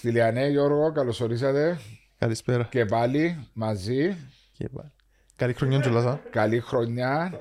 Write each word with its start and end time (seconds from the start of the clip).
Στη 0.00 0.10
Λιανέ, 0.10 0.46
Γιώργο, 0.48 0.92
καλώς 0.92 1.20
ορίσατε 1.20 1.78
Καλησπέρα. 2.18 2.64
και 2.70 2.84
πάλι 2.84 3.48
μαζί. 3.52 4.16
Και 4.52 4.68
πάλι. 4.68 4.90
Καλή 5.36 5.52
χρονιά 5.52 5.80
κιόλας, 5.80 6.18
Καλή 6.30 6.60
χρονιά. 6.60 7.40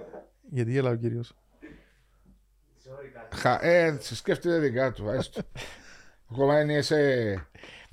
Γιατί 0.50 0.71
γελά 0.71 0.89
ο 0.89 0.96
κύριος. 0.96 1.34
Χα... 3.36 3.66
Ε, 3.66 3.98
σκέφτεται 4.02 4.60
δικά 4.60 4.92
του, 4.92 5.10
έστω. 5.10 5.42
Ακόμα 6.32 6.61
είναι 6.61 6.82
σε 6.82 6.96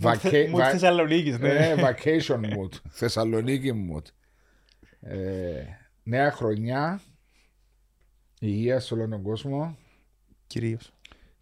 vaca- 0.03 0.46
Μου 0.50 0.59
va- 0.59 0.69
Θεσσαλονίκης, 0.71 1.39
ναι. 1.39 1.48
ε, 1.48 1.75
vacation 1.79 2.41
mood, 2.41 2.71
Θεσσαλονίκη 2.91 3.73
mood. 3.91 4.05
Ε, 5.01 5.62
νέα 6.03 6.30
χρονιά, 6.33 7.01
υγεία 8.40 8.81
σε 8.81 8.95
όλο 8.95 9.09
τον 9.09 9.23
κόσμο, 9.23 9.76
Κυρίως. 10.46 10.93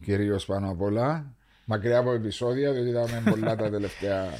κυρίως 0.03 0.45
πάνω 0.47 0.71
απ' 0.71 0.81
όλα. 0.81 1.37
Μακριά 1.65 1.99
από 1.99 2.13
επεισόδια, 2.13 2.73
διότι 2.73 2.89
είδαμε 2.89 3.23
πολλά 3.31 3.57
τα 3.57 3.71
τελευταία 3.71 4.31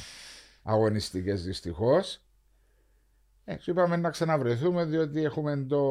αγωνιστικές 0.63 1.43
δυστυχώς. 1.43 2.19
Ε, 3.45 3.57
σου 3.59 3.71
είπαμε 3.71 3.97
να 3.97 4.09
ξαναβρεθούμε 4.09 4.85
διότι 4.85 5.23
έχουμε 5.23 5.65
το 5.69 5.83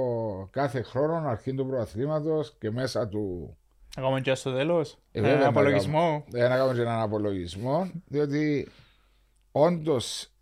κάθε 0.51 0.83
χρόνο 0.83 1.29
αρχή 1.29 1.55
του 1.55 1.67
πρωταθλήματο 1.67 2.45
και 2.59 2.71
μέσα 2.71 3.09
του 3.09 3.57
Ακόμα 3.97 4.21
και 4.21 4.35
στο 4.35 4.53
τέλος. 4.53 4.99
Ε, 5.13 5.21
βέβαια, 5.21 5.35
Ένα 5.35 5.43
να 5.43 5.49
απολογισμό. 5.49 6.25
Ε, 6.33 6.49
να 6.49 6.57
κάνουμε 6.57 6.75
και 6.75 6.81
έναν 6.81 7.01
απολογισμό, 7.01 7.91
διότι 8.07 8.69
όντως 9.53 10.33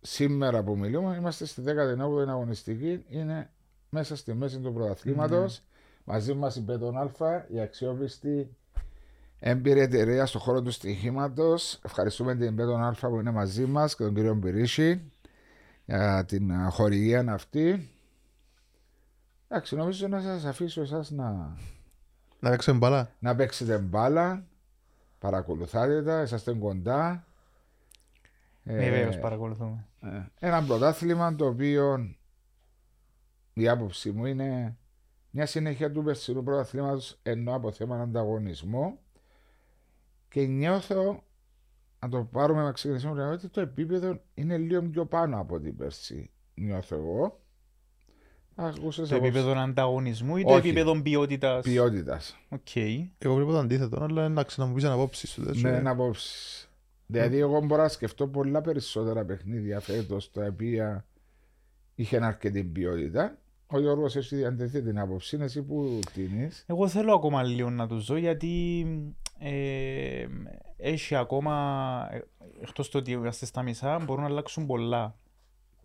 σήμερα 0.00 0.62
που 0.62 0.78
μιλούμε 0.78 1.16
είμαστε 1.16 1.46
στη 1.46 1.62
19η 1.66 2.28
αγωνιστική, 2.28 3.04
είναι 3.08 3.50
μέσα 3.88 4.16
στη 4.16 4.34
μέση 4.34 4.60
του 4.60 4.72
πρωταθλήματο. 4.72 5.46
Μαζί 6.04 6.34
μας 6.34 6.56
η 6.56 6.60
Μπέτον 6.60 6.96
Α, 6.96 7.46
η 7.48 7.60
αξιόπιστη 7.60 8.56
έμπειρη 9.46 9.80
εταιρεία 9.80 10.26
στον 10.26 10.40
χώρο 10.40 10.62
του 10.62 10.70
στοιχήματος. 10.70 11.80
Ευχαριστούμε 11.82 12.36
την 12.36 12.54
Μπέτον 12.54 12.82
Α 12.84 12.96
που 13.00 13.20
είναι 13.20 13.30
μαζί 13.30 13.66
μας 13.66 13.96
και 13.96 14.02
τον 14.02 14.14
κύριο 14.14 14.34
Μπυρίση 14.34 15.10
για 15.84 16.24
την 16.24 16.52
α, 16.52 16.70
χορηγία 16.70 17.24
αυτή. 17.28 17.90
Εντάξει, 19.48 19.76
νομίζω 19.76 20.08
να 20.08 20.20
σας 20.20 20.44
αφήσω 20.44 20.80
εσάς 20.80 21.10
να 21.10 21.56
Να 22.40 22.50
παίξουμε 22.50 22.78
μπάλα. 22.78 23.10
να 23.18 23.34
παίξετε 23.34 23.78
μπάλα, 23.78 24.44
παρακολουθάτε 25.18 26.02
τα, 26.02 26.22
είσαστε 26.22 26.52
κοντά. 26.52 27.26
Ε, 28.64 28.74
Βεβαίως 28.78 29.18
παρακολουθούμε. 29.18 29.86
ε, 30.00 30.46
ένα 30.46 30.62
πρωτάθλημα 30.62 31.34
το 31.34 31.46
οποίο 31.46 32.14
η 33.52 33.68
άποψή 33.68 34.10
μου 34.10 34.26
είναι 34.26 34.76
μια 35.30 35.46
συνέχεια 35.46 35.92
του 35.92 36.02
περσινού 36.02 36.42
πρωταθλήματος 36.42 37.18
ενώ 37.22 37.54
από 37.54 37.72
θέμα 37.72 38.00
ανταγωνισμό 38.00 38.98
και 40.34 40.46
νιώθω 40.46 41.22
να 42.00 42.08
το 42.08 42.28
πάρουμε 42.32 42.62
με 42.62 42.72
ξεκινήσουμε 42.72 43.24
ότι 43.26 43.48
το 43.48 43.60
επίπεδο 43.60 44.20
είναι 44.34 44.56
λίγο 44.58 44.82
πιο 44.82 45.06
πάνω 45.06 45.40
από 45.40 45.60
την 45.60 45.76
πέρσι 45.76 46.30
νιώθω 46.54 46.96
εγώ 46.96 47.40
Ακούσες 48.54 49.08
Το 49.08 49.16
από 49.16 49.24
επίπεδο 49.24 49.58
ανταγωνισμού 49.58 50.36
ή 50.36 50.42
το 50.44 50.54
Όχι. 50.54 50.68
επίπεδο 50.68 51.02
ποιότητας; 51.02 51.64
ποιότητας 51.64 52.36
Οκ. 52.48 52.76
Εγώ 53.18 53.34
βλέπω 53.34 53.50
το 53.50 53.58
αντίθετο, 53.58 54.02
αλλά 54.02 54.24
εντάξει 54.24 54.60
να 54.60 54.66
μου 54.66 54.74
πεις 54.74 54.84
εν 54.84 54.93
απόψεις 54.93 55.30
σου. 55.30 55.42
δεν 55.42 55.54
σου- 55.54 55.62
Ναι, 55.66 55.80
να 55.80 55.96
πω. 55.96 56.10
Δηλαδή, 57.06 57.38
εγώ 57.38 57.60
μπορώ 57.64 57.82
να 57.82 57.88
σκεφτώ 57.88 58.28
πολλά 58.28 58.60
περισσότερα 58.60 59.24
παιχνίδια 59.24 59.80
φέτος 59.80 60.30
τα 60.30 60.44
οποία 60.46 61.06
είχαν 61.94 62.22
αρκετή 62.22 62.64
ποιότητα. 62.64 63.38
Ο 63.66 63.80
Γιώργος 63.80 64.16
έχει 64.16 64.44
αντιθεί 64.44 64.82
την 64.82 64.98
άποψη, 64.98 65.36
είναι 65.36 65.44
εσύ 65.44 65.62
που 65.62 65.98
τίνεις. 66.12 66.64
Εγώ 66.66 66.88
θέλω 66.88 67.14
ακόμα 67.14 67.42
λίγο 67.42 67.70
να 67.70 67.86
τους 67.86 68.04
ζω 68.04 68.16
γιατί 68.16 68.86
ε, 69.46 70.26
έχει 70.76 71.14
ακόμα, 71.14 72.08
ε, 72.10 72.20
εκτός 72.62 72.88
το 72.90 72.98
ότι 72.98 73.10
είμαστε 73.10 73.46
στα 73.46 73.62
μισά, 73.62 73.98
μπορούν 73.98 74.22
να 74.22 74.28
αλλάξουν 74.28 74.66
πολλά 74.66 75.18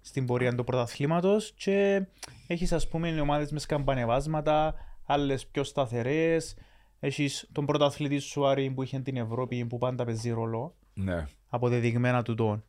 στην 0.02 0.26
πορεία 0.26 0.56
του 0.56 0.64
πρωταθλήματος 0.64 1.54
και 1.56 2.06
έχεις 2.48 2.72
ας 2.74 2.88
πούμε 2.88 3.10
οι 3.10 3.20
ομάδες 3.20 3.52
μες 3.52 3.62
σκαμπανεβάσματα, 3.62 4.76
άλλες 5.06 5.48
πιο 5.48 5.64
σταθερές, 5.64 6.56
έχεις 7.00 7.50
τον 7.52 7.66
πρωταθλητή 7.66 8.20
σου 8.20 8.48
Άρη 8.48 8.70
που 8.70 8.84
είχε 8.84 9.00
την 9.00 9.18
Ευρώπη 9.18 9.66
που 9.66 9.78
πάντα 9.78 10.06
παίζει 10.06 10.30
ρόλο, 10.30 10.76
Ναι. 10.94 11.28
αποδεδειγμένα 11.50 12.22
του 12.24 12.36
τον. 12.36 12.64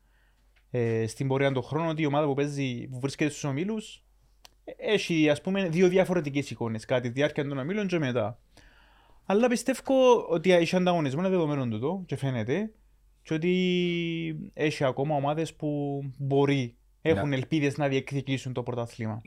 Ε, 0.70 1.06
στην 1.06 1.28
πορεία 1.28 1.52
του 1.52 1.62
χρόνου 1.62 1.88
ότι 1.88 2.02
η 2.02 2.06
ομάδα 2.06 2.26
που, 2.26 2.34
παίζει, 2.34 2.88
που 2.90 3.00
βρίσκεται 3.00 3.30
στους 3.30 3.44
ομίλους 3.44 4.04
ε, 4.64 4.72
έχει 4.76 5.30
ας 5.30 5.40
πούμε 5.40 5.68
δύο 5.68 5.88
διαφορετικές 5.88 6.50
εικόνες 6.50 6.84
κατά 6.84 7.00
τη 7.00 7.08
διάρκεια 7.08 7.48
των 7.48 7.58
ομίλων 7.58 7.86
και 7.86 7.98
μετά. 7.98 8.38
Αλλά 9.30 9.48
πιστεύω 9.48 10.26
ότι 10.28 10.52
έχει 10.52 10.76
ανταγωνισμό, 10.76 11.20
είναι 11.20 11.28
δεδομένο 11.28 11.68
τούτο 11.68 12.02
και 12.06 12.16
φαίνεται 12.16 12.72
και 13.22 13.34
ότι 13.34 14.50
έχει 14.52 14.84
ακόμα 14.84 15.14
ομάδες 15.14 15.54
που 15.54 16.00
μπορεί, 16.18 16.76
έχουν 17.02 17.28
Ναι. 17.28 17.36
ελπίδες 17.36 17.76
να 17.76 17.88
διεκδικήσουν 17.88 18.52
το 18.52 18.62
πρωτάθλημα. 18.62 19.22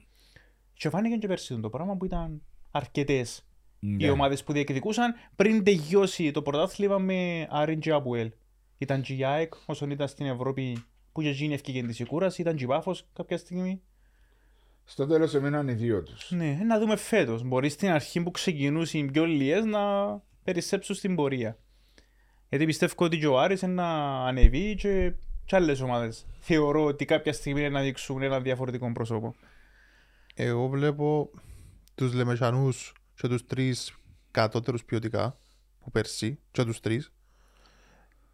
Και 0.74 0.90
φάνηκε 0.90 1.16
και 1.16 1.28
πέρσι 1.28 1.59
το 1.59 1.69
πράγμα 1.69 1.97
που 1.97 2.06
ήταν 2.06 2.41
αρκετές 2.72 3.46
Ναι. 3.80 4.06
οι 4.06 4.09
ομάδες 4.09 4.44
που 4.44 4.53
διεκδικούσαν 4.53 5.14
πριν 5.36 5.64
τελειώσει 5.64 6.31
το 6.31 6.41
πρωτάθλημα 6.41 6.97
με 6.97 7.47
Άριν 7.50 7.80
και 7.80 7.91
Αποέλ. 7.91 8.31
Ήταν 8.78 9.02
και 9.02 9.14
η 9.14 9.24
ΑΕΚ 9.24 9.53
όσον 9.66 9.90
ήταν 9.90 10.08
στην 10.08 10.25
Ευρώπη 10.25 10.84
που 11.12 11.22
και 11.22 11.30
γίνει 11.30 11.53
ευκαιρία 11.53 11.84
της 11.88 12.06
κούραση, 12.08 12.41
ήταν 12.41 12.56
και 12.56 12.64
η 12.64 12.68
Πάφος 12.68 13.08
κάποια 13.14 13.38
στιγμή. 13.38 13.81
Στο 14.86 15.08
τέλος 15.08 15.34
έμειναν 15.34 15.68
οι 15.68 15.74
δύο 15.74 16.04
τους. 16.04 16.32
Ναι, 16.32 16.60
να 16.66 16.80
δούμε 16.80 16.96
φέτος. 16.96 17.44
Μπορεί 17.44 17.70
στην 17.70 17.90
αρχή 17.90 18.22
που 18.22 18.32
ξεκινούσε 18.32 18.98
οι 18.98 19.06
πιο 19.06 19.26
λιές 19.26 19.66
να 19.66 19.80
περισσέψουν 20.44 20.96
στην 20.96 21.16
πορεία. 21.16 21.58
Γιατί 22.50 22.66
πιστεύω 22.66 22.94
ότι 22.98 23.18
και 23.18 23.28
ο 23.28 23.40
Άρης 23.40 23.62
είναι 23.62 23.74
να 23.74 24.18
ανεβεί 24.26 24.76
και, 24.76 25.14
και 25.46 25.56
άλλες 25.56 25.82
ομάδες. 25.82 26.26
Θεωρώ 26.40 26.84
ότι 26.84 27.06
κάποια 27.06 27.34
στιγμή 27.34 27.60
είναι 27.60 27.70
να 27.70 27.82
δείξουν 27.82 28.22
ένα 28.22 28.42
διαφορετικό 28.42 28.92
πρόσωπο. 28.92 29.36
Εγώ 30.36 30.68
βλέπω 30.68 31.30
τους 31.96 32.14
Λεμεσανούς 32.14 32.94
και 33.16 33.28
τους 33.28 33.46
τρεις 33.46 33.94
κατώτερους 34.32 34.84
ποιοτικά 34.84 35.38
που 35.80 35.92
πέρσι 35.92 36.40
και 36.52 36.64
τους 36.64 36.80
τρεις. 36.80 37.12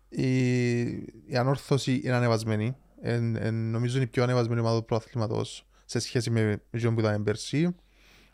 Η, 0.09 0.81
η 1.25 1.35
ανόρθωση 1.37 2.01
είναι 2.03 2.15
ανεβασμένη. 2.15 2.75
Εν, 3.01 3.35
εν, 3.35 3.53
νομίζω 3.53 3.95
είναι 3.95 4.05
η 4.05 4.07
πιο 4.07 4.23
ανεβασμένη 4.23 4.59
ομάδα 4.59 4.79
του 4.79 4.85
προαθλήματος 4.85 5.68
σε 5.89 5.99
σχέση 5.99 6.29
με 6.29 6.61
εκείνο 6.71 6.93
που 6.93 6.99
ήταν 6.99 7.23
πέρσι. 7.23 7.75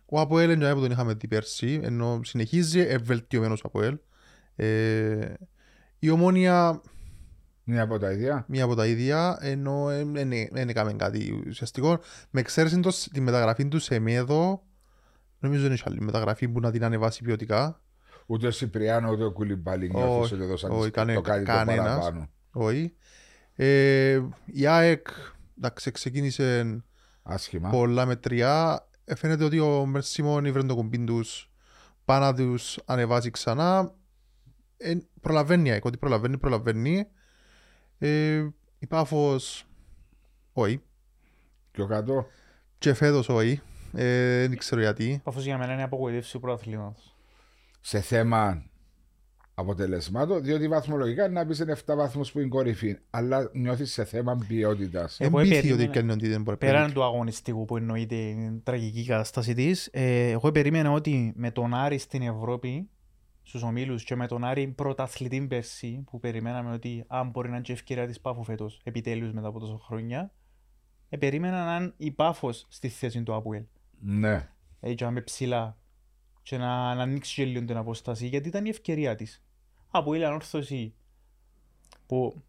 Ο 0.05 0.19
Αποέλ 0.19 0.49
είναι 0.51 0.73
που 0.73 0.79
τον 0.81 0.91
είχαμε 0.91 1.13
δει 1.13 1.27
πέρσι, 1.27 1.79
ενώ 1.83 2.19
συνεχίζει 2.23 2.79
ευελτιωμένος 2.79 3.59
ο 3.59 3.63
Αποέλ. 3.67 3.97
Ε, 4.55 5.33
η 5.99 6.09
Ομόνια 6.09 6.81
Μία 7.63 7.81
από 7.81 7.97
τα 7.99 8.11
ίδια. 8.11 8.45
μία 8.47 8.63
από 8.63 8.75
τα 8.75 8.85
ίδια, 8.87 9.37
ενώ 9.41 9.85
δεν 10.51 10.69
έκαμε 10.69 10.93
κάτι 10.93 11.43
ουσιαστικό. 11.47 11.99
Με 12.29 12.39
εξαίρεση 12.39 12.79
το, 12.79 12.91
τη 13.11 13.21
μεταγραφή 13.21 13.67
του 13.67 13.79
σε 13.79 13.99
μέδο, 13.99 14.63
νομίζω 15.39 15.61
δεν 15.61 15.71
έχει 15.71 15.83
άλλη 15.85 16.01
μεταγραφή 16.01 16.47
που 16.47 16.59
να 16.59 16.71
την 16.71 16.83
ανεβάσει 16.83 17.23
ποιοτικά. 17.23 17.81
Ούτε 18.25 18.47
ο 18.47 18.51
Σιπριάνο 18.51 19.11
ούτε 19.11 19.23
ο 19.23 19.31
Κουλιμπάλη 19.31 19.91
Όχι, 19.93 20.05
νιώθει 20.07 20.33
ότι 20.33 20.43
έδωσαν 20.43 20.71
όχι, 20.71 20.91
κανε- 20.91 21.15
το 21.15 21.21
κάτι 21.21 21.45
το 21.45 21.51
κανένας. 21.51 21.85
παραπάνω. 21.85 22.29
Όχι. 22.51 22.93
Ε, 23.55 24.21
η 24.45 24.65
ΑΕΚ 24.67 25.07
εντάξει, 25.57 25.91
ξεκίνησε 25.91 26.83
Άσχημα. 27.27 27.69
πολλά 27.69 28.05
μετριά. 28.05 28.87
Ε, 29.05 29.15
φαίνεται 29.15 29.43
ότι 29.43 29.59
ο 29.59 29.85
Μερσίμον 29.85 30.45
ήβρε 30.45 30.63
το 30.63 30.75
κουμπί 30.75 31.03
τους 31.03 31.51
πάνω 32.05 32.25
να 32.25 32.35
τους 32.35 32.79
ανεβάσει 32.85 33.29
ξανά. 33.29 33.93
Ε, 34.77 34.97
προλαβαίνει 35.21 35.67
η 35.67 35.71
ΑΕΚ, 35.71 35.85
ότι 35.85 35.97
προλαβαίνει, 35.97 36.37
προλαβαίνει. 36.37 37.07
Ε, 37.97 38.47
η 38.79 38.87
Πάφος, 38.87 39.65
όχι. 40.53 40.81
Πιο 41.71 41.87
κάτω. 41.87 42.27
Και 42.77 42.93
φέτος 42.93 43.29
όχι. 43.29 43.61
Ε, 43.93 44.47
δεν 44.47 44.57
ξέρω 44.57 44.81
γιατί. 44.81 45.21
Πάφος 45.23 45.43
για 45.43 45.57
μένα 45.57 45.73
είναι 45.73 45.83
απογοητεύση 45.83 46.31
του 46.31 46.39
πρωταθλήματος. 46.39 47.15
σε 47.81 48.01
θέμα 48.01 48.63
αποτελεσμάτων, 49.55 50.43
διότι 50.43 50.67
βαθμολογικά 50.67 51.29
να 51.29 51.45
πει 51.45 51.55
είναι 51.61 51.71
7 51.85 51.95
βαθμούς 51.95 52.31
που 52.31 52.39
είναι 52.39 52.47
κορυφή, 52.47 52.97
αλλά 53.09 53.49
νιώθεις 53.53 53.91
σε 53.91 54.03
θέμα 54.05 54.45
ποιότητας. 54.47 55.19
Εγώ 55.19 55.39
Εμπίθη 55.39 55.55
περίμενα- 55.55 55.83
ότι 55.83 55.99
κάνει 55.99 56.11
ότι 56.11 56.27
δεν 56.27 56.41
μπορεί 56.41 56.57
να 56.61 56.67
Πέραν 56.67 56.79
παίξει. 56.81 56.93
του 56.95 57.03
αγωνιστικού 57.03 57.65
που 57.65 57.77
εννοείται 57.77 58.15
η 58.15 58.61
τραγική 58.63 59.05
κατάσταση 59.05 59.53
της, 59.53 59.89
ε, 59.91 60.29
εγώ 60.29 60.51
περίμενα 60.51 60.91
ότι 60.91 61.33
με 61.35 61.51
τον 61.51 61.73
Άρη 61.73 61.97
στην 61.97 62.21
Ευρώπη, 62.21 62.89
στους 63.43 63.63
ομίλους 63.63 64.03
και 64.03 64.15
με 64.15 64.27
τον 64.27 64.43
Άρη 64.43 64.67
πρωταθλητή 64.67 65.41
πέρσι, 65.47 66.03
που 66.11 66.19
περιμέναμε 66.19 66.73
ότι 66.73 67.03
αν 67.07 67.29
μπορεί 67.29 67.49
να 67.49 67.55
είναι 67.55 67.63
και 67.63 67.73
ευκαιρία 67.73 68.07
της 68.07 68.19
Πάφου 68.21 68.43
φέτος, 68.43 68.81
επιτέλους 68.83 69.31
μετά 69.33 69.47
από 69.47 69.59
τόσο 69.59 69.77
χρόνια, 69.77 70.31
ε, 71.09 71.17
περίμενα 71.17 71.65
να 71.65 71.75
είναι 71.75 71.93
η 71.97 72.11
Πάφος 72.11 72.65
στη 72.69 72.87
θέση 72.89 73.23
του 73.23 73.33
Αποέλ. 73.35 73.63
Ναι. 73.99 74.49
Έτσι, 74.79 75.03
να 75.03 75.09
είμαι 75.09 75.21
ψηλά 75.21 75.77
και 76.41 76.57
να, 76.57 76.95
να 76.95 77.01
ανοίξει 77.01 77.33
και 77.35 77.45
λίγο 77.45 77.65
την 77.65 77.77
απόσταση, 77.77 78.27
γιατί 78.27 78.47
ήταν 78.47 78.65
η 78.65 78.69
ευκαιρία 78.69 79.15
τη. 79.95 80.01
Αποέλ 80.01 80.25
ανόρθωση 80.25 80.93
που 82.05 82.41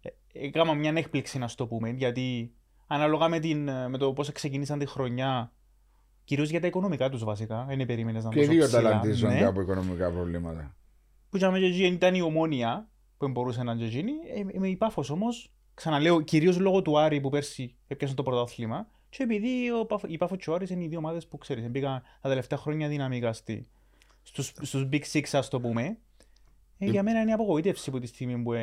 ε, 0.00 0.08
έκανα 0.32 0.74
μια 0.74 0.92
έκπληξη 0.94 1.38
να 1.38 1.48
στο 1.48 1.66
πούμε, 1.66 1.90
γιατί 1.90 2.52
ανάλογα 2.86 3.28
με, 3.28 3.38
την, 3.38 3.62
με 3.88 3.98
το 3.98 4.12
πώς 4.12 4.32
ξεκίνησαν 4.32 4.78
τη 4.78 4.86
χρονιά, 4.86 5.52
κυρίως 6.24 6.50
για 6.50 6.60
τα 6.60 6.66
οικονομικά 6.66 7.08
τους 7.08 7.24
βασικά, 7.24 7.64
δεν 7.68 7.86
περίμενες 7.86 8.24
να 8.24 8.30
Και 8.30 8.40
οι 8.40 8.40
τόσο 8.40 8.56
δύο 8.56 8.66
ψηλά, 8.66 8.82
ταλαντίζονται 8.82 9.38
ναι. 9.38 9.44
από 9.44 9.60
οικονομικά 9.60 10.10
προβλήματα. 10.10 10.74
Που 11.30 11.36
είχαμε 11.36 11.58
και 11.58 11.64
εκεί 11.64 11.86
ήταν 11.86 12.14
η 12.14 12.20
ομόνια, 12.20 12.88
που 13.18 13.28
μπορούσε 13.28 13.62
να 13.62 13.72
είναι 13.72 13.80
και 13.80 13.86
εκείνη. 13.86 14.12
Ε, 14.54 14.58
με 14.58 14.68
η 14.68 14.76
Πάφος 14.76 15.10
όμως, 15.10 15.52
ξαναλέω, 15.74 16.20
κυρίως 16.20 16.58
λόγω 16.58 16.82
του 16.82 16.98
Άρη 16.98 17.20
που 17.20 17.28
πέρσι 17.28 17.74
έπιασαν 17.86 18.16
το 18.16 18.22
πρωτάθλημα 18.22 18.86
και 19.08 19.22
επειδή 19.22 19.70
ο, 19.70 19.86
Πάφ- 19.86 20.10
η 20.10 20.16
Πάφος 20.16 20.38
και 20.38 20.50
ο 20.50 20.54
Άρης 20.54 20.70
είναι 20.70 20.84
οι 20.84 20.88
δύο 20.88 20.98
ομάδες 20.98 21.26
που 21.26 21.38
ξέρεις, 21.38 21.70
μπήκαν 21.70 22.02
τα 22.20 22.28
τελευταία 22.28 22.58
χρόνια 22.58 22.88
δυναμικά 22.88 23.32
στη, 23.32 23.66
στους, 24.22 24.46
στους 24.60 24.88
Big 24.92 25.02
Six 25.12 25.22
ας 25.32 25.48
το 25.48 25.60
πούμε. 25.60 25.98
Ε, 26.82 26.86
για 26.86 27.02
μένα 27.02 27.20
είναι 27.20 27.32
απογοήτευση 27.32 27.84
από 27.88 27.98
τη 28.00 28.06
στιγμή 28.06 28.42
που 28.42 28.52
ε, 28.52 28.60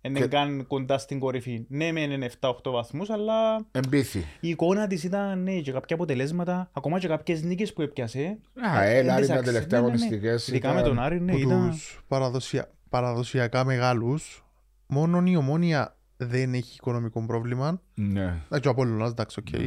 είναι 0.00 0.18
Και- 0.20 0.26
καν 0.26 0.66
κοντά 0.66 0.98
στην 0.98 1.18
κορυφή. 1.18 1.64
Ναι, 1.68 1.92
μεν 1.92 2.10
είναι 2.10 2.30
7-8 2.40 2.50
βαθμούς, 2.64 3.10
αλλά 3.10 3.66
Εμπίθη. 3.70 4.18
η 4.40 4.48
εικόνα 4.48 4.86
της 4.86 5.04
ήταν 5.04 5.42
ναι, 5.42 5.52
και 5.60 5.72
κάποια 5.72 5.96
αποτελέσματα, 5.96 6.70
ακόμα 6.72 6.98
και 6.98 7.08
κάποιες 7.08 7.42
νίκες 7.42 7.72
που 7.72 7.82
έπιασε. 7.82 8.38
Α, 8.74 8.82
ε, 8.82 8.98
έλα, 8.98 9.14
δεν 9.18 9.26
τα 9.28 9.34
τις 9.36 9.44
τελευταία 9.44 9.50
άξιζε. 9.50 9.68
Ναι, 9.68 9.76
ναι, 9.76 9.76
ναι. 9.76 9.76
αγωνιστικές 9.76 10.48
Ειδικά 10.48 10.68
με 10.72 10.80
ήταν- 10.80 10.88
τον 10.94 10.98
Άρη, 11.04 11.20
ναι, 11.20 11.32
που 11.32 11.38
ήταν... 11.38 11.70
τους 11.70 12.04
παραδοσια... 12.08 12.70
παραδοσιακά 12.88 13.64
μεγάλους, 13.64 14.44
μόνο 14.86 15.22
η 15.26 15.36
Ομόνοια 15.36 15.96
δεν 16.16 16.54
έχει 16.54 16.74
οικονομικό 16.76 17.24
πρόβλημα. 17.26 17.80
Ναι. 17.94 18.34
Εντάξει, 18.44 18.68
ο 18.68 18.70
Απόλλωνας, 18.70 19.10
εντάξει, 19.10 19.40
οκ. 19.40 19.60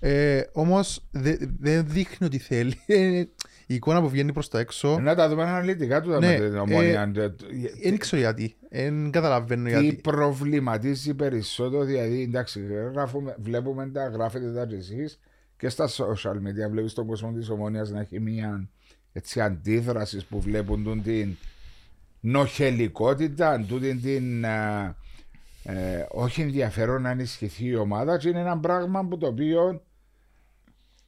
Ε, 0.00 0.42
όμως 0.52 1.04
δε- 1.10 1.36
δεν 1.58 1.86
δείχνει 1.88 2.26
ότι 2.26 2.38
θέλει. 2.38 2.74
Ε, 3.66 3.72
η 3.72 3.74
εικόνα 3.74 4.00
που 4.00 4.08
βγαίνει 4.08 4.32
προς 4.32 4.48
τα 4.48 4.58
έξω, 4.58 4.98
Να 4.98 5.14
τα 5.14 5.28
δούμε 5.28 5.42
αναλυτικά 5.42 6.00
του 6.00 6.10
Ναι, 6.10 6.18
με 6.18 6.48
την 6.48 6.58
Ομόνοια. 6.58 7.12
ε, 7.16 7.34
δεν 7.82 7.98
ξέρω 7.98 8.20
γιατί. 8.22 8.56
Δεν 8.70 9.10
καταλαβαίνω 9.10 9.64
Τι 9.64 9.70
γιατί. 9.70 9.94
προβληματίζει 9.94 11.14
περισσότερο, 11.14 11.84
δηλαδή 11.84 12.22
εντάξει, 12.22 12.60
γράφουμε, 12.92 13.36
βλέπουμε 13.38 13.86
τα, 13.88 14.08
γράφετε 14.08 14.52
τα 14.52 14.66
και 14.66 14.76
εσείς 14.76 15.20
και 15.56 15.68
στα 15.68 15.88
social 15.88 16.36
media. 16.36 16.70
Βλέπεις 16.70 16.92
τον 16.92 17.06
κόσμο 17.06 17.32
της 17.32 17.48
ομόνιας 17.48 17.90
να 17.90 18.00
έχει 18.00 18.20
μια 18.20 18.68
έτσι, 19.12 19.40
αντίδραση 19.40 20.26
που 20.28 20.40
βλέπουν 20.40 20.84
τον 20.84 21.02
την 21.02 21.36
νοχελικότητα, 22.20 23.64
τούτη 23.68 23.96
την 23.96 24.44
ε, 24.44 24.94
ε, 25.64 26.06
όχι 26.10 26.40
ενδιαφέρον 26.40 27.02
να 27.02 27.10
ενισχυθεί 27.10 27.64
η 27.66 27.76
ομάδα 27.76 28.18
και 28.18 28.28
είναι 28.28 28.40
ένα 28.40 28.58
πράγμα 28.58 29.04
που 29.06 29.18
το 29.18 29.26
οποίο 29.26 29.82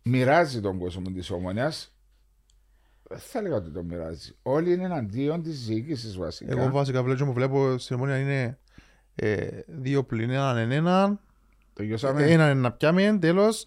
μοιράζει 0.03 0.61
τον 0.61 0.79
κόσμο 0.79 1.11
της 1.11 1.31
ομόνιας. 1.31 1.96
Δεν 3.09 3.19
θα 3.19 3.39
έλεγα 3.39 3.57
ότι 3.57 3.71
το 3.71 3.83
μοιράζει. 3.83 4.35
Όλοι 4.43 4.73
είναι 4.73 4.85
εναντίον 4.85 5.43
της 5.43 5.67
διοίκησης 5.67 6.17
βασικά. 6.17 6.53
Εγώ 6.61 6.71
βασικά 6.71 7.03
βλέπω, 7.03 7.25
μου 7.25 7.33
βλέπω 7.33 7.79
στην 7.79 7.97
ομόνια 7.97 8.19
είναι 8.19 8.59
ε, 9.15 9.47
δύο 9.67 10.05
πλην 10.05 10.31
έναν 10.31 10.57
εν 10.57 10.71
έναν. 10.71 11.21
Τελειώσαμε. 11.73 12.25
Έναν 12.25 12.49
εν 12.49 12.59
να 12.59 12.73
πιάμε, 12.73 13.19
τέλος. 13.21 13.67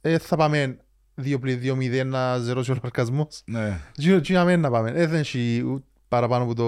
Ε, 0.00 0.18
θα 0.18 0.36
πάμε 0.36 0.78
δύο 1.14 1.38
πλην 1.38 1.60
δύο 1.60 1.76
μηδέν 1.76 2.08
να 2.08 2.38
ζερώσει 2.38 2.70
ο 2.70 2.74
λογαριασμός. 2.74 3.42
Ναι. 3.46 3.80
Τι 3.94 4.20
τι 4.20 4.32
να 4.32 4.44
μένει 4.44 4.60
να 4.62 4.70
πάμε. 4.70 4.90
Ε, 4.90 5.06
δεν 5.06 5.20
έχει 5.20 5.62
ου- 5.64 5.84
παραπάνω 6.08 6.46
που 6.46 6.54
το, 6.54 6.64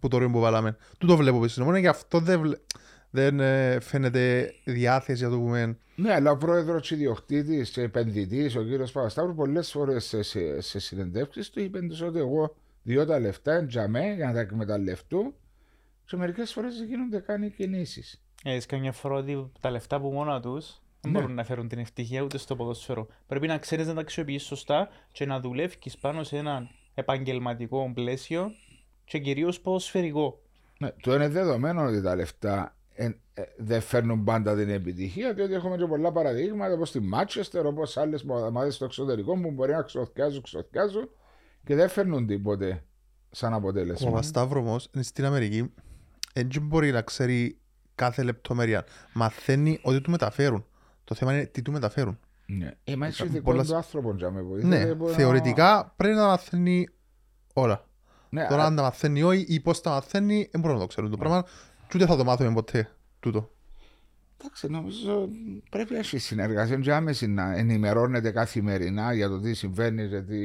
που 0.00 0.08
το 0.08 0.18
ρήμα 0.18 0.32
που 0.32 0.40
βάλαμε. 0.40 0.76
Του 0.98 1.06
το 1.06 1.16
βλέπω 1.16 1.36
πίσω 1.38 1.50
στην 1.50 1.62
ομόνια 1.62 1.80
και 1.80 1.88
αυτό 1.88 2.18
δεν, 2.20 2.40
βλέ- 2.40 2.60
δεν 3.10 3.40
ε, 3.40 3.80
φαίνεται 3.80 4.52
διάθεση 4.64 5.22
να 5.24 5.30
το 5.30 5.36
πούμε. 5.38 5.76
Ναι, 5.96 6.12
αλλά 6.12 6.30
ο 6.30 6.36
πρόεδρος 6.36 6.88
τη 6.88 6.94
ιδιοκτήτης 6.94 7.70
και 7.70 7.80
επενδυτής, 7.82 8.56
ο 8.56 8.62
κύριος 8.62 8.92
Παπασταύρου, 8.92 9.34
πολλές 9.34 9.70
φορές 9.70 10.04
σε, 10.04 10.22
σε, 10.22 10.60
σε 10.60 10.78
συνεντεύξεις 10.78 11.50
του 11.50 11.60
είπε 11.60 11.80
τους 11.80 12.00
ότι 12.00 12.18
εγώ 12.18 12.54
διώ 12.82 13.06
τα 13.06 13.18
λεφτά 13.20 13.54
εντζαμέ 13.54 14.14
για 14.14 14.26
να 14.26 14.32
τα 14.32 14.40
εκμεταλλευτούν 14.40 15.34
και 16.04 16.16
μερικές 16.16 16.52
φορές 16.52 16.76
δεν 16.78 16.86
γίνονται 16.86 17.18
καν 17.18 17.42
οι 17.42 17.50
κινήσεις. 17.50 18.22
Έτσι, 18.44 18.66
καμιά 18.66 18.92
φορά 18.92 19.14
ότι 19.14 19.50
τα 19.60 19.70
λεφτά 19.70 20.00
που 20.00 20.10
μόνα 20.10 20.40
τους 20.40 20.80
δεν 21.00 21.12
Ναι. 21.12 21.18
μπορούν 21.20 21.34
να 21.34 21.44
φέρουν 21.44 21.68
την 21.68 21.78
ευτυχία 21.78 22.22
ούτε 22.22 22.38
στο 22.38 22.56
ποδόσφαιρο. 22.56 23.06
Πρέπει 23.26 23.46
να 23.46 23.58
ξέρεις 23.58 23.86
να 23.86 23.94
τα 23.94 24.00
αξιοποιείς 24.00 24.42
σωστά 24.42 24.88
και 25.12 25.26
να 25.26 25.40
δουλεύεις 25.40 25.96
πάνω 26.00 26.22
σε 26.22 26.36
ένα 26.36 26.70
επαγγελματικό 26.94 27.90
πλαίσιο 27.94 28.52
και 29.04 29.18
κυρίως 29.18 29.60
ποδοσφαιρικό. 29.60 30.40
Ναι, 30.78 30.90
το 31.02 31.14
είναι 31.14 31.28
δεδομένο 31.28 31.84
ότι 31.84 32.02
τα 32.02 32.16
λεφτά 32.16 32.58
ε, 32.58 32.62
ε, 32.62 32.75
δεν 33.56 33.80
φέρνουν 33.80 34.24
πάντα 34.24 34.54
την 34.56 34.68
επιτυχία, 34.70 35.32
διότι 35.34 35.54
έχουμε 35.54 35.76
και 35.76 35.86
πολλά 35.86 36.12
παραδείγματα 36.12 36.74
όπως 36.74 36.90
τη 36.90 37.00
Μάτσεστερ, 37.00 37.66
όπως 37.66 37.96
άλλες 37.96 38.24
ομάδες 38.28 38.74
στο 38.74 38.84
εξωτερικό 38.84 39.40
που 39.40 39.50
μπορεί 39.50 39.72
να 39.72 39.82
ξοθιάζουν, 39.82 40.42
ξοθιάζουν 40.42 41.08
και 41.64 41.74
δεν 41.74 41.88
φέρνουν 41.88 42.26
τίποτε 42.26 42.84
σαν 43.30 43.52
Ο 43.52 43.56
αποτέλεσμα. 43.56 44.10
Παπασταύρο 44.10 44.60
όμως 44.60 44.90
στην 45.00 45.24
Αμερική 45.24 45.72
δεν 46.34 46.48
μπορεί 46.62 46.90
να 46.90 47.02
ξέρει 47.02 47.58
κάθε 47.94 48.22
λεπτομέρεια. 48.22 48.84
Μαθαίνει 49.12 49.78
ότι 49.82 50.00
του 50.00 50.10
μεταφέρουν. 50.10 50.66
Το 51.04 51.14
θέμα 51.14 51.32
είναι 51.32 51.44
τι 51.46 51.62
του 51.62 51.72
μεταφέρουν. 51.72 52.18
Ναι. 52.46 52.70
Ε, 52.84 52.96
μα 52.96 53.06
είσαι 53.06 53.24
Πολλά- 53.24 53.30
ειδικό 53.60 53.62
του 53.72 53.76
άνθρωπο, 53.76 54.14
τζάμε, 54.16 54.42
βοηθάει, 54.42 54.70
Ναι, 54.84 54.94
μπορεί 54.94 55.10
να- 55.10 55.16
θεωρητικά 55.16 55.92
πρέπει 55.96 56.14
να 56.14 56.26
μαθαίνει 56.26 56.88
όλα. 57.54 57.84
Ναι, 58.28 58.46
Τώρα 58.48 58.62
α- 58.62 58.66
αν 58.66 58.76
τα 58.76 58.82
μαθαίνει 58.82 59.22
όχι 59.22 59.44
ή 59.48 59.60
πώς 59.60 59.80
τα 59.80 59.90
μαθαίνει, 59.90 60.48
δεν 60.50 60.60
μπορούμε 60.60 60.72
να 60.78 60.80
το 60.80 60.86
ξέρουμε 60.86 61.12
το 61.12 61.18
πράγμα. 61.18 61.42
Και 61.88 61.92
ούτε 61.94 62.06
θα 62.06 62.16
το 62.16 62.24
μάθουμε 62.24 62.52
ποτέ 62.52 62.88
τούτο. 63.32 63.50
Εντάξει, 64.40 64.66
νομίζω 64.70 65.28
πρέπει 65.70 65.92
να 65.92 65.98
έχει 65.98 66.18
συνεργασία 66.18 66.76
και 66.76 66.92
άμεση 66.92 67.26
να 67.26 67.56
ενημερώνεται 67.56 68.30
καθημερινά 68.30 69.12
για 69.12 69.28
το 69.28 69.40
τι 69.40 69.54
συμβαίνει, 69.54 70.04
για 70.06 70.24
τι 70.24 70.36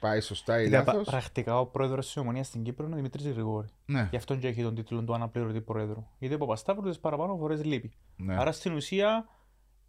πάει 0.00 0.20
σωστά 0.20 0.62
ή 0.62 0.66
Ήταν 0.66 0.84
πρα- 0.84 0.92
λάθος. 0.94 1.08
πρακτικά 1.10 1.58
ο 1.60 1.66
πρόεδρος 1.66 2.06
της 2.06 2.16
Ομονίας 2.16 2.46
στην 2.46 2.62
Κύπρο 2.62 2.84
είναι 2.84 2.94
ο 2.94 2.96
Δημήτρης 2.96 3.26
Γρηγόρη. 3.28 3.68
Ναι, 3.86 4.08
Γι' 4.10 4.16
αυτόν 4.16 4.38
και 4.38 4.46
έχει 4.48 4.62
τον 4.62 4.74
τίτλο 4.74 5.02
του 5.02 5.14
αναπληρωτή 5.14 5.60
πρόεδρου. 5.60 6.06
Γιατί 6.18 6.34
ο 6.34 6.38
Παπασταύρου 6.38 6.90
τι 6.90 6.98
παραπάνω 7.00 7.36
φορές 7.36 7.64
λείπει. 7.64 7.92
ναι. 8.16 8.36
Άρα 8.40 8.52
στην 8.52 8.72
ουσία 8.72 9.28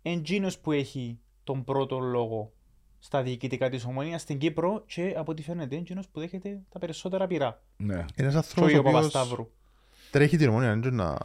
εντζήνο 0.02 0.50
που 0.62 0.72
έχει 0.72 1.20
τον 1.44 1.64
πρώτο 1.64 2.00
λόγο 2.00 2.52
στα 3.00 3.22
διοικητικά 3.24 3.70
της 3.70 3.86
Ομονίας 3.86 4.22
στην 4.22 4.38
Κύπρο 4.38 4.84
και 4.88 5.14
από 5.18 5.32
ό,τι 5.32 5.42
φαίνεται 5.42 5.76
εντζήνο 5.76 6.02
που 6.12 6.20
δέχεται 6.20 6.62
τα 6.70 6.80
περισσότερα 6.80 7.28
πειρά. 7.28 7.62
ναι. 7.78 7.94
Ένας 8.16 8.32
Και 8.32 8.38
άνθρωπος 8.38 8.64
όχι 8.64 8.76
ο 8.76 8.78
ο 8.86 8.88
οποίος 8.88 9.12
Παπασταύρου. 9.12 9.50
τρέχει 10.12 10.38
την 10.38 10.50
ομονία. 10.50 10.76
δεν 10.80 10.94
να... 10.96 11.18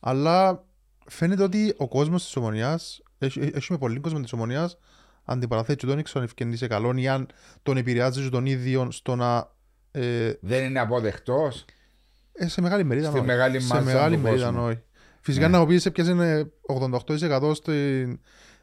Αλλά 0.00 0.64
φαίνεται 1.06 1.42
ότι 1.42 1.74
ο 1.76 1.88
κόσμος 1.88 2.24
της 2.24 2.36
ομονιάς, 2.36 3.02
έχει, 3.18 3.40
έχει 3.54 3.72
με 3.72 3.78
πολύ 3.78 4.00
κόσμο 4.00 4.20
της 4.20 4.32
ομονιάς, 4.32 4.78
αντιπαραθέτει 5.24 5.86
τον 5.86 5.98
ήξερα 5.98 6.18
αν 6.18 6.24
ευκαινεί 6.24 6.56
σε 6.56 6.66
καλόν 6.66 6.96
ή 6.96 7.08
αν 7.08 7.26
τον 7.62 7.76
επηρεάζει 7.76 8.22
και 8.22 8.28
τον 8.28 8.46
ίδιο 8.46 8.90
στο 8.90 9.16
να... 9.16 9.50
Ε, 9.90 10.32
Δεν 10.40 10.64
είναι 10.64 10.80
αποδεκτός; 10.80 11.64
ε, 12.32 12.48
σε 12.48 12.60
μεγάλη 12.60 12.84
μερίδα 12.84 13.08
Στη 13.08 13.18
όχι. 13.18 13.26
μεγάλη 13.26 13.60
σε 13.60 13.74
μάζα 13.74 13.84
μεγάλη 13.84 14.16
του 14.16 14.22
μερίδα 14.22 14.46
κόσμου. 14.46 14.64
όχι. 14.66 14.82
Φυσικά 15.20 15.48
Ναι. 15.48 15.58
να 15.58 15.66
πεις 15.66 15.86
έπιασε 15.86 16.52
88% 16.66 17.54
στην, 17.54 18.20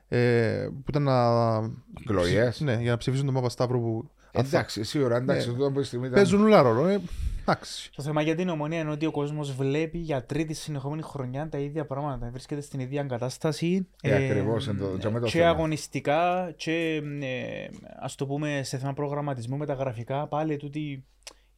ε, 0.07 0.67
που 0.73 0.85
ήταν 0.89 1.03
να... 1.03 1.57
Εκλογές. 2.01 2.59
Ναι, 2.59 2.77
για 2.81 2.91
να 2.91 2.97
ψηφίσουν 2.97 3.25
τον 3.25 3.33
Παπασταύρο 3.33 3.79
που... 3.79 4.09
Εντάξει, 4.31 4.83
σίγουρα, 4.83 5.15
εντάξει, 5.15 5.47
Ναι. 5.47 5.53
αυτό 5.53 5.71
που 5.71 5.83
στιγμή 5.83 6.05
ήταν. 6.05 6.17
Παίζουν 6.17 6.43
όλα 6.43 6.61
ρόλο. 6.61 6.87
Ε, 6.87 7.01
εντάξει. 7.47 7.91
Το 7.95 8.03
θέμα 8.03 8.21
για 8.21 8.35
την 8.35 8.49
Ομονία 8.49 8.79
είναι 8.79 8.91
ότι 8.91 9.05
ο 9.05 9.11
κόσμος 9.11 9.51
βλέπει 9.55 9.97
για 9.97 10.25
τρίτη 10.25 10.53
συνεχόμενη 10.53 11.01
χρονιά 11.01 11.49
τα 11.49 11.57
ίδια 11.57 11.85
πράγματα. 11.85 12.29
Βρίσκεται 12.31 12.61
στην 12.61 12.79
ίδια 12.79 13.03
κατάσταση. 13.03 13.87
Ε, 14.01 14.15
ακριβώς, 14.25 14.67
εν 14.67 14.77
το- 14.77 14.97
και 14.97 15.09
με 15.09 15.19
το 15.19 15.25
και 15.25 15.31
θέμα. 15.37 15.49
αγωνιστικά 15.49 16.53
και 16.57 17.01
ε, 17.21 17.67
ας 17.99 18.15
το 18.15 18.25
πούμε 18.25 18.61
σε 18.63 18.77
θέμα 18.77 18.93
προγραμματισμού 18.93 19.57
μεταγραφικά 19.57 20.27
πάλι 20.27 20.57
τούτη 20.57 20.79
η 20.79 21.03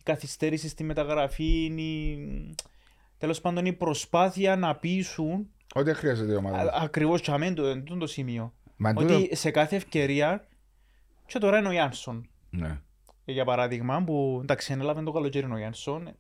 καθυστέρηση 0.04 0.70
στη 0.70 0.84
μεταγραφή 0.84 1.66
είναι 1.66 1.82
η- 1.82 2.56
τέλος 3.18 3.42
πάντων 3.42 3.66
η 3.66 3.74
προσπάθεια 3.74 4.56
να 4.56 4.76
πείσουν 4.76 5.48
Ό,τι 5.74 5.94
χρειάζεται 5.94 6.32
η 6.32 6.36
ομάδα. 6.36 6.74
ακριβώς 6.82 7.22
και 7.22 7.32
αμέν 7.32 7.56
το, 7.56 7.84
το, 7.84 7.98
το 7.98 8.08
σημείο. 8.08 8.54
Μα 8.78 8.94
τούτο- 8.94 9.16
Ότι 9.16 9.36
σε 9.36 9.52
κάθε 9.52 9.76
ευκαιρία 9.76 10.48
και 11.26 11.40
τώρα 11.40 11.58
είναι 11.58 11.68
ο 11.68 11.72
Γιάνσον 11.72 12.28
Ναι. 12.50 12.80
Για 13.32 13.46
παράδειγμα, 13.46 14.04
που 14.04 14.40
εντάξει, 14.42 14.74
ανέλαβε 14.74 15.04
το 15.04 15.12
καλοκαίρι 15.12 15.52
ο 15.52 15.58
Γιάνσον, 15.58 16.16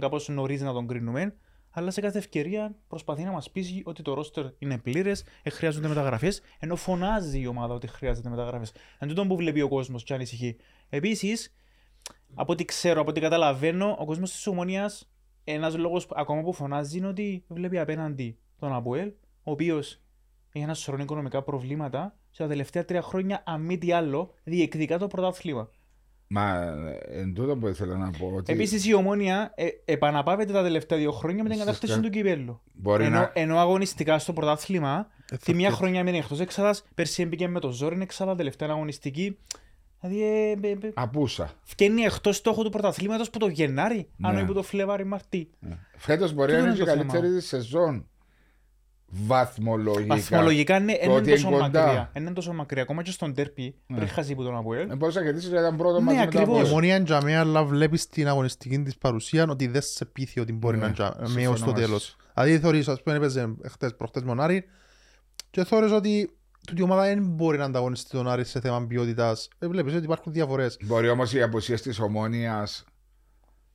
κάπως 0.00 0.28
νωρίς 0.28 0.60
να 0.62 0.72
τον 0.72 0.86
κρίνουμε, 0.86 1.34
αλλά 1.70 1.90
σε 1.90 2.00
κάθε 2.00 2.18
ευκαιρία 2.18 2.74
προσπαθεί 2.88 3.22
να 3.22 3.30
μας 3.30 3.50
πείσει 3.50 3.82
ότι 3.84 4.02
το 4.02 4.14
ρόστερ 4.14 4.46
είναι 4.58 4.78
πλήρες, 4.78 5.24
χρειάζονται 5.50 5.88
μεταγραφές, 5.88 6.42
ενώ 6.58 6.76
φωνάζει 6.76 7.40
η 7.40 7.46
ομάδα 7.46 7.74
ότι 7.74 7.86
χρειάζεται 7.86 8.28
μεταγραφές. 8.28 8.72
Εν 8.98 9.08
τούτο 9.08 9.26
που 9.26 9.36
βλέπει 9.36 9.60
ο 9.60 9.68
κόσμος 9.68 10.02
και 10.02 10.14
ανησυχεί. 10.14 10.56
Επίσης, 10.88 11.54
από 12.34 12.52
ό,τι 12.52 12.64
ξέρω, 12.64 13.00
από 13.00 13.10
ό,τι 13.10 13.20
καταλαβαίνω, 13.20 13.96
ο 13.98 14.04
κόσμος 14.04 14.30
της 14.30 14.46
Ομονίας, 14.46 15.10
ένας 15.44 15.76
λόγος 15.76 16.08
ακόμα 16.14 16.42
που 16.42 16.52
φωνάζει 16.52 16.98
είναι 16.98 17.06
ότι 17.06 17.44
βλέπει 17.48 17.78
απέναντι 17.78 18.38
τον 18.58 18.72
Αποέλ, 18.72 19.12
ο 19.42 19.50
οποίος 19.50 20.00
έχει 20.52 20.64
ένα 20.64 20.74
σωρό 20.74 20.98
οικονομικά 21.02 21.42
προβλήματα 21.42 22.16
σε 22.30 22.42
τα 22.42 22.48
τελευταία 22.48 22.84
τρία 22.84 23.02
χρόνια, 23.02 23.42
αν 23.46 23.60
μη 23.60 23.78
τι 23.78 23.92
άλλο, 23.92 24.34
διεκδικά 24.44 24.98
το 24.98 25.06
πρωτάθλημα. 25.06 25.70
Μα 26.34 26.74
εν 27.12 27.34
τούτο 27.34 27.56
που 27.56 27.68
ήθελα 27.68 27.96
να 27.96 28.10
πω 28.10 28.32
ότι 28.36 28.52
Επίσης 28.52 28.86
η 28.86 28.94
ομόνια 28.94 29.52
ε, 29.54 29.66
επαναπάβεται 29.84 30.52
τα 30.52 30.62
τελευταία 30.62 30.98
δύο 30.98 31.12
χρόνια 31.12 31.42
με 31.42 31.48
την 31.48 31.58
Στις 31.58 31.66
κατάκτηση 31.66 31.94
κα- 31.94 32.00
του 32.00 32.10
κυπέλου. 32.10 32.60
μπορεί 32.72 33.04
Ενώ, 33.04 33.18
να. 33.18 33.30
ενώ 33.34 33.58
αγωνιστικά 33.58 34.18
στο 34.18 34.32
πρωτάθλημα, 34.32 35.06
Ε, 35.32 35.36
τη 35.36 35.54
μία 35.54 35.70
θα- 35.70 35.76
χρονιά 35.76 36.02
μείνει 36.02 36.18
εκτός 36.18 36.40
εξάδας, 36.40 36.84
πέρσι 36.94 37.22
έμπηκε 37.22 37.48
με 37.48 37.60
το 37.60 37.70
ζόρι 37.70 37.98
εξάδα, 38.02 38.34
τελευταία 38.36 38.68
αγωνιστική. 38.68 39.38
Δηλαδή, 40.00 40.22
ε, 40.22 40.50
ε, 40.50 40.70
ε, 40.70 40.90
Απούσα. 40.94 41.50
φκένει 41.62 42.02
εκτός 42.02 42.36
στόχο 42.36 42.62
του 42.62 42.70
πρωταθλήματος 42.70 43.30
που 43.30 43.38
το 43.38 43.46
Γενάρη, 43.48 44.08
Ναι. 44.16 44.28
αν 44.28 44.36
όχι 44.36 44.44
που 44.44 44.52
το 44.52 44.62
Φλεβάρι 44.62 45.04
Μαρτί. 45.04 45.50
Φέτος 45.96 46.32
μπορεί 46.32 46.52
Τούτο 46.52 46.62
να 46.62 46.68
είναι 46.68 46.76
είναι 46.76 46.84
και 46.84 46.90
το 46.90 47.00
η 47.00 47.04
καλύτερη 47.04 47.34
της 47.34 47.46
σεζόν. 47.46 48.06
Βαθμολογικά. 49.12 50.14
Βαθμολογικά 50.14 50.78
ναι, 50.80 50.92
το 50.92 50.98
είναι 51.04 51.12
ότι 51.14 51.30
τόσο 51.30 51.48
είναι 51.48 51.56
κοντά. 51.58 51.80
μακριά. 51.84 52.10
Είναι 52.16 52.32
τόσο 52.32 52.52
μακριά. 52.52 52.82
Ακόμα 52.82 53.02
και 53.02 53.10
στον 53.10 53.34
τέρπι, 53.34 53.74
πριν 53.94 54.08
χάσει 54.08 54.34
που 54.34 54.42
τον 54.42 54.56
Αποέλ. 54.56 54.90
Ε, 54.90 54.94
Πώς 54.94 55.14
θα 55.14 55.22
κερδίσεις 55.22 55.48
γιατί 55.48 55.64
ήταν 55.64 55.76
πρώτο 55.76 55.98
Ναι, 55.98 56.04
μαζί 56.04 56.16
με 56.18 56.22
το 56.22 56.28
ακριβώς. 56.28 56.48
Η 56.48 56.58
Αποέλ. 56.58 56.70
ομονία 56.72 56.96
είναι 56.96 57.04
τζαμί, 57.04 57.36
αλλά 57.36 57.64
βλέπεις 57.64 58.08
την 58.08 58.28
αγωνιστική 58.28 58.78
της 58.82 58.96
παρουσία 58.98 59.46
ότι 59.48 59.66
δεν 59.66 59.82
σε 59.82 60.04
πείθει 60.04 60.40
ότι 60.40 60.52
μπορεί 60.52 60.76
Ναι, 60.76 60.80
να 60.82 60.86
είναι 60.86 60.94
τζαμί 60.94 61.28
συμφωνώ 61.28 61.50
ως 61.50 61.60
το 61.60 61.66
μαζί 61.70 61.82
τέλος. 61.82 62.02
σου. 62.02 62.16
Δηλαδή 62.34 62.58
θεωρείς, 62.58 62.88
ας 62.88 63.02
πούμε, 63.02 63.16
έπαιζε 63.16 63.54
χτες 63.68 63.94
προχτές 63.96 64.22
Μονάρη 64.22 64.64
και 65.50 65.64
θεωρείς 65.64 65.92
ότι 65.92 66.36
τούτη 66.66 66.80
η 66.80 66.84
ομάδα 66.84 67.02
δεν 67.02 67.26
μπορεί 67.26 67.58
να 67.58 67.64
ανταγωνιστεί 67.64 68.10
τον 68.10 68.28
Άρη 68.28 68.44
σε 68.44 68.60
θέμα 68.60 68.86
ποιότητας. 68.86 69.48
Ε, 69.58 69.66
βλέπεις 69.68 69.94
ότι 69.94 70.04
υπάρχουν 70.04 70.32
διαφορές. 70.32 70.76
Μπορεί 70.82 71.08
όμως 71.08 71.32
οι 71.34 71.42
απουσίε 71.42 71.76
της 71.76 71.98
ομόνοια 72.00 72.68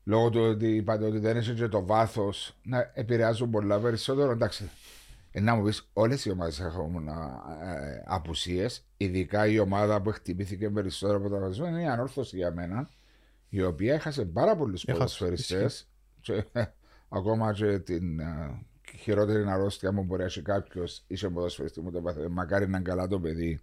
λόγω 0.04 0.30
του 0.30 0.40
ότι 0.42 0.68
είπατε 0.76 1.06
ότι 1.06 1.20
δεν 1.20 1.38
έχει 1.38 1.54
και 1.54 1.68
το 1.68 1.86
βάθος 1.86 2.54
να 2.64 2.92
επηρεάζουν 2.94 3.50
πολλά 3.50 3.80
περισσότερο. 3.80 4.32
Εντάξει, 4.32 4.64
ε, 4.64 4.68
να 5.42 5.56
μου 5.56 5.64
πεις, 5.64 5.90
όλες 5.94 6.26
οι 6.26 6.32
ομάδες 6.32 6.60
έχουν 6.60 7.08
ε, 7.08 7.14
απουσίες. 8.06 8.86
Ειδικά 8.98 9.48
η 9.48 9.60
ομάδα 9.60 10.02
που 10.02 10.12
χτυπήθηκε 10.12 10.70
περισσότερο 10.70 11.18
από 11.18 11.30
τα 11.30 11.40
βασικά 11.40 11.68
είναι 11.70 11.82
η 11.82 11.88
ανόρθωση 11.88 12.38
για 12.38 12.52
μένα, 12.52 12.90
η 13.50 13.64
οποία 13.64 13.94
έχασε 13.94 14.26
πάρα 14.26 14.56
πολλούς 14.56 14.84
Έχασε, 14.84 14.98
ποδοσφαιριστές. 14.98 15.90
Και, 16.22 16.46
ακόμα 17.18 17.54
και 17.54 17.80
την 17.80 18.20
ε, 18.20 18.62
χειρότερη 18.98 19.50
αρρώστια 19.50 19.92
μου 19.92 20.04
μπορεί 20.04 20.20
να 20.20 20.28
έχει 20.28 20.42
κάποιος 20.42 21.04
είσαι 21.08 21.30
ποδοσφαιριστής 21.30 21.84
μου 21.84 21.92
το 21.92 22.02
πάθε. 22.02 22.28
Μακάρι 22.30 22.68
να 22.68 22.78
είναι 22.78 22.90
καλά 22.90 23.08
το 23.08 23.20
παιδί 23.20 23.60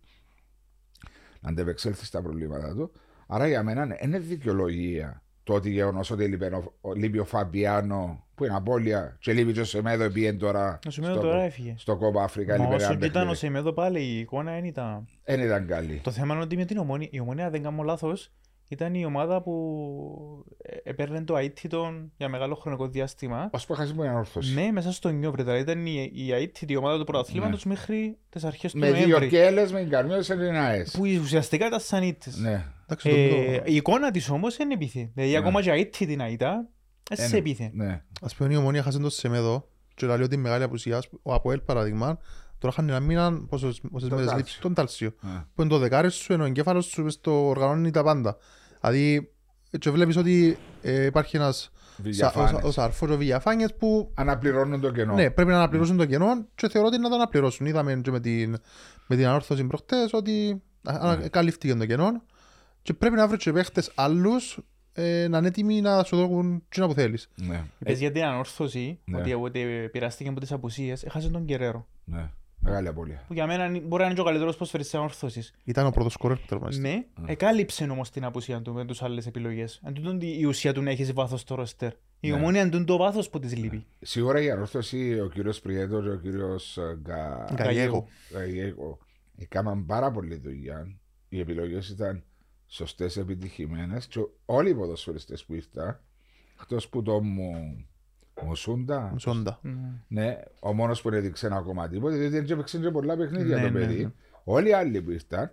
να 1.41 1.49
αντεπεξέλθει 1.49 2.05
στα 2.05 2.23
προβλήματα 2.23 2.75
του. 2.75 2.93
Άρα 3.27 3.49
για 3.49 3.63
μένα 3.63 3.87
δεν 3.87 3.99
είναι 4.03 4.19
δικαιολογία 4.19 5.24
το 5.45 5.53
ότι 5.55 5.71
γεγονός 5.71 6.11
ότι 6.11 6.25
λείπει 6.27 6.45
ο, 6.45 6.73
ο- 6.81 6.93
λείπει 6.93 7.19
ο 7.19 7.25
Φαμπιάνο 7.25 8.25
που 8.35 8.45
είναι 8.45 8.55
απώλεια 8.57 9.17
και 9.21 9.33
λείπει 9.33 9.53
και 9.53 9.61
ο 9.61 9.65
Σεμέδο 9.65 10.11
πήγαινε 10.11 10.39
τώρα 10.39 10.79
Ο 10.87 10.91
Σεμέδο 10.91 11.21
τώρα 11.21 11.43
έφυγε. 11.43 11.75
στο 11.77 11.97
κόμμα 11.97 12.23
Αφρικά. 12.23 12.57
Μα 12.59 12.63
λείπει 12.65 12.75
όσο 12.75 12.85
ένα 12.87 12.97
και 13.01 13.07
ήταν 13.07 13.23
ο 13.23 13.25
παιχνίδι. 13.31 13.39
Σεμέδο 13.39 13.73
πάλι 13.73 14.01
η 14.01 14.19
εικόνα 14.19 14.53
δεν 14.53 14.65
ήταν. 14.65 15.07
Δεν 15.25 15.41
ήταν 15.41 15.67
καλή. 15.67 16.01
Το 16.05 16.11
θέμα 16.11 16.35
είναι 16.35 16.43
ότι 16.43 16.57
με 16.57 16.65
την 16.65 16.79
ομόνια, 16.79 17.09
η 17.11 17.21
ομόνια 17.21 17.51
δεν 17.51 17.63
κάνω 17.63 17.83
λάθος, 17.83 18.33
ήταν 18.69 18.95
η 18.95 19.05
ομάδα 19.05 19.43
που 19.43 20.45
ε, 20.63 20.91
έπαιρνε 20.91 21.23
το 21.25 21.37
αίτητο 21.37 21.93
για 22.17 22.29
μεγάλο 22.29 22.55
χρονικό 22.55 22.89
διάστημα. 22.89 23.51
Ω 23.53 23.59
που 23.67 23.73
έχασε 23.73 23.95
μια 23.95 24.15
όρθωση. 24.15 24.55
Ναι, 24.55 24.71
μέσα 24.73 24.93
στο 24.93 25.09
Νιόβρι. 25.09 25.43
Δηλαδή 25.43 25.61
ήταν 25.61 25.87
η, 25.87 26.11
η 26.15 26.33
αίτητη 26.33 26.77
ομάδα 26.77 26.99
του 26.99 27.05
πρωταθλήματος 27.05 27.65
μέχρι 27.65 28.17
τις 28.29 28.45
αρχές 28.45 28.73
του 28.73 28.79
Ναι. 28.79 28.91
Με 28.91 28.97
δύο 28.97 29.07
Νοέμβρη. 29.07 29.29
κέλε 29.29 29.71
με 29.71 29.81
εγκαρμιό 29.81 30.23
σε 30.23 30.35
Λινάες. 30.35 30.91
Που 30.91 31.03
ουσιαστικά 31.23 31.67
ήταν 31.67 31.81
σαν 31.81 32.03
ήττες. 32.03 32.37
Ναι. 32.37 32.65
Εντάξει, 32.87 33.09
το- 33.09 33.15
Ε, 33.17 33.57
το- 33.57 33.63
η 33.67 33.75
εικόνα 33.75 34.11
της 34.11 34.29
όμως 34.31 34.57
είναι 34.57 34.75
επίθεση. 34.75 35.11
Δηλαδή 35.15 35.33
Ναι. 35.33 35.39
ακόμα 35.39 35.63
και 35.63 35.71
αίτητη 35.71 36.17
να 36.17 36.29
ήταν, 36.29 36.69
ε, 37.11 37.17
σε 37.17 37.25
Είναι. 37.27 37.37
επίθεση. 37.37 37.71
ναι. 37.75 38.03
Ας 38.23 38.35
πούμε 38.35 38.53
η 38.53 38.57
ομονία 38.57 38.83
χάσε 38.83 38.99
το 38.99 39.11
Σεμέδο 39.11 39.69
και 39.95 40.07
λέει 40.07 40.21
ότι 40.23 40.35
η 40.35 40.39
μεγάλη 40.39 40.63
απουσία, 40.63 41.03
ο 41.23 41.35
Αποέλ 41.35 41.61
παραδείγμα, 41.61 42.19
τώρα 42.59 42.73
είχαν 42.77 42.89
ένα 42.89 43.01
μήνα 43.01 43.33
πόσες 43.49 43.81
πόσες 43.91 44.09
Τον 44.09 44.19
μέρες 44.19 44.33
Τάλσιο. 44.33 44.37
λείψη, 44.37 44.61
τον 44.61 44.75
Τάλσιο. 44.75 45.13
Ναι. 45.21 45.45
Που 45.55 45.61
είναι 45.63 45.71
το 45.71 45.79
δεκάρι 45.79 46.11
σου, 46.11 46.33
ενώ 46.33 46.43
ο 46.43 46.47
εγκέφαλος 46.47 46.85
σου 46.87 47.03
μες 47.03 47.21
το 47.21 47.31
οργανώνει 47.49 47.91
τα 47.91 48.03
πάντα. 48.03 48.37
Δηλαδή, 48.81 49.29
και 49.79 49.91
βλέπεις 49.91 50.17
ότι 50.17 50.59
ε, 50.83 51.05
υπάρχει 51.05 51.37
ένας 51.37 51.71
Βιλιαφάνες. 51.97 52.63
ο 52.63 52.71
Σαρφός 52.71 53.11
ο 53.11 53.17
Βιλιαφάνιες 53.17 53.75
που 53.75 54.11
Αναπληρώνουν 54.15 54.81
το 54.81 54.91
κενό. 54.91 55.15
ναι, 55.15 55.31
πρέπει 55.31 55.51
να 55.51 55.57
αναπληρώσουν 55.57 55.97
το 55.97 56.05
κενό 56.05 56.27
και 56.55 56.69
θεωρώ 56.69 56.87
ότι 56.89 56.99
να 56.99 57.09
το 57.09 57.15
αναπληρώσουν. 57.15 57.67
Είδαμε 57.67 58.01
και 58.03 58.11
με 58.11 58.21
την, 58.21 58.51
με 59.07 59.17
την 59.17 59.27
ανόρθωση 59.27 59.65
προχτές 59.65 60.13
ότι 60.13 60.63
ναι. 61.19 61.29
καλύφθηκε 61.29 61.75
το 61.75 61.87
κενό 61.87 62.23
και 62.85 62.95
πρέπει 62.95 63.15
να 63.17 63.29
βρει 63.29 63.37
και 63.37 63.53
παίχτες 63.53 63.93
άλλους 63.95 64.59
ε, 64.93 65.27
να 65.29 65.39
είναι 65.39 65.47
έτοιμοι 65.47 65.81
να 65.81 66.05
σου 66.05 66.17
δώσουν 66.17 66.65
τι 66.69 66.81
που 66.81 66.93
θέλεις. 66.93 67.29
Ναι. 67.35 67.65
Είπες 67.79 67.99
για 67.99 68.13
την 68.13 68.23
ανόρθωση, 68.25 68.99
Ναι. 69.05 69.19
ότι 69.19 69.35
ότι 69.35 69.89
πειράστηκε 69.93 70.29
από 70.29 70.41
τις 70.41 70.53
απουσίες, 70.53 71.05
έχασε 71.05 71.29
τον 71.31 71.45
Κεραίρο. 71.45 71.87
ναι. 72.05 72.31
Μεγάλη 72.67 72.89
απώλεια. 72.89 73.25
Που 73.27 73.33
για 73.35 73.47
μένα 73.47 73.65
είναι- 73.67 73.81
μπορεί 73.81 74.01
να 74.01 74.05
είναι 74.07 74.15
και 74.15 74.21
ο 74.21 74.25
καλύτερος 74.25 74.57
προσφέρης 74.57 74.87
της 74.87 74.95
ανόρθωσης. 74.95 75.55
Ήταν 75.65 75.87
ο 75.87 75.91
πρώτος 75.91 76.13
σκορέρ 76.13 76.37
που 76.37 76.47
τερματίστηκε. 76.49 76.89
Ναι, 76.89 77.05
εκάλυψε 77.27 77.85
όμως 77.85 78.11
την 78.11 78.25
απουσία 78.25 78.63
του 78.63 78.73
με 78.73 78.85
τους 78.85 79.03
άλλες 79.03 79.27
επιλογές. 79.27 79.81
Εν 79.85 79.93
τούτον 79.93 80.19
η 80.21 80.45
ουσία 80.45 80.73
του 80.73 80.83
να 80.83 80.91
έχεις 80.91 81.13
βάθος 81.13 81.41
στο 81.41 81.55
ροστερ. 81.55 81.93
Η 82.21 82.29
Ναι. 82.29 82.35
ομόνια 82.35 82.63
είναι 82.63 82.85
το 82.85 82.97
βάθος 82.97 83.31
που 83.31 83.39
της 83.39 83.57
λείπει. 83.57 83.87
Σίγουρα 84.01 84.41
η 84.41 84.51
ανόρθωση, 84.51 85.21
ο 85.21 85.29
κύριος 85.29 85.61
Πριέτος 85.61 86.05
και 86.05 86.11
ο 86.11 86.17
κύριος 86.17 86.79
Γκαγιέγο. 87.55 88.07
Γαγιέγο 88.33 88.99
έκαναν 89.37 89.87
πάρα 89.87 90.11
πολλή 90.11 90.37
δουλειά. 90.37 90.89
Οι 91.29 91.41
επιλογές 91.41 91.89
ήταν 91.89 92.23
σωστές, 92.75 93.17
επιτυχημένες 93.17 94.07
και 94.07 94.21
όλοι 94.45 94.71
οι 94.71 94.75
ποδοσφαιριστές 94.75 95.45
που 95.45 95.55
ήρθαν, 95.55 96.01
εκτός 96.61 96.89
που 96.89 97.03
το 97.03 97.21
μου. 97.23 97.85
Μουσούντα. 98.43 99.11
Μισόντα. 99.13 99.61
Ναι, 100.09 100.39
ο 100.61 100.73
μόνος 100.73 101.03
που 101.03 101.09
έδειξε 101.09 101.47
ένα 101.47 101.57
ακόμα 101.57 101.89
τίποτα, 101.89 102.17
διότι 102.17 102.39
δεν 102.39 102.51
έπαιξε 102.51 102.79
και 102.79 102.91
πολλά 102.91 103.17
παιχνίδια 103.17 103.57
Ναι, 103.57 103.63
το 103.63 103.71
ναι, 103.71 103.79
παιδί. 103.81 104.03
ναι. 104.05 104.11
Όλοι 104.45 104.69
οι 104.69 104.73
άλλοι 104.73 105.03
που 105.03 105.11
ήρθαν, 105.11 105.53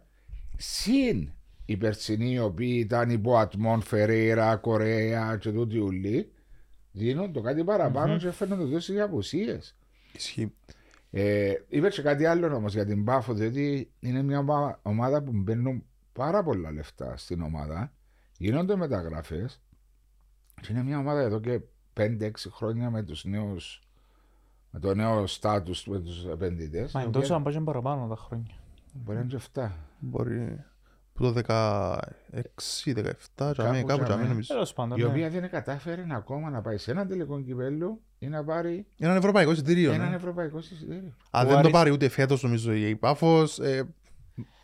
συν 0.57 1.31
οι 1.65 1.77
περσινοί 1.77 2.31
οι 2.31 2.39
οποίοι 2.39 2.77
ήταν 2.79 3.09
υπό 3.09 3.37
ατμόν, 3.37 3.81
Φερέιρα, 3.81 4.55
Κορέα 4.55 5.37
και 5.37 5.51
τούτοι 5.51 5.77
ουλοί, 5.77 6.31
δίνουν 6.91 7.33
το 7.33 7.41
κάτι 7.41 7.63
παραπάνω 7.63 8.17
και 8.17 8.31
φέρνουν 8.31 8.57
το 8.59 8.65
δώσει 8.67 8.91
για 8.91 9.03
απουσίες. 9.03 9.75
Ισχύει. 10.13 10.53
Ε, 11.11 11.53
είπε 11.67 11.87
και 11.89 12.01
κάτι 12.01 12.25
άλλο 12.25 12.55
όμως 12.55 12.73
για 12.73 12.85
την 12.85 13.03
Πάφο, 13.03 13.33
διότι 13.33 13.91
είναι 13.99 14.21
μια 14.21 14.39
ομα- 14.39 14.79
ομάδα 14.81 15.21
που 15.23 15.31
μπαίνουν 15.33 15.83
πάρα 16.13 16.43
πολλά 16.43 16.71
λεφτά 16.71 17.17
στην 17.17 17.41
ομάδα, 17.41 17.91
γίνονται 18.37 18.75
μεταγραφές 18.75 19.61
και 20.61 20.67
είναι 20.71 20.83
μια 20.83 20.97
ομάδα 20.97 21.19
εδώ 21.21 21.39
και 21.39 21.61
5-6 21.99 22.29
χρόνια 22.51 22.89
με 22.89 23.03
τους 23.03 23.23
νέους 23.25 23.81
με 24.71 24.79
το 24.79 24.95
νέο 24.95 25.27
στάτους 25.27 25.87
με 25.87 25.99
τους 25.99 26.25
επενδυτές. 26.25 26.91
Μα 26.93 27.01
είναι 27.01 27.11
τόσο 27.11 27.33
αν 27.33 27.43
πάει 27.43 27.53
και 27.53 27.59
παραπάνω 27.59 28.07
τα 28.07 28.15
χρόνια. 28.15 28.53
Μπορεί 28.93 29.17
να 29.17 29.23
είναι 29.23 29.33
και 29.37 29.43
7. 29.61 29.69
Μπορεί 29.99 30.63
που 31.13 31.23
το 31.23 31.33
16-17, 31.33 31.39
τζαμί, 33.53 33.53
Κάπου 33.53 33.53
κάπου 33.53 33.85
τζαμί 33.85 34.03
τζαμί. 34.05 34.27
νομίζω. 34.27 34.53
Τέλος 34.53 34.73
πάντων, 34.73 34.97
Η 34.97 35.01
ναι. 35.01 35.07
οποία 35.07 35.29
δεν 35.29 35.49
κατάφερε 35.49 36.05
ακόμα 36.11 36.49
να 36.49 36.61
πάει 36.61 36.77
σε 36.77 36.91
έναν 36.91 37.07
τελικό 37.07 37.41
κυπέλο 37.41 37.99
ή 38.19 38.27
να 38.27 38.43
πάρει 38.43 38.85
Έναν 38.99 39.17
ευρωπαϊκό 39.17 39.51
εισιτήριο. 39.51 39.91
έναν 39.91 40.09
ναι. 40.09 40.15
ευρωπαϊκό 40.15 40.57
εισιτήριο. 40.57 41.13
Αν 41.29 41.45
Ο 41.45 41.47
δεν 41.47 41.53
το 41.53 41.57
Άρης- 41.59 41.71
πάρει 41.71 41.91
ούτε 41.91 42.09
φέτος 42.09 42.43
νομίζω 42.43 42.73
η 42.73 42.95
Πάφος, 42.95 43.59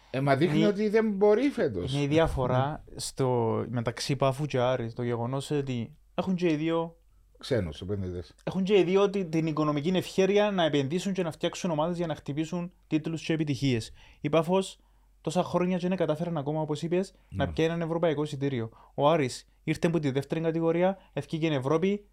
ε, 0.10 0.18
Ε, 0.18 0.22
μα 0.22 0.36
δείχνει 0.36 0.58
Είναι- 0.58 0.68
ότι 0.68 0.90
δεν 0.90 1.12
μπορεί 1.12 1.50
φέτος. 1.50 1.94
Είναι 1.94 2.02
η 2.04 2.08
διαφορά 2.08 2.84
στο, 2.96 3.66
μεταξύ 3.70 4.16
Πάφου 4.16 4.46
και 4.46 4.60
Άρης. 4.60 4.94
Το 4.94 5.04
γεγονός 5.04 5.52
ότι 5.52 5.96
έχουν 6.16 6.36
και 6.36 6.52
οι 6.52 6.56
δύο 6.56 6.96
Ξένους 7.38 7.82
επενδυτές. 7.82 8.34
έχουν 8.44 8.64
και 8.64 8.78
οι 8.78 8.84
δύο 8.84 9.02
ότι 9.02 9.26
την 9.26 9.48
οικονομική 9.48 9.90
ευχέρεια 9.90 10.52
να 10.52 10.64
επενδύσουν 10.64 11.14
και 11.14 11.24
να 11.24 11.32
φτιάξουν 11.32 11.72
ομάδες 11.72 11.98
για 11.98 12.08
να 12.08 12.16
χτυπήσουν 12.16 12.72
τίτλους 12.88 13.24
και 13.24 13.34
επιτυχίες. 13.34 13.92
Η 14.22 14.30
Πάφος 14.30 14.80
τόσα 15.22 15.44
χρόνια 15.44 15.78
δεν 15.78 15.96
κατάφεραν 15.96 16.38
ακόμα, 16.38 16.62
όπως 16.62 16.82
είπες, 16.82 17.14
να 17.30 17.48
πιάνει 17.48 17.74
ένα 17.74 17.84
ευρωπαϊκό 17.84 18.24
εισιτήριο. 18.24 18.70
Ο 18.94 19.10
Άρης 19.10 19.48
ήρθε 19.64 19.88
από 19.88 20.00
τη 20.00 20.12
δεύτερη 20.12 20.42
κατηγορία, 20.42 20.98
ευκήγε 21.14 21.56
Ευρώπη, 21.56 21.98
Και 21.98 22.04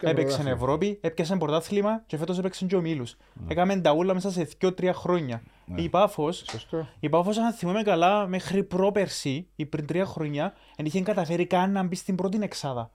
έπαιξε 0.00 0.22
πρωτάθλημα. 0.24 0.50
Ευρώπη, 0.50 0.98
έπιασε 1.00 1.36
πρωτάθλημα 1.36 2.02
και 2.06 2.16
φέτος 2.16 2.38
έπαιξε 2.38 2.66
και 2.66 2.76
ο 2.76 2.80
Μίλους. 2.80 3.16
Έκαμε 3.48 3.76
τα 3.80 3.92
ούλα 3.92 4.14
μέσα 4.14 4.30
σε 4.30 4.48
2-3 4.60 4.90
χρόνια. 4.94 5.42
Ναι. 5.66 5.80
Η 5.80 5.88
Πάφο, 5.88 6.32
Σωστό. 6.32 6.88
η 7.00 7.08
Πάφος, 7.08 7.36
αν 7.38 7.52
θυμάμαι 7.52 7.82
καλά, 7.82 8.26
μέχρι 8.26 8.62
πρόπερση 8.64 9.46
ή 9.56 9.66
πριν 9.66 9.86
τρία 9.86 10.04
χρόνια, 10.04 10.52
δεν 10.76 10.86
είχε 10.86 11.00
καταφέρει 11.00 11.46
καν 11.46 11.72
να 11.72 11.82
μπει 11.82 11.94
στην 11.94 12.14
πρώτη 12.14 12.38
εξάδα. 12.42 12.90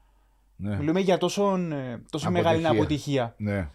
Ναι. 0.56 0.76
Μιλούμε 0.78 1.00
για 1.00 1.18
τόσο, 1.18 1.56
ε, 1.56 2.02
τόσο 2.10 2.32
μεγάλη 2.32 2.68
Αποτυχία. 2.68 2.82
αποτυχία. 3.24 3.34
ναι. 3.38 3.70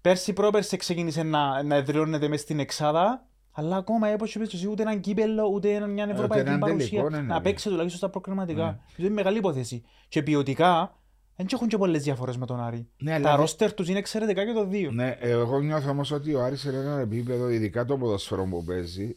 Πέρσι 0.00 0.32
πρόπερσι 0.32 0.76
ξεκίνησε 0.76 1.22
να, 1.22 1.62
να 1.62 1.74
εδραιώνεται 1.74 2.28
μέσα 2.28 2.42
στην 2.42 2.58
εξάδα, 2.58 3.24
αλλά 3.52 3.76
ακόμα 3.76 4.12
όπως 4.12 4.34
είπες 4.34 4.54
εσύ, 4.54 4.68
ούτε 4.68 4.82
έναν 4.82 5.00
κύπελο, 5.00 5.44
ούτε 5.44 5.72
ένα- 5.74 5.86
μια 5.86 6.06
ευρωπαϊκή 6.10 6.46
έναν 6.48 6.60
παρουσία. 6.60 6.88
τελικό, 6.88 7.08
ναι, 7.10 7.16
ναι, 7.20 7.22
να 7.26 7.34
ναι. 7.34 7.40
παίξει 7.40 7.68
τουλάχιστον 7.68 7.98
στα 7.98 8.08
προκριματικά. 8.08 8.78
Είναι 8.96 9.08
μεγάλη 9.08 9.38
υπόθεση. 9.38 9.84
Και 10.08 10.22
ποιοτικά, 10.22 10.94
δεν 11.42 11.48
έχουν 11.52 11.68
και 11.68 11.76
πολλές 11.78 12.02
διαφορές 12.02 12.36
με 12.36 12.46
τον 12.46 12.60
Άρη. 12.60 12.88
Ναι, 12.98 13.10
Τα 13.10 13.16
αλλά- 13.16 13.36
ρόστερ 13.36 13.74
τους 13.74 13.88
είναι 13.88 13.98
εξαιρετικά 13.98 14.46
και 14.46 14.52
το 14.52 14.66
δύο. 14.66 14.90
Ναι, 14.90 15.08
ε, 15.20 15.30
εγώ 15.30 15.60
νιώθω 15.60 15.90
όμως 15.90 16.10
ότι 16.10 16.34
ο 16.34 16.42
Άρης 16.44 16.64
είναι 16.64 16.76
ένα 16.76 16.98
επίπεδο, 17.00 17.48
ειδικά 17.48 17.84
το 17.84 17.98
ποδοσφαίρο 17.98 18.44
που 18.44 18.64
παίζει, 18.64 19.16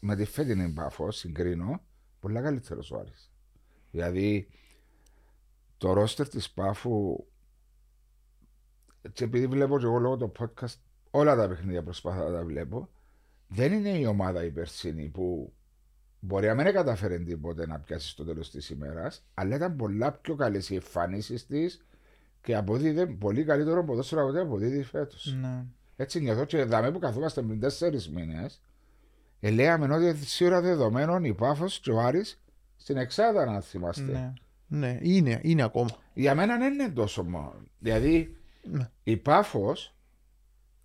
με 0.00 0.16
τη 0.16 0.24
φέτινη 0.24 0.68
Πάφο, 0.72 1.10
συγκρίνω, 1.10 1.80
πολύ 2.20 2.40
καλύτερος 2.40 2.90
ο 2.90 2.98
Άρης. 2.98 3.30
Δηλαδή, 3.90 4.48
το 5.78 5.92
ρόστερ 5.92 6.28
της 6.28 6.50
Πάφου, 6.50 7.26
και 9.12 9.24
επειδή 9.24 9.46
βλέπω 9.46 9.78
και 9.78 9.84
εγώ 9.84 9.98
λόγω 9.98 10.16
το 10.16 10.32
podcast, 10.38 10.74
όλα 11.10 11.36
τα 11.36 11.48
παιχνίδια 11.48 11.82
προσπαθώ 11.82 12.24
να 12.24 12.32
τα 12.32 12.44
βλέπω, 12.44 12.88
δεν 13.48 13.72
είναι 13.72 13.88
η 13.98 14.06
ομάδα 14.06 14.44
η 14.44 14.50
περσίνη 14.50 15.08
που 15.08 15.52
μπορεί 16.20 16.46
να 16.46 16.54
μην 16.54 16.72
καταφέρει 16.72 17.22
τίποτε 17.24 17.66
να 17.66 17.78
πιάσει 17.78 18.08
στο 18.08 18.24
τέλος 18.24 18.50
της 18.50 18.70
ημέρας, 18.70 19.24
αλλά 19.34 19.56
ήταν 19.56 19.76
πολλά 19.76 20.12
πιο 20.12 20.34
καλές 20.34 20.70
οι 20.70 20.74
εμφανίσεις 20.74 21.46
της 21.46 21.84
και 22.42 22.56
αποδίδει 22.56 23.06
πολύ 23.06 23.44
καλύτερο 23.44 23.84
ποδόσφαιρο 23.84 24.20
από 24.20 24.30
ό,τι 24.30 24.38
αποδίδει 24.38 24.82
φέτος. 24.82 25.36
Ναι. 25.40 25.64
Έτσι 25.96 26.20
νιώθω 26.20 26.44
και 26.44 26.64
δαμε 26.64 26.90
που 26.92 26.98
καθόμαστε 26.98 27.42
πριν 27.42 27.60
τέσσερις 27.60 28.10
μήνες, 28.10 28.60
ε, 29.40 29.50
λέγαμε 29.50 29.94
ότι 29.94 30.16
σίγουρα 30.24 30.60
δεδομένων 30.60 31.24
η 31.24 31.34
Πάφος 31.34 31.80
και 31.80 31.90
ο 31.90 32.00
Άρης 32.00 32.40
στην 32.76 32.96
Εξάδα, 32.96 33.44
να 33.44 33.60
θυμάστε. 33.60 34.02
Ναι. 34.02 34.32
ναι, 34.66 34.98
είναι, 35.02 35.40
είναι 35.42 35.62
ακόμα. 35.62 35.88
Για 36.14 36.34
μένα 36.34 36.58
δεν 36.58 36.72
είναι 36.72 36.88
τόσο 36.88 37.22
μόνο. 37.24 37.54
Δηλαδή 37.78 38.36
Ναι. 38.62 38.90
η 39.02 39.16
Πάφος 39.16 39.90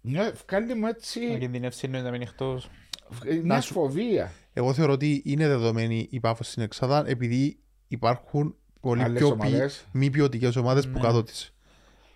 Ναι, 0.01 0.31
βγάλει 0.47 0.73
μου 0.73 0.81
Να 0.81 0.89
έτσι 0.89 1.37
κινδυνεύσει 1.39 1.85
εννοείς 1.85 2.03
να 2.03 2.11
μείνει 2.11 2.23
εκτός. 2.23 2.69
μια 3.43 3.61
σου- 3.61 3.73
φοβία. 3.73 4.31
Εγώ 4.53 4.73
θεωρώ 4.73 4.91
ότι 4.93 5.21
είναι 5.25 5.47
δεδομένη 5.47 6.07
η 6.11 6.19
πάφος 6.19 6.47
στην 6.47 6.61
Εξάδα 6.63 7.03
επειδή 7.07 7.59
υπάρχουν 7.87 8.55
πολύ 8.79 9.03
Άλλες 9.03 9.17
πιο 9.17 9.27
ποι... 9.35 9.47
ομάδες. 9.47 9.85
μη 9.91 10.09
ποιοτικές 10.09 10.55
ομάδες 10.55 10.85
που 10.87 10.91
Ναι. 10.97 10.99
κάτω 10.99 11.23
της. 11.23 11.53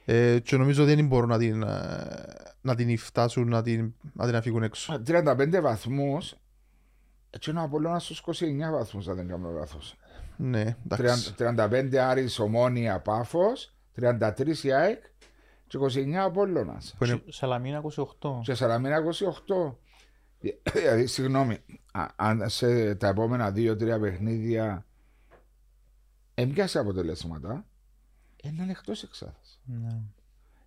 Ε, 0.06 0.40
και 0.40 0.58
νομίζω 0.58 0.86
δεν 0.86 1.08
μπορούν 1.08 1.30
να 1.30 1.38
την, 1.38 1.64
ε, 1.64 1.68
να 2.62 2.76
την 2.76 2.98
φτάσουν, 2.98 3.48
να 3.50 3.62
την, 3.62 3.94
να 4.14 4.26
την 4.26 4.36
αφήγουν 4.36 4.64
έξω. 4.64 5.02
35 5.08 5.62
βαθμούς. 5.62 6.36
Έτσι 7.30 7.50
είναι 7.50 7.60
ο 7.60 7.64
Απόλλωνας 7.64 8.04
στους 8.04 8.20
29 8.20 8.72
βαθμούς, 8.72 9.08
αν 9.08 9.16
δεν 9.16 9.28
κάνω 9.28 9.50
λάθος. 9.50 9.96
Ναι, 10.38 10.76
εντάξει. 10.92 11.34
35 11.38 11.96
Άρης 11.98 12.40
Ομόνια 12.40 13.00
Πάφος, 13.00 13.74
33 13.96 14.64
η 14.64 14.72
ΑΕΚ 14.74 15.04
και 15.68 15.78
29 15.78 16.24
Απόλλωνας. 16.24 16.96
Που 16.98 17.06
είναι- 17.06 17.22
Σαλαμίνα 17.28 17.78
28. 17.78 18.40
Και 18.44 18.54
Σαλαμίνα 18.54 18.96
28. 18.96 19.78
Δηλαδή, 20.74 21.06
συγγνώμη, 21.08 21.58
α- 21.92 22.08
αν 22.16 22.50
σε 22.50 22.96
τα 22.96 23.08
επόμενα 23.08 23.50
2-3 23.56 24.00
παιχνίδια 24.02 24.86
έμπιασε 26.34 26.80
αποτελέσματα, 26.80 27.66
είναι 28.44 28.66
εκτός 28.70 29.04
εξάδα. 29.04 29.36
Ναι. 29.66 29.98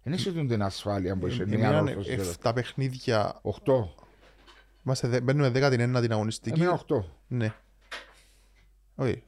Δεν 0.02 0.12
έχει 0.12 0.47
την 0.47 0.62
ασφάλεια 0.62 1.16
που 1.16 1.26
είχε 1.26 1.47
μια 1.47 1.54
Έμειναν 1.54 1.87
όρθωση. 1.87 2.18
7 2.42 2.52
παιχνίδια. 2.54 3.40
8. 3.42 3.94
Είμαστε, 4.85 5.08
δε- 5.08 5.20
μπαίνουμε 5.20 5.49
19 5.54 6.00
την 6.00 6.12
αγωνιστική. 6.12 6.61
Έμεινα 6.61 6.73
8. 6.88 7.04
Ναι. 7.28 7.54
Όχι. 8.94 9.23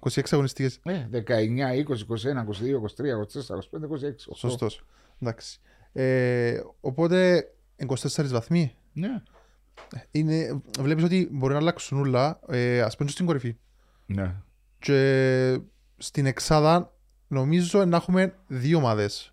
26 0.00 0.22
αγωνιστικές. 0.32 0.80
Ε, 0.82 1.06
19, 1.10 1.72
20, 1.74 2.04
21, 2.06 2.44
22, 2.44 2.78
23, 2.78 3.16
24, 3.18 3.56
25, 3.56 3.86
26. 3.86 4.28
8. 4.28 4.38
Σωστός. 4.38 4.84
Εντάξει. 5.20 5.60
Ε, 5.92 6.60
οπότε 6.80 7.48
24 7.76 8.26
βαθμοί. 8.30 8.74
Ναι. 8.92 9.22
Είναι, 10.10 10.60
βλέπεις 10.78 11.04
ότι 11.04 11.28
μπορεί 11.32 11.52
να 11.52 11.58
αλλάξουν 11.58 11.98
όλα. 11.98 12.40
Ε, 12.48 12.80
ας 12.80 12.96
πούμε 12.96 13.10
στην 13.10 13.26
κορυφή. 13.26 13.56
ναι. 14.06 14.34
Και 14.78 15.60
στην 15.96 16.26
εξάδα 16.26 16.92
νομίζω 17.28 17.84
να 17.84 17.96
έχουμε 17.96 18.34
δύο 18.46 18.78
ομάδες 18.78 19.32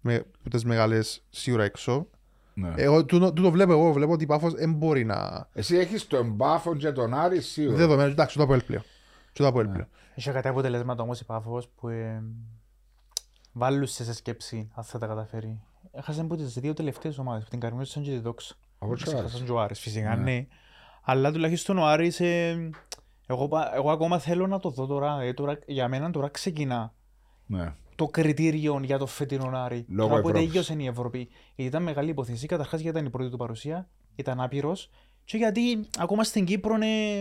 με 0.00 0.24
που 0.42 0.48
τις 0.48 0.64
μεγάλες 0.64 1.24
σίγουρα 1.30 1.64
έξω. 1.64 2.06
ναι. 2.54 2.72
Εγώ 2.76 3.04
τούτο, 3.04 3.32
τούτο 3.32 3.50
βλέπω 3.50 3.72
εγώ, 3.72 3.92
βλέπω 3.92 4.12
ότι 4.12 4.24
η 4.24 4.26
Πάφος 4.26 4.52
δεν 4.54 4.72
μπορεί 4.72 5.04
να... 5.04 5.48
Εσύ 5.52 5.76
έχεις 5.76 6.06
τον 6.06 6.30
Μπάφον 6.30 6.78
και 6.78 6.92
τον 6.92 7.14
Άρη 7.14 7.40
σίγουρα. 7.40 7.76
Δεδομένο, 7.76 8.10
εντάξει, 8.10 8.36
το 8.36 8.42
από 8.42 8.56
πλέον. 8.66 8.82
Το 9.32 9.46
από 9.46 9.58
πλέον. 9.58 9.88
Είχε 10.14 10.30
κάτι 10.30 10.48
αποτελέσματα 10.48 11.02
όμως 11.02 11.20
η 11.20 11.24
Πάφος 11.24 11.68
που 11.68 11.88
ε, 11.88 12.22
βάλουσες 13.52 14.06
σε 14.06 14.14
σκέψη 14.14 14.70
αν 14.74 14.84
θα 14.84 14.98
τα 14.98 15.06
καταφέρει. 15.06 15.60
Έχασε 15.92 16.20
από 16.20 16.36
τις 16.36 16.54
δύο 16.54 16.72
τελευταίες 16.72 17.18
ομάδες, 17.18 17.44
που 17.44 17.50
την 17.50 17.60
Καρμιώσαν 17.60 18.02
και 18.02 18.10
τη 18.10 18.18
Δόξα. 18.18 18.54
Από 18.82 18.94
τους 18.94 19.06
Άρης. 19.06 19.18
Έχασαν 19.20 19.44
και 19.44 19.52
ο 19.52 19.60
Άρης 19.60 19.80
φυσικά, 19.80 20.16
Ναι. 20.16 20.22
ναι. 20.32 20.46
Αλλά 21.02 21.32
τουλάχιστον 21.32 21.78
ο 21.78 21.86
Άρης, 21.86 22.20
ε, 22.20 22.70
εγώ, 23.26 23.48
πα- 23.48 23.74
εγώ 23.74 23.90
ακόμα 23.90 24.18
θέλω 24.18 24.46
να 24.46 24.58
το 24.58 24.70
δω 24.70 24.86
τώρα, 24.86 25.20
ε, 25.20 25.32
τώρα. 25.32 25.58
Για 25.66 25.88
μένα 25.88 26.10
τώρα 26.10 26.28
ξεκινά 26.28 26.94
Ναι. 27.46 27.74
το 27.96 28.06
κριτήριο 28.08 28.80
για 28.82 28.98
το 28.98 29.06
φετινό 29.06 29.50
Άρη. 29.54 29.84
Λόγω 29.88 30.08
Τώρα 30.08 30.20
που 30.22 30.28
Ευρώπης. 30.28 30.48
τελείωσε 30.48 30.74
η 30.78 30.86
Ευρώπη. 30.86 31.18
Γιατί 31.54 31.70
ήταν 31.70 31.82
μεγάλη 31.82 32.10
υπόθεση. 32.10 32.46
Καταρχάς 32.46 32.80
γιατί 32.80 32.96
ήταν 32.96 33.08
η 33.08 33.10
πρώτη 33.10 33.30
του 33.30 33.36
παρουσία, 33.36 33.88
ήταν 34.14 34.40
άπειρος. 34.40 34.90
Και 35.24 35.36
γιατί 35.36 35.88
ακόμα 35.98 36.24
στην 36.24 36.44
Κύπρο 36.44 36.74
είναι 36.74 37.20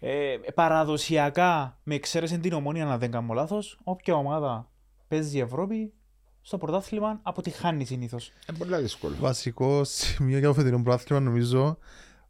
ε, 0.00 0.36
παραδοσιακά, 0.54 1.78
με 1.82 1.94
εξαίρεση 1.94 2.38
την 2.38 2.52
ομόνια, 2.52 2.84
να 2.84 2.98
δεν 2.98 3.10
κάνω 3.10 3.32
λάθος, 3.34 3.78
όποια 3.84 4.14
ομάδα 4.14 4.70
παίζει 5.08 5.36
η 5.36 5.40
Ευρώπη, 5.40 5.92
στο 6.50 6.58
πρωτάθλημα 6.58 7.20
αποτυχάνει 7.22 7.84
συνήθως. 7.84 8.32
Είναι 8.48 8.58
πολύ 8.58 8.76
δύσκολο. 8.76 9.16
Βασικό 9.20 9.84
σημείο 9.84 10.38
για 10.38 10.48
το 10.48 10.54
φετινό 10.54 10.82
πρόθυμα 10.82 11.20
νομίζω 11.20 11.78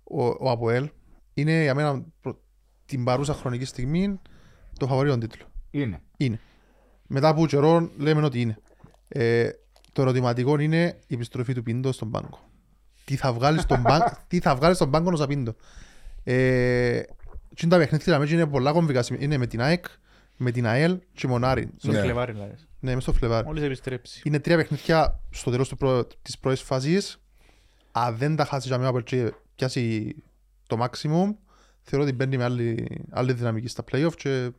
ο, 0.04 0.24
ο 0.24 0.50
Αποέλ 0.50 0.90
είναι 1.34 1.62
για 1.62 1.74
μένα 1.74 2.04
προ- 2.20 2.40
την 2.86 3.04
παρούσα 3.04 3.34
χρονική 3.34 3.64
στιγμή 3.64 4.20
το 4.78 4.86
φαβορείο 4.86 5.18
τίτλο. 5.18 5.44
Είναι. 5.70 6.00
Είναι. 6.16 6.40
Μετά 7.06 7.28
από 7.28 7.46
καιρό 7.46 7.90
λέμε 7.96 8.24
ότι 8.24 8.40
είναι. 8.40 8.58
Ε, 9.08 9.50
το 9.92 10.02
ερωτηματικό 10.02 10.58
είναι 10.58 10.98
η 11.06 11.14
επιστροφή 11.14 11.54
του 11.54 11.62
Πίντο 11.62 11.92
στον 11.92 12.10
πάγκο. 12.10 12.38
Τι 13.04 13.16
θα 13.16 13.32
βγάλεις 13.32 13.62
στον 13.62 13.82
πάγκο, 13.82 14.16
τι 14.28 14.40
θα 14.40 14.56
βγάλεις 14.56 14.76
στον 14.76 14.90
πάγκο 14.90 15.22
ο 15.22 15.26
Πίντο. 15.26 15.54
Ε, 16.24 17.00
τι 17.54 17.64
είναι 17.64 17.72
τα 17.72 17.78
παιχνίδια 17.78 18.18
μέσα 18.18 18.34
είναι 18.34 18.46
πολλά 18.46 18.72
κομβικά 18.72 19.02
σημεία. 19.02 19.22
Είναι 19.24 19.36
με 19.36 19.46
την 19.46 19.60
ΑΕΚ, 19.60 19.84
με 20.42 20.50
την 20.50 20.66
ΑΕΛ 20.66 20.98
και 21.12 21.26
Μονάρι. 21.26 21.70
Στο 21.76 21.92
Ναι. 21.92 22.00
Φλεβάρι, 22.00 22.32
δηλαδή. 22.32 22.54
Ναι, 22.80 22.94
μέσα 22.94 23.00
στο 23.00 23.12
Φλεβάρι. 23.12 23.46
Μόλις 23.46 23.62
επιστρέψει. 23.62 24.22
Είναι 24.24 24.38
τρία 24.38 24.56
παιχνίδια 24.56 25.20
στο 25.30 25.50
τέλος 25.50 25.68
του 25.68 25.76
προ... 25.76 26.06
της 26.22 26.38
πρώτης 26.38 26.60
φάσης. 26.62 27.20
Αν 27.92 28.16
δεν 28.16 28.36
τα 28.36 28.44
χάσει 28.44 28.68
για 28.68 28.78
μένα 28.78 28.88
από 28.88 29.00
και 29.00 29.32
πιάσει 29.54 30.14
το 30.66 30.76
maximum, 30.80 31.34
θεωρώ 31.82 32.04
ότι 32.04 32.12
μπαίνει 32.14 32.36
με 32.36 32.44
άλλη, 32.44 32.86
άλλη 33.10 33.32
δυναμική 33.32 33.68
στα 33.68 33.84
play-off 33.90 34.12
και... 34.16 34.50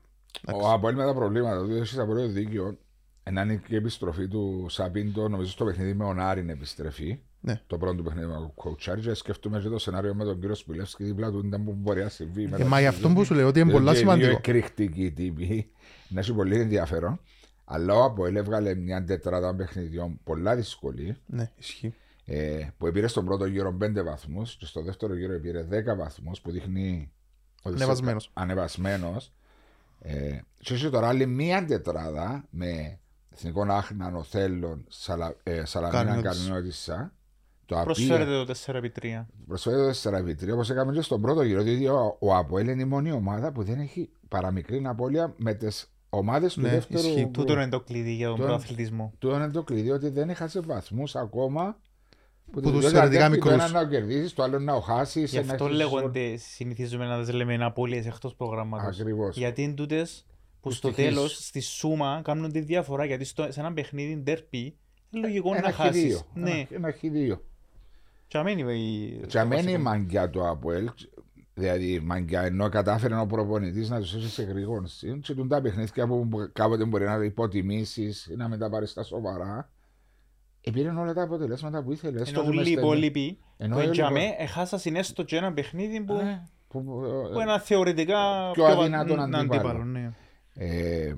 Ο 0.54 0.72
Αποέλ 0.72 0.96
με 0.96 1.06
τα 1.06 1.14
προβλήματα 1.14 1.66
του 1.66 1.72
έχεις 1.72 1.98
απολύτω 1.98 2.28
δίκιο. 2.28 2.78
Ένα 3.24 3.42
είναι 3.42 3.56
και 3.56 3.74
η 3.74 3.78
επιστροφή 3.78 4.28
του 4.28 4.66
Σαπίντο, 4.70 5.28
νομίζω 5.28 5.52
στο 5.52 5.66
παιχνίδι 5.66 5.94
με 5.94 6.04
ο 6.06 6.14
Νάριν 6.14 6.50
επιστρεφή. 6.50 7.22
Ναι. 7.44 7.62
Το 7.68 7.78
πρώτο 7.78 7.96
του 7.96 8.04
παιχνίδι 8.04 8.26
με 8.28 8.34
τον 8.34 8.54
Κοουτσάρι. 8.54 9.02
Και 9.02 9.14
σκέφτομαι 9.14 9.60
και 9.60 9.68
το 9.68 9.78
σενάριο 9.80 10.16
με 10.16 10.24
τον 10.24 10.40
κύριο 10.40 10.56
Σπιλεύσκη 10.56 11.04
δίπλα 11.04 11.32
του. 11.32 11.42
Ήταν 11.46 11.64
που 11.64 11.72
μπορεί 11.74 12.02
να 12.04 12.10
συμβεί. 12.10 12.50
Ε, 12.58 12.64
μα 12.64 12.80
γι' 12.80 12.88
αυτό 12.88 13.10
που 13.10 13.24
σου 13.24 13.34
λέω 13.34 13.48
ότι 13.48 13.60
είναι 13.60 13.72
πολλά 13.72 13.92
Διότι 13.92 14.00
οι 14.00 14.04
Δύο 14.04 14.12
σημαντικό. 14.28 14.38
εκρηκτικοί 14.38 15.12
τύποι. 15.12 15.72
Να 16.08 16.20
έχει 16.20 16.34
πολύ 16.34 16.60
ενδιαφέρον. 16.60 17.20
Αλλά 17.66 17.94
ο 17.94 18.04
Αποέλ 18.04 18.36
έβγαλε 18.36 18.76
μια 18.76 19.04
τετράδα 19.04 19.56
παιχνιδιών 19.56 20.20
πολλά 20.24 20.56
δύσκολη. 20.56 21.18
Ναι, 21.26 21.52
ισχύει. 21.58 21.94
Ε, 22.26 22.68
που 22.78 22.92
πήρε 22.92 23.08
στον 23.08 23.26
πρώτο 23.26 23.46
γύρο 23.46 23.78
5 23.82 24.04
βαθμούς 24.04 24.56
και 24.56 24.66
στο 24.66 24.82
δεύτερο 24.82 25.16
γύρο 25.16 25.40
πήρε 25.40 25.64
10 25.70 25.96
βαθμούς 25.98 26.42
που 26.42 26.52
δείχνει 26.52 27.12
ότι 27.64 27.78
σε- 27.78 27.84
Ανεβασμένος. 27.84 28.30
ανεβασμένος. 28.34 29.32
Ε, 30.00 30.38
και 30.58 30.74
έχει 30.74 30.90
τώρα 30.90 31.08
άλλη 31.08 31.26
μία 31.26 31.66
τετράδα 31.66 32.46
με 32.50 33.00
Εθνικό 33.34 33.62
Άχναν, 33.70 34.16
Οθέλων, 34.16 34.86
Σαλα, 34.90 35.36
ε, 35.44 35.66
Σαλαμίνα, 35.66 36.04
Καρμιώτισσα. 36.04 36.44
Καρμιώτισσα. 36.44 37.14
Το 37.72 37.80
απία 37.80 37.94
Προσφέρεται 37.94 38.44
το 38.46 38.54
4x3. 38.66 39.26
προσφέρεται 39.48 39.92
το 40.04 40.10
4x3 40.50 40.54
όπως 40.54 40.70
έκαμε 40.70 40.94
και 40.94 41.02
στον 41.02 41.22
πρώτο 41.22 41.42
γύρο. 41.42 41.62
Διότι 41.62 41.88
ο, 41.88 42.18
ο 42.20 42.36
Αποέλ 42.36 42.68
είναι 42.68 42.82
η 42.82 42.86
μόνη 42.86 43.12
ομάδα 43.12 43.52
που 43.52 43.64
δεν 43.64 43.80
έχει 43.80 44.10
παραμικρή 44.28 44.82
απώλεια 44.86 45.34
με 45.38 45.54
τις 45.54 45.94
ομάδες 46.10 46.54
του 46.54 46.62
Ναι, 46.62 46.70
δεύτερου. 46.70 47.00
ισχύει. 47.08 47.20
γκρουπ. 47.20 47.34
Τούτο 47.34 47.54
είναι 47.54 47.70
το 47.70 47.80
κλειδί 47.80 48.14
για 48.14 48.28
τον 48.28 48.38
Τον- 48.38 48.46
προαθλητισμό. 48.46 49.14
Τούτο 49.20 49.36
είναι 49.36 49.50
το 49.50 49.64
κλειδί 49.64 49.92
ότι 49.92 50.10
δεν 50.10 50.30
έχασε 50.30 50.60
βαθμούς 50.60 51.16
ακόμα. 51.16 51.78
Που 52.52 52.62
τους 52.62 52.72
τους 52.72 52.80
διότι 52.80 52.96
θεωρητικά 52.96 53.26
αντέχει 53.26 53.42
Το 53.42 53.50
μικρούς. 53.50 53.70
ένα 53.72 53.82
να 53.84 53.90
κερδίσει, 53.90 54.36
το 54.36 54.44
άλλο 54.44 54.60
να 54.60 54.82
χάσεις. 54.82 55.32
Γι' 55.32 55.38
αυτό 55.38 55.68
λέγονται, 55.68 56.36
συνηθίζουμε 56.38 57.06
να 57.06 57.24
τι 57.26 57.32
λέμε 57.32 57.66
απώλειες 57.66 58.06
εκτός 58.06 58.36
προγράμματος. 58.36 59.00
Ακριβώς. 59.00 59.38
Γιατί 59.38 59.62
είναι 59.62 59.74
τούτες 59.74 60.26
που 60.28 60.70
Που 60.70 60.72
στο 60.72 60.88
στοιχείς. 60.92 61.06
τέλος, 61.14 61.46
στη 61.46 61.60
σούμα, 61.62 62.22
κάνουν 62.24 62.52
τη 62.52 62.60
διαφορά. 62.60 63.06
Γιατί 63.06 63.24
στο, 63.26 63.48
σε 63.50 63.60
ένα 63.60 63.74
παιχνίδι 63.74 64.16
ντερπι, 64.16 64.78
είναι 65.10 65.28
λογικό 65.28 65.50
Ένα 65.56 65.62
να 65.62 65.72
χάσεις. 65.74 66.18
χ2. 66.20 66.26
Ναι, 66.34 66.50
Ένα, 66.52 66.68
ένα 66.70 66.94
χ2. 67.02 67.40
Και 68.32 68.38
αμένει 68.38 68.74
η... 68.74 69.26
Και 69.28 69.40
αμένει 69.40 69.72
η 69.72 69.78
μαγκιά 69.78 70.30
του 70.30 70.48
Αποέλ. 70.48 70.90
Δηλαδή 71.54 71.92
η 71.94 72.00
μαγκιά 72.00 72.42
ενώ 72.42 72.70
κατάφερε 72.70 73.20
ο 73.20 73.26
προπονητής 73.26 73.90
να 73.90 74.00
τους 74.00 74.16
έχει 74.16 74.28
σε 74.28 74.44
γρήγορση. 74.44 75.20
Και 75.20 75.34
του 75.34 75.48
τα 75.48 75.62
παιχνίδια 75.62 76.08
που 76.08 76.30
κάποτε 76.54 76.86
μπορεί 76.86 77.06
να 77.06 77.16
υποτιμήσεις 77.24 78.26
ή 78.28 78.36
να 78.36 78.48
μετά 78.50 78.70
πάρεις 78.70 78.90
στα 78.90 79.04
σοβαρά. 79.04 79.72
Επήρε 80.62 80.90
όλα 80.90 81.14
τα 81.14 81.22
αποτελέσματα 81.22 81.84
που 81.84 81.92
ήθελες. 81.92 82.30
Ενώ 82.30 82.40
έστω 82.40 82.42
και 82.42 82.48
όλοι 82.48 82.58
μες 82.58 82.68
οι 82.68 82.72
στενή. 82.72 82.88
υπόλοιποι 82.88 83.40
Ενώ 83.58 83.74
που 83.74 83.78
όλοι 83.78 83.88
οι 83.88 83.90
εντιαμέ 83.90 84.20
υπόλοιποι. 84.20 84.44
έχασαν 84.44 84.96
έστω 84.96 85.24
και 85.24 85.36
ένα 85.36 85.54
παιχνίδι 85.54 86.02
που, 86.02 86.14
Ε, 86.14 86.48
που- 86.68 86.84
που 87.34 87.40
ένα 87.40 87.60
θεωρητικά 87.60 88.52
πιο 88.54 88.64
βα- 88.64 88.70
αδύνατον 88.72 89.30
ν- 89.30 89.36
αντίπαλο. 89.36 89.84
ναι. 89.84 90.12
Ε, 90.54 91.14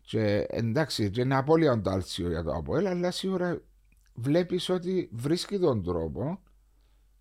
και 0.00 0.46
εντάξει, 0.50 1.10
και 1.10 1.20
είναι 1.20 1.36
απόλυτα 1.36 1.72
αντάλσιο 1.72 2.28
για 2.28 2.42
το 2.42 2.50
Αποέλ, 2.52 2.86
αλλά 2.86 3.10
σίγουρα 3.10 3.60
βλέπεις 4.14 4.68
ότι 4.68 5.08
βρίσκει 5.12 5.58
τον 5.58 5.82
τρόπο 5.82 6.40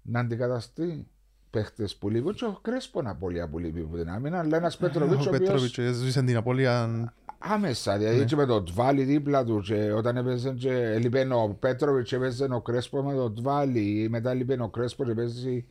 να 0.01 0.19
αντικαταστεί 0.19 1.07
παίχτες 1.49 1.95
που 1.95 2.09
λείπουν. 2.09 2.33
Και 2.33 2.45
ο 2.45 2.59
Κρέσπο 2.61 2.99
είναι 2.99 3.09
απόλυτα 3.09 3.47
που 3.49 3.59
λείπει 3.59 3.79
από 3.79 3.97
την 3.97 4.09
άμυνα, 4.09 4.39
αλλά 4.39 4.57
ένας 4.57 4.77
Πέτροβιτ 4.77 5.13
Ο 5.19 5.23
ο 5.23 5.27
οποίος 5.27 5.37
Πέτροβιτς 5.39 5.97
ζήσε 5.97 6.23
την 6.23 6.37
απώλεια. 6.37 6.89
άμεσα, 7.37 7.97
δηλαδή 7.97 8.17
Ναι. 8.17 8.25
και 8.25 8.35
με 8.35 8.45
τον 8.45 8.65
Τβάλι 8.65 9.03
δίπλα 9.03 9.43
του, 9.45 9.61
και 9.61 9.91
όταν 9.91 10.17
έπαιζε 10.17 10.51
και 10.51 10.71
έλειπε 10.73 11.27
ο 11.33 11.49
Πέτροβιτ, 11.59 12.05
και 12.05 12.15
έπαιζε 12.15 12.47
ο 12.51 12.61
Κρέσπο 12.61 13.03
με 13.03 13.13
τον 13.13 13.35
Τβάλι, 13.35 14.01
ή 14.03 14.09
μετά 14.09 14.31
έλειπε 14.31 14.57
ο 14.61 14.69
Κρέσπο, 14.69 15.05
και 15.05 15.13
παίζει 15.13 15.65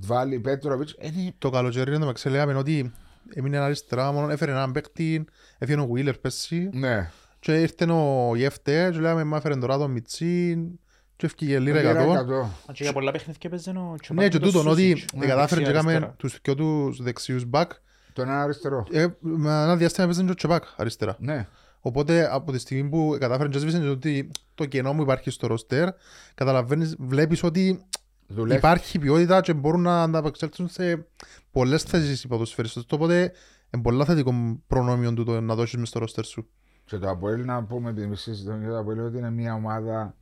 Τβάλι 0.00 0.40
Πέτροβιτ. 0.40 0.88
Είναι 1.00 1.34
Το 1.38 1.50
καλοκαίρι 1.50 1.98
να 1.98 2.06
με 2.06 2.12
λέγαμε 2.28 2.54
ότι 2.54 2.92
έμεινε 3.34 3.58
αριστερά, 3.58 4.12
μόνο 4.12 4.28
έφερε 4.30 4.50
έναν 4.50 4.72
παίκτη, 4.72 5.24
έφυγε 5.58 5.80
ο 5.80 5.86
Βίλερ 5.86 6.18
πέρσι 6.18 6.70
ναι. 6.72 7.10
Και 7.44 7.60
ήρθε 7.60 7.84
ο 7.92 8.32
Γεφτέ 8.36 8.88
και 8.92 8.98
λέγαμε 8.98 9.24
μα 9.24 9.36
έφερε 9.36 9.56
τώρα 9.56 9.78
τον 9.78 9.90
Μιτσίν 9.90 10.78
και 11.16 11.26
έφυγε 11.26 11.58
λίρα 11.58 11.78
εκατό. 11.78 12.10
εκατό. 12.12 12.50
Μα 12.66 12.72
και 12.72 12.82
για 12.82 12.92
πολλά 12.92 13.10
παιχνίδια 13.10 13.50
παίζει 13.50 13.70
ο 13.70 13.72
Ναι 13.90 13.96
Τσοπάκη 14.00 14.28
και 14.28 14.38
το 14.38 14.46
τούτον 14.46 14.66
ότι 14.66 14.90
Σούσιτς. 14.90 15.12
Ναι, 15.14 15.26
κατάφερε 15.26 15.60
και 15.60 15.66
δεξιά, 15.66 15.80
έκαμε 15.90 15.90
αριστερά. 15.92 16.14
τους 16.18 16.38
δυο 16.42 16.54
τους 16.54 17.02
δεξιούς 17.02 17.44
μπακ 17.44 17.70
Τον 18.12 18.28
ένα 18.28 18.42
αριστερό. 18.42 18.86
ε, 18.90 19.06
με 19.20 19.50
ένα 19.50 19.76
διάστημα 19.76 20.04
έπαιζε 20.06 20.22
και 20.24 20.30
ο 20.30 20.34
Τσεπάκ 20.34 20.64
αριστερά. 20.76 21.16
Ναι. 21.18 21.46
Οπότε 21.80 22.28
από 22.34 22.52
τη 22.52 22.58
στιγμή 22.58 22.88
που 22.88 23.16
κατάφερε 23.20 23.48
και 23.48 23.56
έσβησε 23.56 23.88
ότι 23.88 24.30
το 24.54 24.64
κενό 24.64 24.94
που 24.94 25.02
υπάρχει 25.02 25.30
στο 25.30 25.46
ρόστερ, 25.46 25.88
καταλαβαίνεις, 26.34 26.96
βλέπεις 26.98 27.42
ότι 27.42 27.84
Δουλεύει. 28.26 28.58
υπάρχει 28.58 28.98
ποιότητα 28.98 29.40
και 29.40 29.52
μπορούν 29.54 29.80
να 29.80 30.02
ανταπεξέλθουν 30.02 30.68
σε 30.68 31.06
πολλές 31.50 31.82
θέσεις 31.82 32.22
οι 32.22 32.28
ποδοσφαιριστές. 32.28 32.84
Οπότε 32.90 33.32
είναι 33.74 33.82
πολλά 33.82 34.04
θετικό 34.04 34.60
προνόμιο 34.66 35.12
του 35.12 35.24
το 35.24 35.40
να 35.40 35.54
δώσεις 35.54 35.76
μες 35.78 35.88
στο 35.88 35.98
ρόστερ 35.98 36.24
σου. 36.24 36.48
Και 36.84 36.98
το 36.98 37.10
Αποέλ 37.10 37.44
να 37.44 37.64
πούμε, 37.64 37.90
επειδή 37.90 38.04
εμείς 38.06 38.20
συζητούμε 38.20 38.58
για 38.58 38.68
το 38.68 38.78
Αποέλ, 38.78 39.00
ότι 39.00 39.18
είναι 39.18 39.30
μια 39.30 39.54
ομάδα 39.54 40.16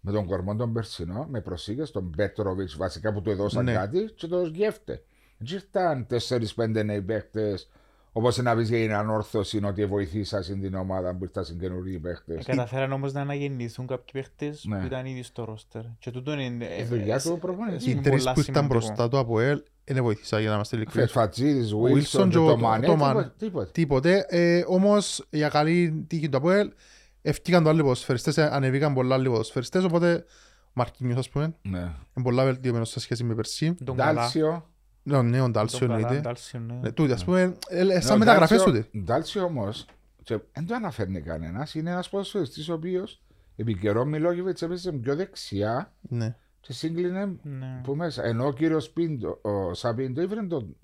με 0.00 0.12
τον 0.12 0.26
κορμό 0.26 0.56
τον 0.56 0.72
Περσινό, 0.72 1.26
με 1.30 1.40
προσήγες, 1.40 1.90
τον 1.90 2.10
Πέτροβιτς 2.16 2.76
βασικά 2.76 3.12
που 3.12 3.22
του 3.22 3.30
έδωσαν 3.30 3.64
Ναι. 3.64 3.72
κάτι 3.72 4.12
και 4.14 4.26
το 4.26 4.44
σκέφτε. 4.46 5.02
Δεν 5.38 5.54
ήρθαν 5.56 6.06
4-5 6.06 6.84
νέοι 6.84 7.02
παίχτες, 7.02 7.68
όπως 8.12 8.36
να 8.36 8.56
πεις 8.56 8.68
για 8.68 8.78
την 8.78 8.92
ανόρθωση 8.94 9.56
είναι 9.56 9.66
ότι 9.66 9.86
βοηθήσασαν 9.86 10.60
την 10.60 10.74
ομάδα 10.74 11.14
που 11.14 11.24
ήρθαν 11.24 11.58
καινούργιοι 11.58 11.98
παίχτες. 11.98 12.44
Καταφέραν 12.44 12.92
όμως 12.92 13.12
να 13.12 13.20
αναγεννηθούν 13.20 13.86
κάποιοι 13.86 14.06
παίχτες 14.12 14.64
Ναι. 14.64 14.78
που 14.78 14.86
ήταν 14.86 15.06
ήδη 15.06 15.22
στο 15.22 15.44
ρόστερ. 15.44 15.82
Και 15.98 16.10
τούτο 16.10 16.32
είναι... 16.32 16.66
Η 16.80 16.84
δουλειά 16.84 17.20
του 17.20 17.38
προπονητή. 17.40 17.88
Οι 17.88 17.92
είναι 17.92 18.02
τρεις 18.02 18.22
πολλά 18.22 18.32
που 18.34 18.40
ήταν 18.40 18.54
σημαντικό. 18.54 18.74
μπροστά 18.80 19.08
του 19.08 19.18
από 19.18 19.40
ΕΛ 19.40 19.62
είναι 19.84 20.00
βοηθήσα 20.00 20.40
για 20.40 20.48
να 20.48 20.54
είμαστε 20.54 20.76
ειλικρινείς. 20.76 21.10
Φετφατζίδης, 21.12 21.72
Wilson 21.74 21.92
Βίλσον 21.92 22.28
και 22.28 22.36
και 22.36 22.42
ο- 22.42 22.46
το 22.48 22.56
Μανέ, 22.56 22.86
το 22.86 22.96
Μαν. 22.96 23.08
τίποτε- 23.12 23.38
τίποτε. 23.38 23.70
Τίποτε. 23.72 24.24
Ε, 24.28 24.64
όμως 24.66 25.26
για 25.30 25.48
καλή 25.48 26.04
τύχη 26.08 26.28
του 26.28 26.36
ΑΠΟΕΛ 26.36 26.70
ευκήκαν 27.22 27.62
το 27.62 27.68
άλλοι 27.68 27.82
ποδοσφαιριστές, 27.82 28.36
ε, 28.38 28.48
ανεβήκαν 28.52 28.94
πολλά 28.94 29.14
άλλοι 29.14 29.28
ποδοσφαιριστές, 29.28 29.84
οπότε 29.84 30.24
ο 30.64 30.70
Μαρκίνιος 30.72 31.18
ας 31.18 31.28
πούμε 31.28 31.54
Ναι. 31.62 31.78
είναι 31.78 32.24
πολλά 32.24 32.44
βελτιωμένος 32.44 32.88
σε 32.90 33.00
σχέση 33.00 33.24
με 33.24 33.34
πέρσι. 33.34 33.74
Τον 33.84 33.96
καλά. 33.96 34.12
Ντάλσιο. 34.20 34.66
Ναι, 35.02 35.22
ναι, 35.22 35.38
ο 35.40 35.42
Τον 35.42 35.52
Ντάλσιο 35.52 35.86
καλά, 35.86 35.94
εννοείται. 35.98 36.20
Ντάλσιο, 36.20 36.60
ναι. 36.60 36.74
Ναι, 36.82 36.92
τούτοι 36.92 37.12
ας 37.12 37.24
πούμε, 37.24 37.40
ε, 37.68 37.78
ε, 37.80 37.84
Ναι, 37.84 38.00
σαν 38.00 38.14
ο 38.14 38.18
μεταγραφές 38.18 38.62
Ντάλσιο- 38.62 38.84
τούτοι. 38.84 38.98
Ντάλσιο 39.04 39.44
όμως, 39.44 39.86
και 40.22 40.38
δεν 40.52 40.66
το 40.66 40.74
αναφέρνει 40.74 41.20
κανένας, 41.20 41.74
είναι 41.74 41.90
ένας 41.90 42.08
ποδοσφαιριστής 42.08 42.68
ο 42.68 42.72
οποίος 42.72 43.22
επί 43.56 43.76
καιρό 43.78 44.04
Μιλόγεβιτς 44.04 44.62
έπαιζε 44.62 44.92
πιο 44.92 45.16
δεξιά 45.16 45.92
Ναι. 46.00 46.36
Και 46.62 46.72
σύγκλινε 46.72 47.36
Ναι. 47.42 47.80
που 47.84 47.94
μέσα. 47.96 48.24
Ενώ 48.24 48.46
ο 48.46 48.52
κύριος 48.52 48.90
Πίντο, 48.90 49.38
ο 49.42 49.74
Σαπίντο 49.74 50.22
ήβρε 50.22 50.42
τον- 50.42 50.76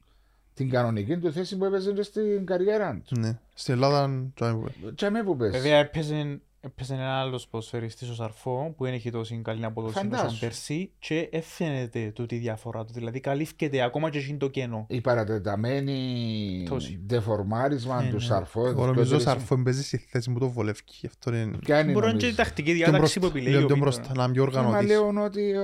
την 0.55 0.71
κανονική 0.71 1.19
του 1.19 1.33
θέση 1.33 1.57
που 1.57 1.65
έπαιζε 1.65 1.93
και 1.93 2.03
στην 2.03 2.47
καριέρα 2.47 3.03
του. 3.07 3.21
Ναι. 3.21 3.39
Στην 3.55 3.75
Ελλάδα 3.75 4.31
το 4.35 4.47
ΑΠΟΕΛ. 4.47 4.95
Και 4.95 5.07
αμέ 5.07 5.23
που 5.23 5.37
πες. 5.37 5.51
Βέβαια 5.51 5.77
έπαιζε, 5.79 6.41
έπαιζε 6.61 6.95
ένα 6.95 7.21
άλλος 7.21 7.49
ποδοσφαιριστής 7.49 8.09
ο 8.09 8.15
Σαρφό 8.15 8.75
που 8.77 8.85
δεν 8.85 8.93
έχει 8.93 9.11
τόση 9.11 9.41
καλή 9.45 9.65
αποδόση 9.65 9.95
Φαντάσου. 9.95 10.27
όσο 10.27 10.39
πέρσι 10.41 10.91
και 10.99 11.29
έφαινεται 11.33 12.11
τούτη 12.15 12.35
η 12.35 12.39
διαφορά 12.39 12.85
του. 12.85 12.93
Δηλαδή 12.93 13.21
καλύφκεται 13.21 13.83
ακόμα 13.83 14.11
και 14.11 14.19
εκείνο 14.19 14.39
το 14.39 14.49
κενό. 14.49 14.87
Η 14.89 15.01
παρατεταμένη 15.01 16.67
Τόση. 16.69 17.01
ντεφορμάρισμα 17.07 18.03
Ναι, 18.03 18.09
του 18.09 18.15
ναι. 18.15 18.21
Σαρφό. 18.21 18.67
Εγώ 18.67 18.87
νομίζω 18.87 19.17
ο 19.17 19.19
Σαρφό 19.19 19.63
παίζει 19.63 19.83
στη 19.83 19.97
θέση 19.97 20.31
που 20.33 20.39
το 20.39 20.51
βολεύει. 20.51 20.81
Γι' 21.01 21.07
αυτό 21.07 21.35
είναι 21.35 21.57
Ποια 21.59 21.81
είναι 21.81 21.93
Μπορεί 21.93 22.05
να 22.05 22.11
είναι 22.11 22.19
και 22.21 22.27
η 22.27 22.29
νομίζω. 22.29 22.43
τακτική 22.43 22.73
πιο 22.75 22.85
διάταξη 22.85 23.15
που 23.15 23.21
μπροστά- 23.21 23.39
επιλέγει 23.41 23.57
ναι, 23.57 23.63
ο 23.63 23.67
πιο 23.67 23.75
Πίντο. 23.75 23.85
μπροστά, 23.85 24.13
να 24.15 24.25
είναι 24.25 24.33
πιο 24.33 24.43
Μα 24.45 24.49
οργανωτής. 24.49 24.89
λέω 24.89 25.25
ότι 25.25 25.51
ε, 25.51 25.59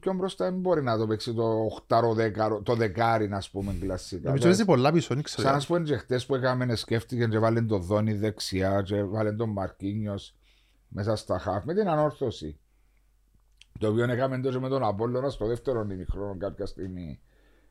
πιο 0.00 0.12
μπροστά 0.12 0.44
δεν 0.44 0.60
μπορεί 0.60 0.82
να 0.82 0.98
το 0.98 1.06
παίξει 1.06 1.32
το 1.34 1.66
8 1.88 2.14
δεκάρο, 2.14 2.62
το 2.62 2.74
δεκάρι, 2.74 3.28
να 3.28 3.42
πούμε 3.52 3.76
κλασικά. 3.80 4.26
Νομίζω 4.28 4.44
παίζει 4.46 4.64
πολλά 4.64 4.92
πίσω, 4.92 5.14
δεν 5.14 5.22
ξέρω. 5.22 5.42
Σαν 5.42 5.52
να 5.54 5.60
σου 5.60 5.68
πω 5.68 5.78
και 5.78 5.96
χτες 5.96 6.26
που 6.26 6.34
έκαμε 6.34 6.74
σκέφτηκε 6.76 7.26
και 7.26 7.38
βάλει 7.38 7.64
τον 7.64 7.82
Δόνι 7.82 8.12
δεξιά 8.12 8.82
και 8.86 9.02
βάλει 9.02 9.34
τον 9.36 9.50
Μαρκίνιος 9.50 10.34
μέσα 10.90 11.16
στα 11.16 11.38
χαφ 11.38 11.64
με 11.64 11.74
την 11.74 11.88
ανόρθωση. 11.88 12.58
Το 13.78 13.88
οποίο 13.88 14.04
έκαμε 14.04 14.38
τόσο 14.40 14.60
με 14.60 14.68
τον 14.68 14.84
Απόλλωνα 14.84 15.30
στο 15.30 15.46
δεύτερο 15.46 15.86
ημιχρόνο 15.90 16.36
κάποια 16.36 16.66
στιγμή 16.66 17.20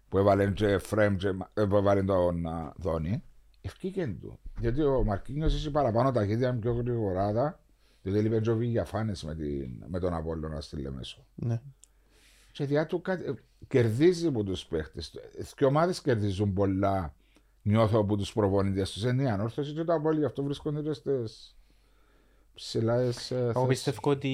που 0.10 0.18
έβαλε 0.18 0.52
και 0.52 0.78
Φρέμ 0.78 1.16
και, 1.16 1.28
ε, 1.54 1.66
που 1.66 1.76
έβαλε 1.76 2.04
τον 2.04 2.48
α, 2.48 2.74
Δόνι. 2.78 3.24
Ευκήκε 3.62 4.18
του. 4.22 4.40
Γιατί 4.60 4.82
ο 4.82 5.04
Μαρκίνιος 5.04 5.56
είχε 5.56 5.70
παραπάνω 5.70 6.12
ταχύτητα 6.12 6.54
πιο 6.54 6.74
γρηγοράδα 6.74 7.60
διότι 8.02 8.20
έλειπε 8.20 8.40
και 8.40 8.50
ο 8.50 8.56
Βηγιαφάνες 8.56 9.24
με, 9.24 9.36
την, 9.36 9.84
με 9.88 10.00
τον 10.00 10.14
Απόλλωνα 10.14 10.62
στη 10.62 10.82
Λεμέσο. 10.82 11.26
Ναι. 11.36 11.62
Και 12.52 12.66
διά 12.66 12.86
του 12.86 13.02
κάτι, 13.02 13.24
ε, 13.24 13.34
κερδίζει 13.68 14.28
από 14.28 14.44
τους 14.44 14.66
παίχτες. 14.66 15.14
Και 15.56 15.66
ομάδες 15.66 16.02
κερδίζουν 16.02 16.54
πολλά, 16.54 17.14
νιώθω 17.62 18.00
από 18.00 18.18
τους 18.18 18.34
προπονητές 18.34 18.92
τους. 18.92 19.04
Είναι 19.04 19.24
η 19.24 19.28
ανόρθωση 19.28 19.74
και 19.74 19.84
το 19.84 19.94
απόλυτη, 19.94 20.20
γι' 20.20 20.26
αυτό 20.26 20.44
βρίσκονται 20.44 20.82
και 20.82 20.94
στις 20.94 21.59
ψηλάες 22.64 23.32
ε, 23.32 23.36
Εγώ 23.36 23.52
θέσεις. 23.52 23.68
πιστεύω 23.68 24.10
ότι 24.12 24.30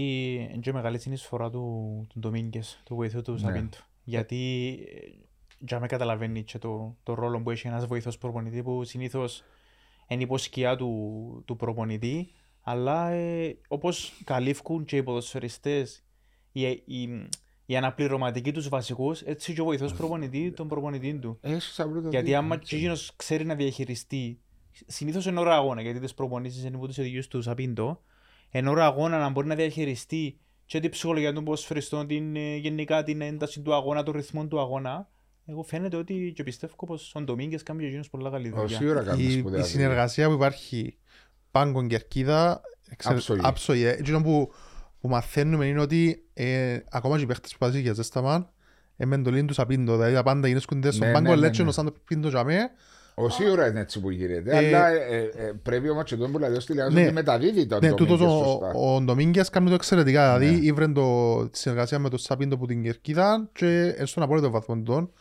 είναι 0.51 0.61
και 0.61 0.73
μεγάλη 0.73 0.99
συνεισφορά 0.99 1.49
του, 1.49 2.05
του 2.09 2.19
Ντομίνγκες, 2.19 2.81
του 2.85 2.95
βοηθού 2.95 3.21
του 3.21 3.31
Ναι. 3.31 3.37
Σαπίντου. 3.37 3.77
Γιατί 4.03 4.69
ε, 4.89 5.23
για 5.59 5.79
με 5.79 5.87
καταλαβαίνει 5.87 6.43
και 6.43 6.57
το, 6.57 6.95
το 7.03 7.13
ρόλο 7.13 7.41
που 7.41 7.51
έχει 7.51 7.67
ένας 7.67 7.85
βοηθός 7.85 8.17
προπονητή 8.17 8.63
που 8.63 8.83
συνήθως 8.83 9.43
είναι 10.07 10.23
υποσκιά 10.23 10.75
του, 10.75 11.43
του 11.45 11.55
προπονητή 11.55 12.31
αλλά 12.61 13.09
ε, 13.09 13.57
όπως 13.67 14.21
καλύφκουν 14.23 14.85
και 14.85 14.95
οι 14.97 15.03
ποδοσφαιριστές 15.03 16.03
οι, 16.51 16.61
οι, 16.67 17.27
οι 17.65 17.75
αναπληρωματικοί 17.75 18.51
τους 18.51 18.69
βασικούς 18.69 19.21
έτσι 19.21 19.53
και 19.53 19.61
ο 19.61 19.63
βοηθός 19.63 19.93
προπονητή 19.93 20.51
τον 20.51 20.67
προπονητή 20.67 21.19
του. 21.19 21.37
Έχεις 21.41 21.73
σαν 21.73 21.91
πρώτο 21.91 22.09
Γιατί 22.09 22.25
δίκιο, 22.25 22.39
άμα 22.39 22.55
έτσι. 22.55 22.67
και 22.69 22.75
εκείνος 22.75 23.13
ξέρει 23.15 23.45
να 23.45 23.55
διαχειριστεί, 23.55 24.39
συνήθως 24.87 25.27
εν 25.27 25.37
ώρα 25.37 25.55
αγώνα, 25.55 25.81
γιατί 25.81 25.99
τις 25.99 26.13
προπονήσεις 26.13 26.63
είναι 26.63 26.75
από 26.75 26.87
τους 26.87 26.97
ειδικούς 26.97 27.27
τους 27.27 27.43
Σαπίντο, 27.43 28.01
εν 28.57 28.67
ώρα 28.67 28.85
αγώνα 28.85 29.17
να 29.19 29.29
μπορεί 29.29 29.47
να 29.47 29.55
διαχειριστεί 29.55 30.37
και 30.65 30.79
την 30.79 30.89
ψυχολογία 30.89 31.33
των 31.33 31.43
ποδοσφαιριστών, 31.43 32.07
την, 32.07 32.35
ε, 32.35 32.55
γενικά 32.55 33.03
την 33.03 33.21
ένταση 33.21 33.61
του 33.61 33.73
αγώνα, 33.73 34.03
τον 34.03 34.13
ρυθμό 34.13 34.47
του 34.47 34.59
αγώνα, 34.59 35.09
εγώ 35.45 35.63
φαίνεται 35.63 35.95
ότι 35.97 36.31
και 36.35 36.43
πιστεύω 36.43 36.73
πως 36.85 37.11
ο 37.15 37.21
Ντομίνγκες 37.21 37.63
κάνει 37.63 37.79
και 37.81 37.85
εκείνος 37.87 38.09
πολλά 38.09 38.29
καλή 38.29 38.51
Ο, 38.55 38.59
δουλειά. 38.61 38.77
Σίγουρα 38.77 39.03
κάνει 39.03 39.23
Η, 39.23 39.31
σπουδαία 39.31 39.39
η 39.39 39.41
δουλειά. 39.41 39.63
συνεργασία 39.63 40.27
που 40.27 40.33
υπάρχει 40.33 40.97
πάγκον 41.51 41.87
και 41.87 41.95
αρκίδα 41.95 42.61
εξε- 42.89 43.11
Άψογη. 43.11 43.39
άψογη. 43.43 43.83
Ε, 43.83 43.89
Εκείνο 43.89 44.21
που, 44.21 44.51
που 44.99 45.07
μαθαίνουμε 45.07 45.65
είναι 45.65 45.79
ότι 45.81 46.25
ε, 46.33 46.77
ακόμα 46.89 47.17
και 47.17 47.23
οι 47.23 47.25
παίχτες 47.25 47.51
που 47.51 47.57
παζί 47.57 47.81
για 47.81 47.93
ζέσταμα 47.93 48.53
ε, 48.97 49.05
με 49.05 49.15
εντολή 49.15 49.45
τους 49.45 49.59
απίντο. 49.59 49.93
Δηλαδή 49.95 50.13
τα 50.13 50.23
πάντα 50.23 50.47
γίνονται 50.47 50.91
στον 50.91 51.07
Ναι, 51.07 51.13
πάγκο, 51.13 51.29
ναι, 51.29 51.35
ναι, 51.35 51.41
λέτσο 51.41 51.63
ναι. 51.63 51.71
σαν 51.71 51.85
το 51.85 51.93
πίντο 52.07 52.29
για 52.29 52.43
μέ. 52.43 52.57
Ο 53.17 53.29
σίγουρα 53.29 53.67
είναι 53.67 53.79
έτσι 53.79 53.99
που 53.99 54.09
γίνεται. 54.09 54.51
Ε, 54.51 54.57
αλλά 54.57 54.87
ε, 54.87 54.95
ε, 55.35 55.45
ε, 55.45 55.51
πρέπει 55.63 55.89
όμως 55.89 56.03
και 56.03 56.15
τον 56.15 56.31
που 56.31 56.37
λέει 56.39 56.59
στη 56.59 56.73
Λιάννη 56.73 56.93
ναι. 56.95 57.03
ότι 57.03 57.13
μεταδίδει 57.13 57.65
τον 57.65 57.79
Ναι, 57.81 57.87
Ντομίνγκες 57.89 58.17
τούτος 58.17 58.33
ο, 58.33 58.43
σωστά. 58.45 58.71
ο 58.73 59.01
Ντομίνγκες 59.01 59.49
κάνει 59.49 59.67
το 59.67 59.73
εξαιρετικά. 59.73 60.31
Ναι. 60.37 60.45
Δηλαδή 60.45 60.65
ήβρε 60.65 60.87
το, 60.87 61.49
τη 61.49 61.57
συνεργασία 61.57 61.99
με 61.99 62.09
τον 62.09 62.19
Σαπίντο 62.19 62.57
που 62.57 62.65
την 62.65 62.83
κερκίδα 62.83 63.49
και 63.53 63.95
ε, 63.97 64.05
στον 64.05 64.23
απόλυτο 64.23 64.49
βαθμό 64.49 64.77
του. 64.77 65.13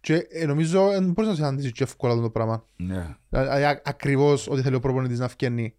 Και 0.00 0.26
ε, 0.30 0.46
νομίζω 0.46 0.88
δεν 0.88 1.10
μπορείς 1.10 1.30
να 1.30 1.36
συναντήσεις 1.36 1.72
και 1.72 1.82
εύκολα 1.82 2.12
αυτό 2.12 2.24
το 2.24 2.30
πράγμα. 2.30 2.64
Ναι. 2.76 3.16
Δηλαδή, 3.28 3.64
α- 3.64 3.80
ακριβώς 3.84 4.48
ό,τι 4.48 4.62
θέλει 4.62 4.74
ο 4.74 4.80
προπονητής 4.80 5.18
να 5.18 5.28
φκένει. 5.28 5.74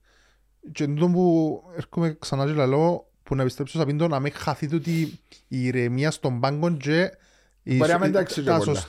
Και 0.72 0.86
τούτο 0.88 1.08
που 1.08 1.62
έρχομαι 1.78 2.16
ξανά 2.20 2.46
και 2.46 2.52
λαλώ 2.52 3.10
που 3.24 3.36
να 3.36 3.44
πιστέψω 3.44 3.72
στο 3.74 3.80
Σαπίντο 3.82 4.08
να 4.08 4.20
μην 4.20 4.32
χαθεί 4.36 4.68
τούτη 4.68 5.20
η 5.48 5.66
ηρεμία 5.66 6.12
στον 6.12 6.40
πάγκο 6.40 6.72
και 6.72 7.12
η 7.64 7.76
Μπορεί 7.78 7.92
να 7.92 7.96
σω- 7.98 8.00
μην 8.06 8.12
τα 8.12 8.24
ξέρει 8.24 8.46
τα 8.46 8.58
πολλά. 8.58 8.74
σωσ- 8.76 8.88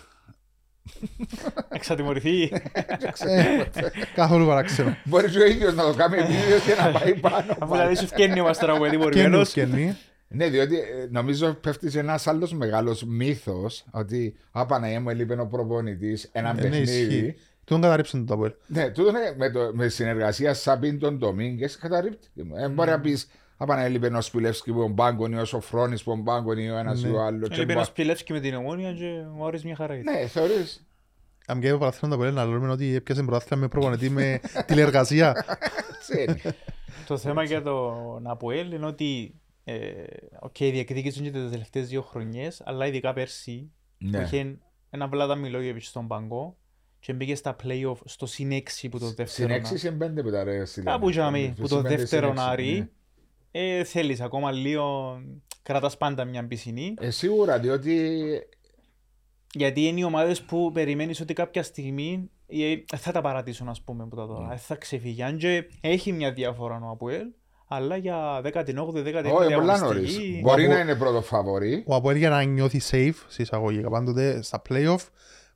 Εξατιμωρηθεί. 1.68 2.42
ε, 3.18 3.62
Καθόλου 4.14 4.46
παράξενο. 4.46 4.96
Μπορείς 5.04 5.32
και 5.32 5.38
ο 5.38 5.46
ίδιος 5.46 5.74
να 5.74 5.82
το 5.82 5.94
κάνει 5.94 6.16
επίτηδες 6.16 6.62
και 6.66 6.74
να 6.82 6.98
πάει 7.00 7.14
πάνω. 7.14 7.56
Αφού 7.60 7.72
δηλαδή 7.72 7.94
σου 7.96 8.06
φκένει 8.06 8.40
ο 8.40 8.46
Αστέρα 8.48 8.76
που 8.76 8.84
είναι 8.84 8.96
Και 8.96 8.96
νου 9.04 9.10
τιμωρημένος. 9.10 9.48
φκένει. 9.50 9.96
Ναι, 10.28 10.48
διότι 10.48 10.76
ε, 10.76 10.82
νομίζω 11.10 11.52
πέφτει 11.54 11.90
σε 11.90 11.98
ένας 11.98 12.26
άλλος 12.26 12.52
μεγάλος 12.52 13.04
μύθος 13.04 13.84
ότι 13.90 14.34
Α, 14.52 14.66
Παναγία 14.66 15.00
μου 15.00 15.10
έλειπε 15.10 15.34
ο 15.40 15.46
προπονητής 15.46 16.28
ένα 16.32 16.48
Ε, 16.48 16.52
ναι, 16.52 16.60
παιχνίδι. 16.60 16.82
ισχύει. 17.00 17.34
Τον 17.64 17.80
καταρρύψαν 17.80 18.26
το 18.26 18.34
Αποέλ. 18.34 18.52
Ναι, 18.66 18.88
τούτο 18.90 19.08
είναι 19.08 19.34
με, 19.36 19.50
το, 19.50 19.70
με 19.74 19.88
συνεργασία 19.88 20.54
Σαμπίν 20.54 20.98
των 20.98 21.18
Ντομίνγκες 21.18 21.76
καταρρύπτει. 21.76 22.28
Ε, 22.56 22.68
μπορεί 22.68 22.90
να 22.90 23.00
πεις 23.00 23.28
Α, 23.62 23.64
Παναγία 23.66 23.86
έλειπε 23.86 24.16
ο 24.16 24.20
Σπιλεύσκι 24.20 24.72
που 24.72 24.80
ο 24.80 24.88
Μπάγκον 24.88 25.32
ή 25.32 25.36
ο 25.38 25.44
Σοφρόνης 25.44 26.02
που 26.02 26.12
ο 26.12 26.16
Μπάγκον 26.16 26.58
ή 26.58 26.70
ο 26.70 26.76
ένας 26.76 27.02
ή 27.02 27.08
ο 27.10 27.20
άλλος. 27.22 27.48
Έλειπε 27.50 27.72
ένας 27.72 27.92
Πιλεύσκι 27.92 28.32
με 28.32 28.40
την 28.40 28.54
ομόνια 28.54 28.92
και 28.92 29.22
ο 29.38 29.46
Άρης 29.46 29.64
μια 29.64 29.76
χαρά 29.76 29.96
ήταν. 29.96 30.14
Ναι, 30.14 30.26
θεωρείς. 30.26 30.86
Αν 31.46 31.60
και 31.60 31.70
το 31.70 31.78
παραθένο 31.78 32.08
το 32.16 32.22
Αποέλ 32.22 32.34
να 32.34 32.44
λέμε 32.44 32.70
ότι 32.70 32.94
έπιασε 32.94 33.22
πρωτάθλημα 33.22 33.62
με 33.62 33.68
προπονητή 33.68 34.10
με 34.10 34.40
τηλεργασία. 34.66 35.44
Το 37.06 37.16
θέμα 37.18 37.42
για 37.44 37.62
τον 37.62 38.26
Αποέλ 38.26 38.72
είναι 38.72 38.86
ότι 38.86 39.34
ε, 39.64 39.74
οκ, 40.40 40.56
διεκδίκησαν 40.58 41.22
και 41.24 41.30
τις 41.30 41.50
τελευταίες 41.50 41.88
δύο 41.88 42.02
χρονιές, 42.02 42.62
αλλά 42.64 42.86
ειδικά 42.86 43.12
πέρσι 43.12 43.70
που 43.98 44.06
Ναι. 44.10 44.18
είχε 44.18 44.58
ένα 44.90 45.08
Βλάτα 45.08 45.34
Μιλόγεβιτς 45.34 45.86
στον 45.86 46.06
πάγκο 46.08 46.56
και 47.00 47.12
μπήκε 47.12 47.34
στα 47.34 47.56
play-off 47.64 47.96
στο 48.04 48.26
συν 48.26 48.50
6 48.52 48.88
που 48.90 48.98
το 48.98 49.12
δεύτερο. 49.12 49.64
Στην 49.64 49.76
6 49.76 49.78
σε 49.78 49.96
5 50.18 50.22
που 50.22 50.30
τα 50.30 50.44
ρε. 50.44 50.64
στη 50.64 50.82
Κάπου 50.82 51.08
Λένα. 51.08 51.38
για 51.38 51.54
που 51.54 51.66
Συν 51.66 51.76
το 51.76 51.82
πέντε, 51.82 51.88
συν 51.88 51.98
δεύτερο 51.98 52.28
έξι, 52.28 52.44
Άρη 52.48 52.78
ναι. 52.78 52.88
Ε, 53.52 53.84
θέλεις 53.84 54.20
ακόμα 54.20 54.52
λίγο, 54.52 55.16
κρατάς 55.62 55.96
πάντα 55.96 56.24
μια 56.24 56.46
πισινή. 56.46 56.94
Ε, 57.00 57.10
σίγουρα, 57.10 57.58
διότι 57.58 58.18
Γιατί 59.54 59.86
είναι 59.86 60.00
οι 60.00 60.04
ομάδες 60.04 60.42
που 60.42 60.70
περιμένεις 60.72 61.20
ότι 61.20 61.34
κάποια 61.34 61.62
στιγμή 61.62 62.30
ε, 62.46 62.96
θα 62.96 63.12
τα 63.12 63.20
παρατήσουν 63.20 63.68
ας 63.68 63.80
πούμε 63.82 64.06
που 64.06 64.16
τα 64.16 64.26
τώρα. 64.26 64.46
Ναι. 64.46 64.54
Ε, 64.54 64.56
Θα 64.56 64.74
ξεφύγει. 64.74 65.22
Αν 65.22 65.36
και 65.36 65.64
έχει 65.80 66.12
μια 66.12 66.32
διαφορά 66.32 66.80
ο 66.84 66.90
Αποέλ, 66.90 67.26
αλλά 67.68 67.96
για 67.96 68.40
18η, 68.44 69.02
19η 69.04 69.32
όχι, 69.32 69.54
πολλά 69.54 69.78
νωρίς. 69.78 69.82
αγωνιστική, 69.82 70.40
Μπορεί 70.42 70.64
Από- 70.64 70.74
να 70.74 70.80
είναι 70.80 70.94
πρώτο 70.94 71.22
φαβορή. 71.22 71.84
Ο 71.86 71.94
Αποέλ 71.94 72.16
για 72.16 72.30
να 72.30 72.42
νιώθεις 72.42 72.90
safe, 72.92 73.14
σε 73.28 73.42
εισαγωγικά 73.42 73.90
πάντοτε 73.90 74.42
στα 74.42 74.62
play-off, 74.68 75.06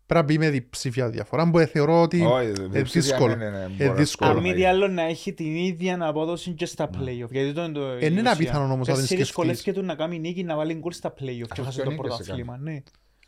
πρέπει 0.07 0.21
να 0.21 0.23
μπει 0.23 0.39
με 0.39 0.51
διψήφια 0.51 1.09
διαφορά 1.11 1.51
που 1.51 1.59
θεωρώ 1.59 2.03
ότι 2.03 2.21
Όχι, 2.23 2.47
είναι 2.47 2.53
διψήφια 2.69 3.01
δύσκολο. 3.01 3.37
δεν 3.37 3.49
είναι, 3.49 3.63
Ε, 3.65 3.69
μπορεί 3.77 3.89
να 3.89 3.95
δύσκολο. 3.95 4.31
Αν 4.31 4.37
σκορ 4.37 4.43
μη 4.43 4.49
να 4.49 4.55
τι 4.55 4.61
γίνει. 4.61 4.71
άλλο 4.71 4.89
να 4.89 5.03
έχει 5.03 5.33
την 5.33 5.57
ίδια 5.57 5.99
απόδοση 6.01 6.51
και 6.51 6.67
στα 6.67 6.91
play-off. 6.95 7.31
Γιατί 7.31 7.53
το 7.53 7.63
είναι 7.63 7.73
το. 7.73 7.81
Ε, 7.87 8.07
είναι 8.07 8.31
απίθανο 8.31 8.73
όμως, 8.73 8.77
αν 8.77 8.85
δεν 8.85 8.95
δεν 8.95 9.05
σκεφτείς. 9.05 9.17
δυσκολεύεται 9.27 9.83
να 9.83 9.95
κάνει 9.95 10.19
νίκη 10.19 10.45
να 10.45 10.57
βάλει 10.57 10.75
γκολ 10.75 10.93
στα 10.93 11.13
play-off 11.13 11.25
και 11.25 11.47
Αυτό 11.51 11.63
χάσει 11.63 11.79
το 11.79 11.85
το 11.85 11.91
νίκησε 11.91 12.09
πρωτάθλημα. 12.09 12.57
Ναι. 12.59 12.83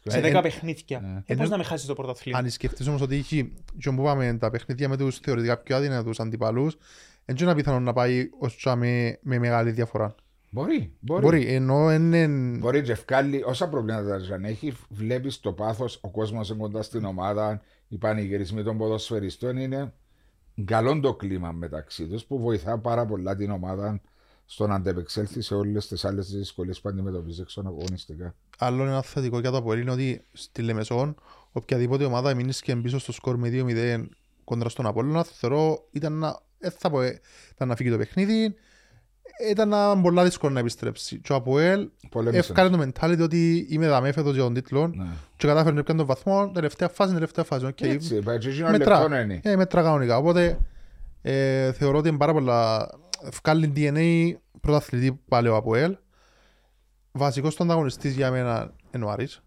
Ε, 0.05 0.11
Σε 0.11 0.19
ε, 0.19 0.21
10 0.21 0.38
ε, 0.38 0.41
παιχνίδια. 0.41 1.01
ναι. 1.01 1.09
Ε, 1.09 1.12
πώς 1.17 1.25
Ενώ- 1.37 1.49
να 1.49 1.57
με 1.57 1.64
χάσει 1.64 1.87
το 1.87 1.95
πρωτάθλημα; 1.95 2.38
Αν 2.38 2.51
σκεφτείς 2.51 2.87
όμως 2.88 3.01
ότι 3.01 3.17
έχει 3.17 3.53
και 3.79 3.88
όπου 3.88 4.03
πάμε 4.03 4.37
τα 4.41 4.51
παιχνίδια 4.51 4.88
με 4.88 4.97
τους 4.97 5.19
θεωρητικά 5.19 5.57
πιο 5.59 5.77
αδύνατους 5.77 6.21
αντιπαλούς 6.21 6.77
δεν 7.25 7.37
είναι 7.41 7.55
πιθανό 7.55 7.81
να 7.81 7.93
πάει 7.93 8.29
ως 8.38 8.57
τσάμε 8.57 9.19
με 9.23 9.38
μεγάλη 9.38 9.71
διαφορά. 9.71 10.14
Μπορεί, 10.50 10.92
μπορεί. 11.00 11.22
Μπορεί, 11.22 11.46
ενώ 11.46 11.92
είναι... 11.92 12.26
Μπορεί 12.58 12.82
και 12.82 12.92
ευκάλλει 12.92 13.42
όσα 13.46 13.68
προβλήματα 13.68 14.18
δεν 14.18 14.44
έχει, 14.44 14.72
βλέπεις 14.88 15.40
το 15.40 15.52
πάθος, 15.52 15.98
ο 16.02 16.11
κόσμος 16.11 16.48
είναι 16.48 16.58
κοντά 16.58 16.82
στην 16.82 17.04
ομάδα, 17.04 17.62
οι 17.88 17.96
πανηγυρισμοί 17.96 18.62
των 18.62 18.78
ποδοσφαιριστών 18.78 19.56
είναι 19.56 19.92
καλό 20.64 21.00
το 21.00 21.14
κλίμα 21.14 21.52
μεταξύ 21.52 22.06
τους 22.06 22.24
που 22.24 22.38
βοηθά 22.38 22.78
πάρα 22.78 23.06
πολλά 23.06 23.37
την 23.37 23.50
ομάδα 23.50 24.00
στο 24.44 24.66
να 24.66 24.74
αντεπεξέλθει 24.74 25.40
σε 25.40 25.54
όλες 25.54 25.88
τις 25.88 26.04
άλλες 26.04 26.30
δυσκολίες 26.30 26.80
που 26.80 26.88
αντιμετωπίζει 26.88 27.40
εξωναγωνιστικά. 27.40 28.34
Άλλο 28.58 28.84
ένα 28.84 29.02
θετικό 29.02 29.40
για 29.40 29.50
το 29.50 29.56
Αποέλ 29.56 29.80
είναι 29.80 29.90
ότι 29.90 30.24
στη 30.32 30.62
Λεμεσόν 30.62 31.14
οποιαδήποτε 31.52 32.04
ομάδα 32.04 32.34
μείνει 32.34 32.52
και 32.52 32.76
πίσω 32.76 32.98
στο 32.98 33.12
σκορ 33.12 33.37
με 33.37 33.48
2-0 33.52 34.04
κόντρα 34.44 34.68
στον 34.68 34.87
Απόλλωνα 34.87 35.24
θεωρώ 35.24 35.88
ήταν 35.90 36.12
να, 36.12 36.40
ε, 36.58 36.70
θα 36.70 36.90
πω, 36.90 37.00
ε, 37.00 37.20
ήταν 37.54 37.68
να 37.68 37.76
φύγει 37.76 37.90
το 37.90 37.96
παιχνίδι 37.96 38.54
ήταν 39.51 39.68
να 39.68 40.01
πολλά 40.01 40.24
δύσκολο 40.24 40.53
να 40.53 40.61
επιστρέψει 40.61 41.18
και 41.18 41.33
ο 41.33 41.37
Αποέλ 41.37 41.88
Πολέμησε. 42.11 42.38
έφκανε 42.38 42.77
το 42.77 42.83
mentality 43.01 43.20
ότι 43.22 43.66
είμαι 43.70 43.88
δαμέ 43.88 44.12
φέτος 44.12 44.35
για 44.35 44.42
τον 44.42 44.55
τίτλο 44.55 44.87
Ναι. 44.94 45.07
και 45.37 45.46
κατάφερε 45.46 45.74
να 45.74 45.83
πιάνει 45.83 45.98
τον 45.98 46.09
βαθμό 46.09 46.51
τελευταία 46.55 46.88
φάση, 46.88 47.12
τελευταία 47.12 47.44
φάση 47.44 47.66
οκ. 47.66 47.81
Έτσι, 47.81 48.18
πάει 48.22 48.38
και 48.38 48.48
εκείνο 48.48 48.70
Μετρά. 48.70 49.01
λεπτό 49.01 49.16
είναι. 49.20 49.40
Ε, 49.42 49.57
μέτρα 49.57 49.83
κανονικά. 49.83 50.16
Οπότε 50.16 50.59
ε, 51.22 51.72
θεωρώ 51.72 51.98
ότι 51.98 52.09
είναι 52.09 52.16
πάρα 52.18 52.33
πολλά. 52.33 52.88
Βγάλει 53.42 53.72
DNA 53.77 54.33
πρωταθλητή 54.61 55.20
πάλι 55.29 55.48
ο 55.48 55.57
Αποέλ. 55.57 55.96
Βασικός 57.12 57.55
του 57.55 57.62
ανταγωνιστής 57.62 58.14
για 58.14 58.31
μένα 58.31 58.72
είναι 58.94 59.05
ο 59.05 59.11
Άρης. 59.11 59.42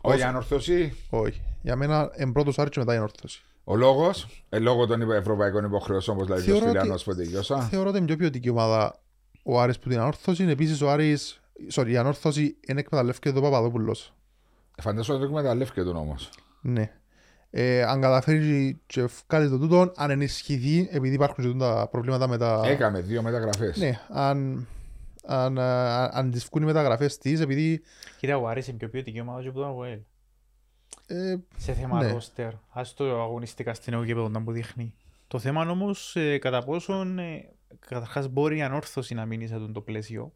Όχι, 0.00 0.22
Ανόρθωση. 0.22 0.96
Όχι. 1.10 1.40
Για 1.62 1.76
μένα 1.76 2.10
είναι 2.18 2.32
πρώτος 2.32 2.58
Άρης 2.58 2.70
και 2.70 2.78
μετά 2.78 2.92
η 2.94 2.96
Ανόρθωση. 2.96 3.42
Ο 3.64 3.76
λόγος, 3.76 4.44
ε, 4.48 4.58
λόγω 4.58 4.86
των 4.86 5.00
υπο- 5.00 5.12
ευρωπαϊκών 5.12 5.64
υποχρεώσεων, 5.64 6.16
όπως 6.16 6.28
λέει 6.28 6.38
ο 6.38 6.40
Θεωρώ 6.42 6.58
ότι- 6.60 6.68
Στυλιανό 6.78 7.00
που 7.04 7.14
τελειώσα. 7.14 7.60
Θεωρώ 7.60 7.88
ότι 7.88 7.98
είναι 7.98 8.06
πιο 8.06 8.16
ποιοτική 8.16 8.48
ομάδα 8.50 9.01
ο 9.42 9.60
Άρης 9.60 9.78
που 9.78 9.88
την 9.88 9.98
Ανόρθωση. 9.98 10.44
Επίσης 10.44 10.80
ο 10.80 10.90
Άρης, 10.90 11.40
sorry, 11.72 11.88
η 11.88 11.96
ανόρθωση 11.96 12.56
είναι 12.68 12.80
εκμεταλλεύκεται 12.80 13.34
το 13.34 13.40
Παπαδόπουλος. 13.40 14.14
Φαντάζομαι 14.82 15.18
ότι 15.18 15.28
το 15.28 15.36
εκμεταλλεύκεται 15.36 15.88
όμως. 15.88 16.30
Ναι. 16.60 16.90
Ε, 17.50 17.82
αν 17.82 18.00
καταφέρει 18.00 18.80
και 18.86 19.08
βγάλει 19.28 19.48
το 19.48 19.58
τούτο, 19.58 19.92
αν 19.96 20.10
ενισχυθεί, 20.10 20.88
επειδή 20.90 21.14
υπάρχουν 21.14 21.52
και 21.52 21.58
τα 21.58 21.88
προβλήματα 21.90 22.28
με 22.28 22.38
τα... 22.38 22.62
Έκαμε 22.64 23.00
δύο 23.00 23.22
μεταγραφές. 23.22 23.76
Ναι, 23.76 24.00
αν, 24.08 24.66
αν, 25.26 25.58
αν, 25.58 26.08
αν 26.16 26.30
τις 26.30 26.44
βγουν 26.44 26.62
οι 26.62 26.66
μεταγραφές 26.66 27.18
της, 27.18 27.40
επειδή 27.40 27.82
Κοίτα, 28.18 28.36
ο 28.36 28.48
Άρης 28.48 28.68
είναι 28.68 28.76
πιο 28.76 28.88
ποιοτική 28.88 29.20
ομάδα 29.20 29.42
και 29.42 29.48
από 29.48 29.58
τον 29.58 29.68
Αποέλ. 29.68 29.98
ε, 31.06 31.36
Σε 31.56 31.72
θέμα 31.72 32.02
Ναι. 32.02 32.12
ρόστερ. 32.12 32.50
Ας 32.68 32.94
το 32.94 33.22
αγωνιστικά 33.22 33.74
στην 33.74 33.92
ΕΟΚΕ 33.92 34.14
να 34.14 34.42
που 34.42 34.52
δείχνει. 34.52 34.94
Το 35.26 35.38
θέμα 35.38 35.70
όμως 35.70 36.16
ε, 36.16 36.38
κατά 36.38 36.62
πόσον 36.62 37.18
ε, 37.18 37.52
καταρχάς 37.86 38.28
μπορεί 38.28 38.56
η 38.56 38.62
ανόρθωση 38.62 39.14
να 39.14 39.26
μείνει 39.26 39.46
σε 39.46 39.54
αυτό 39.54 39.72
το 39.72 39.80
πλαίσιο. 39.80 40.32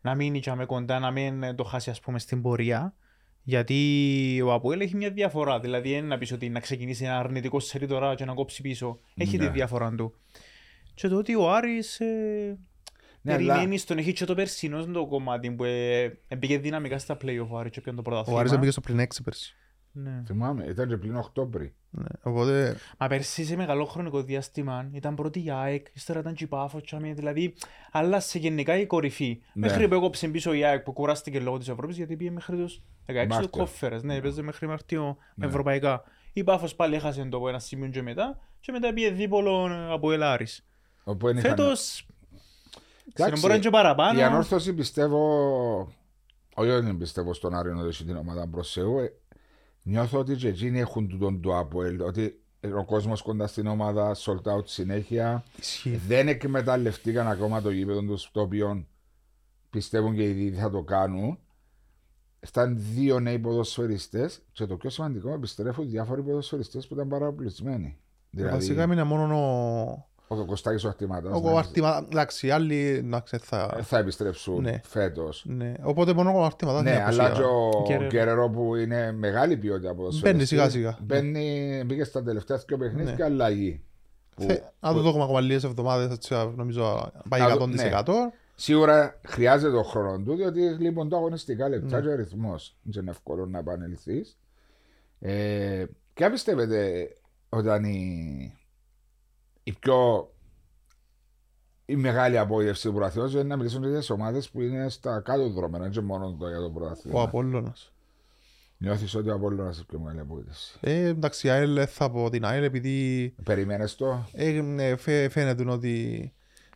Να 0.00 0.14
μείνει 0.14 0.40
και 0.40 0.54
με 0.54 0.64
κοντά, 0.64 0.98
να 0.98 1.10
μην 1.10 1.42
ε, 1.42 1.54
το 1.54 1.64
χάσει 1.64 1.90
ας 1.90 2.00
πούμε 2.00 2.18
στην 2.18 2.42
πορεία. 2.42 2.94
Γιατί 3.44 4.42
ο 4.44 4.52
Αποέλ 4.52 4.80
έχει 4.80 4.96
μια 4.96 5.10
διαφορά. 5.10 5.60
Δηλαδή 5.60 5.90
είναι 5.92 6.06
να 6.06 6.18
πεις 6.18 6.32
ότι 6.32 6.48
να 6.48 6.60
ξεκινήσει 6.60 7.04
ένα 7.04 7.18
αρνητικό 7.18 7.60
σερί 7.60 7.86
τώρα 7.86 8.14
και 8.14 8.24
να 8.24 8.34
κόψει 8.34 8.62
πίσω. 8.62 9.00
Έχει 9.14 9.36
Ναι. 9.36 9.46
τη 9.46 9.52
διαφορά 9.52 9.94
του. 9.94 10.14
Και 10.94 11.08
το 11.08 11.16
ότι 11.16 11.34
ο 11.34 11.52
Άρης 11.52 12.00
ε, 12.00 12.58
Ναι, 13.22 13.32
αλλά- 13.32 13.46
περιμένει 13.54 13.78
στον 13.78 13.98
έχει 13.98 14.12
και 14.12 14.24
το 14.24 14.34
περσινό 14.34 14.86
το 14.86 15.06
κομμάτι 15.06 15.50
που 15.50 15.64
ε, 15.64 16.08
πήγε 16.38 16.58
δυναμικά 16.58 16.98
στα 16.98 17.16
play-off 17.22 17.46
ο 17.50 17.58
Άρης 17.58 17.70
και 17.72 17.80
πιάνε 17.80 17.96
το 18.02 18.04
ο 18.06 18.10
πρωτάθλημα. 18.10 18.40
Άρης 18.40 18.58
πήγε 18.58 18.70
στο 18.70 18.80
πλην 18.80 19.00
6 19.00 19.06
πέρσι. 19.24 19.56
Ναι. 19.92 20.22
Θυμάμαι, 20.26 20.64
ήταν 20.64 20.88
και 20.88 20.96
πλην 20.96 21.16
Οκτώβρη. 21.16 21.74
Ναι. 21.94 22.04
Οπότε 22.22 22.76
Μα 22.98 23.06
πέρσι 23.06 23.44
σε 23.44 23.56
μεγάλο 23.56 23.84
χρονικό 23.84 24.22
διάστημα 24.22 24.88
ήταν 24.92 25.14
πρώτη 25.14 25.44
η 25.44 25.50
ΑΕΚ, 25.50 25.86
ύστερα 25.92 26.18
ήταν 26.20 26.34
και 26.34 26.44
η 26.44 26.46
Πάφος, 26.46 26.82
τσάμι, 26.82 27.12
δηλαδή 27.12 27.54
άλλασε 27.92 28.38
γενικά 28.38 28.76
η 28.78 28.86
κορυφή. 28.86 29.40
Ναι. 29.52 29.66
Μέχρι 29.66 29.88
που 29.88 29.94
έκοψε 29.94 30.28
πίσω 30.28 30.52
η 30.52 30.64
ΑΕΚ 30.64 30.82
που 30.82 30.92
κουράστηκε 30.92 31.40
λόγω 31.40 31.58
της 31.58 31.68
Ευρώπης 31.68 31.96
γιατί 31.96 32.16
πήγε 32.16 32.30
μέχρι 32.30 32.56
τους 32.56 32.80
16 33.06 33.22
του 33.22 33.28
Μάρτιο. 33.28 33.48
κόφερες. 33.48 34.02
Ναι, 34.02 34.20
παίζε 34.20 34.42
μέχρι 34.42 34.66
Μαρτίο 34.66 35.04
με 35.04 35.16
Ναι. 35.34 35.46
ευρωπαϊκά. 35.46 36.02
Η 36.32 36.44
Πάφος 36.44 36.74
πάλι 36.74 36.94
έχασε 36.94 37.24
το 37.24 37.36
από 37.36 37.48
ένα 37.48 37.58
σημείο 37.58 37.88
και 37.88 38.02
μετά 38.02 38.38
και 38.60 38.72
μετά 38.72 38.92
πήγε 38.92 39.10
δίπολο 39.10 39.68
από 39.92 40.12
Ελάρης. 40.12 40.66
Όπου 41.04 41.26
δεν 41.26 41.36
είχαν- 41.36 41.50
Φέτος, 41.50 42.06
Εντάξει, 43.14 43.36
στην 43.36 43.48
μπορεί 43.50 43.60
και 43.60 43.70
παραπάνω. 43.70 44.18
Η 44.18 44.22
ανόρθωση 44.22 44.74
πιστεύω. 44.74 45.18
Όχι, 46.54 46.70
δεν 46.70 46.96
πιστεύω 46.98 47.32
στον 47.34 47.54
Άριο 47.54 47.74
να 47.74 47.82
δώσει 47.82 48.04
την 48.04 48.16
ομάδα 48.16 48.48
προ 48.48 48.62
Θεού. 48.62 48.98
Ε, 48.98 49.12
Νιώθω 49.82 50.18
ότι 50.18 50.34
και 50.34 50.48
εκείνοι 50.48 50.80
έχουν 50.80 51.08
τούτον 51.08 51.40
το 51.40 51.58
Αποέλ. 51.58 52.00
Ότι 52.00 52.42
ο 52.76 52.84
κόσμος 52.84 53.22
κοντά 53.22 53.46
στην 53.46 53.66
ομάδα, 53.66 54.16
sold 54.16 54.56
out 54.56 54.66
συνέχεια. 54.66 55.44
ισχύει. 55.58 55.96
Δεν 55.96 56.28
εκμεταλλευτήκαν 56.28 57.28
ακόμα 57.28 57.60
το 57.60 57.70
γήπεδο 57.70 58.00
του, 58.00 58.18
το 58.32 58.40
οποίο 58.40 58.86
πιστεύουν 59.70 60.14
και 60.14 60.22
οι 60.22 60.30
ίδιοι 60.30 60.56
θα 60.56 60.70
το 60.70 60.82
κάνουν. 60.82 61.38
Ήταν 62.48 62.76
δύο 62.78 63.20
νέοι 63.20 63.38
ποδοσφαιριστές 63.38 64.42
και 64.52 64.66
το 64.66 64.76
πιο 64.76 64.90
σημαντικό, 64.90 65.32
επιστρέφουν 65.32 65.88
διάφοροι 65.90 66.22
ποδοσφαιριστές 66.22 66.86
που 66.86 66.94
ήταν 66.94 67.08
παραπλησμένοι. 67.08 67.98
Δηλαδή, 68.30 68.52
Βασικά 68.52 68.82
έμεινε 68.82 69.02
μόνο 69.02 69.36
ο, 69.36 70.11
ο 70.38 70.44
Κωστάκης 70.44 70.84
ο 70.84 70.88
Αρτηματάς 70.88 71.32
ο 71.32 71.34
ναι, 71.34 71.40
Κοβαρτήμα. 71.40 72.06
Εντάξει, 72.10 72.46
οι 72.46 72.50
άλλοι 72.50 72.86
εντάξει, 72.88 73.38
θα... 73.42 73.78
θα 73.82 73.98
επιστρέψουν 73.98 74.62
Ναι. 74.62 74.80
φέτος. 74.84 75.44
Ναι. 75.46 75.74
Οπότε 75.82 76.12
μόνο 76.12 76.30
ο 76.30 76.32
Κοβαρτήμα 76.32 76.82
Ναι, 76.82 77.02
αλλά 77.06 77.30
και 77.30 77.42
ο 77.42 77.82
Γκερέρο. 77.86 78.06
Γκερέρο 78.06 78.48
που 78.50 78.74
είναι 78.74 79.12
μεγάλη 79.12 79.56
ποιότητα 79.56 79.90
από 79.90 80.08
Μπαίνει 80.20 80.44
σιγά-σιγά. 80.44 80.98
Μπαίνει, 81.02 81.82
μπήκε 81.86 82.04
στα 82.04 82.22
τελευταία 82.22 82.56
δύο 82.66 82.76
παιχνίδια 82.76 83.10
Ναι. 83.10 83.16
και 83.16 83.24
αλλαγή. 83.24 83.80
Που- 84.34 84.46
Αν 84.80 84.94
το 84.94 85.00
δούμε 85.00 85.22
ακόμα 85.22 85.40
λίγες 85.40 85.64
εβδομάδες, 85.64 86.10
έτσι, 86.12 86.34
νομίζω 86.56 87.12
πάει 87.28 87.40
Να 87.40 87.48
δω- 87.48 87.66
100%. 87.66 88.32
Σίγουρα 88.54 89.20
χρειάζεται 89.26 89.72
τον 89.72 89.84
χρόνος 89.84 90.22
του, 90.26 90.34
διότι 90.36 90.60
λοιπόν 90.60 91.08
τα 91.08 91.16
αγωνιστικά 91.16 91.68
λεπτά 91.68 91.96
Ναι. 91.96 92.02
και 92.02 92.08
ο 92.12 92.14
ρυθμός 92.16 92.76
δεν 92.82 93.02
είναι 93.02 93.10
εύκολο 93.10 93.46
να 93.46 93.58
επανελθεί. 93.58 94.24
Ε, 95.20 95.84
ποια 96.14 96.30
πιστεύετε 96.30 97.08
όταν 97.48 97.84
η, 97.84 98.52
η 99.62 99.72
πιο 99.72 100.30
η 101.86 101.96
μεγάλη 101.96 102.38
απόγευση 102.38 102.86
του 102.86 102.94
πρωταθλήματο 102.94 103.38
είναι 103.38 103.48
να 103.48 103.56
μιλήσουν 103.56 103.88
για 103.88 103.98
τις 103.98 104.10
ομάδες 104.10 104.50
που 104.50 104.60
είναι 104.60 104.88
στα 104.88 105.20
κάτω 105.20 105.48
δρόμενα, 105.50 105.84
δεν 105.84 105.92
είναι 105.92 106.02
μόνο 106.02 106.36
το 106.38 106.48
για 106.48 106.58
το 106.58 106.64
Ο 106.64 106.70
πρωταθλήμα. 106.70 107.22
Απόλλωνας. 107.22 107.92
Νιώθεις 108.78 109.14
ότι 109.14 109.28
ο 109.28 109.34
Απόλλωνας 109.34 109.74
είναι 109.76 109.84
η 109.88 109.90
πιο 109.90 109.98
μεγάλη 109.98 110.20
απόγευση. 110.20 110.78
Ε, 110.80 111.06
εντάξει, 111.06 111.46
η 111.46 111.50
ΑΕΛ 111.50 111.86
θα 111.88 112.10
πω 112.10 112.30
την 112.30 112.44
ΑΕΛ 112.44 112.62
επειδή 112.64 113.28
Περιμένει 113.44 113.88
το; 113.96 114.28
ε, 114.32 114.50
ναι, 114.50 114.96
φαι- 114.96 115.30
φαίνεται 115.30 115.70
ότι 115.70 116.32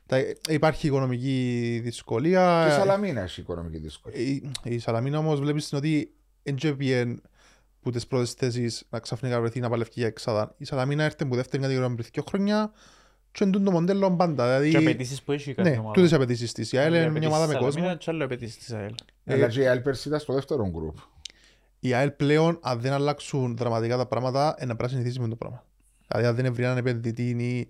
τα, 0.07 0.19
υπάρχει 0.49 0.87
οικονομική 0.87 1.81
δυσκολία. 1.83 2.65
Και 2.69 2.75
η 2.75 2.77
Σαλαμίνα 2.77 3.21
έχει 3.21 3.41
οικονομική 3.41 3.79
δυσκολία. 3.79 4.21
Η, 4.21 4.51
η 4.63 4.79
Σαλαμίνα 4.79 5.19
όμως 5.19 5.41
βλέπεις 5.41 5.73
ότι 5.73 6.15
δεν 6.43 7.23
που 7.87 7.93
τις 7.93 8.07
πρώτες 8.07 8.33
θέσεις 8.33 8.85
να 8.91 8.99
ξαφνικά 8.99 9.41
βρεθεί 9.41 9.61
να 9.61 9.69
παλευκεί 9.69 9.99
για 10.01 10.09
εξάδα. 10.09 10.55
Η 10.57 10.65
Σαλαμίνα 10.65 11.05
έρθει 11.05 11.27
που 11.27 11.35
δεύτερη 11.35 11.63
κατηγορία 11.63 11.95
πριν 11.95 12.07
δύο 12.13 12.25
χρόνια 12.29 12.73
και 13.33 13.45
εντούν 13.45 13.65
το 13.65 13.71
μοντέλο 13.71 14.17
πάντα. 14.17 14.57
Και 14.57 14.63
Δηλαδή, 14.63 14.87
απαιτήσεις 14.87 15.23
που 15.23 15.33
έχει 15.33 15.55
κάθε 15.55 15.71
ναι, 15.71 15.77
ομάδα. 15.77 15.93
τούτες 15.93 16.11
οι 16.11 16.15
απαιτήσεις 16.15 16.53
της. 16.53 16.73
Η 16.73 16.79
ΑΕΛ 16.79 16.95
Οι 16.95 16.99
είναι 17.01 17.19
μια 17.19 17.29
ομάδα 17.29 17.47
με 17.47 17.55
απαιτήσεις 17.55 17.57
της 17.57 17.65
κόσμο. 17.65 17.71
Σαλαμίνα 17.73 17.97
Και 17.99 18.11
άλλο 18.11 18.25
απαιτήσεις 18.25 18.57
της 18.59 18.73
ΑΕΛ. 18.73 18.95
Αλλά 19.27 19.49
και 19.49 19.61
η 19.61 19.67
ΑΕΛ 19.67 19.81
πέρσι 19.81 20.09
ήταν 20.09 20.21
στο 20.21 20.33
δεύτερο 20.33 20.69
γκρουπ. 20.71 20.97
Η 21.81 21.95
ΑΕΛ 21.95 22.11
πλέον, 22.11 22.59
αν 22.63 22.81
δεν 22.81 22.93
αλλάξουν 22.93 23.57
δραματικά 23.57 23.97
τα 23.97 24.07
πράγματα, 24.07 24.55
ε, 24.59 24.65
να 24.65 24.77
πρέπει 24.77 24.83
να 24.93 24.99
συνηθίσει 24.99 25.21
με 25.21 25.29
το 25.29 25.37
πράγμα. 25.37 25.65
Δηλαδή, 26.09 26.27
αν 26.27 26.35
δεν 26.35 26.55
βρει 26.55 26.65
έναν 26.65 26.77
επενδυτή 26.77 27.29
ή 27.29 27.69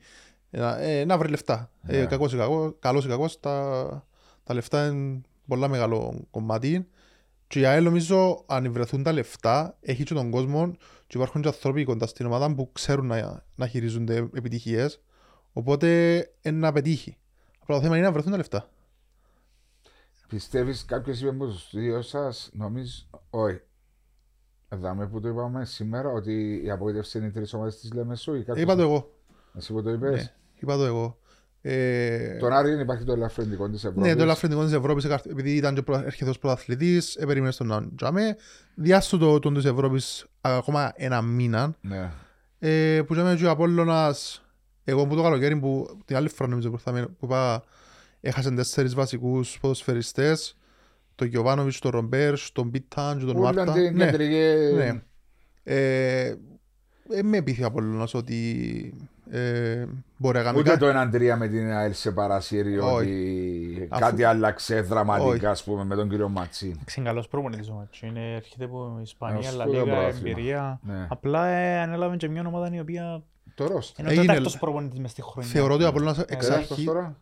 να, 0.50 0.80
ε, 0.80 1.04
να 1.04 1.18
βρει 1.18 1.28
λεφτά. 1.28 1.70
Ε, 1.86 1.98
Ναι. 1.98 2.06
κακός 2.06 2.32
ή 2.32 2.36
κακός, 2.36 2.74
καλός 2.78 3.04
ή 3.04 3.08
κακός, 3.08 3.40
τα, 3.40 4.06
τα 4.44 4.54
λεφτά 4.54 4.86
είναι 4.86 5.20
πολλά 5.46 5.68
μεγάλο 5.68 6.26
κομμάτι. 6.30 6.88
Και 7.48 7.60
η 7.60 7.64
ΑΕΛ 7.66 7.84
νομίζω, 7.84 8.42
αν 8.46 8.72
βρεθούν 8.72 9.02
τα 9.02 9.12
λεφτά, 9.12 9.76
έχει 9.80 10.04
και 10.04 10.14
τον 10.14 10.30
κόσμο 10.30 10.70
και 11.06 11.16
υπάρχουν 11.16 11.42
και 11.42 11.48
άνθρωποι 11.48 11.84
κοντά 11.84 12.06
στην 12.06 12.26
ομάδα 12.26 12.54
που 12.54 12.72
ξέρουν 12.72 13.06
να, 13.06 13.44
να 13.54 13.66
χειρίζονται 13.66 14.16
επιτυχίες. 14.16 15.00
Οπότε, 15.52 16.16
ε, 16.42 16.50
να 16.50 16.72
πετύχει. 16.72 17.16
Απλά 17.60 17.76
το 17.76 17.82
θέμα 17.82 17.96
είναι 17.96 18.06
να 18.06 18.12
βρεθούν 18.12 18.30
τα 18.30 18.36
λεφτά. 18.36 18.68
Πιστεύεις 20.28 20.84
κάποιος 20.84 21.20
είπε 21.20 21.28
από 21.28 21.46
τους 21.46 21.70
δύο 21.72 22.02
σας, 22.02 22.50
νομίζω. 22.52 23.06
Όχι. 23.30 23.60
Εδώ 24.68 25.08
που 25.10 25.20
το 25.20 25.28
είπαμε 25.28 25.64
σήμερα 25.64 26.08
ότι 26.10 26.62
η 26.64 26.70
απογοήτευση 26.70 27.18
είναι 27.18 27.26
οι 27.26 27.30
τρεις 27.30 27.52
ομάδες 27.54 27.80
της 27.80 27.92
Λεμεσού 27.92 28.34
ή 28.34 28.38
κάποιος- 28.38 28.58
Είπα 28.64 28.76
το 28.76 28.82
εγώ. 28.82 29.10
Εσύ 29.56 29.72
που 29.72 29.82
το 29.82 29.90
είπες. 29.90 30.10
Ναι, 30.22 30.32
είπα 30.54 30.76
το 30.76 30.84
εγώ. 30.84 31.18
Ε, 31.68 32.36
Τον 32.36 32.52
Άρη 32.52 32.80
υπάρχει 32.80 33.04
το 33.04 33.12
ελαφρυντικό 33.12 33.68
της 33.70 33.84
Ευρώπης. 33.84 34.08
ναι, 34.10 34.16
το 34.16 34.22
ελαφρυντικό 34.22 34.64
της 34.64 34.72
Ευρώπης, 34.72 35.04
εκαρ- 35.04 35.26
επειδή 35.26 35.50
ήταν 35.56 35.74
και 35.74 35.82
προ- 35.82 36.04
έρχεται 36.04 36.30
ως 36.30 36.38
πρωταθλητής, 36.38 37.14
ε, 37.16 37.26
περίμενε 37.26 37.52
στον 37.52 37.66
να 37.66 37.88
τζάμε. 37.96 38.36
Διάστο 38.74 39.18
το, 39.18 39.38
τον 39.38 39.54
της 39.54 39.64
Ευρώπης 39.64 40.26
ακόμα 40.40 40.92
ένα 40.94 41.22
μήνα. 41.22 41.74
Ναι. 41.80 42.10
Ε, 42.58 43.02
που 43.06 43.14
τζάμε 43.14 43.34
και 43.36 43.44
ο 43.46 43.50
Απόλλωνας, 43.50 44.44
εγώ 44.84 45.06
που 45.06 45.16
το 45.16 45.22
καλοκαίρι 45.22 45.56
που 45.56 45.98
την 46.04 46.16
άλλη 46.16 46.28
φορά 46.28 46.48
νομίζω 46.50 46.68
που, 46.68 46.74
ήρθαμε, 46.74 47.02
που 47.06 47.24
είπα, 47.24 47.64
έχασε 48.20 48.50
τέσσερις 48.50 48.94
βασικούς 48.94 49.58
ποδοσφαιριστές, 49.60 50.56
τον 51.14 51.26
Γιωβάνοβιτς, 51.26 51.78
τον 51.78 51.90
Ρομπέρ, 51.90 52.34
τον 52.52 52.70
Πίταν 52.70 53.18
και 53.18 53.24
τον 53.24 53.36
Ούλαν 53.36 53.54
Μάρτα. 53.54 53.72
την 53.72 53.96
Ναι, 53.96 54.04
κεντρική. 54.04 54.74
ναι. 54.74 55.02
Ε, 55.62 56.34
ε, 57.10 57.22
με 57.22 57.42
πείθει 57.42 57.62
ο 57.62 57.66
Απόλλωνας 57.66 58.14
ότι 58.14 58.94
ε, 59.30 59.86
μπορεί 60.16 60.36
να 60.38 60.42
κάνει 60.44 60.58
Ούτε 60.58 60.68
κάτι. 60.76 60.80
το 60.80 60.88
1-3 61.34 61.36
με 61.38 61.48
την 61.48 61.70
ΑΕΛ 61.72 61.92
σε 61.92 62.12
παρασύρει 62.12 62.78
Όχι. 62.78 62.92
ότι 62.94 63.88
Αφού- 63.90 64.04
κάτι 64.04 64.24
άλλαξε 64.24 64.74
Όχι. 64.74 64.82
δραματικά 64.82 65.50
ας 65.50 65.64
πούμε, 65.64 65.84
με 65.84 65.94
τον 65.94 66.08
κύριο 66.08 66.28
Ματσίν. 66.28 66.78
Είναι 66.96 67.06
καλός 67.08 67.28
προπονητής 67.28 67.68
ο 67.68 67.72
Μάτσο. 67.72 68.06
Είναι, 68.06 68.34
έρχεται 68.34 68.64
από 68.64 68.98
Ισπανία, 69.02 69.36
Ένας 69.38 69.56
La 69.56 69.60
σπουδαίο 69.60 69.82
Liga, 69.82 69.86
πρωτάθλημα. 69.86 70.30
εμπειρία. 70.30 70.80
Ναι. 70.82 71.06
Απλά 71.08 71.46
ε, 71.46 71.78
ανέλαβε 71.80 72.16
και 72.16 72.28
μια 72.28 72.44
ομάδα 72.46 72.74
η 72.74 72.80
οποία 72.80 73.22
Το 73.54 73.66
ρόστο. 73.66 73.94
είναι 74.02 74.08
ο 74.08 74.12
Έγινε- 74.12 74.26
τέταρτος 74.26 74.58
προπονητής 74.58 74.98
μες 74.98 75.10
στη 75.10 75.22
χρονιά. 75.22 75.50
Θεωρώ 75.50 75.74
ότι 75.74 75.84
ο 75.84 75.88
Απόλλωνας 75.88 76.18
εξ 76.18 76.46
Τέταρτος 76.46 76.70
αρχή 76.70 76.84
τώρα. 76.84 77.16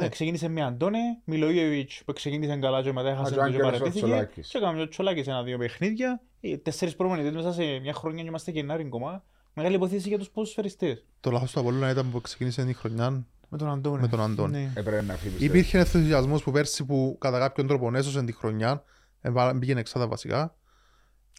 Ε, 0.00 0.08
Ξεκίνησε 0.08 0.48
με 0.48 0.62
Αντώνε, 0.64 0.98
Μιλοϊεβιτς 1.24 2.02
που 2.04 2.12
ξεκίνησε 2.12 2.56
καλά 2.56 2.82
και 2.82 2.92
μετά 2.92 3.08
Α, 3.08 3.10
έχασε 3.12 3.32
και 3.34 3.38
ο 3.38 3.42
το 3.42 3.48
και 3.48 3.54
Άγγελος 3.54 3.66
ο 3.68 3.70
παρατήθηκε 3.72 4.06
Τσολάκης. 4.06 4.48
και 4.48 4.58
έκαμε 4.58 4.80
ο 4.82 4.88
Τσολάκης 4.88 5.26
ένα-δύο 5.26 5.58
παιχνίδια. 5.58 6.20
Ε, 6.40 6.56
Τέσσερις 6.56 6.96
προπονητές 6.96 7.32
μέσα 7.32 7.52
σε 7.52 7.62
μια 7.82 7.92
χρονιά 7.92 8.22
και 8.22 8.28
είμαστε 8.28 8.50
Γενάρη 8.50 8.82
ακόμα. 8.86 9.22
Μεγάλη 9.58 9.74
υποθέση 9.76 10.08
για 10.08 10.18
τους 10.18 10.28
ποδοσφαιριστές. 10.30 11.04
το 11.20 11.30
λάθος 11.30 11.52
του 11.52 11.60
Απόλλωνα 11.60 11.90
ήταν 11.90 12.10
που 12.10 12.20
ξεκίνησε 12.20 12.62
η 12.68 12.72
χρονιά 12.72 13.26
Με 13.48 13.58
τον 13.58 13.70
Αντώνε. 13.70 14.00
με 14.00 14.08
τον 14.08 14.20
Αντώνη. 14.20 14.52
Ναι. 14.58 14.72
Έπρεπε 14.74 15.02
να 15.02 15.14
φύγει. 15.14 15.44
Υπήρχε 15.44 15.78
ενθουσιασμός 15.78 16.42
που 16.42 16.50
πέρσι 16.50 16.84
που 16.84 17.16
κατά 17.20 17.38
κάποιον 17.38 17.66
τρόπο 17.66 17.90
έσωσε 17.94 18.22
τη 18.24 18.32
χρονιά, 18.32 18.82
ε, 19.20 19.30
βάλα- 19.30 19.58
πήγαινε 19.58 19.80
εξάδα 19.80 20.06
βασικά. 20.08 20.54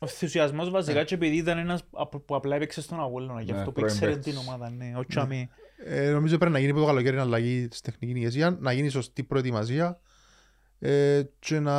Ο 0.02 0.06
ενθουσιασμός 0.06 0.70
βασικά 0.70 1.04
και 1.04 1.16
επειδή 1.16 1.36
ήταν 1.38 1.58
ένας 1.58 1.84
απ- 1.92 2.18
που 2.18 2.36
απλά 2.36 2.56
έπαιξε 2.56 2.82
στον 2.82 3.00
Αγώλωνα, 3.00 3.42
γι' 3.42 3.52
Ναι, 3.52 3.58
αυτό 3.58 3.72
που 3.72 3.80
πρώην 3.80 3.94
ήξερε 3.94 4.12
παίκτης. 4.12 4.34
την 4.34 4.42
ομάδα, 4.48 4.70
ναι, 4.70 4.92
ο 4.98 5.06
Τσαμί. 5.06 5.50
Ε, 5.86 6.10
νομίζω 6.12 6.38
πρέπει 6.38 6.52
να 6.54 6.60
γίνει 6.60 6.72
από 6.72 6.80
το 6.80 6.86
καλοκαίρι 6.86 7.16
να 7.16 7.22
αλλαγή 7.22 7.68
στην 7.72 7.92
τεχνική 7.92 8.20
ηγεσία, 8.20 8.58
να 8.60 8.72
γίνει 8.72 8.90
σωστή 8.90 9.24
προετοιμασία 9.24 10.00
ε, 10.80 11.22
και 11.40 11.60
να... 11.60 11.74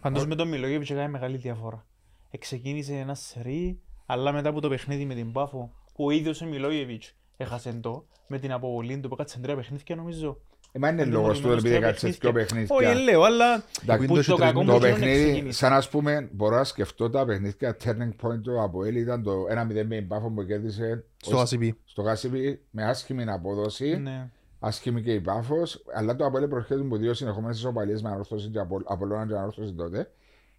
Πάντως 0.00 0.26
με 0.26 0.34
τον 0.34 0.48
Μιλόγεβιτς 0.48 0.90
έκανε 0.90 1.08
μεγάλη 1.08 1.36
διαφορά. 1.36 1.86
Εξεκίνησε 2.30 2.92
ένα 2.94 3.14
σερί, 3.14 3.80
αλλά 4.12 4.32
μετά 4.32 4.48
από 4.48 4.60
το 4.60 4.68
παιχνίδι 4.68 5.04
με 5.04 5.14
την 5.14 5.32
Πάφο, 5.32 5.72
που 5.94 6.04
ο 6.04 6.10
ίδιος 6.10 6.42
ο 6.42 6.46
Μιλόγεβιτς 6.46 7.14
έχασε 7.36 7.72
το, 7.82 8.06
με 8.26 8.38
την 8.38 8.52
αποβολή 8.52 8.98
του 9.00 9.08
που 9.08 9.14
έκατσε 9.14 9.38
τρία 9.40 9.56
παιχνίδια 9.56 9.96
νομίζω. 9.96 10.40
Μα 10.78 10.88
είναι 10.88 11.02
Είναι 11.02 11.10
λόγος 11.10 11.28
του 11.40 11.46
μονομένος 11.46 11.62
επειδή 11.64 11.76
τρία 11.76 11.88
έκατσες 11.88 12.18
δύο 12.18 12.32
παιχνίδια. 12.32 12.74
παιχνίδια. 12.76 12.94
Όχι, 13.00 13.04
λέω, 13.10 13.22
αλλά 13.22 13.64
Εντάξει, 13.82 14.06
που 14.06 14.14
το 14.14 14.22
το 14.24 14.36
κακό 14.36 14.58
τρίτο 14.58 14.72
μου 14.72 14.78
Το 14.80 14.86
είναι 14.86 14.96
παιχνίδι, 14.96 15.24
ξεκίνησε. 15.30 15.58
σαν 15.58 15.70
να 15.72 15.82
πούμε, 15.90 16.28
μπορώ 16.32 16.56
να 16.56 16.64
σκεφτώ 16.64 17.10
τα 17.10 17.24
παιχνίδια 17.24 17.76
turning 17.84 18.26
point 18.26 18.40
του 18.42 18.62
Αποέλ 18.62 18.96
ήταν 18.96 19.22
το 19.22 19.32
1-0 19.50 19.84
με 19.86 19.96
την 19.96 20.08
Πάφο 20.08 20.30
που 20.30 20.44
κέρδισε 20.44 21.04
στο 21.16 21.36
ως- 21.38 21.52
ACP. 21.54 21.70
στο 21.84 22.02
Γάσιπι 22.02 22.60
με 22.70 22.84
άσχημη 22.84 23.24
απόδοση. 23.30 23.96
Ναι. 23.96 24.30
άσχημη 24.62 25.02
και 25.02 25.12
η 25.12 25.20
Πάφος, 25.20 25.84
αλλά 25.94 26.16
το 26.16 26.24
Αποέλ 26.24 26.48
προχθές 26.48 26.80
από 26.80 26.96
δύο 26.96 27.14
συνεχόμενες 27.14 27.56
ισοπαλίες 27.56 28.02
με 28.02 28.08
ανόρθωση 28.10 28.48
και 28.48 28.58
Απο- 28.58 28.82
Απολλώνα 28.84 29.26
και 29.26 29.34
ανόρθωση 29.34 29.72
τότε. 29.74 30.10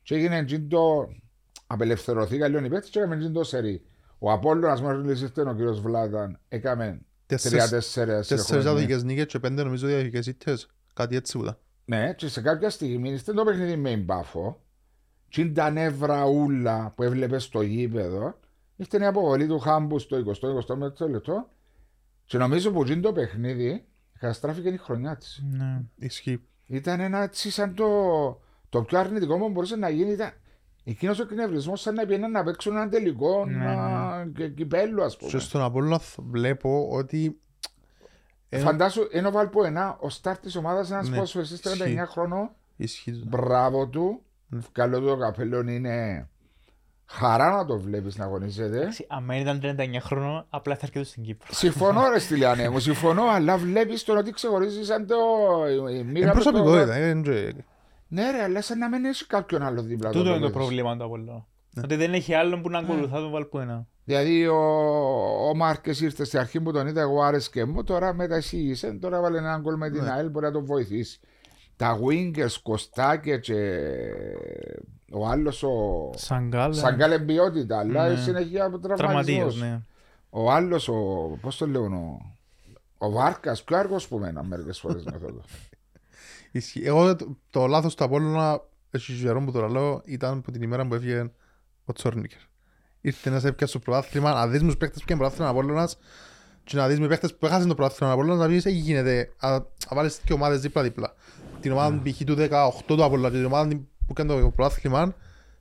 Και 0.03 0.15
έγινε 0.15 0.37
εκείνο 0.37 0.65
το 0.69 1.09
απελευθερωθήκα 1.73 2.47
λίγο 2.47 2.65
οι 2.65 2.69
παίκτες 2.69 2.89
και 2.89 2.99
έκαμε 2.99 3.15
εκείνο 3.15 3.31
το 3.31 3.43
σερί. 3.43 3.81
Ο 4.19 4.31
Απόλλωνας 4.31 4.81
μόλις 4.81 5.21
ήρθε 5.21 5.41
ο 5.41 5.53
κύριος 5.53 5.81
Βλάταν, 5.81 6.39
έκαμε 6.47 7.01
Τέσσερις- 7.25 7.57
τρία-τέσσερα 7.57 8.15
Τέσσερις 8.17 8.43
συνεχόμενες. 8.45 8.71
αδοχικές 8.71 9.03
νίκες 9.03 9.25
και 9.25 9.39
πέντε 9.39 9.63
νομίζω 9.63 9.87
διαδοχικές 9.87 10.27
ήττες. 10.27 10.67
Κάτι 10.93 11.15
έτσι 11.15 11.37
που 11.37 11.43
ήταν. 11.43 11.57
Ναι, 11.85 12.13
και 12.13 12.27
σε 12.27 12.41
κάποια 12.41 12.69
στιγμή 12.69 13.09
ήρθε 13.09 13.33
το 13.33 13.43
παιχνίδι 13.43 13.75
με 13.75 13.89
την 13.89 14.05
Πάφο 14.05 14.61
και 15.29 15.41
είναι 15.41 15.53
τα 15.53 15.69
νεύρα 15.69 16.25
ούλα 16.25 16.93
που 16.95 17.03
έβλεπες 17.03 17.43
στο 17.43 17.61
γήπεδο 17.61 18.39
ήρθε 18.75 18.97
η 19.01 19.05
αποβολή 19.05 19.47
του 19.47 19.59
Χάμπου 19.59 19.99
στο 19.99 20.17
20-25 20.17 21.09
λεπτό 21.09 21.49
και 22.25 22.37
νομίζω 22.37 22.71
που 22.71 22.83
γίνει 22.83 23.01
το 23.01 23.11
παιχνίδι 23.11 23.85
καταστράφηκε 24.19 24.69
η 24.69 24.77
χρονιά 24.77 25.15
της. 25.17 25.43
Ναι. 25.51 25.81
Ισχύει. 25.95 26.41
Ήταν 26.67 26.99
ένα 26.99 27.21
έτσι 27.23 27.51
σαν 27.51 27.73
το, 27.75 27.87
το 28.69 28.81
πιο 28.83 28.99
αρνητικό 28.99 29.37
που 29.37 29.49
μπορούσε 29.49 29.75
να 29.75 29.89
γίνει 29.89 30.11
ήταν 30.11 30.31
εκείνος 30.91 31.19
ο 31.19 31.23
εκνευρισμός 31.23 31.81
σαν 31.81 31.93
να 31.95 32.05
πήγαιναν 32.05 32.31
να 32.31 32.43
παίξουν 32.43 32.75
ένα 32.75 32.89
τελικό 32.89 33.45
Ναι, 33.45 33.55
να... 33.65 34.27
και 34.35 34.47
κυπέλου 34.49 35.03
ας 35.03 35.17
πούμε. 35.17 35.31
Και 35.31 35.37
στον 35.39 35.61
Απόλλωνα 35.61 35.99
θ- 35.99 36.19
βλέπω 36.29 36.87
ότι 36.91 37.39
ε, 38.49 38.59
Φαντάσου, 38.59 39.07
είναι 39.11 39.27
ο 39.27 39.31
Βαλποενά, 39.31 39.97
ο 39.99 40.09
στάρ 40.09 40.37
της 40.37 40.55
ομάδας, 40.55 40.91
ένας 40.91 41.09
Ναι, 41.09 41.15
ποδοσφαιριστής 41.15 41.61
39 41.61 41.73
ισχύει. 41.75 42.05
χρονών 42.05 42.49
ισχύει. 42.77 43.23
Μπράβο 43.27 43.87
του. 43.87 44.21
Ναι. 44.47 44.59
Καλό 44.71 44.99
του 44.99 45.05
το 45.05 45.17
καπέλο 45.17 45.59
είναι 45.59 46.27
χαρά 47.05 47.51
να 47.55 47.65
το 47.65 47.79
βλέπεις 47.79 48.17
να 48.17 48.25
αγωνίζεται. 48.25 48.77
Εντάξει, 48.77 49.05
Αν 49.09 49.29
ήταν 49.29 49.59
39 49.63 49.97
χρόνο, 50.01 50.45
απλά 50.49 50.73
θα 50.75 50.79
έρχεται 50.83 51.05
στην 51.05 51.23
Κύπρο. 51.23 51.47
συμφωνώ 51.51 52.09
ρε 52.09 52.19
Στυλιανέ 52.25 52.69
μου, 52.69 52.79
συμφωνώ, 52.79 53.23
αλλά 53.23 53.57
βλέπεις 53.57 54.03
τον 54.03 54.17
ότι 54.17 54.31
ξεχωρίζεις 54.31 54.85
σαν 54.87 55.07
το... 55.07 55.15
η 55.89 56.03
μοίρα 56.03 56.19
Είναι 56.19 56.25
του 56.25 56.31
προσωπικότητα. 56.31 56.95
Το- 58.15 58.21
ε, 58.21 58.25
εν 58.25 58.31
και- 58.31 58.31
Ναι 58.31 58.31
ρε, 58.37 58.43
αλλά 58.43 58.61
σαν 58.61 58.77
να 58.77 58.89
μην 58.89 59.05
έχει 59.05 59.25
κάποιον 59.27 59.61
άλλο 59.61 59.81
δίπλα 59.81 60.09
του. 60.09 60.17
Τούτο 60.17 60.29
είναι 60.29 60.39
το 60.39 60.39
βλέπεις. 60.45 60.57
πρόβλημα 60.57 60.97
του 60.97 61.03
Απόλλωνα. 61.03 61.45
Ότι 61.83 61.95
δεν 61.95 62.13
έχει 62.13 62.33
άλλον 62.33 62.61
που 62.61 62.69
να 62.69 62.77
ακολουθά 62.79 63.19
τον 63.19 63.31
Βαλκούενα. 63.31 63.85
Δηλαδή 64.03 64.47
ο, 64.47 64.55
ο 65.49 65.55
Μάρκες 65.55 66.01
ήρθε 66.01 66.23
στην 66.23 66.39
αρχή 66.39 66.61
που 66.61 66.71
τον 66.71 66.87
είδα 66.87 67.01
εγώ 67.01 67.21
άρεσκε 67.21 67.65
μου, 67.65 67.83
τώρα 67.83 68.13
μετασύγησε, 68.13 68.91
τώρα 68.91 69.21
βάλε 69.21 69.37
ένα 69.37 69.57
γκολ 69.57 69.75
με 69.75 69.89
την 69.89 70.03
Ναι. 70.03 70.11
ΑΕΛ 70.11 70.29
μπορεί 70.29 70.45
να 70.45 70.51
τον 70.51 70.65
βοηθήσει. 70.65 71.19
Τα 71.75 71.99
Wingers, 72.07 72.53
Κωστάκε 72.63 73.37
και 73.37 73.79
ο 75.11 75.27
άλλος 75.27 75.63
ο... 75.63 76.09
Σαν 76.15 76.47
γκάλα. 76.47 76.73
Σαν 76.73 76.97
καλή 76.97 77.19
ποιότητα, 77.19 77.79
αλλά 77.79 78.09
Ναι. 78.09 78.15
συνέχεια 78.15 78.65
από 78.65 78.79
Τραυματίας, 78.79 79.23
τραυματισμούς. 79.25 79.61
ναι. 79.61 79.81
Ο 80.29 80.51
άλλος, 80.51 80.87
ο, 80.89 80.93
πώς 81.41 81.57
το 81.57 81.67
λέγουν, 81.67 81.93
ο, 81.93 82.35
ο 82.97 83.11
Βάρκας, 83.11 83.63
πιο 83.63 83.77
αργός 83.77 84.07
που 84.07 84.17
μένα 84.17 84.43
μερικές 84.43 84.79
φορές 84.79 85.03
μεθόδο. 85.03 85.41
Ισχύει. 85.45 85.69
Εγώ 86.83 87.15
το, 87.15 87.37
το 87.49 87.67
λάθος 87.67 87.95
του 87.95 88.03
Απόλλωνα, 88.03 88.61
έχει 88.91 89.13
καιρό 89.13 89.43
που 89.43 89.51
το 89.51 89.67
λέω, 89.67 90.01
ήταν 90.05 90.41
που 90.41 90.51
την 90.51 90.61
ημέρα 90.61 90.87
που 90.87 90.93
έφυγε 90.93 91.31
ο 91.85 91.93
Τσόρνικερ. 91.93 92.39
Ήρθε 93.01 93.29
να 93.29 93.39
σε 93.39 93.47
έπιασε 93.47 93.71
στο 93.71 93.79
πρωτάθλημα, 93.79 94.33
να 94.33 94.47
δεις 94.47 94.61
με 94.61 94.67
τους 94.67 94.77
παίκτες 94.77 94.99
που 94.99 95.05
πιάνε 95.05 95.21
πρωτάθλημα 95.21 95.49
Απόλλωνας 95.51 95.97
και 96.63 96.77
να 96.77 96.87
δεις 96.87 96.99
με 96.99 97.07
παίκτες 97.07 97.35
που 97.35 97.45
έχασαν 97.45 97.67
το 97.67 97.75
πρωτάθλημα 97.75 98.11
Απόλλωνας 98.13 98.39
να 98.39 98.47
πεις, 98.47 98.65
«Ε, 98.65 98.69
γίνεται, 98.69 99.33
να 99.41 99.49
να 99.51 99.95
βάλεις 99.95 100.19
και 100.25 100.33
ομάδες 100.33 100.61
δίπλα-δίπλα. 100.61 101.13
Την 101.59 101.71
ομάδα 101.71 102.01
π.χ. 102.03 102.23
του 102.23 102.35
18 102.35 102.69
του 102.85 103.03
Απόλλωνα 103.03 103.29
και 103.29 103.35
την 103.35 103.45
ομάδα 103.45 103.75
που 103.75 104.07
έκανε 104.09 104.41
το 104.41 104.49
πρωτάθλημα 104.49 105.15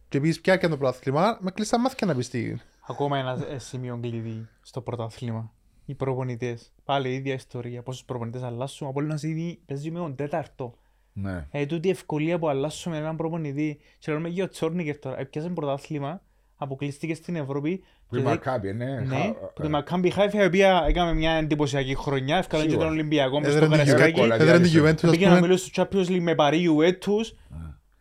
και 0.09 0.20
πεις 0.20 0.40
ποια 0.40 0.53
έκανε 0.53 0.72
το 0.74 0.79
πρωτάθλημα, 0.81 1.38
με 1.40 1.50
κλειστά 1.50 1.79
μάτια 1.79 2.07
να 2.07 2.14
πεις 2.14 2.29
τι. 2.29 2.55
Ακόμα 2.88 3.18
ένα 3.18 3.46
ε, 3.48 3.59
σημείο 3.59 3.98
κλειδί 4.00 4.48
στο 4.62 4.81
πρωτάθλημα. 4.81 5.53
Οι 5.85 5.94
προπονητές. 5.94 6.72
Πάλι 6.85 7.09
η 7.09 7.14
ίδια 7.14 7.35
ιστορία. 7.35 7.83
Πόσους 7.83 8.05
προπονητές 8.05 8.42
αλλάσουν. 8.42 8.87
Ο 8.87 8.90
Απόλλωνας 8.90 9.22
ήδη 9.22 9.62
παίζει 9.66 9.90
με 9.90 9.98
τον 9.98 10.16
τέταρτο. 10.16 10.74
Ναι. 11.12 11.46
Ε, 11.51 11.66
τούτη 11.66 11.88
η 11.88 11.90
ευκολία 11.90 12.38
που 12.38 12.49
αλλάσουμε 12.49 12.96
έναν 12.96 13.16
προπονητή. 13.16 13.79
Και 13.99 14.12
λέμε 14.12 14.29
για 14.29 14.44
ο 14.44 14.49
Τσόρνικερ 14.49 14.99
τώρα. 14.99 15.20
Έπιασε 15.20 15.49
πρωτάθλημα. 15.49 16.23
Αποκλείστηκε 16.57 17.14
στην 17.14 17.37
Ευρώπη. 17.37 17.83
Που 18.09 18.16
η 18.16 18.18
και 18.18 18.25
Μακάμπη, 18.25 18.73
ναι. 18.73 18.85
Ναι, 18.85 19.16
χα- 19.16 19.33
που 19.33 19.62
τη 19.62 19.68
Μακάμπι 19.68 20.11
Χάιφα 20.11 20.42
η 20.42 20.46
οποία 20.46 20.85
έκαμε 20.88 21.14
μια 21.14 21.33
εντυπωσιακή 21.33 21.94
χρονιά. 21.94 22.37
Έφκανε 22.37 22.62
και 22.62 22.68
Σίγουρα. 22.68 22.87
τον 22.88 22.96
Ολυμπιακό 22.96 23.40
μες 23.40 23.53
στο 23.53 23.64
Έδεραν 23.64 23.85
την 23.85 23.87
Καραϊσκάκι. 23.96 24.20
Juventus. 24.20 24.25
Juventus, 24.33 24.40
έδεραν 24.40 24.62
την 24.62 24.70
διάλυσε. 24.70 24.94
Juventus, 24.94 25.05
ας 25.05 25.11
Πήγε 25.11 25.27
να 25.27 25.35
πούμε. 25.35 25.46
μιλήσει 25.46 25.64
στο 25.73 25.83
Champions 25.92 26.07
League 26.09 26.20
με 26.20 26.35
Παρί 26.35 26.62
Ιουέτους. 26.62 27.35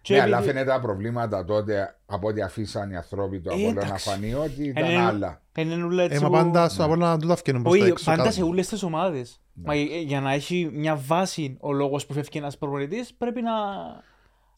Και 0.02 0.14
Ναι, 0.16 0.22
αλλά 0.22 0.38
επειδή- 0.38 0.52
φαίνεται 0.52 0.70
τα 0.72 0.80
προβλήματα 0.80 1.46
τότε 1.46 1.96
από 2.06 2.28
ό,τι 2.28 2.42
αφήσαν 2.42 2.92
οι 2.92 2.96
ανθρώποι 2.96 3.40
του 3.40 3.50
Ε, 3.50 3.54
Απόλλωνα 3.54 3.74
να 3.82 3.86
εντάξει. 3.88 4.10
φανεί 4.10 4.34
ότι 4.34 4.64
ήταν 4.68 4.86
Είναι- 4.90 5.02
άλλα. 5.02 5.42
Είναι 5.58 5.84
ούλα 5.84 6.04
έτσι 6.04 6.16
Ε, 6.16 6.20
μα 6.20 6.28
που- 6.28 6.34
πάντα 6.34 6.70
στον 6.70 6.86
Απόλλωνα 6.86 7.18
τούτα 7.20 7.36
φκαίνουν 7.36 7.62
προς 7.62 7.74
τα 7.74 7.80
Όχι, 7.82 7.90
έξω. 7.92 8.06
πάντα 8.06 8.24
κάτω. 8.24 8.34
σε 8.36 8.44
όλες 8.44 8.68
τις 8.68 8.84
ομάδες. 8.84 9.42
Ναι. 9.62 9.68
Μα 9.68 9.74
ε, 9.74 10.00
για 10.02 10.22
να 10.22 10.32
έχει 10.32 10.70
μια 10.74 10.96
βάση 10.96 11.58
ο 11.60 11.72
λόγος 11.72 12.06
που 12.06 12.14
φεύγει 12.14 12.38
ένας 12.38 12.58
προπονητής 12.58 13.14
πρέπει 13.14 13.42
να, 13.42 13.52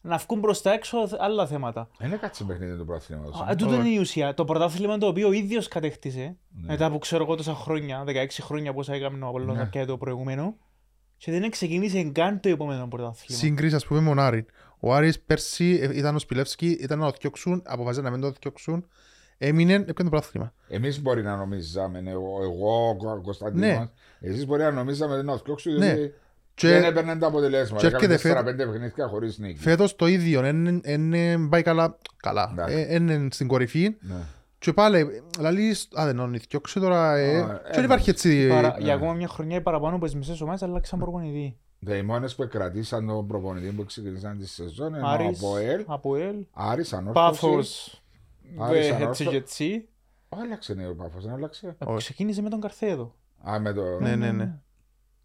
να 0.00 0.16
βγουν 0.16 0.40
προς 0.40 0.62
τα 0.62 0.72
έξω 0.72 0.98
άλλα 1.18 1.46
θέματα. 1.46 1.88
Είναι 2.04 2.16
κάτι 2.16 2.44
παιχνίδι 2.44 2.76
του 2.76 2.84
πρωταθλήματος. 2.84 3.40
Α, 3.40 3.54
τούτο 3.54 3.74
είναι 3.74 3.88
η 3.88 3.98
ουσία. 3.98 4.34
Το 4.34 4.44
πρωτάθλημα 4.44 4.98
το 4.98 5.06
οποίο 5.06 5.28
ο 5.28 5.32
ίδιος 5.32 5.68
κατέκτησε 5.68 6.20
Ναι. 6.50 6.66
μετά 6.66 6.86
από 6.86 6.98
ξέρω 6.98 7.22
εγώ 7.24 7.34
τόσα 7.36 7.54
χρόνια, 7.54 8.04
16 8.06 8.26
χρόνια 8.40 8.72
πόσα 8.72 8.94
έκαμε 8.94 9.24
ο 9.24 9.28
Απολλώνας 9.28 9.56
Ναι. 9.56 9.62
αρκετά 9.62 9.86
το 9.86 9.96
προηγούμενο 9.98 10.56
και 11.16 11.30
δεν 11.30 11.50
ξεκίνησε 11.50 12.02
καν 12.02 12.40
το 12.40 12.48
επόμενο 12.48 12.88
πρωτάθλημα. 12.88 13.40
Σύγκριση 13.40 13.74
ας 13.74 13.86
πούμε 13.86 14.00
με 14.00 14.08
τον 14.08 14.18
Άρης. 14.18 14.44
Ο 14.80 14.94
Άρης 14.94 15.20
πέρσι 15.20 15.78
ε, 15.82 15.96
ήταν 15.98 16.14
ο 16.14 16.18
Σπιλεύσκι, 16.18 16.66
ήταν 16.80 16.98
να 16.98 17.10
το 17.10 17.16
διώξουν, 17.20 17.62
αποφάσισαν 17.64 18.04
να 18.04 18.10
μην 18.10 18.20
το 18.20 18.32
διώξουν. 18.40 18.86
Έμεινε, 19.44 19.72
έπαιρνε 19.74 19.94
το 19.94 20.08
πρωτάθλημα. 20.10 20.52
Εμείς 20.68 21.02
μπορεί 21.02 21.22
να 21.22 21.36
νομίζαμε, 21.36 22.02
εγώ, 22.06 22.38
εγώ 22.42 22.88
ο 22.88 23.20
Κωνσταντίνος, 23.22 23.68
Ναι. 23.68 23.88
εσείς 24.20 24.46
μπορεί 24.46 24.62
να 24.62 24.70
νομίζαμε 24.70 25.14
ότι 25.14 25.24
να 25.26 25.36
φτιάξω, 25.36 25.70
Ναι. 25.70 25.94
διότι 25.94 26.14
Και- 26.54 26.68
δεν 26.68 26.84
έπαιρναν 26.84 27.18
τα 27.18 27.26
αποτελέσματα. 27.26 27.80
και 27.80 27.86
Έκαμε 27.96 28.14
έρχεται 28.14 28.34
4-5 28.34 28.56
παιχνίδια 28.56 29.08
χωρίς 29.08 29.38
νίκη. 29.38 29.58
Φέτος 29.58 29.96
το 29.96 30.06
ίδιο, 30.06 30.40
δεν 30.40 31.48
πάει 31.48 31.62
καλά, 31.62 31.98
καλά. 32.16 32.48
Εντάξει. 32.52 32.86
Ε, 32.88 32.94
είναι 32.94 33.28
στην 33.30 33.46
κορυφή 33.46 33.96
Ναι. 34.00 34.14
Και 34.58 34.72
πάλι, 34.72 35.22
λαλείς, 35.40 35.88
α, 35.94 36.04
δεν 36.06 36.18
είναι 36.18 36.38
διώξε 36.48 36.80
τώρα, 36.80 37.16
ε, 37.16 37.28
Α, 37.28 37.30
και 37.30 37.36
ένας. 37.38 37.60
δεν 37.74 37.84
υπάρχει 37.84 38.10
έτσι, 38.10 38.48
Παρα- 38.48 38.74
ναι. 38.78 38.84
Για 38.84 38.94
ακόμα 38.94 39.12
μια 39.12 39.28
χρονιά 39.28 39.56
ή 39.56 39.60
παραπάνω 39.60 39.98
που 39.98 40.04
τις 40.04 40.14
μισές 40.14 40.40
ομάδες 40.40 40.62
αλλάξαν 40.62 40.98
προπονητή. 40.98 41.56
Οι 41.98 42.02
μόνες 42.02 42.34
που 42.34 42.48
κρατήσαν 42.48 43.06
τον 43.06 43.26
προπονητή 43.26 43.68
που 43.72 43.84
ξεκίνησαν 43.84 44.38
τη 44.38 44.48
σεζόν 44.48 44.88
είναι 44.94 45.02
ο 45.02 45.06
Άρης, 45.08 45.38
Αποέλ, 45.42 45.84
Αποέλ, 45.86 46.34
Άρης, 46.52 46.92
Ανόρθωσης. 46.92 48.01
Πάφος, 48.56 48.74
Άρης, 48.76 48.86
ε, 48.86 48.88
έτσι 48.90 49.02
Ανόρθω- 49.02 49.30
και 49.30 49.36
έτσι. 49.36 49.88
Άλλαξε 50.28 50.74
ναι 50.74 50.88
ο 50.88 50.94
Πάφος, 50.94 51.24
δεν 51.24 51.32
άλλαξε; 51.34 51.76
Ε, 51.78 51.84
Όχι. 51.84 51.98
Ξεκίνησε 51.98 52.42
με 52.42 52.48
τον 52.50 52.60
Καρθέδο. 52.60 53.14
Α, 53.50 53.60
με 53.60 53.72
το... 53.72 54.00
Ναι, 54.00 54.16
ναι, 54.16 54.32
ναι. 54.32 54.58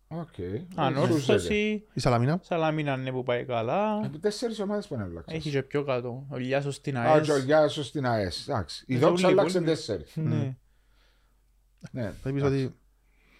Οκ. 0.07 0.33
Ανόρθωση, 0.75 1.85
Η 1.93 1.99
Σαλαμίνα. 1.99 2.39
Σαλαμίνα 2.43 2.97
ναι 2.97 3.11
που 3.11 3.23
πάει 3.23 3.45
καλά. 3.45 4.01
Ε, 4.13 4.17
Τέσσερις 4.17 4.59
ομάδες 4.59 4.87
που 4.87 4.93
είναι 4.93 5.03
άλλαξε. 5.03 5.35
Έχει 5.35 5.49
και 5.49 5.63
πιο 5.63 5.83
κάτω. 5.83 6.25
Ο 6.29 6.37
Λιάσος 6.37 6.75
στην 6.75 6.97
Α, 6.97 7.01
ΑΕΣ. 7.01 7.25
και 7.25 7.31
ο 7.31 7.37
Γιάσος 7.37 7.87
στην 7.87 8.05
ΑΕΣ. 8.05 8.47
Εντάξει. 8.47 8.83
Η 8.87 8.95
Ε, 8.95 8.97
Δόξα 8.97 9.27
όλοι 9.27 9.35
οι 9.35 9.39
άλλαξε 9.39 9.57
υπόλοιποι. 9.57 9.75
τέσσερις. 9.75 10.15
Ναι. 10.15 10.55
Ναι. 11.91 12.11
Θα 12.23 12.31
πεις 12.31 12.43
ότι 12.43 12.75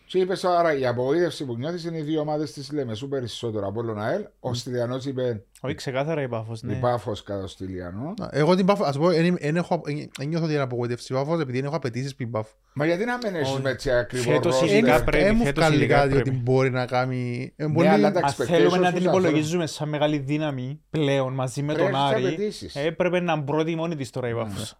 Και 0.10 0.20
είπες 0.20 0.44
άρα 0.44 0.78
η 0.78 0.86
απογοήτευση 0.86 1.46
που 1.46 1.56
νιώθεις 1.58 1.84
είναι 1.86 1.98
οι 1.98 2.02
δύο 2.02 2.20
ομάδες 2.22 2.52
της 2.54 2.72
Λεμεσού 2.72 3.08
περισσότερο 3.08 3.68
από 3.68 3.80
όλον 3.80 4.00
ΑΕΛ. 4.02 4.26
Ο 4.40 4.54
Στυλιανός 4.54 5.06
είπε 5.06 5.44
Όχι 5.62 5.76
ξεκάθαρα 5.76 6.22
η 6.22 6.28
Πάφος, 6.28 6.62
η 6.62 6.66
ναι. 6.68 6.74
Πάφος 6.76 7.24
κατά 7.24 7.42
το 7.42 7.48
Στυλιανό. 7.48 8.14
Α, 8.22 8.28
Εγώ 8.32 8.56
την 8.56 8.66
Πάφο, 8.66 8.84
ας 8.84 8.98
πω, 8.98 9.10
εν- 9.10 9.38
εν 9.40 9.56
έχω- 9.56 9.82
εν- 9.86 10.10
εν 10.20 10.28
νιώθω 10.28 10.44
ότι 10.46 10.54
είναι 10.54 10.62
απογοήτευση 10.62 11.14
Πάφος 11.14 11.40
επειδή 11.42 11.58
δεν 11.58 11.68
έχω 11.68 11.76
απαιτήσεις 11.76 12.16
πριν 12.16 12.32
Πάφο. 12.32 12.50
Μα 12.74 12.86
γιατί 12.86 13.06
να 13.06 13.18
μην 13.24 13.36
έχεις 13.36 13.52
Όχι. 13.52 13.62
με 13.62 13.70
έτσι 13.70 13.92
ακριβό 13.92 14.32
Φέτος 14.32 14.60
ρόστερ. 14.60 14.78
ειδικά 14.78 14.96
Εν- 14.96 15.04
πρέπει, 15.04 15.26
εν 15.26 15.36
μου 15.36 15.44
φέτος 15.44 15.64
βγάλει 15.64 15.78
ειδικά 15.84 15.96
κάτι 15.96 16.14
ότι 16.14 16.22
πρέπει. 16.22 16.38
μπορεί 16.38 16.70
να 16.70 16.86
κάνει... 16.86 17.54
ε, 17.56 17.66
Ναι, 17.68 17.74
πολύ- 17.74 17.88
αλλά 17.88 18.12
τα 18.12 18.20
Αν 18.20 18.26
expectations 18.30 18.46
θέλουμε 18.46 18.78
να 18.78 18.92
τους 18.92 19.00
την 19.00 19.08
ανθρώπους. 19.08 19.20
υπολογίζουμε 19.28 19.66
σαν 19.68 19.90
μεγάλη 19.90 20.18
δύναμη 20.18 20.82
πλέον 20.90 21.34
μαζί 21.34 21.62
με 21.62 21.74
Πρέπει 21.74 21.92
τον 21.92 22.00
να 22.02 22.06
έχεις 22.08 22.16
Άρη, 22.26 22.34
απαιτήσεις. 22.34 22.76
έπρεπε 22.76 23.20
να 23.20 23.44
πρώτη 23.44 23.76
μόνη 23.76 23.96
της 23.96 24.10
τώρα 24.10 24.30
η 24.30 24.34
Πάφος. 24.34 24.78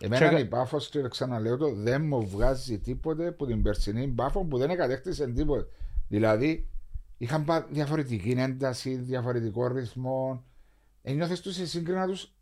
Εμένα 0.00 0.28
Και- 0.28 0.38
η 0.40 0.44
Πάφος, 0.44 0.88
και 0.88 1.08
ξαναλέω 1.08 1.56
το, 1.56 1.74
δεν 1.74 2.06
μου 2.06 2.26
βγάζει 2.28 2.78
τίποτε 2.78 3.26
από 3.26 3.46
την 3.46 3.62
περσινή 3.62 4.06
Πάφο 4.08 4.44
που 4.44 4.58
δεν 4.58 4.70
εκατέκτησε 4.70 5.26
τίποτε. 5.26 5.66
Δηλαδή, 6.08 6.68
είχαν 7.18 7.44
πα- 7.44 7.66
διαφορετική 7.70 8.30
ένταση, 8.38 8.94
διαφορετικό 8.96 9.66
ρυθμό. 9.66 10.44
Ένιωθες 11.02 11.40
τους 11.40 11.54
σε 11.54 11.66
σύγκρινα 11.66 12.06
τους 12.06 12.32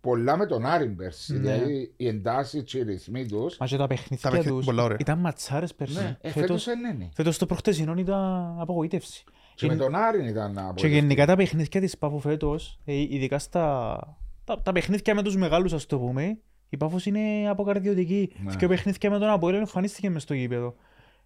πολλά 0.00 0.36
με 0.36 0.46
τον 0.46 0.66
Άρη 0.66 0.88
πέρσι. 0.88 1.32
Ναι. 1.32 1.38
Δηλαδή, 1.38 1.92
η 1.96 2.06
εντάση 2.06 2.62
και 2.62 2.78
οι 2.78 2.82
ρυθμοί 2.82 3.26
τους. 3.26 3.56
Μα 3.58 3.66
και 3.66 3.76
τα 3.76 3.86
παιχνίδια 3.86 4.18
Τα 4.22 4.28
παιχνίδια 4.30 4.56
τους 4.56 4.64
πολλά 4.64 4.82
ωραία. 4.82 4.96
ήταν 5.00 5.18
ματσάρες 5.18 5.74
πέρσι. 5.74 5.94
Ναι, 5.98 6.18
ε, 6.20 6.28
Φέτος- 6.28 6.32
φέτος 6.40 6.64
δεν 6.64 6.94
είναι. 6.94 7.08
Φέτος 7.14 7.38
το 7.38 7.46
προχτεσινό 7.46 7.94
ήταν 7.98 8.56
απογοήτευση. 8.60 9.24
Και 9.54 9.66
με 9.66 9.76
τον 9.76 9.94
Άρη 9.94 10.28
ήταν 10.28 10.58
από 10.58 10.74
Και 10.74 10.86
γενικά 10.86 11.26
τα 11.26 11.36
παιχνίδια 11.36 11.80
της 11.80 11.98
Πάφου 11.98 12.20
φέτος, 12.20 12.78
ε, 12.84 12.94
ειδικά 12.94 13.38
στα 13.38 13.98
τα, 14.44 14.62
τα 14.62 14.72
παιχνίδια 14.72 15.14
με 15.14 15.22
τους 15.22 15.36
μεγάλους 15.36 15.72
ας 15.72 15.86
το 15.86 15.98
πούμε, 15.98 16.38
η 16.68 16.76
Πάφος 16.76 17.06
είναι 17.06 17.20
αποκαρδιωτική. 17.48 18.32
Ναι. 18.44 18.54
Και 18.54 18.64
ο 18.64 18.68
παιχνίδια 18.68 19.10
με 19.10 19.18
τον 19.18 19.28
Αποέλ 19.28 19.54
εμφανίστηκε 19.54 20.10
μες 20.10 20.22
στο 20.22 20.34
γήπεδο. 20.34 20.74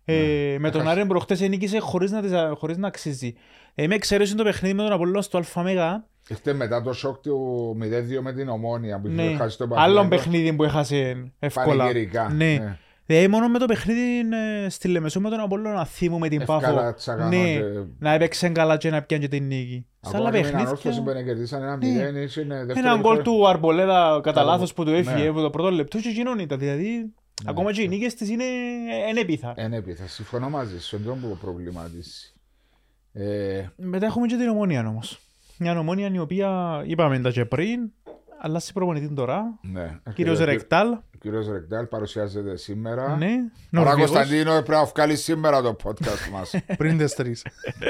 Ε, 0.04 0.56
με 0.58 0.70
τον 0.70 0.80
Έχασε. 0.80 0.98
Άρη 0.98 1.08
προχτές 1.08 1.40
νίκησε 1.40 1.78
χωρίς 1.78 2.10
να, 2.10 2.22
τις- 2.22 2.32
χωρίς 2.58 2.76
να 2.76 2.86
αξίζει. 2.86 3.34
Ε, 3.74 3.86
με 3.86 3.94
εξαίρεση 3.94 4.34
το 4.34 4.44
παιχνίδι 4.44 4.74
με 4.74 4.82
τον 4.82 4.92
Απόλλωνα 4.92 5.22
στο 5.22 5.40
ΑΜΕΓΑ, 5.54 6.06
Ήρθε 6.28 6.52
μετά 6.52 6.82
το 6.82 6.92
σοκ 6.92 7.20
του 7.22 7.76
0-2 7.80 8.20
με 8.22 8.32
την 8.32 8.48
Ομόνια 8.48 9.00
που 9.00 9.06
είχε 9.08 9.22
ναι, 9.22 9.36
χάσει 9.36 9.58
το 9.58 9.64
άλλον 9.64 9.76
Παναθηναϊκό. 9.78 10.08
παιχνίδι 10.08 10.52
που 10.52 10.64
έχασε 10.64 11.32
εύκολα. 11.38 11.76
Πανηγυρικά. 11.76 12.28
Ναι. 12.28 12.78
Ε, 13.14 13.28
μόνο 13.28 13.48
με 13.48 13.58
το 13.58 13.66
παιχνίδι 13.66 14.18
ε, 14.64 14.68
στη 14.68 14.88
Λεμεσό 14.88 15.20
με 15.20 15.30
τον 15.30 15.40
Απόλλωνα 15.40 15.84
θυμούμε 15.84 16.28
την 16.28 16.44
Πάφο. 16.44 16.66
Εύκολα 16.66 16.94
τσακανό 16.94 17.28
Ναι, 17.28 17.36
και- 17.56 17.62
να 17.98 18.12
έπαιξε 18.12 18.48
καλά 18.48 18.76
και 18.76 18.90
να 18.90 19.02
πιάνει 19.02 19.22
και 19.22 19.28
την 19.28 19.46
νίκη. 19.46 19.86
Στα 20.00 20.16
άλλα 20.16 20.28
Ακόμα 20.28 20.38
και 20.40 20.44
με 20.44 20.50
την 20.50 20.58
ανόρθωση 20.66 20.98
που 20.98 21.04
παιχνίδια... 21.04 21.12
είναι 21.20 21.22
κερδίσαν 21.32 21.62
ένα 21.62 21.76
Ναι. 21.76 21.86
μηδέν, 21.86 22.16
είσαι 22.16 22.40
είναι 22.40 22.64
δεύτερη 22.64 22.86
Ένα 22.86 22.96
γκολ 22.96 23.12
φορά. 23.12 23.22
του 23.22 23.48
Αρμπολέδα 23.48 24.20
κατά 24.22 24.32
Καλό. 24.40 24.50
λάθος 24.50 24.72
που 24.74 24.84
του 24.84 24.90
έφυγε 24.90 25.22
Ναι. 25.22 25.28
από 25.28 25.40
το 25.40 25.50
πρώτο 25.50 25.70
λεπτό 25.70 25.98
και 25.98 26.08
εκείνον 26.08 26.38
ήταν. 26.38 26.58
Δηλαδή, 26.58 27.12
ακόμα 27.46 27.72
και 27.72 27.82
οι 27.82 27.88
νίκες 27.88 28.14
της 28.14 28.28
είναι 28.28 28.44
ενέπιθα. 29.08 29.52
Εν 29.56 29.72
έπειτα, 29.72 30.06
συμφωνώ 30.06 30.48
μαζί 30.50 30.80
σου, 30.80 30.96
εντός 30.96 31.18
που 31.18 31.36
προβληματίσει. 31.40 32.32
Ε, 33.12 33.64
Μετά 33.76 34.06
έχουμε 34.06 34.26
και 34.26 34.36
την 34.36 34.48
ομόνια 34.48 34.88
όμως. 34.88 35.18
Μια 35.58 35.78
ομόνια 35.78 36.10
η 36.12 36.18
οποία 36.18 36.82
είπαμε 36.86 37.18
τα 37.20 37.30
και 37.30 37.44
πριν, 37.44 37.90
αλλάζει 38.40 38.72
προπονητή 38.72 39.14
τώρα. 39.14 39.58
ναι. 39.72 39.98
Κύριος 40.14 40.40
Ο 40.40 40.44
Ρεκτάλ. 40.44 40.96
Κύριος 41.22 41.48
Ρεκτάλ 41.48 41.86
παρουσιάζεται 41.86 42.56
σήμερα. 42.56 43.16
Ναι, 43.16 43.26
Άρα 43.26 43.50
Νορβηγός. 43.70 44.10
Κωνσταντίνο 44.10 44.50
πρέπει 44.52 44.70
να 44.70 44.84
βγάλει 44.84 45.16
σήμερα 45.16 45.62
το 45.62 45.76
podcast 45.84 46.30
μας. 46.32 46.54
Πριν 46.78 46.98
τις 46.98 47.14
τρεις. 47.14 47.44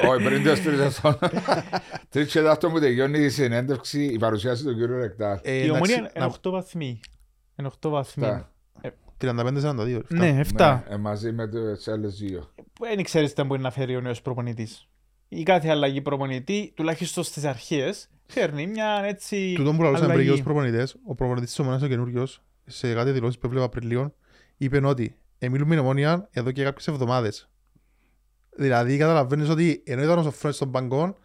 Όχι, 0.08 0.24
πριν 0.24 0.42
τις 0.42 0.62
τρεις 0.62 0.78
εθών. 0.78 1.18
Τρεις 2.08 2.32
και 2.32 2.40
δάχτω 2.40 2.70
μου 2.70 2.80
τελειώνει 2.80 3.18
η 3.18 3.28
συνέντευξη, 3.28 4.04
η 4.04 4.18
παρουσίαση 4.18 4.64
του 4.64 4.74
κύριου 4.74 4.96
Ρεκτάλ. 4.98 5.38
Ε, 5.42 5.52
Η 5.52 5.56
εντάξει, 5.56 5.70
ομόνια 5.72 6.00
να- 6.00 6.10
είναι 6.24 6.32
8 6.42 6.50
βαθμοί. 6.50 7.00
Είναι 7.56 7.68
8 7.80 7.88
βαθμοί. 7.90 8.24
Αυτά. 8.26 8.50
35-42. 9.18 10.00
εφτά. 10.00 10.16
Ναι, 10.16 10.40
7. 10.40 10.82
Ναι, 10.88 10.94
ε, 10.94 10.96
μαζί 10.96 11.32
με 11.32 11.48
τις 11.48 11.88
άλλες 11.88 12.14
δύο. 12.18 12.50
Δεν 12.80 13.02
ξέρεις 13.02 13.32
τι 13.32 13.42
μπορεί 13.42 13.60
να 13.62 13.70
φέρει 13.70 13.96
ο 13.96 14.00
νέος 14.00 14.22
προπονητής. 14.22 14.88
Η 15.28 15.42
κάθε 15.42 15.68
αλλαγή 15.68 16.00
προπονητή, 16.02 16.72
τουλάχιστον 16.76 17.24
στις 17.24 17.44
αρχές, 17.44 18.08
φέρνει 18.26 18.66
μια 18.66 19.02
έτσι 19.04 19.52
Τούτον 19.56 19.76
που 19.76 19.82
λαλούσαν 19.82 20.02
πριν 20.06 20.12
αλλαγή. 20.14 20.28
και 20.28 20.34
ως 20.34 20.42
προπονητές, 20.42 20.96
ο 21.06 21.14
προπονητής 21.14 21.48
της 21.48 21.58
Ομόνοιας 21.58 21.82
ο 21.82 21.86
καινούργιος, 21.86 22.42
σε 22.66 22.94
κάτι 22.94 23.10
δηλώσεις 23.10 23.38
που 23.38 23.46
έβλεπα 23.46 23.68
πριν 23.68 23.88
λίγο, 23.88 24.14
είπε 24.56 24.86
ότι 24.86 25.16
«Ε, 25.38 25.48
μιλούμε 25.48 25.78
Ομόνοια 25.78 26.28
εδώ 26.30 26.50
και 26.50 26.62
κάποιες 26.64 26.88
εβδομάδες. 26.88 27.48
Δηλαδή 28.56 28.96
καταλαβαίνεις 28.96 29.48
ότι 29.48 29.82
ενώ 29.86 30.02
ήταν 30.02 30.18
ο 30.18 30.22
Σοφρόνης 30.22 30.56
στον 30.56 30.70
παγκόν, 30.70 31.16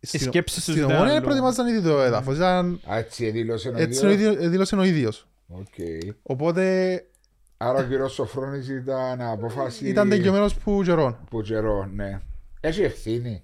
στην- 0.00 0.20
σκέψεις 0.20 0.64
τους 0.64 0.72
στην 0.74 0.84
ήταν 0.84 0.90
Ομόνοια 0.96 1.12
άλλο. 1.12 1.22
προετοιμάζαν 1.22 1.66
ήδη 1.66 1.82
το 1.82 2.00
έδαφος. 2.00 2.36
Ήταν, 2.36 2.80
Α, 2.90 2.96
έτσι 2.96 3.30
δήλωσε 3.30 3.68
ο 3.68 3.72
έτσι 3.76 4.06
ο 4.06 4.10
ίδιος. 4.10 4.32
ίδιος- 4.34 4.48
δήλωσε 4.50 4.76
ο 4.76 4.82
ίδιος. 4.82 5.28
Οκ. 5.48 5.74
Οπότε 6.22 7.04
Άρα 7.56 7.78
ο 7.78 7.82
κύριος 7.82 8.12
Σοφρόνης 8.12 8.68
ήταν 8.68 9.20
απόφαση 9.20 9.88
ήταν 9.88 10.08
τελειωμένος 10.08 10.54
που 10.54 10.82
καιρόν. 10.84 11.18
που 11.30 11.42
καιρό, 11.42 11.86
ναι. 11.86 12.20
Έχει 12.60 12.82
ευθύνη. 12.82 13.42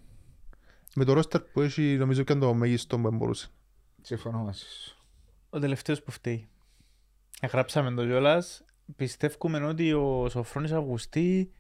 Με 0.95 1.05
το 1.05 1.13
ρόστερ 1.13 1.41
που 1.41 1.61
έχει 1.61 1.83
νομίζω 1.83 2.23
και 2.23 2.35
το 2.35 2.55
μέγιστο 2.55 2.99
που 2.99 3.11
μπορούσε. 3.11 3.49
Συμφωνώ 4.03 4.39
μαζί 4.39 4.65
σου. 4.85 4.97
Ο 5.51 5.59
τελευταίος 5.59 6.03
που 6.03 6.11
φταίει. 6.11 6.49
Εγγράψαμε 7.41 7.91
το 7.91 8.07
κιόλας. 8.07 8.65
Πιστεύουμε 8.97 9.65
ότι 9.67 9.93
ο 9.93 10.29
Σοφρόνης 10.31 10.73
Αυγουστή 10.73 11.53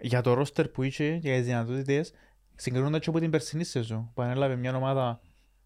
για 0.00 0.20
το 0.20 0.34
ρόστερ 0.34 0.68
που 0.68 0.82
είχε, 0.82 1.18
για 1.22 1.36
τις 1.36 1.46
δυνατότητες, 1.46 2.12
συγκρινούνται 2.54 2.98
και 2.98 3.08
από 3.08 3.18
την 3.18 3.30
περσινή 3.30 3.64
σεζόν, 3.64 4.10
που 4.14 4.22
ανέλαβε 4.22 4.56
μια 4.56 4.76
ομάδα 4.76 5.20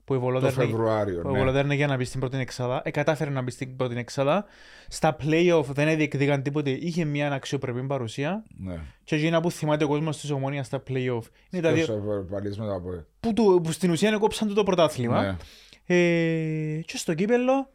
που 0.05 0.14
η 0.14 0.17
Το 0.17 0.23
Βολόδερνε 0.23 0.64
Φεβρουάριο, 0.64 1.21
που 1.21 1.29
η 1.29 1.33
ναι. 1.33 1.39
Βολοδέρνε 1.39 1.75
για 1.75 1.87
να 1.87 1.97
μπει 1.97 2.05
στην 2.05 2.21
πρώτη 2.21 2.39
εξάδα. 2.39 2.83
Ε, 2.85 2.91
κατάφερε 2.91 3.31
να 3.31 3.43
μπει 3.43 3.51
στην 3.51 3.77
πρώτη 3.77 3.97
εξάδα. 3.97 4.45
Στα 4.89 5.17
play-off 5.23 5.64
δεν 5.67 5.97
διεκδίκαν 5.97 6.43
τίποτε. 6.43 6.71
Είχε 6.71 7.05
μια 7.05 7.33
αξιοπρεπή 7.33 7.83
παρουσία. 7.83 8.45
Ναι. 8.57 8.79
Και 9.05 9.17
εκείνα 9.17 9.41
που 9.41 9.51
θυμάται 9.51 9.85
ο 9.85 9.89
κόσμος 9.89 10.19
της 10.19 10.31
ομόνιας 10.31 10.67
στα 10.67 10.83
play-off. 10.89 11.23
Είναι 11.51 11.62
τα 11.62 11.73
δύο 11.73 11.87
Τόσο 11.87 12.27
παλίσματα 12.31 12.75
από... 12.75 13.05
που, 13.21 13.33
του, 13.33 13.61
που 13.64 13.73
στην 13.73 13.91
ουσία 13.91 14.19
κόψαν 14.19 14.49
του 14.49 14.55
το 14.55 14.62
πρωτάθλημα. 14.62 15.23
Ναι. 15.23 15.37
Ε, 15.97 16.81
και 16.81 16.97
στο 16.97 17.14
κύπελο, 17.14 17.71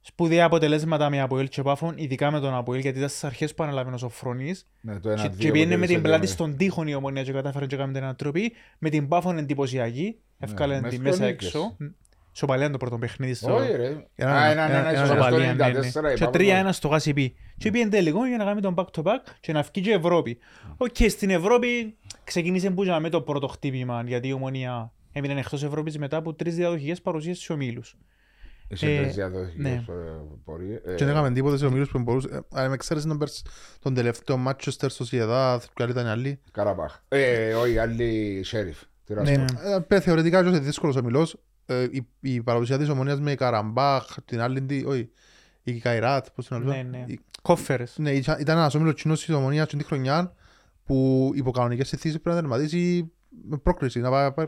σπουδαία 0.00 0.44
αποτελέσματα 0.44 1.10
με 1.10 1.20
Αποέλ 1.20 1.48
και 1.48 1.62
Πάφων, 1.62 1.94
ειδικά 1.96 2.30
με 2.30 2.40
τον 2.40 2.54
Αποέλ, 2.54 2.80
γιατί 2.80 2.96
ήταν 2.96 3.08
στις 3.10 3.24
αρχές 3.24 3.54
που 3.54 3.62
αναλάβει 3.62 3.94
ο 3.94 3.96
Σοφρόνης. 3.96 4.66
Ναι, 4.80 5.00
το 5.00 5.10
ένα 5.10 5.22
Και, 5.22 5.28
δύο 5.28 5.38
και 5.38 5.50
πήγαινε 5.50 5.70
με 5.76 5.80
που 5.80 5.86
την 5.86 5.88
κέρδισε 5.94 6.08
πλάτη 6.08 6.26
το- 6.26 6.32
στον 6.32 6.56
τείχον 6.56 6.86
η 6.86 6.94
ομονία 6.94 7.22
και 7.22 7.32
κατάφερε 7.32 7.66
και 7.66 7.74
έκανε 7.74 7.92
την 7.92 8.02
ανατροπή. 8.02 8.52
Με 8.78 8.88
την 8.90 9.08
Πάφων 9.08 9.38
εντυπωσιακή, 9.38 10.16
ευκάλε 10.38 10.74
Ναι, 10.74 10.80
μες 10.80 10.90
τη 10.90 10.96
δύο 10.96 11.10
μέσα 11.10 11.24
νίκες. 11.26 11.46
έξω. 11.46 11.76
Σοπαλία 12.32 12.70
το 12.70 12.76
πρώτο 12.78 12.98
παιχνίδι 12.98 13.34
στο... 13.34 13.54
Όχι 13.54 13.72
ρε. 13.76 14.06
Ένα- 14.14 14.32
Α, 14.32 14.44
ένα, 14.50 14.64
ένα- 14.64 14.78
ένα, 14.78 14.78
ένα- 14.90 14.92
ισοπαλία 14.92 15.06
στο 15.06 15.24
Σοπαλία, 15.24 15.54
ναι, 15.54 15.64
94, 15.64 16.02
ναι. 16.02 16.12
Και 16.14 16.24
είπαμε. 16.24 16.68
3-1 16.70 16.72
στο 16.72 16.88
Γασιπί. 16.88 17.34
Και 17.58 17.70
πήγαινε 17.70 17.90
τελικό 17.90 18.26
για 18.26 18.36
να 18.36 18.44
κάνει 18.44 18.60
τον 18.60 18.74
back 18.76 18.84
to 18.96 19.02
back 19.02 19.18
και 19.40 19.52
να 19.52 19.62
βγει 19.62 19.80
και 19.82 19.92
Ευρώπη. 19.92 20.38
Οκ, 20.76 20.96
στην 21.08 21.30
Ευρώπη 21.30 21.96
ξεκίνησε 22.24 22.70
που 22.70 22.84
με 23.00 23.08
το 23.08 23.20
πρώτο 23.20 23.46
χτύπημα, 23.46 24.02
γιατί 24.06 24.28
η 24.28 24.32
ομονία 24.32 24.92
έμεινε 25.12 25.40
εκτός 25.40 25.62
Ευρώπης 25.62 25.98
μετά 25.98 26.16
από 26.16 26.34
τρεις 26.34 26.54
διαδοχικές 26.54 27.00
παρουσίες 27.02 27.36
στους 27.36 27.50
ομίλους. 27.50 27.96
Είσαι 28.72 28.86
Ε, 28.94 29.00
τρεις 29.02 29.14
διαδοχικές 29.14 29.62
ναι. 29.62 29.84
πορείες. 30.44 30.80
Ε, 30.84 30.94
Και 30.94 31.04
δεν 31.04 31.08
έκαμε 31.14 31.30
τίποτε 31.32 31.56
σε 31.56 31.66
ομίλους 31.66 31.90
που 31.90 31.98
μπορούσες. 31.98 32.30
ε, 32.30 32.40
Αν 32.52 32.70
με 32.70 32.76
ξέρεις 32.76 33.04
τον 33.04 33.18
πέρσι- 33.18 33.46
τον 33.80 33.94
τελευταίο 33.94 34.44
Manchester 34.46 34.86
Sociedad, 34.88 35.58
ποια 35.74 35.84
άλλη 35.84 35.90
ήταν 35.90 36.06
η 36.06 36.08
άλλη. 36.08 36.40
Καραμπάχ. 36.52 36.98
Ε, 37.08 37.54
όχι, 37.54 37.78
άλλη 37.78 38.40
Σέριφ. 38.44 38.78
Ναι, 39.22 39.32
ε, 39.32 39.44
πέ, 39.86 40.00
θεωρητικά 40.00 40.50
και 40.50 40.58
δύσκολος 40.58 40.96
ομιλός. 40.96 41.36
Ε, 41.66 41.82
η, 41.90 42.06
η 42.20 42.42
παρουσία 42.42 42.78
της 42.78 42.88
ομονίας 42.88 43.20
με 43.20 43.34
Καραμπάχ, 43.34 44.16
την 44.24 44.40
άλλη, 44.40 44.62
τι- 44.62 44.84
όχι, 44.86 45.10
η 45.62 45.78
Καϊράτ, 45.78 46.26
πώς 46.34 46.46
την 46.46 46.56
Ναι, 46.58 46.74
άλλο. 46.76 46.88
ναι. 46.88 47.04
Κόφερες. 47.42 47.94
Ναι, 47.98 48.10
ήταν 48.12 48.40
ήταν 48.40 48.56
ένας 48.58 48.74
όμιλος 48.74 48.94
κοινός 49.02 49.24
της 49.24 49.34
Ομόνοιας 49.34 49.68
την 49.68 49.84
χρονιά 49.84 50.34
που 50.84 51.30
υπό 51.34 51.50
κανονικές 51.50 51.88
συνθήκες 51.88 52.20
πρέπει 52.20 52.36
να 52.36 52.42
τερματίσει 52.42 53.12
με 53.48 53.56
πρόκληση. 53.58 54.00
Να 54.00 54.10
πάει, 54.10 54.32
πάει, 54.32 54.46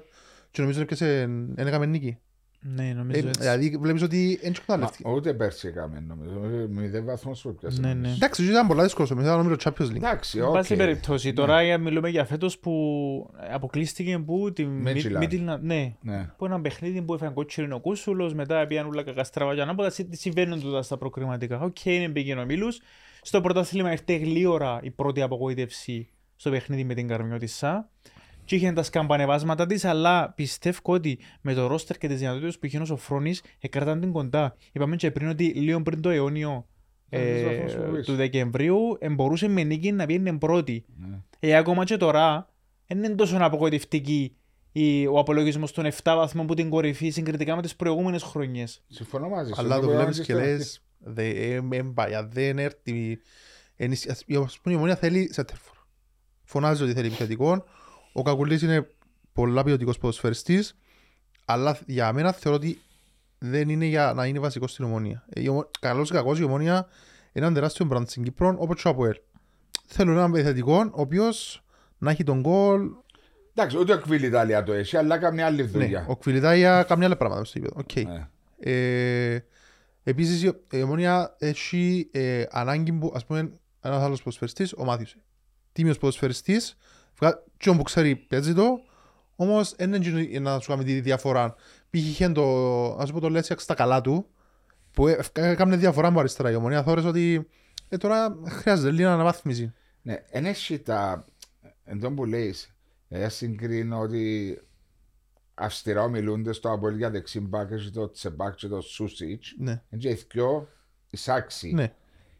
και 0.50 0.60
νομίζω 0.62 0.82
ότι 0.82 0.96
σε, 0.96 1.26
δεν 1.54 1.66
έκαμε 1.66 1.86
νίκη. 1.86 2.18
Ναι, 2.64 2.88
Ε, 2.88 2.92
νομίζω 2.92 3.28
έτσι. 3.28 3.40
Δηλαδή 3.40 3.76
βλέπεις 3.80 4.02
ότι 4.02 4.26
δεν 4.26 4.38
Μα, 4.42 4.48
εκμεταλλεύτηκε. 4.48 5.08
ούτε 5.10 5.34
πέρσι 5.34 5.68
έκαμε 5.68 6.04
νομίζω. 6.08 6.44
Ε, 6.44 6.66
Μηδέν 6.68 7.04
βαθμούς 7.04 7.40
που 7.40 7.48
έπιασε. 7.48 7.80
Ναι, 7.80 7.94
ναι. 7.94 8.08
Εντάξει, 8.10 8.44
ήταν 8.44 8.66
πολλά 8.66 8.82
δύσκολο 8.82 9.06
στο 9.06 9.16
μηδέν, 9.16 9.36
νομίζω 9.36 9.54
Champions 9.64 9.90
League. 9.90 9.94
Εντάξει, 9.96 10.38
Εν 10.38 10.44
οκ. 10.44 10.52
πάση 10.52 10.76
περιπτώσει, 10.76 11.32
τώρα 11.32 11.62
για- 11.62 11.78
μιλούμε 11.78 12.08
για 12.08 12.24
φέτος 12.24 12.58
που 12.58 12.72
αποκλείστηκε 13.52 14.18
που 14.18 14.52
τη 14.52 14.66
Midtjylland. 14.84 15.22
Midtjylland, 15.22 15.58
ναι, 15.60 15.94
Ναι. 16.02 16.30
που 16.36 16.44
ένα 16.44 16.60
παιχνίδι 16.60 17.02
που 17.02 17.14
έφαγε 17.14 17.32
κότσινο 17.32 17.74
ο 17.76 17.80
Κούσουλος, 17.80 18.34
μετά 18.34 18.66
πήγαν 18.66 18.86
όλα 18.86 19.02
κακά 19.02 19.24
στραβά 19.24 19.54
και 19.54 19.60
ανάποδα, 19.60 19.90
συ- 19.90 20.14
συμβαίνουν 20.14 20.60
τούτα 20.60 20.82
στα 20.82 20.96
προκριματικά. 20.96 21.60
Οκ, 21.60 21.84
είναι 21.84 22.08
πήγαινε 22.08 22.40
ομίλους. 22.40 22.80
Στο 23.22 23.40
πρωτάθλημα 23.40 23.90
ήρθε 23.92 24.14
γλίωρα 24.16 24.80
η 24.82 24.90
πρώτη 24.90 25.22
απογοήτευση 25.22 26.08
στο 26.36 26.50
παιχνίδι 26.50 26.84
με 26.84 26.94
την 26.94 27.08
Καρμιώτισσα. 27.08 27.88
Και 28.44 28.54
είχε 28.56 28.72
τα 28.72 28.82
σκαμπανεβάσματα 28.82 29.66
της, 29.66 29.84
αλλά 29.84 30.30
πιστεύω 30.32 30.78
ότι 30.82 31.18
με 31.40 31.54
το 31.54 31.66
ρόστερ 31.66 31.98
και 31.98 32.08
τις 32.08 32.18
δυνατότητες 32.18 32.58
που 32.58 32.66
είχε 32.66 32.78
ο 32.78 32.84
Σοφρόνης, 32.84 33.42
εκρατάν 33.58 34.00
την 34.00 34.12
κοντά. 34.12 34.56
Είπαμε 34.72 34.96
και 34.96 35.10
πριν 35.10 35.28
ότι 35.28 35.44
λίγο 35.44 35.82
πριν 35.82 36.00
το 36.00 36.08
αιώνιο 36.08 36.66
Ήταν 37.10 37.26
ε, 37.26 37.32
τις 37.32 37.44
βαθμούς 37.44 37.74
που 37.86 37.92
πεις. 37.94 38.06
του 38.06 38.14
Δεκεμβρίου 38.14 38.78
ε, 39.00 39.08
μπορούσε 39.08 39.48
με 39.48 39.62
νίκη 39.62 39.92
να 39.92 40.06
βγαίνει 40.06 40.32
πρώτη. 40.38 40.84
Ναι. 40.96 41.18
Ε, 41.40 41.54
ακόμα 41.56 41.84
και 41.84 41.96
τώρα 41.96 42.48
δεν 42.86 42.98
είναι 42.98 43.14
τόσο 43.14 43.36
απογοητευτική 43.40 44.36
η, 44.72 45.06
ο 45.06 45.18
απολογισμός 45.18 45.72
των 45.72 45.84
7 45.84 45.90
βαθμών 46.04 46.46
που 46.46 46.54
την 46.54 46.70
κορυφή 46.70 47.10
συγκριτικά 47.10 47.56
με 47.56 47.62
τις 47.62 47.76
προηγούμενες 47.76 48.22
χρονιές. 48.22 48.82
Συμφωνώ 48.88 49.28
μαζί 49.28 49.52
σου. 49.52 49.60
Αλλά 49.60 49.74
Είναι 49.76 49.84
το 49.84 49.90
που 49.90 49.96
βλέπεις 49.96 50.18
είπαμε 50.18 50.40
και 50.40 50.46
στην 50.46 50.56
λες, 50.56 50.82
δε- 50.98 51.54
ε, 51.54 51.60
ε, 51.70 51.82
μπαγιά, 51.82 52.26
δεν 52.26 52.58
έρθει. 52.58 53.18
ενισ- 53.76 54.10
ας- 54.10 54.22
η- 54.26 54.36
ας 54.36 54.58
πούμε, 54.62 54.74
η 54.74 54.76
ομόνια 54.76 54.96
θέλει 54.96 55.28
σέντερφορ. 55.32 55.76
Φωνάζει 56.44 56.82
ότι 56.82 56.92
θέλει 56.92 57.06
επιθετικό. 57.06 57.64
Ο 58.12 58.22
Κακουλής 58.22 58.62
είναι 58.62 58.86
πολλά 59.32 59.62
ποιοτικός 59.64 59.98
ποδοσφαιριστής, 59.98 60.76
αλλά 61.44 61.78
για 61.86 62.12
μένα 62.12 62.32
θεωρώ 62.32 62.56
ότι 62.58 62.80
δεν 63.38 63.68
είναι 63.68 63.84
για 63.84 64.12
να 64.16 64.26
είναι 64.26 64.38
βασικός 64.38 64.72
στην 64.72 64.84
ομόνια. 64.84 65.24
Ε, 65.28 65.40
η 65.40 65.48
ομο- 65.48 65.70
Καλός 65.80 66.10
ή 66.10 66.12
κακός 66.12 66.38
η 66.38 66.44
ομόνια 66.44 66.86
είναι 67.32 67.46
ένα 67.46 67.54
τεράστιο 67.54 67.84
μπραντ 67.84 68.08
στην 68.08 68.22
Κύπρο, 68.22 68.54
όπως 68.58 68.82
και 68.82 68.88
ο 68.88 68.90
Αποέλ. 68.90 69.16
Θέλουν 69.86 70.16
έναν 70.16 70.34
επιθετικό, 70.34 70.74
ο 70.92 71.00
οποίος 71.00 71.64
να 71.98 72.10
έχει 72.10 72.24
τον 72.24 72.40
γκολ. 72.40 72.90
Εντάξει, 73.54 73.78
ούτε 73.78 73.92
ο 73.92 73.98
Κβίλ 74.00 74.22
Ιταλία 74.22 74.62
το 74.62 74.72
έχει, 74.72 74.96
αλλά 74.96 75.18
καμιά 75.18 75.46
άλλη 75.46 75.62
Ναι, 75.62 75.68
δουλειά. 75.68 76.04
ο 76.08 76.16
Κβιλιτάγια 76.16 76.82
καμιά 76.82 77.06
άλλα 77.06 77.16
πράγματα 77.16 77.44
στο 77.44 77.58
γήπεδο. 77.58 77.80
Οκ. 77.80 78.08
Ναι. 78.08 78.28
Ε, 78.72 79.44
επίσης 80.02 80.42
η- 80.42 80.60
η 80.72 80.82
Ομόνοια 80.82 81.34
έχει 81.38 82.08
ε, 82.12 82.44
ανάγκη 82.50 82.92
που 82.92 83.12
ας 83.14 83.26
πούμε 83.26 83.38
ένας 83.80 84.02
άλλος 84.02 84.18
ποδοσφαιριστής, 84.18 84.72
ο 84.76 84.84
Μάθιος. 84.84 85.16
Τίμιος 85.72 85.98
ποδοσφαιριστής, 85.98 86.76
βγα- 87.22 87.42
και 87.56 87.68
όπου 87.70 87.82
ξέρει 87.82 88.16
παίζει 88.16 88.54
το, 88.54 88.80
όμως 89.36 89.74
δεν 89.76 89.92
είναι 89.92 90.20
εκείνο 90.20 90.50
να 90.50 90.58
σου 90.60 90.68
κάνει 90.70 90.84
τη 90.84 91.00
διαφορά. 91.00 91.54
Πήγε 91.90 92.08
είχε 92.10 92.28
το, 92.28 92.42
ας 92.98 93.12
πω 93.12 93.20
το 93.20 93.28
Λέσιακς 93.30 93.62
στα 93.62 93.74
καλά 93.74 94.00
του, 94.00 94.26
που 94.92 95.08
ε, 95.08 95.18
έκανε 95.32 95.76
διαφορά 95.76 96.08
από 96.08 96.18
αριστερά 96.18 96.50
η 96.50 96.54
Ομόνοια. 96.54 96.82
Θόρες 96.82 97.04
ότι 97.04 97.48
ε, 97.88 97.96
τώρα 97.96 98.36
χρειάζεται 98.48 98.90
λίγη 98.90 99.04
αναβάθμιση. 99.04 99.72
Ναι, 100.02 100.22
εν 100.30 100.44
έχει 100.46 100.78
τα. 100.78 101.24
Εν 101.84 102.00
τω 102.00 102.12
που 102.12 102.24
λέει, 102.24 102.54
ε, 103.08 103.28
συγκρίνω 103.28 103.98
ότι 103.98 104.58
αυστηρά 105.54 106.02
ομιλούνται 106.02 106.52
στο 106.52 106.72
Αποέλ 106.72 106.96
για 106.96 107.10
δεξιμπάκ, 107.10 107.70
έχει 107.70 107.90
το 107.90 108.10
Τσεμπάκ 108.10 108.54
και 108.54 108.68
το 108.68 108.80
Σούσιτς. 108.80 109.54
Ναι, 109.58 109.70
Είναι 109.90 110.00
και 110.02 110.18
δυο 110.32 110.68
εισάξι. 111.10 111.72
ναι. 111.72 111.92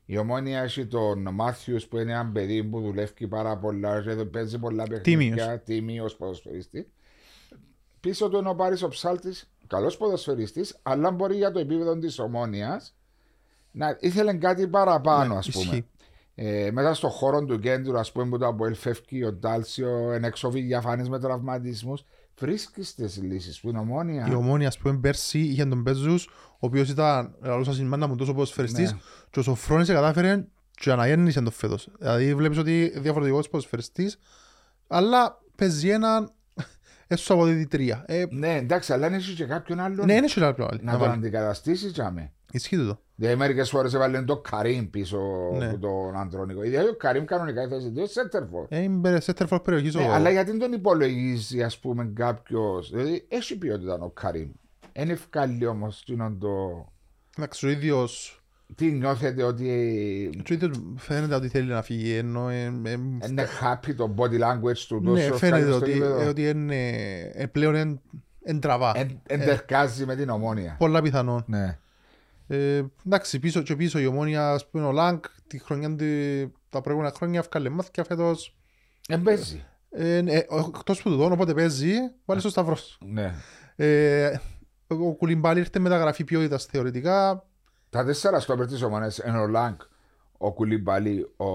Η 0.07 0.19
ομόνια 0.19 0.63
έχει 0.63 0.87
τον 0.87 1.29
Μάθιους 1.35 1.87
που 1.87 1.99
είναι 1.99 2.13
ένα 2.13 2.31
παιδί 2.33 2.65
που 2.65 2.81
δουλεύει 2.81 3.27
πάρα 3.29 3.57
πολλά 3.59 4.03
και 4.03 4.25
παίζει 4.25 4.59
πολλά 4.59 4.85
Τίμιος. 4.85 5.01
παιχνίδια. 5.01 5.61
Τίμιος 5.61 6.17
ποδοσφαιριστή. 6.17 6.93
Πίσω 8.01 8.29
του 8.29 8.37
είναι 8.39 8.49
ο 8.49 8.55
Πάρης 8.55 8.83
ο 8.83 8.89
Ψάλτη, 8.89 9.33
καλός 9.67 9.97
ποδοσφαιριστής, 9.97 10.79
αλλά 10.83 11.11
μπορεί 11.11 11.37
για 11.37 11.51
το 11.53 11.59
επίπεδο 11.59 11.99
της 11.99 12.19
ομόνιας 12.19 12.95
να 13.71 13.97
ήθελε 14.01 14.35
κάτι 14.35 14.69
παραπάνω, 14.69 15.33
Ναι, 15.33 15.39
ας 15.39 15.51
πούμε. 15.51 15.65
ισχύει. 15.65 15.87
Ε, 16.35 16.71
μέσα 16.73 16.95
στον 16.95 17.11
χώρο 17.11 17.45
του 17.45 17.59
κέντρου, 17.59 17.99
ας 17.99 18.13
πούμε, 18.13 18.29
που 18.29 18.39
το 18.39 18.47
Αποέλ 18.47 18.75
φεύγει, 18.75 19.25
ο 19.25 19.33
Ντάλσιο, 19.33 20.11
εν 20.13 20.25
έξω 20.25 20.51
διαφάνεις 20.51 21.09
με 21.09 21.19
τραυματισμούς. 21.19 22.05
Βρίσκεις 22.39 22.95
τις 22.95 23.23
λύσεις 23.23 23.61
που 23.61 23.69
είναι 23.69 23.79
ομόνια. 23.79 24.27
Η 24.31 24.35
Ομόνια, 24.35 24.69
ας 24.69 24.79
πούμε, 24.79 24.99
πέρσι 24.99 25.39
είχε 25.39 25.65
τον 25.65 25.83
Πέζους, 25.83 26.25
ο 26.27 26.57
οποίος 26.67 26.89
ήταν, 26.89 27.35
λαλούσα 27.43 27.73
στην 27.73 27.87
μάνα 27.87 28.07
μου, 28.07 28.17
τόσο 28.17 28.33
ποδοσφαιριστής 28.33 28.93
Ναι. 28.93 28.99
και 29.31 29.39
ο 29.39 29.43
Σοφρόνης 29.43 29.89
κατάφερε 29.89 30.45
και 30.71 30.93
αναγέννησε 30.93 31.41
τον 31.41 31.53
φέτος. 31.53 31.89
Δηλαδή 31.99 32.35
βλέπεις 32.35 32.59
ότι 32.59 32.93
διαφορετικός 32.97 33.49
ποδοσφαιριστής, 33.49 34.19
αλλά 34.87 35.41
παίζει 35.57 35.89
έναν 35.89 36.33
έσω 37.13 37.35
από 37.35 37.45
τη 37.47 37.67
τρία. 37.67 38.05
Ε, 38.07 38.25
Ναι, 38.31 38.57
εντάξει, 38.57 38.93
αλλά 38.93 39.15
έχει 39.15 39.35
και 39.35 39.45
κάποιον 39.45 39.81
άλλον 39.81 40.07
ναι, 40.07 40.15
είναι 40.15 40.27
και 40.27 40.45
άλλο 40.45 40.69
άλλο. 40.71 40.79
να 40.83 40.99
τον 40.99 41.11
αντικαταστήσεις, 41.11 41.93
τζάμε. 41.93 42.33
Ισχύει 42.53 42.77
το. 42.77 43.01
Δηλαδή 43.15 43.37
μερικές 43.37 43.71
φορές 43.71 43.95
έβαλε 43.95 44.23
το 44.23 44.37
Καρύμ 44.37 44.91
πίσω 44.91 45.19
Ναι. 45.59 45.67
από 45.67 45.79
τον 45.79 46.17
Αντρόνικο. 46.17 46.61
Δηλαδή 46.61 46.89
ο 46.89 46.97
Καρύμ 46.97 47.25
κανονικά 47.25 47.69
θέση 47.69 47.91
του 47.91 48.07
Σέντερφορ. 48.09 48.67
Ε, 48.69 48.79
είμαι 48.81 49.21
σέντερφορ 49.21 49.61
περιοχής 49.61 49.95
Ναι, 49.95 50.03
ο... 50.09 50.13
αλλά 50.13 50.31
γιατί 50.31 50.51
δεν 50.51 50.61
τον 50.61 50.73
υπολογίζει 50.73 51.63
ας 51.63 51.79
πούμε 51.79 52.13
κάποιος; 52.15 52.91
Δηλαδή 52.91 53.27
έχει 53.29 53.59
ποιότητα 53.59 53.99
ο 54.01 54.11
Καρύμ. 54.11 54.51
Είναι 54.93 55.13
ευκάλλη 55.13 55.67
όμως 55.67 56.01
εκείνον 56.01 56.39
το... 56.39 56.49
Εντάξει, 57.39 57.67
ο 57.67 57.69
ίδιος, 57.71 58.42
Τι 58.75 58.91
νιώθετε 58.93 59.43
ότι 59.43 59.67
ο 60.51 60.55
ίδιος 60.55 60.71
φαίνεται 60.97 61.35
ότι 61.35 61.49
θέλει 61.49 61.69
να 61.69 61.83
φύγει, 61.83 62.15
ενώ... 62.15 62.49
ε, 62.49 62.65
ε, 62.85 62.93
είναι 63.29 63.47
happy 63.63 63.95
το 63.97 64.15
body 64.17 64.41
language 64.41 64.79
του 64.89 65.01
ναι, 65.01 65.27
τόσο 65.27 65.37
φαίνεται 65.37 65.57
ευκάλλη 65.57 65.65
στο 65.65 65.77
ότι, 65.77 65.93
γήπεδο. 65.93 66.21
ε, 66.21 66.25
ότι 66.27 66.49
είναι, 66.49 66.89
ε, 67.33 67.47
πλέον 67.47 67.75
εν, 67.75 68.01
εν 68.43 68.61
τραβά. 68.61 68.93
Εν- 68.95 69.21
Εντερκάζει 69.27 70.07
με 70.07 70.17
την 70.17 70.29
ομόνια. 70.29 70.77
Πολλά 70.79 71.03
πιθανόν. 71.03 71.45
Ναι. 71.47 71.79
Ε, 72.47 72.83
εντάξει, 73.07 73.39
πίσω 73.39 73.63
και 73.63 73.77
πίσω 73.77 73.99
η 73.99 74.07
ομόνια, 74.07 74.51
ας 74.51 74.69
πούμε, 74.71 74.85
ο 74.85 74.93
Λάγκ, 74.93 75.19
τη 75.47 75.59
χρονιά, 75.59 75.95
του- 75.97 76.53
τα 76.69 76.81
προηγούμενα 76.81 77.15
χρόνια 77.17 77.39
έφκαλε 77.39 77.69
μάθηκια 77.69 78.05
φέτος. 78.05 78.57
Εν 79.09 79.23
παίζει. 79.23 79.65
Ε, 79.91 80.17
ε, 80.17 80.37
εκτός 80.77 81.03
που 81.03 81.11
του 81.11 81.17
δώνω, 81.17 81.35
οπότε 81.35 81.55
παίζει, 81.55 81.93
βάλει 82.25 82.41
στο 82.41 82.49
σταυρός. 82.49 82.99
Ναι. 83.07 83.35
Ε, 83.77 84.39
ο 84.87 85.15
Κουλιμπάλη 85.15 85.59
ήρθε 85.61 85.79
μεταγραφή 85.79 86.25
ποιότητας 86.25 86.65
θεωρητικά. 86.65 87.47
Τα 87.93 88.05
τέσσερα 88.05 88.41
στόπερ 88.41 88.67
της 88.67 88.83
ομόνιας 88.83 89.19
είναι 89.19 89.39
ο 89.39 89.47
Λάγκ, 89.47 89.75
ο 90.39 90.53
Κουλιμπαλί, 90.53 91.33
ο, 91.37 91.47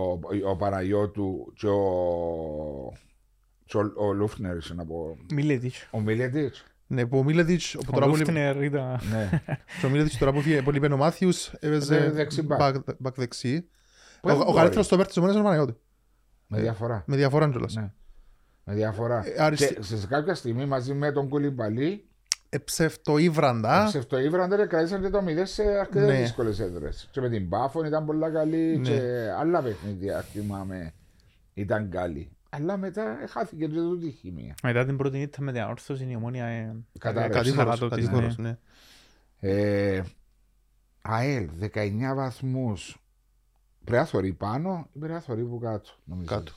ο 0.49 0.55
Παναγιώτου 0.57 1.53
και 1.55 1.67
ο, 1.67 1.81
και 3.65 3.77
ο, 3.77 3.91
ο 3.95 4.13
Λούφνερ, 4.13 4.57
να 4.75 4.85
πω. 4.85 5.17
Μιλέτης. 5.33 5.87
Ο 5.91 5.99
Μιλετίτς. 5.99 6.63
Ναι, 6.87 7.05
που 7.05 7.17
ο 7.17 7.23
Μίλετιτς, 7.23 7.71
που 7.71 7.83
Ο 7.87 7.91
τώρα 7.91 8.05
που 8.05 8.15
λείπει- 8.15 8.27
Λούφτνερ 8.35 8.63
ήταν... 8.63 8.99
ναι. 9.11 9.41
και 9.79 9.85
ο 9.85 9.89
Μίλετιτς 9.89 10.17
τώρα 10.17 10.31
που 10.31 10.41
φύγε- 10.41 10.63
που 10.63 10.71
λείπει 10.71 10.91
ο 10.91 10.97
Μάθιους, 10.97 11.47
Ε, 11.47 11.57
έπαιζε 11.59 12.09
δεξί 12.09 12.47
back. 12.49 12.59
back, 12.61 12.73
back 13.03 13.13
δεξί. 13.15 13.61
Που 13.61 13.67
Ο, 14.21 14.27
δεν 14.29 14.41
ο 14.41 14.43
μπορεί. 14.43 14.55
καλύτερος 14.57 14.85
στόπερ 14.85 15.07
της 15.07 15.17
ομόνιας 15.17 15.37
είναι 15.39 15.47
ο 15.47 15.49
Παναγιώτου. 15.51 15.79
Με 16.47 16.59
διαφορά. 16.59 17.03
Με 17.07 17.15
διαφορά 17.15 17.49
κιόλας. 17.49 17.75
Ναι. 17.75 17.91
Με 18.63 18.73
διαφορά. 18.73 19.23
Ε, 19.27 19.43
αριστε- 19.43 19.73
Και 19.79 19.83
σε 19.95 20.07
κάποια 20.07 20.35
στιγμή 20.35 20.65
μαζί 20.65 20.93
με 20.93 21.11
τον 21.11 21.29
Κουλιμπαλί, 21.29 22.06
Ε, 22.49 22.57
ψευτοίβραντα. 22.57 23.83
ψευτοίβραντερ 23.87 24.67
κράτησαν 24.67 25.01
και 25.01 25.09
το 25.09 25.23
0 25.27 25.45
σε 25.45 25.63
αρκετές 25.63 26.07
Ναι. 26.07 26.21
δύσκολες 26.21 26.59
έδρες. 26.59 27.07
Και 27.11 27.21
με 27.21 27.29
την 27.29 27.49
Πάφων 27.49 27.85
ήταν 27.85 28.05
πολλά 28.05 28.31
καλή 28.31 28.77
Ναι. 28.77 28.89
και 28.89 29.01
άλλα 29.39 29.61
παιχνίδια 29.61 30.21
θυμάμαι 30.21 30.93
ήταν 31.53 31.89
καλή. 31.89 32.31
Αλλά 32.49 32.77
μετά 32.77 33.21
ε, 33.23 33.27
χάθηκε 33.27 33.65
και 33.65 33.73
τούτη 33.73 34.05
η 34.07 34.11
χημεία. 34.11 34.55
Μετά 34.63 34.85
την 34.85 34.97
πρώτη 34.97 35.17
νύχτα 35.17 35.41
με 35.41 35.51
την 35.51 35.61
αόρθωση 35.61 36.05
η 36.09 36.15
ομόνια 36.15 36.45
ε, 36.45 36.75
Κατάρρευσε. 36.99 37.37
κατήφορος, 37.39 37.79
Κατήφορος, 37.79 37.95
της, 37.97 38.05
κατήφορος, 38.07 38.37
ναι. 38.37 38.57
ναι. 39.39 39.97
Ε, 39.97 40.03
ΑΕΛ 41.01 41.49
19 41.73 42.13
βαθμούς. 42.15 42.97
Πρέπει 43.83 44.01
να 44.01 44.05
θωρεί 44.07 44.33
πάνω 44.33 44.89
ή 44.93 44.97
πρέπει 44.99 45.13
να 45.13 45.19
θωρεί 45.19 45.43
που 45.43 45.59
κάτω. 45.59 45.89
Νομίζω. 46.03 46.35
Κάτω. 46.35 46.51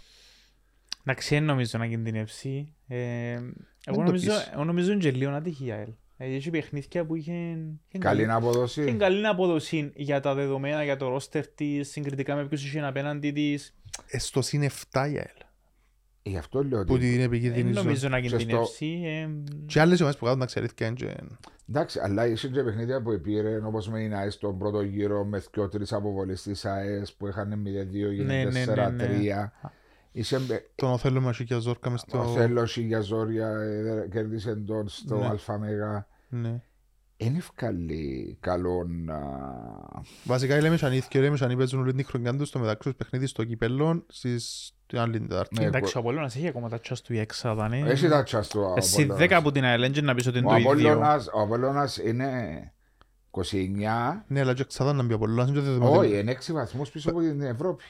Εντάξει, 1.04 1.34
δεν 1.34 1.44
νομίζω 1.44 1.78
να 1.78 1.86
κινδυνεύσει. 1.86 2.74
Ε, 2.88 3.40
εγώ 3.86 3.96
το 3.96 4.02
νομίζω, 4.02 4.30
πεις. 4.30 4.50
εγώ 4.54 4.64
νομίζω 4.64 4.92
είναι 4.92 5.00
και 5.00 5.10
λίγο 5.10 5.30
ατυχία. 5.30 5.74
ΑΕΛ. 5.76 5.88
Ε, 6.16 6.34
Έχει 6.34 6.50
παιχνίδια 6.50 7.04
που 7.06 7.14
είχε, 7.16 7.32
είχε 7.32 7.98
Καλή 7.98 8.24
καλή, 8.24 8.32
απόδοση. 8.32 8.82
είχε 8.82 8.92
καλή 8.92 9.26
απόδοση 9.26 9.92
για 9.94 10.20
τα 10.20 10.34
δεδομένα, 10.34 10.84
για 10.84 10.96
το 10.96 11.08
ρόστερ 11.08 11.46
της, 11.46 11.90
συγκριτικά 11.90 12.34
με 12.34 12.46
ποιους 12.46 12.64
είχε 12.64 12.80
απέναντι 12.80 13.30
της. 13.30 13.74
Ε, 14.06 14.18
στο 14.18 14.42
συν 14.42 14.62
7 14.62 14.68
η 14.92 14.98
ΑΕΛ. 14.98 15.38
Γι' 16.22 16.36
αυτό 16.36 16.64
λέω 16.64 16.84
Που 16.84 16.94
ότι. 16.94 17.02
την 17.02 17.10
Δεν 17.16 17.20
επικίνδυνη 17.20 17.72
ζώνη. 17.72 17.84
νομίζω 17.86 18.08
να 18.08 18.20
Και 18.20 18.28
στο- 18.28 18.36
κινδυνεύσει. 18.36 19.00
ε, 19.04 19.28
Και 19.66 19.80
άλλες 19.80 20.00
ομάδες 20.00 20.18
που 20.18 20.24
κάτω 20.24 20.36
να 20.36 20.46
ξέρετε 20.46 20.84
είναι 20.84 20.94
και... 20.94 21.14
Εντάξει, 21.68 21.98
αλλά 22.02 22.26
είσαι 22.26 22.48
και 22.48 22.62
παιχνίδια 22.62 23.02
που 23.02 23.20
πήρε 23.20 23.56
όπως 23.64 23.88
με 23.88 23.98
την 23.98 24.14
ΑΕΣ 24.14 24.34
στον 24.34 24.58
πρώτο 24.58 24.80
γύρο 24.82 25.24
με 25.24 25.42
δυο 25.52 25.68
τρεις 25.68 25.92
αποβολές 25.92 26.42
της 26.42 26.64
ΑΕΣ 26.64 27.12
που 27.12 27.26
είχαν 27.26 27.52
0-2 27.52 27.54
Ναι, 27.54 28.22
ναι, 28.24 28.40
γίνει 28.42 28.50
ναι, 28.52 28.64
ναι. 28.64 29.46
4-3. 29.46 29.52
Είσαι 30.12 30.40
Τον 30.74 30.90
Οθέλο 30.90 31.20
Μασίκια 31.20 31.58
Ζόρκα 31.58 31.90
μες 31.90 32.02
ο 32.02 32.04
στο... 32.08 32.24
Θέλο 32.36 32.62
για 32.76 33.00
ζόρια, 33.00 33.48
ε, 33.48 34.08
κέρδισε 34.10 34.54
τον 34.54 34.88
στο 34.88 35.16
Ναι. 35.18 35.30
ΑΜΕΓΑ. 35.46 36.06
Ναι. 36.28 36.62
Είναι 37.16 37.38
ευκαλή 37.38 38.36
καλόν. 38.40 39.10
α, 39.10 39.18
Βασικά 40.24 40.56
οι 40.56 40.60
Λέμεσανοί 40.60 41.00
και 41.08 41.18
οι 41.18 41.20
Λέμεσανοί 41.20 41.56
παίζουν 41.56 41.80
όλη 41.80 41.92
την 41.94 42.04
χρονιά 42.04 42.36
τους 42.36 42.48
στο 42.48 42.58
μεταξύ 42.58 42.88
τους 42.88 42.96
παιχνίδι 42.96 43.26
στο 43.26 43.44
κυπέλλον 43.44 44.04
στις 44.08 44.72
την 44.86 44.98
άλλη 44.98 45.20
Τετάρτη. 45.20 45.60
Ναι, 45.60 45.66
Εντάξει, 45.66 45.92
εγώ- 45.96 46.00
ο 46.06 46.08
Απόλλωνας 46.08 46.36
έχει 46.36 46.48
ακόμα 46.48 46.68
τα 46.68 46.80
τσάς 46.80 47.02
του 47.02 47.12
η 47.12 47.18
έξαδα, 47.18 47.68
ναι. 47.68 47.78
Έχει 47.78 48.08
τα 48.08 48.22
τσάς 48.22 48.48
του 48.48 48.72
Εσύ 48.76 48.92
Απόλλωνας. 48.94 49.18
δέκα 49.18 49.36
από 49.36 49.52
την 49.52 49.64
ΑΕΛ 49.64 50.02
να 50.02 50.14
πεις 50.14 50.26
ότι 50.26 50.36
Ο 50.36 50.40
είναι 50.40 50.48
το 50.48 50.56
ίδιο. 50.56 50.70
Απόλλωνας, 50.92 51.26
ο 51.32 51.40
Απόλλωνας 51.40 51.96
είναι 51.96 52.28
29, 53.30 54.24
Ναι, 54.26 54.40
αλλά 54.40 54.54
και 54.54 54.62
εξάδα 54.62 54.92
να 54.92 55.02
μπει 55.02 55.12
από 55.14 55.24
πολλά. 55.24 55.42
είναι 55.42 55.52
και 55.52 55.60
δεδομένο. 55.60 55.90
όχι, 55.98 56.18
είναι 56.18 56.30
6 56.30 56.52
βαθμούς 56.52 56.90
πίσω 56.90 57.10
από 57.10 57.20
την 57.20 57.40
Ευρώπη. 57.40 57.84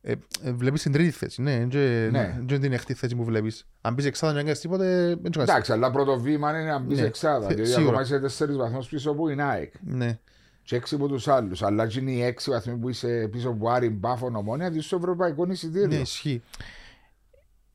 Ε, 0.00 0.12
ε, 0.42 0.52
Βλέπεις 0.52 0.82
την 0.82 0.92
τρίτη 0.92 1.10
θέση, 1.10 1.42
ναι. 1.42 1.52
Είναι 1.52 2.08
Ναι. 2.10 2.40
και 2.46 2.58
την 2.58 2.72
έκτη 2.72 2.94
θέση 2.94 3.16
που 3.16 3.24
βλέπεις. 3.24 3.66
Αν 3.80 3.94
μπεις 3.94 4.04
εξάδα 4.04 4.32
και 4.32 4.38
να 4.38 4.44
κάνεις 4.44 4.60
τίποτε, 4.60 5.06
δεν 5.06 5.32
κάνεις 5.32 5.48
Εντάξει, 5.50 5.72
αλλά 5.72 5.90
πρώτο 5.90 6.20
βήμα 6.20 6.50
είναι 6.50 6.70
να 6.70 6.78
μπει 6.78 6.94
Ναι, 6.94 7.00
σε 7.00 7.06
εξάδα. 7.06 7.46
θε- 7.46 7.54
Διότι 7.56 7.70
σίγουρα. 7.70 7.88
ακόμα 8.00 8.02
είσαι 8.02 8.44
4 8.44 8.56
βαθμούς 8.56 8.88
πίσω 8.88 9.10
από 9.10 9.28
την 9.28 9.40
ΑΕΚ. 9.40 9.72
Ναι. 9.80 10.18
Και 10.62 10.76
6 10.76 10.94
από 10.94 11.08
τους 11.08 11.28
άλλους. 11.28 11.62
Αλλά 11.62 11.86
και 11.86 11.98
είναι 12.00 12.10
οι 12.10 12.22
6 12.22 12.50
βαθμοί 12.50 12.76
που 12.76 12.88
είσαι 12.88 13.28
πίσω 13.32 13.48
από 13.48 13.70
Άρη, 13.70 13.88
Μπάφο, 13.90 14.30
Ομόνια, 14.34 14.70
διότι 14.70 14.86
στο 14.86 14.96
ευρωπαϊκό 14.96 15.46
Ναι, 15.46 15.52
εισιτήριο. 15.52 16.00
ισχύει. 16.00 16.42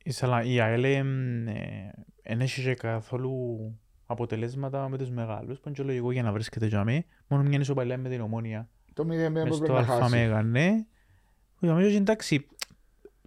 Ήσαλα, 0.04 0.42
η 0.42 0.60
ΑΕΛ 0.60 0.82
δεν 2.24 2.40
έχει 2.40 2.62
και 2.62 2.74
καθόλου 2.74 3.32
αποτελέσματα 4.06 4.88
με 4.88 4.98
τους 4.98 5.10
μεγάλους, 5.10 5.56
που 5.58 5.62
είναι 5.68 5.76
και 5.76 5.82
λογικό 5.82 6.12
για 6.12 6.22
να 6.22 6.32
βρίσκεται 6.32 6.66
για 6.66 6.84
μέ. 6.84 7.04
Μόνο 7.26 7.42
μια 7.42 7.58
ισοπαλία 7.58 7.98
με 7.98 8.08
την 8.08 8.20
ομόνια. 8.20 8.68
Το 8.92 9.04
0 9.04 9.06
με 9.06 9.28
Μες 9.28 9.28
έπρεπε 9.42 9.54
στο 9.54 9.72
να 9.72 9.82
χάσει. 9.82 10.02
ΑΜΕΓΑ, 10.02 10.42
ναι. 10.42 10.84
Ο 11.64 11.70
Ιωμίγος, 11.70 11.94
εντάξει, 11.94 12.46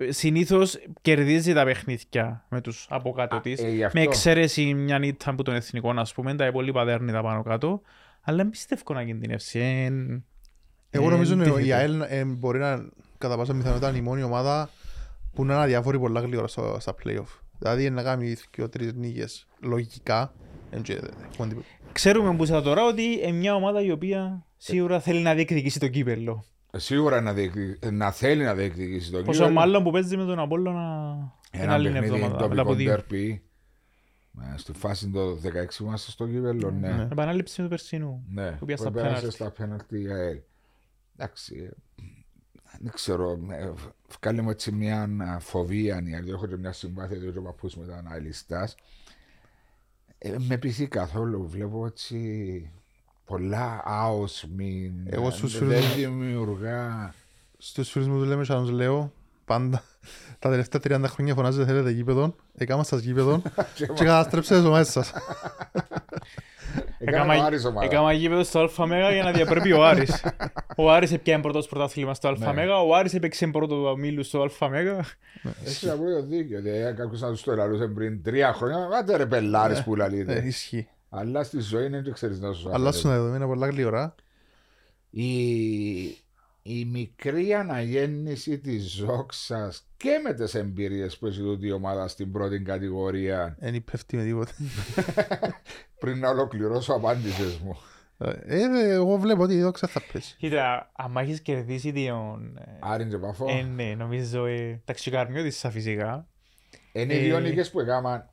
συνήθως 0.09 0.77
κερδίζει 1.01 1.53
τα 1.53 1.63
παιχνίδια 1.63 2.45
με 2.49 2.61
τους 2.61 2.85
από 2.89 3.11
κάτω 3.11 3.39
της. 3.39 3.59
Ε, 3.63 3.69
γι' 3.69 3.83
αυτό. 3.83 3.99
Με 3.99 4.05
εξαίρεση 4.05 4.73
μια 4.73 4.99
νύχτα 4.99 5.29
από 5.29 5.43
τον 5.43 5.53
εθνικό, 5.55 5.89
ας 5.95 6.13
πούμε, 6.13 6.35
τα 6.35 6.45
υπόλοιπα 6.45 6.85
δέρνητα 6.85 7.21
πάνω 7.21 7.43
κάτω. 7.43 7.81
Αλλά 8.21 8.37
δεν 8.37 8.49
πιστεύω 8.49 8.93
να 8.93 9.03
κινδυνεύσει. 9.03 9.59
εν- 9.59 10.25
Εγώ 10.89 11.05
εν 11.05 11.11
νομίζω 11.11 11.33
ότι 11.33 11.49
η 11.49 11.53
τίθεται. 11.53 11.73
ΑΕΛ 11.73 12.01
ε, 12.07 12.23
μπορεί 12.25 12.59
να 12.59 12.89
κατά 13.17 13.37
πάσα 13.37 13.53
πιθανότητα 13.53 13.89
είναι 13.89 13.97
η 13.97 14.01
μόνη 14.01 14.23
ομάδα 14.23 14.69
που 15.33 15.45
να 15.45 15.53
είναι 15.53 15.63
αδιάφορη 15.63 15.99
πολλά 15.99 16.19
γλύωρα 16.19 16.47
στο- 16.47 16.77
στα 16.79 16.95
play-off. 17.03 17.39
Δηλαδή 17.59 17.89
να 17.89 18.03
κάνει 18.03 18.35
δύο-τρεις 18.55 18.93
νίκες 18.93 19.47
λογικά. 19.61 20.33
εν 20.69 20.81
και- 20.81 20.93
έχουμε 21.31 21.47
τίποτα. 21.47 21.67
Ξέρουμε 21.91 22.35
που 22.35 22.45
θα 22.45 22.61
τώρα 22.61 22.85
ότι 22.85 23.03
είναι 23.03 23.31
μια 23.31 23.55
ομάδα 23.55 23.81
η 23.81 23.91
οποία 23.91 24.45
σίγουρα 24.57 24.99
θέλει 24.99 25.21
να 25.21 25.33
διεκδικήσει 25.33 25.79
το 25.79 25.87
κύπελο. 25.87 26.45
Σίγουρα 26.75 27.21
να, 27.21 27.33
διεκδι- 27.33 27.85
να 27.91 28.11
θέλει 28.11 28.43
να 28.43 28.53
διεκδικήσει 28.55 29.11
το 29.11 29.21
Πόσο 29.23 29.49
μάλλον 29.49 29.83
που 29.83 29.91
παίζει 29.91 30.17
με 30.17 30.25
τον 30.25 30.39
Απόλλωνα 30.39 31.17
την 31.51 31.59
Ένα 31.61 31.73
άλλη 31.73 31.91
παιχνίδι 31.91 32.05
εβδομάδα. 32.13 32.33
Μετά 32.33 32.45
από 32.45 32.55
τοπικό 32.55 32.73
δύο. 32.75 32.89
ντέρπι. 32.89 33.41
Ε, 34.53 34.57
Στη 34.57 34.73
φάση 34.73 35.09
το 35.09 35.31
16 35.31 35.77
που 35.77 35.83
είμαστε 35.83 36.11
στο 36.11 36.27
κύπελο, 36.27 36.71
ναι. 36.71 36.91
Ναι. 36.91 37.07
Επανάληψη 37.11 37.61
του 37.61 37.67
περσινού. 37.67 38.23
Ναι, 38.29 38.51
Που 38.51 38.65
πήγα 38.65 38.77
στα 38.77 38.87
που 38.87 38.93
πέρασε 38.93 39.13
πέναλτι. 39.15 39.35
στα 39.35 39.51
πέναλτι 39.51 40.01
η 40.01 40.07
ΑΕΛ. 40.11 40.39
Εντάξει, 41.17 41.55
ε, 41.55 41.69
δεν 42.79 42.91
ξέρω, 42.93 43.39
ε, 43.51 43.71
βγάλε 44.21 44.41
μου 44.41 44.49
έτσι 44.49 44.71
μια 44.71 45.01
α, 45.19 45.39
φοβία, 45.39 45.99
γιατί 46.05 46.29
έχω 46.29 46.47
και 46.47 46.57
μια 46.57 46.71
συμπάθεια 46.71 47.17
διότι 47.17 47.37
ο 47.37 47.41
παππούς 47.41 47.75
μου 47.75 47.83
ήταν 47.83 48.07
αελιστάς. 48.11 48.75
Ε, 50.17 50.35
με 50.37 50.57
πειθεί 50.57 50.87
καθόλου, 50.87 51.47
βλέπω 51.47 51.85
έτσι 51.85 52.71
πολλά 53.27 53.81
άοσμη, 53.85 54.93
Εγώ 55.09 55.29
στους 55.31 55.55
ε, 55.55 55.57
φίλους 55.57 55.73
δεν 55.73 55.83
μου- 55.83 55.95
δημιουργά... 55.95 57.13
Στους 57.57 57.89
φίλους 57.89 58.07
μου 58.07 58.17
τους 58.19 58.27
λέμε 58.27 58.43
σαν 58.43 58.61
τους 58.61 58.69
λέω 58.71 59.11
πάντα 59.45 59.83
τα 60.39 60.49
τελευταία 60.49 60.99
30 60.99 61.03
χρόνια 61.07 61.33
φωνάζετε 61.33 61.65
θέλετε 61.65 61.89
γήπεδο, 61.91 62.35
έκαμα 62.57 62.83
σας 62.83 63.01
γήπεδο 63.01 63.41
και 63.75 64.03
καταστρέψετε 64.03 64.59
τις 64.59 64.67
ομάδες 64.67 64.89
σας. 64.89 65.13
Έκανα 66.99 67.39
ο 67.41 67.43
Άρης 67.45 67.65
ομάδας. 67.65 67.89
Έκαμα 67.89 68.11
γήπεδο 68.13 68.43
στο 68.43 68.69
ΑΜ 68.77 68.87
για 68.91 69.21
να 69.23 69.31
διαπρέπει 69.31 69.71
ο 69.71 69.85
Άρης. 69.85 70.23
Ο 70.77 70.91
Άρης 70.91 71.11
έπιανε 71.11 71.41
πρώτος 71.41 71.67
πρωτάθλημα 71.67 72.13
στο 72.13 72.27
ΑΜ, 72.27 72.55
Ναι. 72.55 72.65
ο 72.87 72.95
Άρης 72.95 73.13
έπαιξε 73.13 73.47
πρώτο 73.47 73.89
ομίλου 73.89 74.23
στο 74.23 74.47
ΑΜ. 74.59 74.73
Έχει 75.65 75.89
απόλυτο 75.89 76.23
δίκιο. 76.25 76.61
Δηλαδή, 76.61 76.93
κάποιος 76.95 77.21
να 77.21 77.29
τους 77.29 77.43
το 77.43 77.51
ελαλούσε 77.51 77.87
πριν 77.87 78.23
τρία 78.23 78.53
χρόνια, 78.53 78.77
άντε 78.99 79.15
ρε 79.17 79.25
πελάρες 79.25 79.83
που 79.83 79.93
Ε, 79.93 79.97
λαλείτε. 79.97 80.43
Ισχύει. 80.45 80.87
Αλλά 81.09 81.43
στη 81.43 81.59
ζωή 81.59 81.85
είναι 81.85 82.01
και 82.01 82.11
ξέρεις 82.11 82.39
να 82.39 82.53
σου 82.53 82.69
Αλλάσουν 82.73 83.09
τα 83.09 83.17
δεδομένα 83.17 83.45
πολλά 83.45 83.67
γλύωρα. 83.67 84.15
η, 85.09 86.01
η 86.61 86.85
μικρή 86.85 87.53
αναγέννηση 87.53 88.59
της 88.59 88.91
Ζόξας 88.91 89.87
και 89.97 90.21
με 90.23 90.33
τις 90.33 90.55
εμπειρίες 90.55 91.17
που 91.17 91.25
έχει 91.27 91.39
τούτη 91.39 91.67
η 91.67 91.71
ομάδα 91.71 92.07
στην 92.07 92.31
πρώτη 92.31 92.61
κατηγορία 92.61 93.55
Δεν 93.59 93.73
υπέφτει 93.73 94.15
με 94.15 94.23
τίποτα. 94.23 94.51
πριν 95.99 96.19
να 96.19 96.29
ολοκληρώσω 96.29 96.93
απάντησες 96.93 97.57
μου. 97.57 97.77
Ε, 98.17 98.31
ε, 98.45 98.89
εγώ 98.91 99.17
βλέπω 99.17 99.43
ότι 99.43 99.53
η 99.53 99.61
δόξα 99.61 99.87
θα 99.87 100.01
πέσει. 100.11 100.35
Κοίτα, 100.37 100.91
άμα 100.95 101.21
έχεις 101.21 101.41
κερδίσει 101.41 101.93
τον... 101.93 102.57
ε, 102.57 102.77
Άρην 102.79 103.09
και 103.09 103.17
Παφό. 103.17 103.45
Ε, 103.49 103.61
ναι, 103.61 103.95
νομίζω 103.97 104.45
ε, 104.45 104.81
ταξικαρμιώτης 104.85 105.57
σα 105.57 105.71
φυσικά. 105.71 106.27
Είναι 106.91 107.13
οι 107.13 107.17
ε, 107.17 107.23
δύο 107.23 107.39
νίκες 107.39 107.71
που 107.71 107.79
έκαναν 107.79 108.29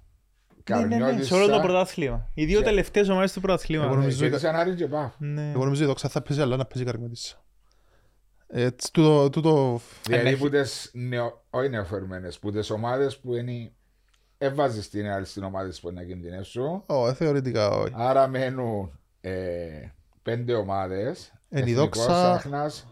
Ναι, 0.71 0.77
ναι, 0.77 0.85
ναι, 0.87 0.99
Καρμιώτης 0.99 1.27
σε 1.27 1.35
όλο 1.35 1.47
το 1.47 1.53
σαν- 1.53 1.63
πρωτάθλημα. 1.63 2.31
Οι 2.35 2.45
δύο 2.45 2.59
σε- 2.59 2.65
τελευταίες 2.65 3.09
ομάδες 3.09 3.33
του 3.33 3.39
Εγώ 3.39 3.47
πρωταθλήματος. 3.47 3.97
νομίζω- 3.97 4.21
κέρδισαν 4.23 4.55
Άρην 4.57 4.77
και 4.77 4.87
Παφ. 4.87 5.15
Ναι. 5.19 5.51
Εγώ 5.51 5.65
νομίζω 5.65 5.83
η 5.83 5.87
δόξα 5.87 6.09
θα 6.09 6.23
πέσει, 6.23 6.41
αλλά 6.41 6.57
να 6.57 6.65
παίζει 6.65 6.85
καρμιώτης. 6.91 7.39
Έτσι, 8.47 8.93
τούτο, 8.93 9.31
τούτο, 9.31 9.81
Δηλαδή 10.05 10.29
έχει- 10.29 10.39
που 10.39 10.49
τις 10.49 10.91
νεο, 10.95 11.45
όχι 11.51 11.69
νεοφερμένες, 11.69 12.39
που 12.39 12.51
τις 12.53 12.71
ομάδες 12.71 13.19
που 13.19 13.35
είναι 13.35 13.73
έβαζες 14.39 14.89
την 14.89 15.07
άλλη 15.11 15.25
στην 15.25 15.43
ομάδα 15.45 15.73
που 15.81 15.91
να 15.93 16.05
κινδυνεύσουν. 16.05 16.83
ω, 16.87 17.09
ε, 17.09 17.15
θεωρητικά 17.15 17.71
όχι. 17.71 17.93
Άρα 17.97 18.27
μένουν 18.29 18.99
ε, 19.21 19.89
πέντε 20.23 20.55
ομάδες. 20.55 21.33
Εν 21.49 21.67
η 21.67 21.71
Εθνικός 21.71 21.99
Δόξα, 21.99 22.33
Άχνας, 22.33 22.87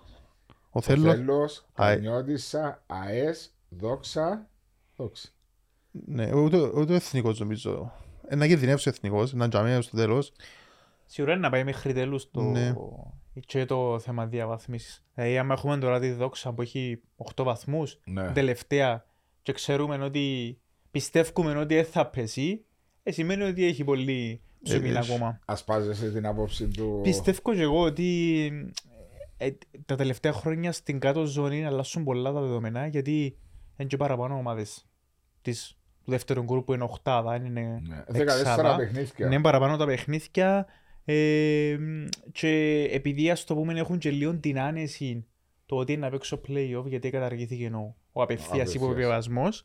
Ο 0.71 0.81
Θέλος, 0.81 1.15
Θέλος, 1.15 1.67
ΑΕ. 1.75 1.93
Καρνιώτισσα, 1.95 2.83
ΑΕΣ, 2.87 3.55
Δόξα, 3.69 4.49
Δόξα. 4.97 5.29
Ναι, 5.93 6.35
ούτε, 6.35 6.57
ούτε 6.59 6.93
ο 6.93 6.97
εθνικός 6.97 7.39
νομίζω. 7.39 7.93
Ε, 8.29 8.37
να 8.37 8.47
κινδυνεύσει 8.47 8.89
ο 8.89 8.93
εθνικός, 8.95 9.33
να 9.33 9.49
τζαμί 9.49 9.83
στο 9.83 9.97
τέλος. 9.97 10.33
Σίγουρα 11.07 11.33
είναι 11.33 11.43
να 11.43 11.51
πάει 11.51 11.65
μέχρι 11.65 11.93
τέλους 11.93 12.31
το... 12.31 12.43
Ναι. 12.43 12.75
και 13.47 13.65
το 13.65 13.99
θέμα 13.99 14.27
διαβαθμίσης. 14.27 15.05
Δηλαδή, 15.15 15.39
άμα 15.39 15.55
έχουμε 15.55 15.79
τώρα 15.79 16.01
τη 16.01 16.13
δόξα 16.13 16.53
που 16.53 16.63
έχει 16.63 17.01
8 17.37 17.45
βαθμούς, 17.45 18.01
Ναι. 18.05 18.33
τελευταία, 18.33 19.07
και 19.43 19.53
ξέρουμε 19.53 19.97
ότι 20.05 20.59
πιστεύουμε 20.91 21.57
ότι 21.57 21.75
δεν 21.75 21.85
θα 21.85 22.07
πέσει, 22.07 22.65
ε, 23.03 23.13
σημαίνει 23.13 23.43
ότι 23.43 23.65
έχει 23.65 23.85
πολύ 23.85 24.41
ψωμί 24.63 24.89
έχεις. 24.89 25.11
ακόμα. 25.11 25.39
Ασπάζεσαι 25.45 26.11
την 26.13 26.27
άποψη 26.27 26.69
του. 26.69 27.01
Πιστεύω 27.03 27.55
και 27.55 27.63
εγώ 27.63 27.81
ότι 27.81 28.51
ε, 29.37 29.51
τα 29.87 29.97
τελευταία 29.97 30.33
χρόνια 30.33 30.73
στην 30.73 30.99
κάτω 30.99 31.25
ζώνη 31.25 31.65
αλλάσουν 31.67 32.05
πολλά 32.05 32.33
τα 32.33 32.41
δεδομένα 32.41 32.87
γιατί 32.87 33.39
είναι 33.77 33.89
και 33.89 33.97
παραπάνω 33.97 34.35
ομάδες 34.35 34.87
της, 35.43 35.77
του 36.05 36.11
δεύτερου 36.11 36.43
γκρουπ 36.43 36.65
που 36.65 36.73
είναι 36.73 36.85
οχτάδα, 36.85 37.35
είναι 37.37 37.81
Ναι. 37.89 38.21
εξάδα. 38.21 38.75
14 38.75 38.77
παιχνίδια. 38.77 39.27
είναι 39.27 39.41
παραπάνω 39.41 39.77
τα 39.77 39.87
παιχνίδια 39.87 40.67
ε, 41.05 41.77
και 42.33 42.83
επειδή 42.93 43.31
ας 43.31 43.45
το 43.45 43.55
πούμε 43.55 43.79
έχουν 43.81 43.99
και 43.99 44.11
λίγο 44.11 44.35
την 44.39 44.61
άνεση 44.61 45.27
το 45.67 45.77
ότι 45.77 45.93
είναι 45.93 46.05
να 46.05 46.11
παίξω 46.11 46.41
play-off 46.49 46.85
γιατί 46.87 47.11
καταργήθηκε 47.11 47.67
ο, 47.67 47.97
ο 48.13 48.23
απευθείας 48.23 48.51
απευθείας. 48.53 48.75
υποβιβασμός 48.75 49.65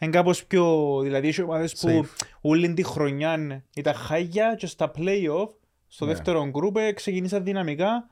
είναι 0.00 0.10
κάπως 0.10 0.44
πιο, 0.44 0.98
δηλαδή 1.02 1.28
έχει 1.28 1.42
ομάδες 1.42 1.74
που 1.80 2.06
όλη 2.40 2.74
τη 2.74 2.82
χρονιά 2.82 3.62
ήταν 3.74 3.94
χάγια 3.94 4.54
και 4.58 4.66
στα 4.66 4.90
play-off 4.96 5.48
στο 5.86 6.04
Ναι. 6.04 6.12
δεύτερο 6.12 6.46
γκρουπ 6.48 6.76
ε, 6.76 6.92
ξεκινήσαν 6.92 7.44
δυναμικά 7.44 8.08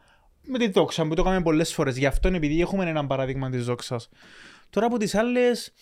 με 0.46 0.58
τη 0.58 0.68
δόξα 0.70 1.06
που 1.06 1.14
το 1.14 1.22
έκαμε 1.22 1.42
πολλές 1.42 1.74
φορές. 1.74 1.96
Γι' 1.98 2.06
αυτό 2.06 2.28
επειδή 2.28 2.60
έχουμε 2.60 2.88
ένα 2.90 3.06
παράδειγμα 3.06 3.50
της 3.50 3.64
δόξας. 3.64 4.08
Τώρα 4.70 4.86
από 4.86 4.96
τις 4.98 5.14
άλλες 5.14 5.72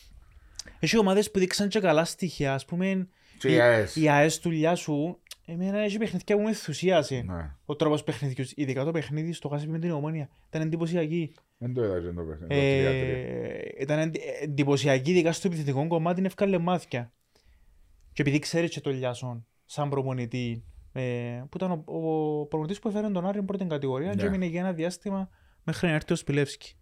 έχει 0.81 0.99
ομάδες 0.99 1.31
που 1.31 1.39
δείξαν 1.39 1.69
και 1.69 1.81
καλά 1.81 2.05
στοιχεία. 2.05 2.55
Ας 2.55 2.65
πούμε 2.65 3.09
Και 3.39 3.49
η 3.55 3.61
ΑΕΣ. 3.61 3.97
η 3.97 4.09
ΑΕΣ 4.09 4.39
του 4.39 4.51
Λιάσου 4.51 5.19
εμένα 5.47 5.79
έχει 5.79 5.99
παιχνίδια 5.99 6.37
που 6.37 6.43
με 6.43 6.49
ενθουσίασε. 6.49 7.23
Ναι. 7.27 7.51
Ο 7.65 7.77
τρόπος 7.77 8.05
παιχνιδιού, 8.05 8.45
ειδικά 8.55 8.85
το 8.85 8.91
παιχνίδι 8.91 9.33
στο 9.33 9.49
Χάσιπι 9.49 9.71
με 9.73 9.79
την 9.79 9.91
Ομόνια, 9.91 10.29
ήταν 10.49 10.63
εντυπωσιακή. 10.63 11.35
Δεν 11.59 11.75
το 11.75 11.85
είδα 11.85 12.01
και 12.01 12.07
το 12.07 12.23
παιχνίδι. 12.23 12.49
το 12.49 12.55
3-3. 12.55 12.55
Ε, 12.57 13.83
ήταν 13.83 13.99
εντι- 13.99 14.21
εντυπωσιακή, 14.43 15.11
ειδικά 15.11 15.33
στο 15.33 15.47
επιθετικό 15.47 15.87
κομμάτι, 15.87 16.23
έφκαλε 16.25 16.59
μάτια. 16.59 17.13
Και 18.13 18.23
επειδή 18.23 18.39
ξέρεις 18.39 18.71
και 18.71 18.81
το 18.81 18.91
Λιάσον, 18.91 19.47
σαν 19.65 19.89
προπονητή, 19.89 20.65
ε, 20.93 21.03
που 21.49 21.57
ήταν 21.57 21.71
ο, 21.71 21.85
ο 21.87 22.47
προπονητής 22.47 22.79
που 22.79 22.89
έφερε 22.89 23.09
τον 23.09 23.27
Άρη 23.27 23.43
πρώτη 23.43 23.65
κατηγορία 23.65 24.11
και 24.15 24.23
Ναι. 24.23 24.29
έμεινε 24.29 24.47
για 24.47 24.61
ένα 24.61 24.73
διάστημα 24.73 25.29
μέχρι 25.65 25.87
να 25.89 25.95
έρθει 25.95 26.13
ο 26.13 26.17
Σπιλεύσκι. 26.17 26.75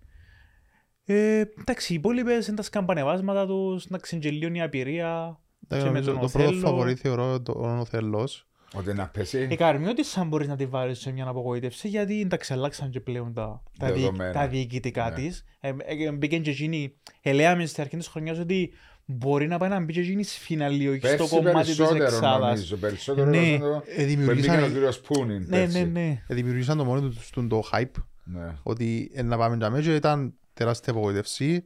Ε, 1.10 1.42
εντάξει, 1.60 1.92
οι 1.92 1.96
υπόλοιπες 1.96 2.46
είναι 2.46 2.56
τα 2.56 2.62
σκαμπανεβάσματα 2.62 3.46
τους, 3.46 3.84
εντάξει, 3.84 4.14
είναι 4.14 4.24
και 4.24 4.30
λίγο 4.30 4.54
η 4.54 4.60
απειρία. 4.60 5.38
και 5.68 5.76
με 5.76 5.82
Νομίζω 5.82 6.10
τον 6.12 6.20
Το 6.20 6.28
πρώτο 6.28 6.48
Οθέλο. 6.48 6.60
φαβορή 6.66 6.94
θεωρώ 6.94 7.40
τον 7.40 7.78
ο 7.78 7.84
Θέλος. 7.84 8.42
Ότι 8.74 8.92
να 8.94 9.08
πέσει. 9.08 9.46
Η 9.50 9.56
Καρμιώτης 9.56 10.08
σαν 10.08 10.28
μπορείς 10.28 10.48
να 10.48 10.56
τη 10.56 10.66
βάλεις 10.66 10.98
σε 10.98 11.12
μια 11.12 11.26
απογοήτευση 11.28 11.88
γιατί 11.88 12.20
εντάξει 12.20 12.52
αλλάξαν 12.52 12.90
και 12.90 13.00
πλέον 13.00 13.32
τα, 13.32 13.62
τα, 13.78 13.86
διοικ- 13.86 13.98
Δεδομένα. 13.98 14.32
τα 14.32 14.48
διοικητικά 14.48 15.08
Ναι. 15.08 15.14
της. 15.14 15.44
Ε, 15.60 15.72
ε, 15.86 16.10
μπήκε 16.12 16.38
και 16.38 16.50
εκείνη, 16.50 16.94
ελέγαμε 17.22 17.66
στην 17.66 17.82
αρχή 17.82 17.96
της 17.96 18.06
χρονιάς 18.06 18.38
ότι 18.38 18.72
μπορεί 19.04 19.46
να 19.46 19.58
πάει 19.58 19.68
να 19.68 19.80
μπει 19.80 19.92
και 19.92 20.00
εκείνη 20.00 20.22
σφιναλή 20.24 20.88
όχι 20.88 20.98
στο 20.98 21.08
Πέρσι 21.08 21.34
κομμάτι 21.34 21.66
της 21.68 21.76
περισσότερο 21.76 22.04
εξάδας. 22.04 22.40
νομίζω. 22.40 22.76
Περισσότερο 22.76 23.30
Ναι. 23.30 23.36
νομίζω 23.38 23.58
το- 23.58 23.82
Ε, 23.86 24.02
που 24.02 24.08
δημιουργήσαν- 24.08 24.54
μπήκε 24.56 24.68
ο 24.68 24.72
κύριος 24.72 25.00
Πούνιν 25.00 25.36
Ναι, 25.48 25.56
πέρσι. 25.56 25.78
ναι, 25.78 25.84
ναι. 26.00 26.22
ε, 26.28 26.34
Δημιουργήσαν 26.34 26.78
το 26.78 26.84
μόνο 26.84 27.00
τους 27.00 27.30
τον 27.30 27.48
το 27.48 27.62
hype 27.72 28.02
Ναι. 28.24 28.54
ότι 28.62 29.10
ε, 29.14 29.22
να 29.22 29.36
πάμε 29.36 29.56
για 29.56 29.70
μέσα 29.70 29.94
ήταν 29.94 30.34
τεράστια 30.58 30.92
απογοήτευση. 30.92 31.64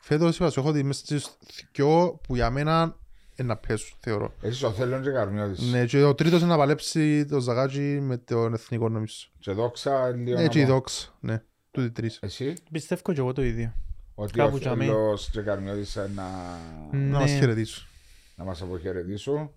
Φέτος 0.00 0.36
είπα 0.36 0.50
σου, 0.50 0.60
έχω 0.60 0.72
δει 0.72 0.82
μες 0.82 0.96
στις 0.96 1.36
δυο 1.72 2.20
που 2.22 2.34
για 2.34 2.50
μένα 2.50 2.96
είναι 3.36 3.48
να 3.48 3.56
πέσουν, 3.56 3.96
θεωρώ. 4.00 4.34
Εσύ 4.40 4.64
ο 4.64 4.70
Θέλων 4.72 5.02
και 5.02 5.10
Καρμιώτης. 5.10 5.70
Ναι, 5.70 5.86
και 5.86 6.02
ο 6.02 6.14
τρίτος 6.14 6.40
είναι 6.40 6.50
να 6.50 6.56
παλέψει 6.56 7.24
το 7.26 7.40
Ζαγάτζι 7.40 8.00
με 8.00 8.16
τον 8.16 8.54
εθνικό 8.54 8.88
νομίζω. 8.88 9.26
Και 9.38 9.52
δόξα 9.52 10.08
λίγο 10.10 10.36
Ναι, 10.36 10.42
να 10.42 10.48
και 10.48 10.60
η 10.60 10.62
πω. 10.64 10.68
δόξα, 10.72 11.16
ναι. 11.20 11.42
Τούτοι 11.70 11.90
τρεις. 11.90 12.18
Εσύ, 12.22 12.54
Πιστεύω 12.70 13.02
και 13.12 13.20
εγώ 13.20 13.32
το 13.32 13.42
ίδιο. 13.42 13.72
ότι 14.14 14.32
Κάπου 14.32 14.54
ο 14.54 14.58
για 14.58 14.74
μέ. 14.76 14.84
Θέλος 14.84 15.30
και 15.30 15.40
Καρμιώτης 15.40 15.94
είναι 15.94 16.10
να, 16.14 16.24
Να 16.98 17.18
μας 17.18 17.30
Ναι. 17.32 17.38
χαιρετήσουν. 17.38 17.86
να 18.36 18.44
μας 18.44 18.62
αποχαιρετήσουν. 18.62 19.50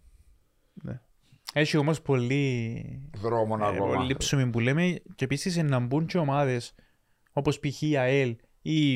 Έχει 1.54 1.78
όμως 1.78 2.02
πολύ, 2.02 2.84
Δρόμο 3.22 3.58
ε, 3.62 3.66
ακόμα. 3.66 3.96
πολύ 3.96 4.16
ψωμί 4.18 4.48
που 4.50 4.60
λέμε 4.60 5.02
και 5.16 5.24
επίσης 5.26 5.56
να 5.58 5.80
μπουν 5.80 6.06
και 6.06 6.18
ομάδες 6.18 6.74
όπως 7.34 7.60
π.χ. 7.60 7.82
η 7.82 7.98
ΑΕΛ 7.98 8.36
ή 8.62 8.94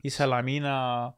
η 0.00 0.08
Σαλαμίνα 0.08 1.14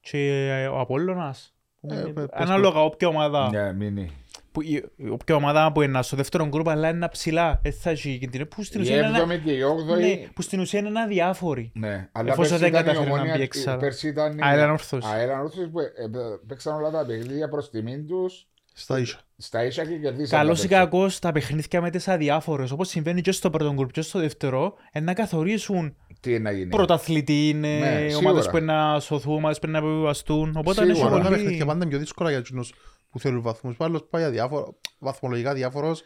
και 0.00 0.66
ο 0.72 0.80
Απόλλωνας. 0.80 1.54
που 1.80 1.88
Ε, 1.92 1.94
είναι- 1.98 2.08
πες- 2.12 2.28
πες 2.30 2.40
Ανάλογα 2.40 2.80
όποια 2.80 3.08
ομάδα, 3.08 3.50
Ναι, 3.50 3.72
μείνει. 3.72 4.10
που, 4.52 4.62
η- 4.62 4.84
όποια 5.10 5.34
ομάδα 5.34 5.72
που 5.72 5.82
είναι 5.82 6.02
στο 6.02 6.16
δεύτερο 6.16 6.46
γκρουπ 6.46 6.68
αλλά 6.68 6.88
είναι 6.88 7.08
ψηλά, 7.08 7.60
έτσι 7.62 7.80
θα 7.80 7.90
έχει 7.90 8.18
κινδυνεύει, 8.18 8.48
που 8.48 8.62
στην 8.62 8.80
Η 8.80 8.82
ουσία 8.82 8.96
είναι 8.96 9.06
ένα- 9.06 9.18
7η 9.18 9.40
και 9.44 9.52
η 9.52 9.60
8η. 9.62 10.00
ναι, 10.00 10.28
που 10.34 10.42
στην 10.42 10.60
ουσία 10.60 10.78
είναι 10.78 10.88
ένα 10.88 11.06
διάφοροι. 11.06 11.72
Ναι, 11.74 12.08
αλλά 12.12 12.32
Εφόσον 12.32 12.36
πέρσι 12.36 12.56
δεν 12.58 12.68
ήταν 12.68 12.82
η 12.82 12.84
κατάφερε 12.86 13.08
να 13.10 13.14
ομόνια, 13.14 13.36
μπει 13.36 13.42
εξάδα. 13.42 13.76
πέρσι 13.76 14.08
ήταν 14.08 14.38
η 14.38 14.40
ΑΕΛ 14.42 14.60
Ανόρθωση. 14.60 15.08
ΑΕΛ 15.12 15.30
Ανόρθωση 15.30 15.68
που 15.68 15.80
ε, 15.80 15.84
ε, 15.84 16.08
παίξαν 16.46 16.74
όλα 16.74 16.90
τα 16.90 17.06
παιχνίδια 17.06 17.48
προς 17.48 17.70
τιμήν 17.70 18.06
τους 18.06 18.48
Στα 18.80 18.98
ίσια. 18.98 19.18
στα 19.36 19.64
ίσια 19.64 19.84
και 19.84 19.96
κερδίσαν. 19.96 20.38
Καλό 20.38 20.52
τα 20.52 20.52
ή 20.52 20.60
παιχνίδια. 20.62 20.78
κακό, 20.78 21.06
τα 21.20 21.32
παιχνίδια 21.32 21.80
με 21.80 21.90
τις 21.90 22.08
αδιάφορες, 22.08 22.70
όπως 22.70 22.88
συμβαίνει 22.88 23.20
και 23.20 23.32
στο 23.32 23.50
πρώτο 23.50 23.72
γκρουπ 23.74 23.90
και 23.90 24.00
στο 24.00 24.18
δεύτερο, 24.18 24.74
είναι 24.92 25.04
να 25.04 25.14
καθορίσουν 25.14 25.96
Τι 26.20 26.30
είναι 26.30 26.38
να 26.38 26.50
γίνει. 26.52 26.70
πρωταθλητή, 26.70 27.48
είναι 27.48 27.78
Ναι, 27.78 28.08
σίγουρα. 28.08 28.16
ομάδες 28.28 28.48
που 28.50 28.56
είναι 28.56 28.72
να 28.72 29.00
σωθούν, 29.00 29.34
ομάδες 29.34 29.58
που 29.58 29.66
είναι 29.66 29.80
να 29.80 29.86
επιβιβαστούν. 29.86 30.52
Οπότε 30.56 30.84
είναι 30.84 30.94
Σίγουρα. 30.94 31.10
Πολλά 31.12 31.22
πολύ... 31.24 31.36
παιχνίδια 31.36 31.64
πάντα 31.66 31.76
είναι 31.78 31.86
πιο 31.88 31.98
δύσκολα 31.98 32.28
για 32.30 32.38
εκείνους 32.38 32.72
που 33.10 33.18
θέλουν 33.20 33.42
βαθμούς. 33.42 33.74
Ο 33.78 33.84
άλλος 33.84 34.04
πάει 34.10 34.22
αδιάφορο, 34.24 34.74
βαθμολογικά 34.98 35.54
διάφορος, 35.54 36.02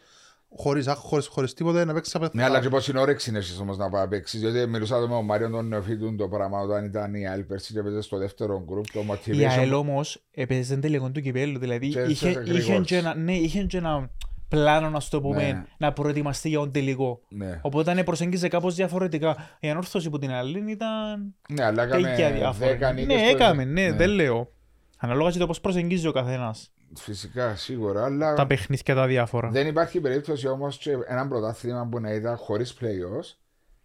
χωρίς 0.57 0.87
άγχος, 0.87 1.27
χωρίς 1.27 1.53
τίποτα, 1.53 1.85
να 1.85 1.93
παίξεις 1.93 2.15
απ' 2.15 2.35
Ναι, 2.35 2.43
αλλά 2.43 2.59
και 2.61 2.69
πώς 2.69 2.87
είναι 2.87 2.99
όρεξη 2.99 3.29
είναι 3.29 3.39
εσείς 3.39 3.59
όμως 3.59 3.77
να 3.77 3.89
πάει 3.89 4.01
να 4.01 4.07
παίξεις. 4.07 4.39
Διότι 4.39 4.67
μιλούσα 4.69 4.99
με 4.99 5.07
τον 5.07 5.25
Μάριο 5.25 5.49
τον 5.49 5.67
Νεοφίτουν 5.67 6.17
το 6.17 6.27
πράγμα 6.27 6.59
όταν 6.59 6.85
ήταν 6.85 7.13
η 7.15 7.27
ΑΕΛ 7.27 7.43
πέρσι 7.43 7.73
και 7.73 7.81
παίζε 7.81 8.01
στο 8.01 8.17
δεύτερο 8.17 8.63
γκρουπ 8.67 8.85
το 8.91 8.99
motivation. 9.11 9.35
Η 9.37 9.45
ΑΕΛ 9.45 9.73
όμως 9.73 10.23
έπαιζε 10.31 10.77
τελικό 10.77 11.09
του 11.11 11.21
κυπέλου, 11.21 11.59
δηλαδή 11.59 11.87
Και 11.89 11.99
είχε, 11.99 12.15
σε 12.15 12.29
είχε, 12.29 12.39
γρήγορες. 12.39 12.87
και 12.87 12.97
ένα, 12.97 13.15
ναι, 13.15 13.33
είχε 13.35 13.63
και 13.63 13.77
ένα 13.77 14.09
πλάνο, 14.49 14.89
να 14.89 15.01
το 15.09 15.21
πούμε, 15.21 15.43
Ναι. 15.51 15.65
να 15.77 15.93
προετοιμαστεί 15.93 16.49
για 16.49 16.59
τον 16.59 16.71
τελικό. 16.71 17.19
Ναι. 17.29 17.59
Οπότε 17.61 17.93
ναι, 17.93 18.03
προσέγγιζε 18.03 18.47
κάπως 18.47 18.75
διαφορετικά. 18.75 19.35
Η 19.59 19.69
ανόρθωση 19.69 20.09
που 20.09 20.19
την 20.19 20.31
άλλη 20.31 20.71
ήταν 20.71 21.33
ναι, 21.49 21.63
αλλά 21.65 21.87
τέτοια 21.87 22.09
έκαμε 22.09 22.37
διάφορα. 22.37 22.69
δέκα 22.69 22.91
νίκες. 22.93 23.15
Ναι, 23.15 23.23
στο- 23.27 23.35
έκαμε, 23.35 23.63
ναι, 23.65 23.91
δεν 23.91 24.09
λέω. 24.09 24.49
Αναλόγα 24.97 25.31
και 25.31 25.37
το 25.39 25.47
πώς 25.47 25.61
προσεγγίζει 25.61 26.07
ο 26.07 26.11
καθένας 26.11 26.69
Φυσικά, 26.97 27.55
σίγουρα, 27.55 28.03
αλλά 28.05 28.33
τα 28.33 28.47
παιχνίδια 28.47 28.95
τα 28.95 29.07
διάφορα. 29.07 29.49
δεν 29.49 29.67
υπάρχει 29.67 29.99
περίπτωση 29.99 30.47
όμως 30.47 30.77
και 30.77 30.97
ένα 31.07 31.27
πρωτάθλημα 31.27 31.87
που 31.91 31.99
να 31.99 32.13
ήταν 32.13 32.37
χωρίς 32.37 32.77
play-offs 32.81 33.35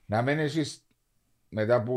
να 0.06 0.22
μένεις 0.22 0.44
εσείς 0.56 0.84
μετά 1.48 1.74
από 1.74 1.94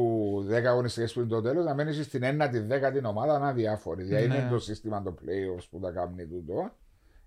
10 0.49 0.51
αγωνιστικές 0.65 1.13
πριν 1.13 1.27
το 1.27 1.41
τέλος 1.41 1.65
να 1.65 1.73
μένεις 1.73 1.93
εσείς 1.93 2.05
στην 2.05 2.23
ένατη 2.23 2.59
δέκατη 2.59 3.05
ομάδα 3.05 3.47
αδιάφορη. 3.47 4.03
Δηλαδή 4.03 4.27
Ναι. 4.27 4.35
είναι 4.35 4.49
το 4.49 4.59
σύστημα 4.59 5.01
το 5.03 5.15
play-offs 5.21 5.63
που 5.69 5.79
τα 5.79 5.91
κάνει 5.91 6.25
τούτο. 6.27 6.71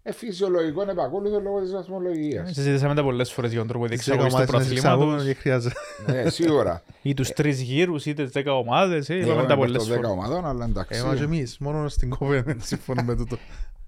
Ε, 0.09 0.12
φυσιολογικό 0.12 0.82
είναι 0.82 0.90
επακόλουθο 0.90 1.40
λόγω 1.40 1.61
της 1.61 1.70
βαθμολογίας. 1.72 2.50
Συζητήσαμε 2.54 2.94
τα 2.94 3.02
πολλές 3.02 3.32
φορές 3.32 3.50
για 3.50 3.59
τον 3.61 3.68
τρόπο 3.68 3.86
Τις 3.86 4.04
διεξαγωγής 4.04 4.34
του 4.34 4.38
δέκα 4.40 4.52
ομάδες 4.52 4.68
να 4.70 4.74
εξαγωγούν 4.76 5.07
πρωταθλήματος 5.16 5.34
και 5.34 5.40
χρειάζεται. 5.40 6.22
ναι, 6.24 6.30
σίγουρα. 6.30 6.82
ή 7.02 7.14
τους 7.14 7.30
τρεις 7.32 7.61
γύρους 7.61 8.07
ή 8.07 8.14
τις 8.14 8.30
δέκα 8.30 8.52
ομάδες. 8.59 9.09
ε, 9.11 9.14
Εγώ 9.14 9.22
Είπαμε 9.22 9.38
είμαι 9.38 9.46
τα 9.48 9.54
υπέρ 9.54 9.66
πολλές 9.66 9.82
των 9.86 9.92
10 9.92 9.94
φορές. 9.96 10.11
ομάδων, 10.11 10.46
αλλά 10.46 10.64
εντάξει. 10.64 10.98
Ε, 10.98 11.02
μα 11.02 11.14
και 11.16 11.22
εμείς, 11.22 11.59
μόνο 11.59 11.88
στην 11.88 12.11
κόβε 12.11 12.42
δεν 12.42 12.61
συμφωνούμε 12.62 13.07
με 13.07 13.16
τούτο. 13.16 13.38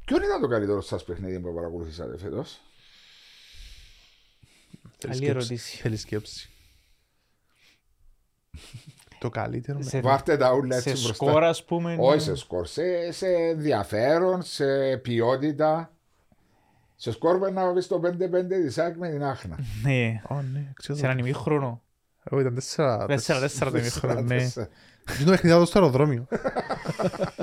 Ποιο 0.05 0.17
ήταν 0.17 0.41
το 0.41 0.47
καλύτερο 0.49 0.81
σας 0.81 1.05
παιχνίδι 1.05 1.39
που 1.41 1.55
παρακολουθήσατε 1.55 2.19
φέτος; 2.19 2.61
Θέλεις 4.99 4.99
Καλή 4.99 5.15
σκέψη; 5.17 5.31
ερώτηση. 5.31 5.77
Θέλεις 5.77 6.01
σκέψη; 6.01 6.49
Το 9.19 9.29
καλύτερο. 9.29 9.79
Σε- 9.83 10.01
Βάρτε 10.01 10.37
τα 10.37 10.53
ούλα 10.55 10.77
έτσι 10.77 10.89
Σε 10.89 10.95
μπροστά. 11.05 11.15
σκορ 11.15 11.45
ας 11.45 11.65
πούμε. 11.65 11.97
Όχι 12.01 12.15
ναι. 12.17 12.23
σε 12.23 12.35
σκορ, 12.35 12.67
σε, 12.67 13.13
σε 13.13 13.27
ενδιαφέρον, 13.27 14.43
σε 14.43 14.97
ποιότητα. 14.97 15.93
Σε 17.01 17.13
σκορ 17.13 17.39
πρέπει 17.39 17.55
να 17.55 17.73
βρεις 17.73 17.87
το 17.87 18.01
5-5 18.05 18.11
της 18.49 18.79
ΑΕΚ 18.79 18.97
με 18.97 19.09
την 19.09 19.25
Άχνα. 19.25 19.59
Ναι, 19.83 20.21
Ω, 20.29 20.43
ναι, 20.53 20.73
ξέρω. 20.75 20.99
σε 20.99 21.05
έναν 21.05 21.19
ημίχρονο. 21.19 21.83
Εγώ 22.25 22.41
ήταν 22.41 22.55
τέσσερα. 22.55 23.07
Τέσσερα, 23.07 23.41
τέσσερα 23.41 23.71
το 23.71 23.79
ημίχρονο, 23.79 24.21
ναι. 24.21 24.35
Είναι 24.35 25.25
το 25.25 25.31
παιχνίδι 25.31 25.67
στο 25.67 25.79
αεροδρόμιο. 25.79 26.27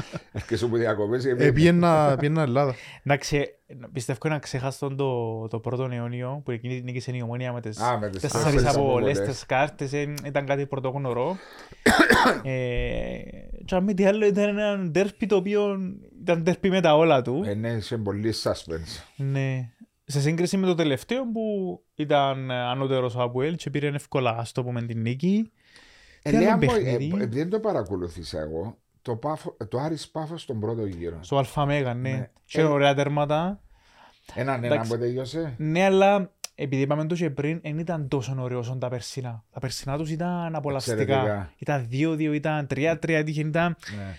Και 0.47 0.57
σου 0.57 0.69
που 0.69 0.77
διακοπές 0.77 1.25
Ε, 1.25 1.51
Πήγαινα 1.51 2.15
πήγαινα 2.19 2.41
Ελλάδα. 2.41 2.75
Εντάξει, 3.03 3.45
πιστεύω 3.91 4.29
να 4.29 4.39
ξεχάσω 4.39 4.95
το, 4.95 5.47
το 5.47 5.59
πρώτο 5.59 5.87
αιώνιο 5.91 6.41
που 6.45 6.51
εκείνη 6.51 6.81
νίκησε 6.81 7.11
η 7.15 7.21
ομόνια 7.21 7.53
με 7.53 7.61
τις 7.61 7.79
Α, 7.79 7.97
με 7.99 8.09
τις 8.09 8.21
τέσσερις 8.21 8.43
τέσσερις 8.45 8.67
αποβολές, 8.75 9.09
αποβολές. 9.17 9.35
τις 9.35 9.45
κάρτες, 9.45 9.93
ε, 9.93 10.13
ήταν 10.25 10.45
κάτι 10.45 10.65
πρωτόγνωρο. 10.65 11.35
ε, 12.43 13.17
και 13.65 13.75
αν 13.75 13.83
μη 13.83 13.93
τι 13.93 14.05
άλλο 14.05 14.25
ήταν 14.25 14.57
ένα 14.57 14.77
ντέρπι 14.89 15.25
το 15.25 15.35
οποίο 15.35 15.77
ήταν 16.21 16.41
ντέρπι 16.43 16.69
με 16.69 16.81
τα 16.81 16.95
όλα 16.95 17.21
του. 17.21 17.43
Ε, 17.45 17.53
ναι, 17.53 17.69
είσαι 17.69 17.97
πολύ 17.97 18.33
suspense. 18.43 19.03
Ναι. 19.15 19.69
Σε 20.07 20.21
σύγκριση 20.21 20.57
με 20.57 20.65
το 20.67 20.75
τελευταίο 20.75 21.23
που 21.31 21.41
ήταν 21.95 22.51
ανώτερος 22.51 23.15
ο 23.15 23.21
Αποέλ 23.21 23.55
και 23.55 23.69
πήρε 23.69 23.87
εύκολα, 23.87 24.35
ας 24.37 24.51
το 24.51 24.63
πούμε, 24.63 24.81
την 24.81 25.01
νίκη. 25.01 25.51
Ε, 26.21 26.29
Τι 26.29 26.35
άλλο 26.35 26.45
λέει, 26.45 26.53
άμα- 26.53 26.59
παιχνίδι; 26.59 27.11
ε, 27.19 27.23
επειδή 27.23 27.39
δεν 27.39 27.49
το 27.49 27.59
παρακολουθήσα 27.59 28.39
εγώ, 28.39 28.77
το, 29.05 29.15
πάφο, 29.15 29.57
το 29.69 29.79
Άρης 29.79 30.09
Πάφος 30.09 30.41
στον 30.41 30.59
πρώτο 30.59 30.85
γύρο. 30.85 31.17
Στο 31.21 31.37
Αλφαμέγα, 31.37 31.93
ναι. 31.93 32.09
Ναι. 32.09 32.29
Και 32.45 32.59
Ε, 32.61 32.63
ωραία 32.63 32.93
τέρματα. 32.93 33.59
Έναν 34.33 34.63
ένα 34.63 34.73
εντάξει. 34.73 34.91
που 34.91 34.97
τελειώσε. 34.99 35.53
Ναι, 35.57 35.83
αλλά 35.83 36.31
επειδή 36.55 36.81
είπαμε 36.81 37.05
το 37.05 37.15
και 37.15 37.29
πριν, 37.29 37.59
δεν 37.63 37.77
ήταν 37.79 38.07
τόσο 38.07 38.35
ωραίο 38.39 38.59
όσο 38.59 38.77
τα 38.79 38.89
περσινά. 38.89 39.43
Τα 39.51 39.59
περσινά 39.59 39.97
τους 39.97 40.09
ήταν 40.11 40.55
απολαυστικά. 40.55 41.01
Εξαιρετικά. 41.01 41.51
Ήταν 41.57 41.87
2-2, 41.91 42.33
ήταν 42.33 42.67
3-3, 42.75 42.97
έτυχε, 43.13 43.41
ήταν, 43.41 43.75
Ναι. 43.97 44.15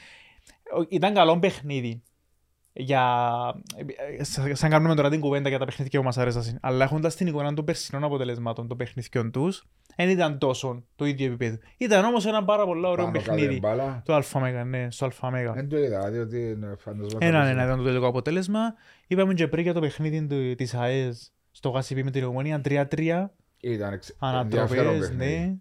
ήταν 0.89 1.14
καλό 1.14 1.39
παιχνίδι. 1.39 2.03
Για... 2.79 3.03
Σαν 4.20 4.57
σαν 4.57 4.70
κάνουμε 4.70 4.95
τώρα 4.95 5.11
την 5.11 5.20
κουβέντα 5.20 5.49
για 5.49 5.59
τα 5.59 5.64
παιχνίδια 5.64 5.99
που 6.01 6.05
μας 6.05 6.18
αρέσαν. 6.18 6.59
Αλλά 6.61 6.85
έχοντας 6.85 7.14
την 7.16 7.27
εικόνα 7.27 7.55
των 7.55 7.64
περσινών 7.64 8.05
αποτελεσμάτων 8.05 8.68
των 8.68 8.77
παιχνιδιών 8.77 9.31
τους, 9.31 9.64
δεν 9.97 10.09
ήταν 10.09 10.39
τόσο 10.39 10.85
το 10.97 11.05
ίδιο 11.05 11.27
επίπεδο. 11.27 11.57
Ήταν 11.77 12.05
όμως 12.05 12.27
ένα 12.27 12.45
πάρα 12.45 12.64
πολύ 12.64 12.87
ωραίο 12.87 13.05
Πάνω 13.05 13.18
κάτω 13.18 13.31
παιχνίδι. 13.31 13.55
η 13.55 13.59
μπάλα. 13.62 14.03
Το 14.05 14.14
Αλφαμέγα, 14.14 14.64
ναι, 14.64 14.91
στο 14.91 15.05
Αλφαμέγα. 15.05 15.53
Δεν 15.53 15.68
το 15.68 15.79
είδα, 15.79 16.11
διότι 16.11 16.39
είναι 16.51 16.74
φαντασμό. 16.79 17.18
Έναν 17.22 17.47
ένα 17.47 17.64
ήταν 17.64 17.77
το 17.79 17.85
τελικό 17.85 18.07
αποτέλεσμα. 18.07 18.61
Είπαμε 19.07 19.35
και 19.35 19.49
πριν 19.49 19.62
για 19.62 19.72
το 19.72 19.81
παιχνίδι 19.81 20.27
του- 20.27 20.55
της 20.55 20.74
ΑΕΣ 20.74 21.33
στο 21.51 21.68
Γασιπί 21.68 22.05
με 22.05 22.11
την 22.11 22.24
Ομονία 22.24 22.61
3-3. 22.64 23.31
Ήταν 23.61 23.93
εξ- 23.93 24.16
ενδιαφέρον 24.20 24.87
Ανατροπές, 24.87 25.09
παιχνίδι. 25.09 25.35
ναι. 25.39 25.55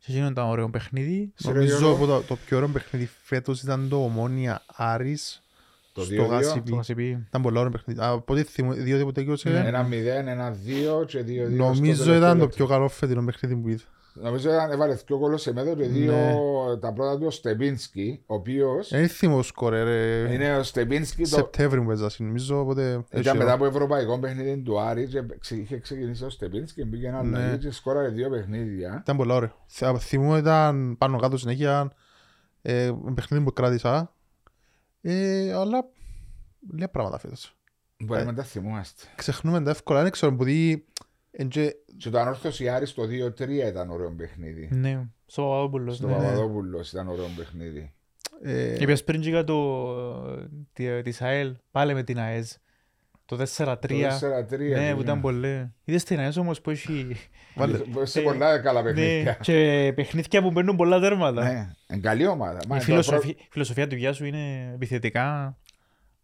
Σε 0.00 0.10
εκείνο 0.12 0.26
ήταν 0.28 0.48
ωραίο 0.48 0.70
παιχνίδι. 0.70 1.32
Νομίζω 1.44 1.78
Γιώργο. 1.78 1.96
που 1.98 2.06
το, 2.06 2.20
το 2.22 2.36
πιο 2.46 2.56
ωραίο 2.56 2.68
παιχνίδι 2.68 3.08
φέτος 3.22 3.62
ήταν 3.62 3.88
το 3.88 4.02
Ομόνια 4.04 4.62
Άρης 4.76 5.42
Το 5.47 5.47
στο 6.02 6.14
2-2. 6.14 6.16
Το 6.16 6.24
Γασιπί. 6.24 6.74
Γασιπί. 6.74 7.24
Ήταν 7.28 7.42
πολύ 7.42 7.58
ωραίο 7.58 7.70
παιχνίδι. 7.70 8.00
Από 8.02 8.32
ό,τι 8.32 8.42
θυμώ, 8.42 8.72
διότι 8.72 9.04
που 9.04 9.12
τελείωσε, 9.12 9.48
Ναι. 9.50 9.62
Ένα 9.66 9.88
0, 9.90 10.26
ένα 10.26 10.56
2 11.00 11.04
και 11.06 11.18
2-2. 11.26 11.46
στο 11.46 11.56
νομίζω 11.56 11.80
τελευταίο 11.82 12.14
ήταν 12.16 12.32
το 12.38 12.42
λεπτό. 12.44 12.56
πιο 12.56 12.66
καλό 12.66 12.88
φετινό 12.88 13.24
παιχνίδι 13.24 13.56
που 13.56 13.68
είδα. 13.68 13.82
Νομίζω 14.22 14.50
ήταν 14.52 14.70
έβαλε 14.70 14.94
δύο 15.06 15.18
κόλλο 15.18 15.36
σε 15.36 15.52
μέτρο 15.52 15.74
και 15.74 15.84
δύο 15.86 16.12
Ναι. 16.12 16.76
τα 16.80 16.92
πρώτα 16.92 17.18
του 17.18 17.24
ο 17.26 17.30
Στεμπίνσκι, 17.30 18.22
ο 18.26 18.34
οποίο 18.34 18.68
Δεν 18.90 19.08
θυμώ 19.08 19.42
σκορέ 19.42 19.82
ρε. 19.82 20.32
είναι 20.34 20.56
ο 20.56 20.62
Στεμπίνσκι. 20.62 21.22
Το... 21.22 21.28
Σεπτέμβρη 21.28 21.80
μου 21.80 21.90
έζασε, 21.90 22.22
νομίζω, 22.22 22.60
οπότε... 22.60 23.04
Ήταν 23.12 23.36
μετά 23.36 23.52
από 23.52 23.64
ευρωπαϊκό 23.66 24.18
παιχνίδι 24.18 24.56
του 24.62 24.80
Άρη 24.80 25.06
και 25.06 25.22
ξε- 25.40 25.58
είχε 25.58 25.78
ξεκινήσει 25.78 26.24
ο 26.24 26.30
Στεμπίνσκι 26.30 26.80
και 26.80 26.86
μπήκε 26.86 27.06
ένα 27.06 27.22
Ναι. 27.22 27.38
αλλαγή 27.38 27.58
και 27.58 27.70
σκόραρε 27.70 28.08
δύο 28.08 28.28
παιχνίδια. 28.30 28.98
Ήταν 29.02 29.16
πολύ 29.16 29.32
ωραίο. 29.32 29.50
Θε- 29.66 29.96
Θυμώ 29.98 30.36
ήταν 30.36 30.96
πάνω 30.98 31.18
κάτω 31.18 31.36
συνέχεια 31.38 31.92
ε, 32.62 32.84
ένα 32.84 33.12
παιχνίδι 33.14 33.44
που 33.44 33.52
κράτησα. 33.52 34.12
Ε, 35.00 35.52
αλλά 35.52 35.84
λίγα 36.72 36.88
πράγματα 36.88 37.18
φέτος. 37.18 37.56
Μπορεί 38.04 38.20
Ε. 38.20 38.24
να 38.24 38.34
τα 38.34 38.42
θυμόμαστε. 38.42 39.02
Ξεχνούμε 39.16 39.62
τα 39.62 39.70
εύκολα, 39.70 40.02
δεν 40.02 40.10
ξέρω, 40.10 40.32
επειδή 40.32 40.84
εν 41.30 41.48
και- 41.48 41.74
Και 41.96 42.10
το 42.10 42.18
ανόρθωση 42.18 42.68
Άρη 42.68 42.88
το 42.88 43.06
2-3 43.06 43.66
ήταν 43.68 43.90
ωραίο 43.90 44.10
παιχνίδι. 44.10 44.68
Ναι, 44.72 45.06
στο 45.26 45.42
Παπαδόπουλος. 45.42 45.96
Στο 45.96 46.06
ναι. 46.06 46.12
Παπαδόπουλος 46.14 46.90
ήταν 46.92 47.08
ωραίο 47.08 47.26
παιχνίδι. 47.36 47.92
ε, 48.42 48.82
Είπες 48.82 49.04
πριν 49.04 49.20
και 49.20 49.28
για 49.28 49.44
το 49.44 49.84
τη- 50.72 51.02
της 51.02 51.22
ΑΕΛ, 51.22 51.56
πάλι 51.70 51.94
με 51.94 52.02
την 52.02 52.18
ΑΕΣ. 52.18 52.58
Το 53.28 53.36
4-3. 53.36 53.76
Το 53.78 53.96
4-3. 54.50 54.58
Ναι, 54.74 54.94
που 54.94 55.00
ήταν 55.00 55.20
πολύ. 55.20 55.72
Είδες 55.84 56.04
την 56.04 56.18
ΑΕΣ 56.18 56.36
όμως 56.36 56.60
που 56.60 56.70
έχει... 56.70 57.16
Βάλε. 57.54 57.78
Σε 58.02 58.20
Ε, 58.20 58.22
πολλά 58.22 58.58
καλά 58.58 58.82
Ναι, 58.82 58.92
παιχνίδια. 58.92 59.32
και 59.40 59.92
παιχνίδια 59.94 60.42
που 60.42 60.52
παίρνουν 60.52 60.76
πολλά 60.76 61.00
τέρματα. 61.00 61.42
Ναι, 61.44 61.70
είναι 61.90 62.00
καλή 62.00 62.26
ομάδα. 62.26 62.58
Μα 62.68 62.76
Η 62.76 62.78
το 62.78 62.84
φιλοσοφία, 62.84 63.30
η 63.30 63.46
φιλοσοφία 63.50 63.86
του 63.86 63.94
Γιάσου 63.96 64.24
είναι 64.24 64.70
επιθετικά. 64.74 65.56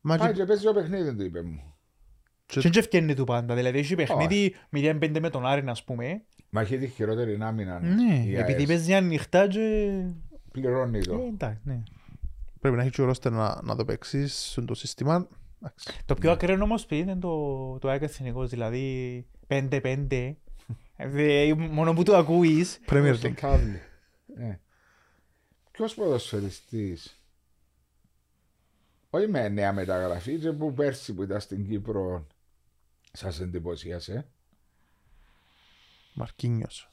μα 0.00 0.16
Πάει 0.16 0.28
και- 0.28 0.34
και 0.34 0.44
παίζει 0.44 0.64
το 0.64 0.72
παιχνίδι 0.72 1.14
του, 1.16 1.22
είπε 1.24 1.42
μου. 1.42 1.61
και- 2.46 2.61
Και 2.61 2.68
δεν 2.68 2.72
ευκαινεί 2.82 3.14
του 3.14 3.24
πάντα. 3.24 3.55
Δηλαδή 3.55 3.78
έχει 3.78 3.94
παιχνίδι 3.94 4.55
0-5 4.70 5.20
με 5.20 5.30
τον 5.30 5.46
Άρη, 5.46 5.64
ας 5.66 5.84
πούμε. 5.84 6.22
Μα 6.50 6.61
έχει 6.61 6.78
τη 6.78 6.86
χειρότερη 6.86 7.38
άμυνα. 7.40 7.80
Ναι, 7.80 8.14
η 8.26 8.36
επειδή 8.36 8.59
ΑΕΣ. 8.59 8.66
παίζει 8.68 8.94
ανοιχτά 8.94 9.46
και... 9.48 9.90
Πληρώνει 10.52 10.98
Ε, 10.98 11.00
το. 11.00 11.20
εντάξει, 11.32 11.61
ναι. 11.64 11.82
πρέπει 12.61 12.76
να 12.76 12.82
έχει 12.82 12.90
και 12.90 13.02
ο 13.02 13.05
ρόστερ 13.05 13.32
να, 13.32 13.61
να 13.62 13.76
το 13.76 13.84
παίξεις 13.84 14.50
στο 14.50 14.64
το 14.64 14.74
σύστημα. 14.74 15.28
Εντάξει. 15.64 16.04
Το 16.04 16.14
πιο 16.14 16.30
ακραίο 16.30 16.62
όμως 16.62 16.86
παιδί 16.86 17.00
είναι 17.02 17.16
το, 17.16 17.78
το 17.78 17.88
ΑΕΚ 17.88 18.02
εθνικός, 18.02 18.50
δηλαδή 18.50 19.26
5-5. 19.48 20.34
Ε, 20.96 21.52
Μόνο 21.54 21.92
που 21.92 22.02
το 22.02 22.16
ακούεις. 22.16 22.80
Premier 22.88 23.12
Στον 23.16 23.30
League. 23.32 23.40
τάβλη. 23.40 23.80
Ναι. 24.36 24.60
Ποιος 25.70 25.94
ποδοσφαιριστής; 25.94 27.20
Όχι 29.10 29.26
με 29.28 29.48
νέα 29.48 29.72
μεταγραφή 29.72 30.38
και 30.38 30.52
που 30.52 30.74
πέρσι 30.74 31.14
που 31.14 31.22
ήταν 31.22 31.40
στην 31.40 31.68
Κύπρο 31.68 32.26
σας 33.12 33.40
εντυπωσίασε. 33.40 34.26
Μαρκίνιος. 36.14 36.90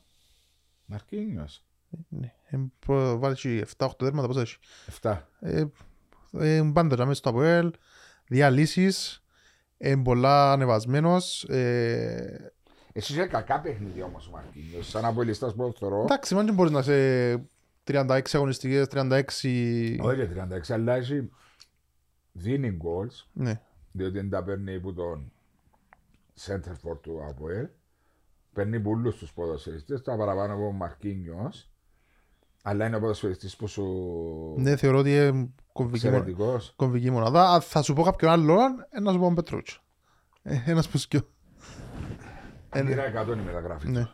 Μαρκίνιος. 0.85 1.63
Ναι. 2.09 2.33
Ε, 2.49 2.57
προ- 2.79 3.19
Βάλει 3.19 3.35
και 3.35 3.65
7-8 3.77 3.89
τέρματα, 3.97 4.27
πώς 4.27 4.37
έχει; 4.37 4.57
7. 5.01 5.17
Ε, 5.39 5.65
ε, 6.31 6.69
πάντα 6.73 6.95
μέσα 7.05 7.13
στο 7.13 7.29
ΑΠΟΕΛ, 7.29 7.71
διαλύσεις, 8.35 9.23
ε, 9.77 9.95
πολλά 10.03 10.51
ανεβασμένος. 10.51 11.43
Ε, 11.43 12.51
Εσύ 12.93 13.13
είχε 13.13 13.25
κακά 13.25 13.59
παιχνίδια 13.61 14.05
όμως 14.05 14.27
ο 14.27 14.31
Μαρκίνιος. 14.31 14.87
Σαν 14.89 15.05
απολυστάς 15.05 15.55
ποδοσφαιρό. 15.55 16.01
εντάξει, 16.01 16.35
μάλλον 16.35 16.55
μπορείς 16.55 16.71
να 16.71 16.79
είσαι 16.79 17.41
36 17.83 18.21
αγωνιστικές, 18.33 18.87
36... 18.87 19.97
Όχι 20.01 20.15
ρε 20.15 20.27
36, 20.27 20.73
αλλά 20.73 20.95
έχει 20.95 21.29
δίνει 22.31 22.77
goals, 22.83 23.25
Ναι. 23.33 23.61
διότι 23.91 24.13
δεν 24.17 24.29
τα 24.29 24.43
παίρνει 24.43 24.75
από 24.75 24.93
τον 24.93 25.31
center 26.45 26.71
for 26.89 26.97
του 27.01 27.25
ΑΠΟΕΛ. 27.29 27.67
Παίρνει 28.53 28.79
πολλούς 28.79 29.15
τους 29.17 29.33
ποδοσφαιριστές, 29.33 30.01
τα 30.01 30.17
παραπάνω 30.17 30.53
από 30.53 30.65
ο 30.65 30.71
Μαρκίνιος. 30.71 31.69
Αλλά 32.63 32.85
είναι 32.87 32.95
ο 32.95 32.99
ποδοσφαιριστής 32.99 33.55
που 33.55 33.67
σου 33.67 33.85
Ναι, 34.57 34.75
θεωρώ 34.75 34.97
ότι 34.97 35.15
είναι 35.15 35.49
κομβική, 35.73 36.05
μο- 36.09 36.15
εξαιρετικός. 36.15 36.73
κομβική 36.75 37.09
μονάδα. 37.11 37.49
Α, 37.49 37.59
θα 37.61 37.81
σου 37.81 37.93
πω 37.93 38.03
κάποιον 38.03 38.31
άλλον, 38.31 38.85
ε, 38.89 38.99
να 38.99 39.11
σου 39.11 39.19
πω 39.19 39.25
ο 39.25 39.33
Πετρούτσο. 39.33 39.81
Ε, 40.43 40.61
ένας 40.65 40.87
που 40.89 40.97
σκιώ. 40.97 41.27
Ε, 42.73 42.81
Πήρα 42.81 43.03
100 43.05 43.33
η 43.33 43.41
μεταγράφη 43.45 43.85
του. 43.85 43.91
Ναι. 43.91 44.07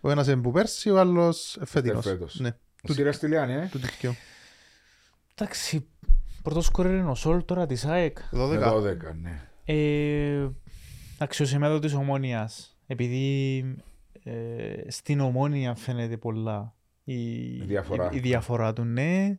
Ο 0.00 0.10
ένας 0.10 0.26
είναι 0.26 0.40
που 0.40 0.50
πέρσι, 0.50 0.90
ο 0.90 0.98
άλλος 0.98 1.56
ε, 1.56 1.64
φέτινος. 1.66 2.04
Φέτος. 2.06 2.40
Ναι, 2.40 2.50
Ο 2.88 2.92
Σύρας 2.92 3.18
τη 3.18 3.26
Λιάννη, 3.26 3.54
ε. 3.54 3.68
του 3.70 3.78
δικαιού. 3.78 4.12
Εντάξει, 5.34 5.86
πρώτος 6.42 6.64
σκόρερ 6.66 6.92
είναι 6.94 7.10
ο 7.10 7.14
Σόλ 7.14 7.44
τώρα 7.44 7.66
της 7.66 7.84
ΑΕΚ. 7.84 8.18
12. 8.32 8.48
Με 8.48 8.56
12, 8.58 9.14
ναι. 9.22 9.48
Ε, 9.64 10.48
εντάξει, 11.14 11.42
ο 11.42 11.46
Σεμέδο 11.46 11.78
της 11.78 11.94
Ομόνιας. 11.94 12.78
Επειδή 12.86 13.58
ε, 14.24 14.90
στην 14.90 15.20
Ομόνια 15.20 15.74
φαίνεται 15.74 16.16
πολλά 16.16 16.74
η, 17.04 17.54
Η 17.56 17.62
διαφορά. 17.66 18.10
η, 18.12 18.16
η 18.16 18.20
διαφορά 18.20 18.72
του, 18.72 18.84
ναι. 18.84 19.38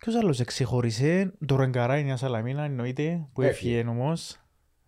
Ποιος 0.00 0.14
άλλος 0.14 0.40
εξεχώρισε, 0.40 1.32
το 1.46 1.56
Ρεγκαρά 1.56 1.98
η 1.98 2.04
Νέα 2.04 2.16
Σαλαμίνα 2.16 2.62
εννοείται, 2.62 3.26
που 3.32 3.42
Έφυγε. 3.42 3.76
έφυγε 3.78 3.90
όμως. 3.90 4.40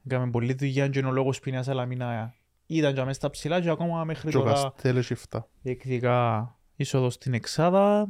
Έκαμε 0.06 0.30
πολλή 0.30 0.52
δουλειά 0.54 0.88
και 0.88 0.98
είναι 0.98 1.08
ο 1.08 1.12
λόγος 1.12 1.40
που 1.40 1.48
η 1.48 1.52
Νέα 1.52 1.62
Σαλαμίνα 1.62 2.34
ήταν 2.66 2.94
και 2.94 3.00
μέσα 3.00 3.12
στα 3.12 3.30
ψηλά 3.30 3.60
και 3.60 3.70
ακόμα 3.70 4.04
μέχρι 4.04 4.30
Και 4.30 4.36
ο 4.36 4.40
τώρα 4.40 4.52
Καστέλ 4.52 4.96
έχει 4.96 5.14
7. 5.30 5.38
διεκδικά 5.62 6.56
είσοδος 6.76 7.14
στην 7.14 7.34
Εξάδα. 7.34 8.08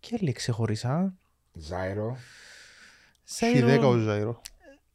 Και 0.00 0.16
άλλοι 0.20 0.32
ξεχωρίσαν. 0.32 1.18
Ζάιρο. 1.52 2.16
Έχει 3.40 3.62
10 3.66 3.80
ο 3.84 3.96
Ζάιρο. 3.96 4.40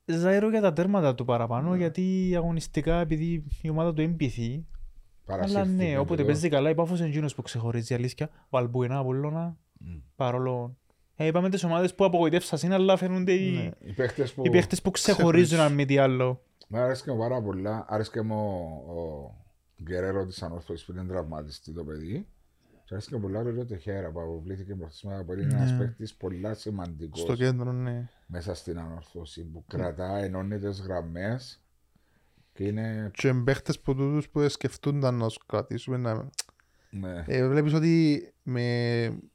Ζάιρο 0.06 0.50
για 0.50 0.62
τα 0.62 0.74
τέρματα 0.74 1.16
του 1.16 1.26
παραπάνω, 1.26 1.72
Ναι. 1.72 1.78
γιατί 1.78 2.34
αγωνιστικά 2.36 3.00
επειδή 3.00 3.44
η 3.62 3.70
ομάδα 3.70 3.94
του 3.94 4.02
εμπιθεί. 4.02 4.66
Αλλά 5.28 5.40
παρασύρθηκε 5.40 5.84
ναι, 5.84 5.98
όποτε 5.98 6.22
εδώ. 6.22 6.32
παίζει 6.32 6.50
καλά, 6.50 6.70
η 6.70 6.76
Πάφος 6.76 7.00
είναι 7.00 7.08
εκείνος 7.08 7.36
που 7.36 7.42
ξεχωρίζει, 7.42 7.94
αλήθεια. 7.94 8.30
Βαλμπουενά, 8.50 8.98
Απολλώνα, 8.98 9.44
Μμ. 9.46 9.56
Παρόλο... 10.16 10.76
Ε, 11.16 11.26
είπαμε 11.26 11.50
τις 11.50 11.64
ομάδες 11.64 11.96
που 11.96 12.06
απογοητεύσαν, 12.06 12.72
αλλά 12.72 12.98
φαίνονται 12.98 13.32
οι, 13.34 13.52
Ναι. 13.52 13.90
Οι 13.90 13.94
παίχτες 13.94 14.34
που... 14.34 14.46
οι 14.46 14.50
παίχτες 14.50 14.82
που 14.82 14.92
ξεχωρίζουν 14.92 15.60
αν 15.60 15.74
μη 15.74 15.86
τι 15.86 15.98
άλλο. 15.98 16.42
Μ' 16.68 16.76
άρεσε 16.76 17.04
και 17.04 17.12
μου 17.12 17.18
πάρα 17.18 17.42
πολλά. 17.42 17.86
Άρεσε 17.88 18.12
και 18.12 18.22
μου 18.22 18.36
ο, 18.88 19.00
ο 19.00 19.36
Γκερέρο 19.84 20.26
της 20.26 20.44
Ανόρθωσης 20.44 20.86
που 20.86 20.92
είναι 20.92 21.04
τραυματιστή 21.04 21.72
το 21.72 21.84
παιδί. 21.84 22.28
Και 22.84 22.94
άρεσε 22.94 23.10
και 23.10 23.18
πολλά 23.18 23.40
ο 23.40 23.66
Τεχέρα 23.66 24.12
που 24.12 24.20
αποβλήθηκε 24.20 24.76
προθεσμένα 24.76 25.24
πολύ. 25.24 25.42
Είναι 25.42 25.54
ένας 25.54 25.72
Ναι. 25.72 25.78
παίχτης 25.78 26.14
πολλά 26.14 26.54
σημαντικός 26.54 27.20
Στο 27.22 27.36
κέντρο, 27.36 27.72
ναι. 27.72 28.10
μέσα 28.28 28.54
στην 28.54 28.80
Ανόρθωση 28.80 29.44
που 29.44 29.64
κρατά, 29.68 30.18
ενώνει 30.18 30.60
τις 30.60 30.82
γραμμές 30.82 31.62
και 32.54 32.64
είναι... 32.64 33.12
Και 33.14 33.34
παίχτες 33.34 33.80
που 33.80 33.96
τούτους 33.96 34.30
που 34.30 34.50
σκεφτούνταν 34.50 35.16
να 35.16 35.28
τους 35.28 35.40
κρατήσουμε 35.46 35.98
να... 35.98 36.30
Ναι. 36.94 37.24
Ε, 37.28 37.48
βλέπεις 37.48 37.74
ότι 37.74 38.24
με 38.44 38.62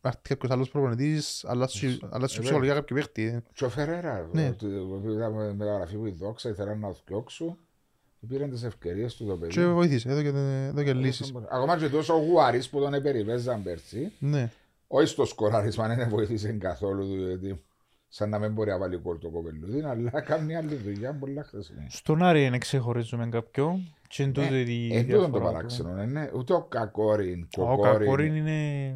έρθει 0.01 0.21
κάποιος 0.23 0.51
άλλος 0.51 0.69
προπονητής 0.71 1.45
αλλάζει 1.45 1.87
Ε, 1.87 1.89
αλλάζει 2.11 2.35
βέβαια. 2.35 2.43
ψυχολογία 2.43 2.75
κάποιο 2.75 2.97
παίχτη. 2.97 3.43
Και 3.53 3.65
ο 3.65 3.69
Φερέρα, 3.69 4.29
Ναι. 4.33 4.49
ότι 4.49 4.67
είδαμε 5.13 5.55
μεταγραφή 5.55 5.97
που 5.97 6.07
η 6.07 6.11
δόξα, 6.11 6.49
ήθελα 6.49 6.75
να 6.75 6.93
θιώξω. 7.07 7.59
Πήραν 8.29 8.51
τις 8.51 8.63
ευκαιρίες 8.63 9.15
του 9.17 9.27
το 9.27 9.37
παιδί. 9.37 9.53
Και 9.53 9.67
βοήθησε, 9.67 10.09
εδώ 10.11 10.23
και, 10.23 10.29
εδώ 10.69 10.83
και 10.83 10.93
λύσεις. 10.93 11.33
Ακόμα 11.51 11.79
και 11.79 11.89
τόσο 11.89 12.15
ο 12.15 12.19
Γουάρης 12.19 12.69
που 12.69 12.79
τον 12.81 12.95
επεριβέζαν 12.95 13.63
πέρσι. 13.63 14.13
Ναι. 14.19 14.51
Όχι 14.87 15.07
στο 15.07 15.25
σκοράρισμα, 15.25 15.95
δεν 15.95 16.09
βοήθησε 16.09 16.53
καθόλου 16.53 17.05
διότι 17.05 17.63
σαν 18.09 18.29
να 18.29 18.39
μην 18.39 18.53
μπορεί 18.53 18.71
να 18.71 18.79
βάλει 18.79 18.97
κόλ 18.97 19.19
το 19.19 19.29
κοπελούδι, 19.31 19.81
αλλά 19.83 20.21
κάνει 20.21 20.57
άλλη 20.57 20.75
δουλειά 20.75 21.13
πολλά 21.13 21.45
χρήσιμη. 21.45 21.87
Στον 21.89 22.23
Άρη 22.23 22.45
είναι 22.45 22.59
ξεχωρίζουμε 22.59 23.29
κάποιον. 23.29 23.96
Και 24.09 24.23
εν 24.23 24.33
τούτο 24.33 24.55
η 24.55 24.97
Εν 24.97 25.07
τούτον 25.07 25.21
το 25.21 25.27
διαφορά 25.31 25.49
του. 25.49 25.53
παράξενο, 25.55 26.03
είναι 26.03 26.31
ούτε 26.35 26.53
ο 26.53 26.63
Κακόριν, 26.63 27.49
Ο 27.57 27.65
Κοκόριν, 27.67 27.99
Κακόριν 27.99 28.35
είναι... 28.35 28.89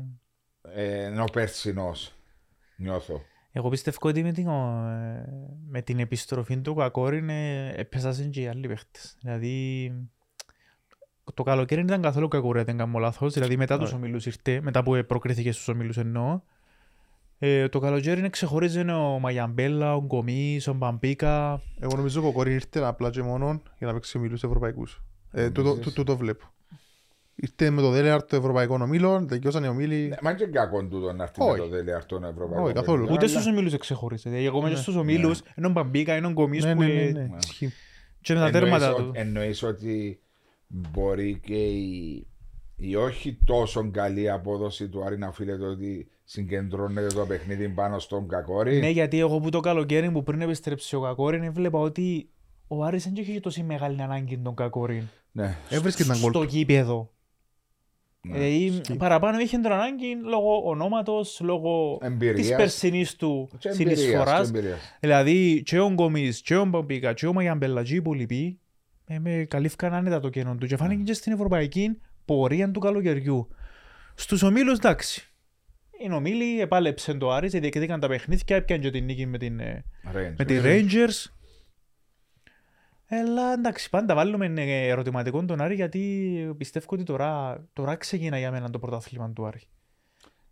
ε, 0.63 1.07
είναι 1.07 1.21
ο 1.23 1.29
Περσινός, 1.33 2.15
νιώθω. 2.77 3.21
Εγώ 3.53 3.69
πιστεύω 3.69 3.99
ότι 4.03 4.23
με 4.23 4.33
την, 4.33 4.47
ε, 4.49 5.25
με 5.67 5.83
την 5.83 5.99
επιστροφή 5.99 6.59
του 6.61 6.75
Κακόριν 6.75 7.29
ε, 7.29 7.73
έπεσαν 7.77 8.31
και 8.31 8.41
οι 8.41 8.47
άλλοι 8.49 8.69
παίχτες. 8.69 9.17
Δηλαδή 9.21 9.93
το 11.35 11.43
καλοκαίρι 11.43 11.81
δεν 11.81 11.89
ήταν 11.91 12.03
καθόλου 12.03 12.29
κακούρα, 12.29 12.65
δεν 12.65 12.77
κάνω 12.77 12.99
λάθος. 12.99 13.33
Δηλαδή 13.33 13.57
μετά 13.57 13.79
τους 13.79 13.91
Ναι. 13.91 13.97
ομίλους 13.97 14.27
ήρθε, 14.27 14.61
μετά 14.61 14.83
που 14.83 15.05
προκρίθηκε 15.07 15.53
στους 15.53 15.69
ομίλους 15.69 15.97
εννοώ. 15.97 16.41
Ε, 17.43 17.69
το 17.69 17.79
καλοκαίρι 17.79 18.19
είναι 18.19 18.29
ξεχωρίζει 18.29 18.81
ο 18.91 19.19
Μαγιαμπέλα, 19.21 19.95
ο 19.97 20.03
Γκομής, 20.05 20.69
ο 20.69 20.73
Μπαμπίκα. 20.75 21.63
Εγώ 21.81 21.97
νομίζω 21.97 22.21
ο 22.21 22.23
Κοκόριν 22.25 22.53
ήρθε 22.55 22.81
απλά 22.85 23.11
και 23.11 23.23
μόνο 23.23 23.63
για 23.79 23.87
να 23.87 23.93
παίξει 23.93 24.17
ομίλους 24.19 24.43
ευρωπαϊκούς. 24.45 25.03
Ε, 25.33 25.47
τούτο- 25.47 25.63
Νομίζεις; 25.63 25.85
τού- 25.85 25.95
Τούτο 25.95 26.17
βλέπω. 26.17 26.45
Ήρθε 27.35 27.71
με 27.71 27.81
το 27.81 27.91
Δέλεαρτ 27.91 28.29
το 28.31 28.37
ευρωπαϊκό 28.37 28.79
ομίλο, 28.81 29.25
τελειώσαν 29.29 29.65
οι 29.65 29.69
ομίλοι. 29.69 30.09
Ναι, 30.09 30.17
Μα 30.23 30.33
και 30.35 30.47
κακό 30.47 30.85
τούτο 30.87 31.13
να 31.13 31.23
έρθει 31.23 31.43
με 31.43 31.51
Όχι. 31.51 31.59
το 31.61 31.69
δελεαρτό 31.69 32.17
ευρωπαϊκό. 32.17 32.65
Όχι, 32.65 32.73
καθόλου. 32.75 32.99
παιχνίδι, 32.99 33.13
Ούτε 33.13 33.25
αλλά- 33.33 33.41
στους 33.41 33.53
ομίλους 33.53 33.73
εξεχωρίζει. 33.73 34.29
Δηλαδή 34.29 34.47
εγώ 34.47 34.61
μέσα 34.61 34.75
Ναι. 34.75 34.81
στους 34.81 34.97
ομίλους 34.97 35.41
είναι 35.57 35.67
ο 35.67 35.71
Μπαμπίκα, 35.71 36.17
είναι 36.17 36.27
ο 36.27 36.31
Γκομής 36.31 36.65
Ναι, 36.65 36.75
που 36.75 36.81
ναι, 36.81 36.87
ναι, 36.87 37.01
ε, 37.03 37.13
ναι. 37.13 37.21
Ναι. 37.21 37.37
Ισχύει. 37.43 37.73
και 38.21 38.33
με 38.35 38.39
τα 38.39 38.47
Εννοείς 38.47 38.63
τέρματα 38.65 38.93
ο- 38.93 38.97
του. 38.97 39.11
Εννοείς 39.15 39.63
ότι 39.63 40.21
μπορεί 40.67 41.41
και 41.45 41.55
η, 41.67 42.27
η 42.77 42.97
όχι 42.97 43.39
τόσο 43.45 43.91
καλή 43.91 44.31
απόδοση 44.31 44.89
του 44.89 45.05
Άρη 45.05 45.19
να 45.19 45.27
οφείλεται 45.29 45.65
ότι 45.67 46.09
συγκεντρώνεται 46.33 47.07
το 47.07 47.27
παιχνίδι 47.27 47.69
πάνω 47.69 47.99
στον 47.99 48.29
Κακόρη. 48.29 48.79
Ναι, 48.79 48.89
γιατί 48.89 49.19
εγώ 49.19 49.39
που 49.41 49.49
το 49.51 49.61
καλοκαίρι 49.61 50.11
που 50.11 50.23
πριν 50.23 50.41
επιστρέψει 50.41 50.97
ο 50.97 51.01
Κακόριν 51.01 51.43
έβλεπα 51.43 51.79
ότι 51.79 52.29
ο 52.69 52.85
Άρης 52.85 53.05
δεν 53.05 53.13
είχε 53.17 53.41
τόση 53.41 53.63
μεγάλη 53.63 54.03
ανάγκη 54.03 54.39
τον 54.39 54.55
Κακόριν 54.55 55.03
Ναι. 55.33 55.57
Έβρισκε 55.69 56.05
τα 56.05 56.17
γκολ. 56.21 56.31
στο 56.31 56.43
γήπεδο. 56.43 57.11
Ναι. 58.23 58.33
Δηλαδή 58.39 58.65
Ισχύει. 58.65 58.97
παραπάνω 58.97 59.39
είχε 59.39 59.59
τον 59.59 59.73
ανάγκη 59.73 60.07
λόγω 60.25 60.63
ονόματος, 60.65 61.41
λόγω 61.43 61.99
Εμπειρίας. 62.03 62.47
της 62.47 62.57
περσινής 62.57 63.17
του 63.17 63.49
Και 63.59 63.69
εμπειρίας, 63.69 63.99
και 63.99 64.05
συνεισφοράς. 64.05 64.49
εμπειρίας. 64.49 64.97
Δηλαδή 65.01 65.63
και 65.63 65.79
ο 65.81 65.91
Γκομής, 65.93 66.41
και 66.43 66.57
ο 66.57 66.65
Μπαμπίκα, 66.65 67.13
και 67.13 67.27
ο 67.27 67.33
Μαγιαμπέλα 67.33 67.83
και 67.83 67.93
οι 67.93 67.97
υπόλοιποι 67.97 68.59
ε, 69.07 69.19
με 69.19 69.47
καλύφκαν 69.49 69.93
άνετα 69.95 70.21
το 70.21 70.29
κενό 70.29 70.55
του 70.55 70.67
και 70.67 70.77
φάνηκε 70.77 71.03
και 71.03 71.13
στην 71.13 71.33
ευρωπαϊκή 71.33 71.99
πορεία 72.25 72.71
του 72.71 72.81
καλοκαιριού. 72.81 73.49
Στους 74.15 74.43
ομίλους 74.43 74.79
εντάξει. 74.79 75.30
Οι 76.01 76.13
ομίλοι 76.13 76.61
επάλεψαν 76.61 77.19
το 77.19 77.31
Άρης, 77.31 77.53
διεκδίκαν 77.53 78.01
τα 78.01 78.09
παιχνίδια, 78.09 78.57
έπιαν 78.57 78.81
και 78.81 78.91
την 78.91 79.05
νίκη 79.05 79.27
με 79.27 79.39
την, 79.39 79.61
ε, 79.61 79.85
Rangers. 80.15 80.35
με 80.37 80.45
τη 80.45 80.59
Rangers. 80.65 81.33
Αλλά 83.09 83.53
εντάξει, 83.53 83.91
πάντα 83.91 84.15
βάλουμε 84.15 84.53
ε, 84.57 84.89
ερωτηματικό 84.89 85.45
τον 85.45 85.61
Άρη 85.61 85.75
γιατί 85.75 86.55
πιστεύω 86.57 86.87
ότι 86.91 87.03
τώρα, 87.03 87.63
τώρα 87.73 87.97
ξεκινά 87.97 88.39
για 88.39 88.51
μένα 88.51 88.71
το 88.71 88.79
πρωτάθλημα 88.79 89.31
του 89.31 89.47
Άρη. 89.47 89.61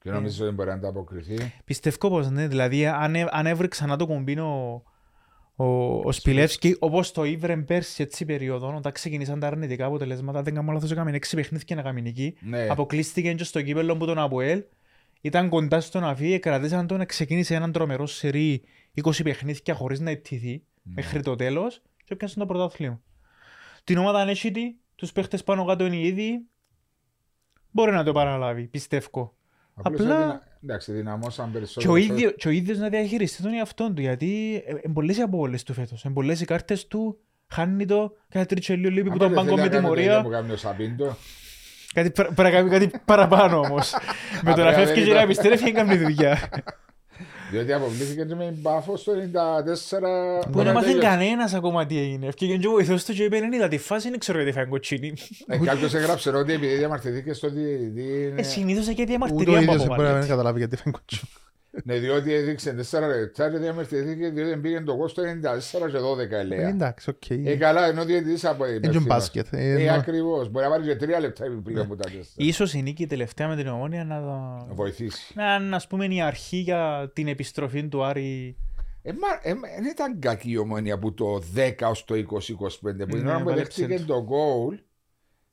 Και 0.02 0.10
νομίζω 0.10 0.44
ότι 0.46 0.54
μπορεί 0.54 0.68
να 0.68 0.74
ανταποκριθεί. 0.74 1.52
Πιστεύω 1.64 2.08
πως 2.08 2.30
ναι, 2.30 2.48
δηλαδή 2.48 2.86
αν, 2.86 3.14
έ- 3.14 3.28
αν 3.30 3.46
έβρε 3.46 3.68
ξανά 3.68 3.96
το 3.96 4.06
κομπίνο 4.06 4.82
ο, 5.56 5.64
ο 5.98 6.12
Σπιλεύσκι, 6.12 6.76
όπως 6.78 7.12
το 7.12 7.24
ήβρε 7.24 7.56
πέρσι 7.56 8.02
έτσι 8.02 8.24
περίοδο, 8.24 8.76
όταν 8.76 8.92
ξεκινήσαν 8.92 9.40
τα 9.40 9.46
αρνητικά 9.46 9.86
αποτελέσματα, 9.86 10.42
δεν 10.42 10.54
κάνω 10.54 10.72
λάθος, 10.72 10.90
έκαμε 10.90 11.10
έξι 11.10 11.36
παιχνίδια 11.36 11.64
και 11.64 11.74
να 11.74 11.82
κάνει 11.82 12.02
νική. 12.02 12.36
Ναι. 12.40 12.66
Αποκλείστηκε 12.70 13.32
και 13.32 13.44
στο 13.44 13.62
κύπελλο 13.62 13.96
που 13.96 14.06
τον 14.06 14.18
Αποέλ. 14.18 14.62
Ήταν 15.20 15.48
κοντά 15.48 15.80
στο 15.80 16.00
να 16.00 16.14
φύγει, 16.14 16.38
κρατήσαν 16.38 16.86
τον, 16.86 17.06
ξεκίνησε 17.06 17.54
έναν 17.54 17.72
τρομερό 17.72 18.06
σερί 18.06 18.62
20 19.04 19.10
παιχνίδια 19.24 19.74
χωρίς 19.74 20.00
να 20.00 20.10
ετηθεί 20.10 20.62
μέχρι 20.82 21.22
το 21.22 21.34
τέλος 21.36 21.82
και 22.04 22.12
έπιασαν 22.14 22.38
το 22.38 22.46
πρωτάθλημα. 22.46 23.00
Την 23.84 23.98
ομάδα 23.98 24.20
αν 24.20 24.28
έχει 24.28 24.50
τι, 24.50 24.74
τους 24.94 25.12
παίχτες 25.12 25.44
πάνω 25.44 25.64
κάτω 25.64 25.86
είναι 25.86 25.96
οι 25.96 26.06
ίδιοι, 26.06 26.46
μπορεί 27.70 27.92
να 27.92 28.04
το 28.04 28.12
παραλάβει, 28.12 28.66
πιστεύω. 28.66 29.36
Απλώς 29.74 30.00
Απλά- 30.00 30.16
αδυνα- 30.16 30.42
Εντάξει, 30.62 30.92
δυναμώσαν 30.92 31.46
Και 31.46 31.52
περισσότερο. 31.52 31.92
ο, 31.92 31.96
ίδιο, 31.96 32.30
και 32.30 32.48
ο 32.48 32.50
ίδιος 32.50 32.78
να 32.78 32.88
διαχειριστεί 32.88 33.42
τον 33.42 33.52
εαυτόν 33.52 33.94
του, 33.94 34.00
γιατί 34.00 34.62
είναι 34.84 34.92
πολλές 34.94 35.16
οι 35.16 35.20
αποβολές 35.22 35.62
του 35.62 35.72
φέτος. 35.72 36.04
Είναι 36.04 36.14
πολλές 36.14 36.40
οι 36.40 36.44
κάρτες 36.44 36.86
του, 36.86 37.18
χάνει 37.46 37.84
το, 37.86 38.16
κάθε 38.28 38.44
τριτσελίο 38.46 38.90
λείπει 38.90 39.08
που 39.08 39.10
Άμα 39.10 39.18
τον 39.18 39.28
δεν 39.28 39.36
πάγκο 39.36 39.48
θέλει 39.48 39.60
με 39.60 39.64
να 39.64 39.80
κάνει 39.82 39.86
το 39.94 40.00
ίδιο 40.00 40.12
τιμωρία. 40.16 40.22
Που 41.94 41.94
κάνει 41.94 42.08
ο 42.08 42.10
Σαμπίντο, 42.10 42.10
Κάτι, 42.10 42.10
πρέ- 42.10 42.34
πρέπει 42.34 42.42
να 42.42 42.50
κάνει 42.50 42.70
κάτι 42.70 43.00
παραπάνω 43.04 43.58
όμως. 43.60 43.94
με 44.44 44.54
το 44.54 44.62
να 44.62 44.68
Απλά 44.70 44.72
φεύγει 44.72 44.92
δεν 44.94 44.94
και 44.94 45.00
να 45.00 45.06
ήταν- 45.10 45.22
επιστρέφει 45.24 45.62
δεν 45.64 45.74
κάνει 45.74 45.96
δουλειά. 45.96 46.38
Διότι 47.50 47.72
αποβλήθηκε 47.72 48.24
και 48.24 48.34
με 48.34 48.54
μπάφο 48.58 48.96
στο 48.96 49.12
94. 49.12 50.50
Που 50.52 50.58
δεν 50.58 50.66
έμαθε 50.66 50.92
κανένας 50.92 51.54
ακόμα 51.54 51.86
τι 51.86 51.98
έγινε. 51.98 52.26
Ευκήγε 52.26 52.56
και 52.56 52.66
ο 52.66 52.70
βοηθός 52.70 53.04
του 53.04 53.12
και 53.12 53.22
είπε 53.24 53.38
«Δεν 53.38 53.52
είδα 53.52 53.68
τη 53.68 53.78
φάση, 53.78 54.10
δεν 54.10 54.18
ξέρω 54.18 54.38
γιατί 54.38 54.52
φάει 54.52 54.66
κοτσίνη». 54.66 55.12
Ε, 55.46 55.56
Κάποιος 55.58 55.94
έγραψε 55.94 56.30
ότι 56.30 56.52
επειδή 56.52 56.74
διαμαρτυρήθηκε 56.76 57.32
στο 57.32 57.48
διαιτητή. 57.50 58.34
Ε, 58.36 58.42
συνήθως 58.42 58.88
εκεί 58.88 59.02
Ούτε 59.02 59.02
ο 59.02 59.06
διαμαρτυρία 59.06 59.60
ίδιος 59.60 59.74
από 59.74 59.84
μπορεί 59.84 59.98
να 59.98 60.04
μην 60.04 60.12
μάλλον. 60.14 60.28
καταλάβει 60.28 60.58
γιατί 60.58 60.76
φάει 60.76 60.92
κοτσί. 60.92 61.20
Ναι, 61.84 61.98
διότι 61.98 62.32
έδειξε 62.32 62.74
4 62.90 63.00
λεπτά 63.18 63.50
και 63.50 63.56
διαμαρτυρήθηκε 63.58 64.28
διότι 64.28 64.56
πήγαινε 64.58 64.84
το 64.84 64.96
κόστο 64.96 65.22
94 65.22 65.90
και 65.90 65.98
12 65.98 66.30
Ε, 66.30 66.38
ελέα. 66.38 66.68
Εντάξει, 66.68 67.10
οκ. 67.10 67.30
Ε, 67.30 67.56
καλά, 67.56 67.86
ενώ 67.86 68.04
διαιτητής 68.04 68.44
από 68.44 68.66
Είναι 68.66 68.88
και 68.88 68.98
μπάσκετ. 69.00 69.46
ε, 69.50 69.58
Ε, 69.70 69.82
ενώ- 69.82 69.92
ακριβώς. 69.92 70.50
Μπορεί 70.50 70.64
να 70.64 70.70
πάρει 70.70 70.84
και 70.86 70.96
3 70.96 71.20
λεπτά 71.20 71.44
επιπλέον 71.44 71.88
που 71.88 71.96
τα 71.96 72.04
τέσσερα. 72.04 72.24
Ίσως 72.36 72.74
η 72.74 72.82
νίκη 72.82 73.06
τελευταία 73.06 73.48
με 73.48 73.56
την 73.56 73.66
ομόνια 73.68 74.04
να 74.04 74.20
το... 74.20 74.66
Να 74.68 74.74
βοηθήσει. 74.74 75.32
Να 75.34 75.54
είναι 75.54 75.76
ας 75.76 75.86
πούμε 75.86 76.06
η 76.06 76.20
αρχή 76.20 76.56
για 76.56 77.10
την 77.14 77.28
επιστροφή 77.28 77.88
του 77.88 78.04
Άρη. 78.04 78.56
Ε, 79.02 79.12
μα, 79.12 79.28
ε, 79.50 79.54
μα, 79.54 79.68
δεν 79.80 79.90
ήταν 79.90 80.18
κακή 80.18 80.50
η 80.50 80.56
ομόνια 80.58 80.94
από 80.94 81.12
το 81.12 81.42
10 81.54 81.70
ως 81.90 82.04
το 82.04 82.14
20-25 82.14 82.18
που 82.80 83.06
την 83.06 83.22
Ναι, 83.24 83.28
ώρα 83.30 83.38
που 83.38 83.44
πάλεψε 83.44 83.86
δέχτηκε 83.86 84.06
το. 84.06 84.14
το 84.14 84.22
γκολ 84.24 84.78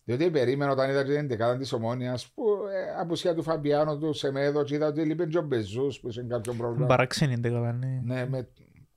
διότι 0.05 0.31
περίμενα 0.31 0.71
όταν 0.71 0.89
είδα 0.89 1.03
την 1.03 1.27
δεκάδα 1.27 1.57
της 1.57 1.73
ομόνιας 1.73 2.27
που 2.27 2.43
ε, 2.73 3.01
απουσία 3.01 3.35
του 3.35 3.43
Φαμπιάνο 3.43 3.97
του 3.97 4.13
Σεμέδο 4.13 4.63
και 4.63 4.75
είδα 4.75 4.87
ότι 4.87 5.05
λείπει 5.05 5.27
και 5.27 5.37
ο 5.37 5.41
Μπεζούς 5.41 5.99
που 5.99 6.09
είχε 6.09 6.21
κάποιο 6.21 6.53
πρόβλημα. 6.53 6.87
Παράξενη 6.87 7.33
είναι 7.33 7.49
καλά, 7.49 7.71
ναι. 7.71 8.01
Ναι, 8.03 8.27
με 8.29 8.47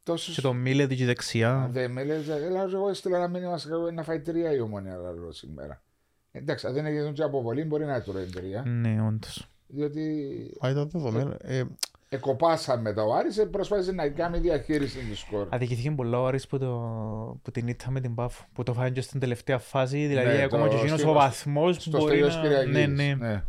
τόσους... 0.03 0.35
Και 0.35 0.41
το 0.41 0.53
Μίλε 0.53 0.87
του 0.87 0.95
και 0.95 1.05
δεξιά. 1.05 1.69
Δεν 1.73 1.91
με 1.91 2.05
λες, 2.05 2.29
έλα 2.29 2.63
εγώ 2.63 2.89
έστειλα 2.89 3.17
ένα 3.17 3.29
μήνυμα 3.29 3.59
σε 3.59 3.69
κάποιον 3.69 3.95
να 3.95 4.03
φάει 4.03 4.21
τρία 4.21 4.53
η 4.53 4.61
ομόνια 4.61 4.97
λέω, 4.97 5.33
σήμερα. 5.33 5.83
Εντάξει, 6.33 6.67
αν 6.67 6.73
δεν 6.73 6.87
έγινε 6.87 7.11
και 7.13 7.23
αποβολή 7.23 7.65
μπορεί 7.65 7.85
να 7.85 8.03
τρώει 8.03 8.25
τρία. 8.25 8.63
Ναι, 8.67 9.07
όντως. 9.07 9.49
Διότι 9.67 10.01
Α, 10.67 10.71
ήταν 10.71 10.91
δεδομένο. 10.93 11.37
Ε, 11.41 11.63
εκοπάσαν 12.09 12.81
μετά 12.81 13.03
ο 13.03 13.15
Άρης, 13.15 13.39
ε, 13.39 13.45
προσπάθησε 13.47 13.93
να 13.93 14.09
κάνει 14.09 14.39
διαχείριση 14.39 14.99
του 15.11 15.17
σκορ. 15.17 15.47
Αδικηθήκε 15.51 15.91
πολλά 15.91 16.21
ο 16.21 16.27
Άρης 16.27 16.47
που, 16.47 16.59
το, 16.59 16.67
που 17.43 17.51
την 17.51 17.69
ήττα 17.69 17.91
με 17.91 18.01
την 18.01 18.15
Πάφο. 18.15 18.45
Που 18.53 18.63
το 18.63 18.75
φάγει 18.75 18.93
και 18.93 19.01
στην 19.01 19.21
τελευταία 19.21 19.59
φάση. 19.59 20.07
Δηλαδή 20.07 20.37
Ναι, 20.37 20.43
ακόμα 20.43 20.65
το 20.69 20.75
και 20.75 20.81
εκείνος 20.81 21.01
στο- 21.01 21.11
ο 21.11 21.13
βαθμός 21.13 21.77
που 21.77 21.81
Στο 21.83 21.99
μπορεί 21.99 22.11
στέλιος 22.11 22.35
να... 22.37 22.43
Κυριακής. 22.43 22.73
Ναι, 22.73 22.87
ναι. 22.87 23.15
ναι. 23.15 23.43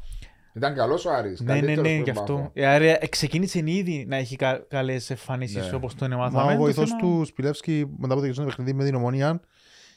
Ήταν 0.53 0.75
καλός 0.75 1.05
ο 1.05 1.11
Άρης. 1.13 1.39
Ναι, 1.41 1.53
ναι, 1.53 1.59
καλύτερος 1.59 1.89
ναι, 1.89 1.97
που 1.97 2.03
γι' 2.03 2.11
τον 2.11 2.21
αυτό. 2.21 2.33
Πάφο. 2.35 2.51
Ε, 2.53 2.65
Άρα 2.65 2.97
ξεκίνησε 3.09 3.61
ήδη 3.65 4.05
να 4.07 4.15
έχει 4.15 4.35
κα, 4.35 4.65
καλές 4.67 5.09
εμφανίσεις 5.09 5.69
Ναι. 5.69 5.75
όπως 5.75 5.95
τον 5.95 6.09
Μα 6.09 6.15
εμάθαμε. 6.15 6.51
ο 6.51 6.55
Το 6.55 6.61
βοηθός 6.61 6.89
θέμα- 6.89 7.01
του 7.01 7.25
Σπιλεύσκη 7.25 7.85
μετά 7.97 8.13
από 8.13 8.15
το 8.15 8.21
γυρίσμα 8.21 8.45
παιχνίδι 8.45 8.73
με 8.73 8.83
την 8.83 8.95
Ομόνια 8.95 9.39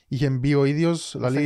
είχε 0.09 0.31
μπει 0.31 0.55
ο 0.55 0.65
ίδιος, 0.65 1.15
Είμαστε 1.15 1.41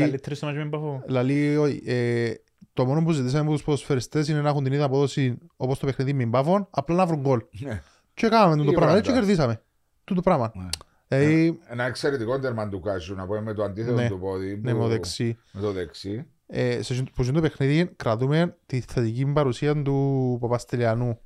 λαλεί, 2.83 2.85
καλύτεροι 2.85 2.85
στο 2.85 2.85
μάτς 2.85 2.85
με 2.85 2.85
την 2.85 2.85
Πάφο. 2.85 2.85
λαλεί, 2.85 2.85
ε, 2.85 2.85
το 2.85 2.85
μόνο 2.87 3.03
που 3.03 3.13
ζητήσαμε 3.13 3.43
από 3.45 3.53
τους 3.53 3.63
ποδοσφαιριστές 3.63 4.29
είναι 4.29 4.41
να 4.41 4.49
έχουν 4.49 4.65
την 4.65 4.73
ίδια 4.73 4.85
απόδοση 4.85 5.39
όπως 5.57 5.79
το 5.79 5.87
παιχνίδι 5.87 6.13
με 6.13 6.23
την 6.23 6.31
Πάφων, 6.31 6.67
απλά 6.71 6.97
να 6.97 7.07
βρουν 7.07 7.21
γκολ. 7.21 7.41
Ναι. 7.61 7.83
Και 8.15 8.29
κάναμε 8.29 8.57
το 8.57 8.63
Ή 8.63 8.75
πράγμα 8.75 8.87
πάντα. 8.95 9.01
και 9.01 9.13
κερδίσαμε. 9.13 9.61
Τούτο 10.05 10.21
πράγμα. 10.21 10.53
Ναι. 10.55 10.69
Δηλαδή, 11.09 11.59
Ένα 11.69 11.85
εξαιρετικό 11.85 12.39
τέρμα 12.39 12.69
του 12.69 12.81
Κάσιου, 12.81 13.15
να 13.15 13.27
πούμε 13.27 13.41
με 13.41 13.53
το 13.55 13.63
αντίθετο 13.63 13.95
Ναι. 13.97 14.09
του 14.09 14.19
πόδι. 14.19 14.61
ναι, 14.63 14.71
που- 14.73 14.77
με 14.77 14.83
το 14.83 14.89
δεξί. 14.89 15.37
Με 15.53 15.61
το 15.61 15.73
δεξί. 15.73 16.27
Ε, 16.47 16.83
σε 16.83 16.93
εκείνο- 16.93 17.09
που 17.15 17.23
σε 17.23 17.31
αυτό 17.31 17.41
το 17.43 17.49
παιχνίδι 17.49 17.87
κρατούμε 17.97 18.57
τη 18.67 18.81
θετική 18.81 19.27
παρουσία 19.27 19.83
του 19.83 20.39
Παπαστελιανού. 20.41 21.19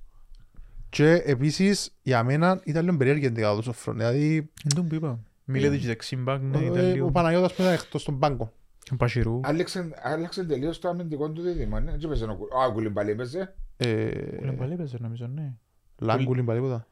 Και 0.88 1.12
επίσης 1.12 1.96
για 2.02 2.22
μένα 2.24 2.60
ήταν 2.64 2.84
λίγο 2.84 2.96
περίεργη 2.96 3.24
την 3.26 3.34
δεκάδα 3.34 3.56
του 3.56 3.62
Σοφρόν. 3.62 3.96
Δηλαδή 3.96 4.50
Δεν 4.64 4.74
τον 4.74 4.96
είπα. 4.96 5.18
Μίλε 5.44 5.70
του 5.70 5.78
και 5.78 5.86
δεξί 5.86 6.16
μπακ, 6.16 6.42
ναι, 6.42 6.58
ήταν 6.58 6.76
ε, 6.76 6.90
ο 6.90 6.94
λίγο. 6.94 7.10
Παναγιώτας 7.10 7.54
που 7.54 7.62
ήταν 7.62 7.74
εκτός 7.74 8.00
στον 8.02 8.18
πάγκο. 8.18 8.52
Ο 8.92 8.96
Πασιρού. 8.96 9.40
Άλλαξε, 9.42 9.90
άλλαξε 10.02 10.44
τελείως 10.44 10.78
το 10.78 10.88
αμυντικό 10.88 11.30
του 11.30 11.42
δίδυμο. 11.42 11.80
Ναι, 11.80 11.92
έτσι 11.92 12.06
έπαιζε 12.06 12.24
ο 12.24 12.34
Κου- 12.36 12.54
Α, 12.54 12.66
ο 12.66 12.72
Κουλιμπαλί 12.72 13.10
έπαιζε. 13.10 13.54
Ε, 13.76 14.10
Κουλεμπαλί 14.36 14.72
έπαιζε 14.72 14.96
νομίζω, 15.00 15.26
ναι. 15.26 15.54
Λάγκουλιν 15.98 16.44
παλί 16.44 16.60
ποτά. 16.60 16.86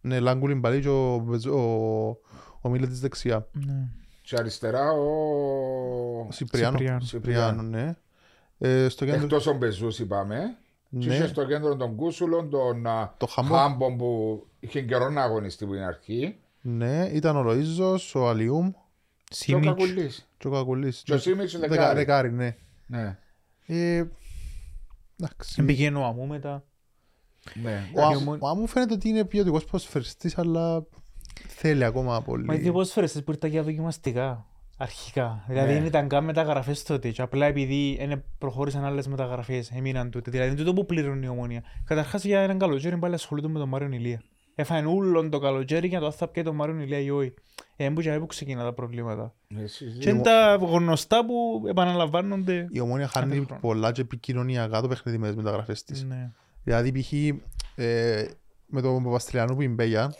Ναι, 0.00 0.20
Λάγκουλιν 0.20 0.60
παλί 0.60 0.80
και 0.80 0.88
ο, 0.88 1.18
Μπεζ- 1.18 1.46
ο, 1.46 1.60
ο 2.60 2.68
Μίλετης 2.68 3.00
δεξιά. 3.00 3.48
Ναι. 3.66 3.88
Και 4.22 4.36
αριστερά 4.38 4.90
ο... 4.92 6.28
Σιπριάνο. 6.30 6.76
Σιπριάνο. 6.78 7.00
Σιπριάνο, 7.00 7.62
ναι. 7.62 7.96
Ε, 8.58 8.88
στο 8.88 9.04
κέντρο, 9.04 9.22
Εκτός 9.22 9.46
ο 9.46 9.52
Μπεζούς 9.56 9.98
είπαμε. 9.98 10.56
Και 10.98 11.08
είχε 11.08 11.18
ναι, 11.18 11.26
στο 11.26 11.46
κέντρο 11.46 11.76
τον 11.76 11.94
Κούσουλον, 11.96 12.50
τον 12.50 12.86
α, 12.86 13.14
το 13.16 13.26
χαμό. 13.26 13.54
Χάμπον 13.54 13.96
που 13.96 14.42
είχε 14.60 14.82
καιρό 14.82 15.08
να 15.10 15.22
αγωνιστεί 15.22 15.66
που 15.66 15.74
είναι 15.74 15.84
αρχή. 15.84 16.36
Ναι, 16.60 17.08
ήταν 17.12 17.36
ο 17.36 17.44
Ροΐζος, 17.50 18.12
ο 18.14 18.28
Αλιούμ 18.28 18.70
Και 19.28 19.34
ο 19.54 19.58
Σίμιτς. 19.58 19.66
Κακουλής. 19.66 20.28
και 20.38 20.46
ο 20.46 20.50
Κακουλής. 20.50 21.02
Και 21.04 21.12
ο 21.12 21.18
Σίμιτς 21.18 21.54
ο 21.54 21.58
Δεκα- 21.58 21.74
δεκάρι. 21.76 21.94
Δεκάρι, 21.98 22.32
ναι. 22.32 22.56
Ναι. 22.86 23.18
Ε, 23.66 24.04
εντάξει. 25.20 25.62
Πήγαινε 25.62 25.98
ο 25.98 26.04
Αμού 26.04 26.26
μετά. 26.26 26.64
Ναι. 27.62 27.70
Ο 27.94 28.00
Εντάξει, 28.00 28.14
Αμ- 28.16 28.24
μόνο- 28.24 28.38
ο 28.42 28.48
Αμού 28.48 28.66
φαίνεται 28.66 28.94
ότι 28.94 29.08
είναι 29.08 29.24
ποιοτικός 29.24 29.64
ποδοσφαιριστής, 29.64 30.38
αλλά 30.38 30.86
θέλει 31.48 31.84
ακόμα 31.84 32.22
πολύ. 32.22 32.44
Μα 32.44 32.54
οι 32.54 32.58
δύο 32.58 32.72
ποδοσφαιριστές 32.72 33.22
που 33.24 33.30
ήρθαν 33.32 33.50
για 33.50 33.62
δοκιμαστικά. 33.62 34.46
Αρχικά. 34.80 35.44
Δηλαδή 35.48 35.72
Ναι. 35.72 35.78
δεν 35.78 35.86
ήταν 35.86 36.08
καν 36.08 36.24
μεταγραφές 36.24 36.82
τότε. 36.82 37.10
Και 37.10 37.22
απλά 37.22 37.46
επειδή 37.46 37.96
είναι 38.00 38.24
προχώρησαν 38.38 38.84
άλλες 38.84 39.06
μεταγραφές, 39.06 39.70
έμειναν 39.70 40.10
τούτε. 40.10 40.30
Δηλαδή 40.30 40.54
τούτο 40.54 40.72
που 40.72 40.84
πληρώνει 40.86 41.26
η 41.26 41.28
ομόνια. 41.28 41.62
Καταρχάς 41.84 42.24
για 42.24 42.40
έναν 42.40 42.58
καλοκαίρι 42.58 42.96
πάλι 42.98 43.14
ασχολούνται 43.14 43.48
με 43.48 43.58
τον 43.58 43.68
Μάριον 43.68 43.92
Ηλία. 43.92 44.22
Έφανε 44.60 44.88
ούλον 44.88 45.30
το 45.30 45.38
καλοκαίρι 45.38 45.88
για 45.88 46.00
το 46.00 46.06
αν 46.06 46.12
θα 46.12 46.28
πιέ 46.28 46.42
τον 46.42 46.54
Μάριον 46.54 46.80
Ηλία 46.80 46.98
ή 46.98 47.10
όχι. 47.10 47.34
Ε, 47.76 47.88
που 47.88 48.00
και 48.00 48.18
που 48.18 48.26
ξεκινά 48.26 48.62
τα 48.62 48.72
προβλήματα. 48.72 49.34
Εσείς 49.62 49.92
Και 49.92 49.98
δύο. 50.00 50.10
είναι 50.10 50.22
τα 50.22 50.58
γνωστά 50.60 51.24
που 51.26 51.62
επαναλαμβάνονται. 51.68 52.68
Η 52.70 52.80
Ομόνια 52.80 53.08
χάνει 53.08 53.32
Κάθε 53.32 53.44
χρόνο. 53.44 53.60
πολλά 53.60 53.92
και 53.92 54.00
επικοινωνιακά 54.00 54.80
το 54.80 54.88
παιχνίδι 54.88 55.18
με 55.18 55.26
τις 55.26 55.36
μεταγραφές 55.36 55.84
της. 55.84 56.04
Ναι. 56.04 56.30
Δηλαδή 56.64 56.92
π.χ. 57.00 57.12
ε, 57.74 58.26
με 58.66 58.80
τον 58.80 59.02
Παπαστριανού 59.02 59.54
που 59.54 59.62
είναι 59.62 59.72
Μπέγια, 59.72 60.14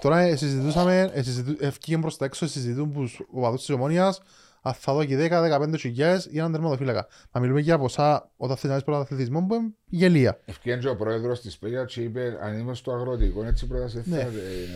τώρα 0.00 0.18
ε, 0.20 0.36
συζητούσαμε, 0.36 1.10
ε, 1.14 1.22
συζητού, 1.22 1.56
ευκήγε 1.60 1.98
προς 1.98 2.16
τα 2.16 2.24
έξω, 2.24 2.46
συζητούν 2.46 2.92
που 2.92 3.08
ο 3.32 3.40
παδούς 3.40 3.60
της 3.60 3.70
Ομόνιας 3.70 4.20
αν 4.62 4.72
θα 4.72 4.92
δω 4.92 5.04
και 5.04 5.28
10-15 5.30 5.74
χιλιάδες 5.78 6.26
για 6.30 6.40
έναν 6.40 6.52
τερματοφύλακα. 6.52 7.06
Μα 7.32 7.40
μιλούμε 7.40 7.60
για 7.60 7.78
ποσά 7.78 8.30
όταν 8.36 8.56
θες 8.56 8.68
να 8.70 8.74
δεις 8.76 8.84
πρωταθλητισμό 8.84 9.40
που 9.48 9.54
είναι 9.54 9.70
γελία. 9.86 10.38
Ευκαιρία 10.44 10.78
και 10.80 10.88
ο 10.88 10.96
πρόεδρος 10.96 11.40
της 11.40 11.58
Πέγια 11.58 11.84
και 11.84 12.00
είπε 12.00 12.38
αν 12.42 12.58
είμαι 12.58 12.74
στο 12.74 12.92
αγροτικό 12.92 13.44
έτσι 13.44 13.66
πρόταση 13.66 14.00
δεν 14.00 14.14
Ναι. 14.18 14.22
θα 14.24 14.28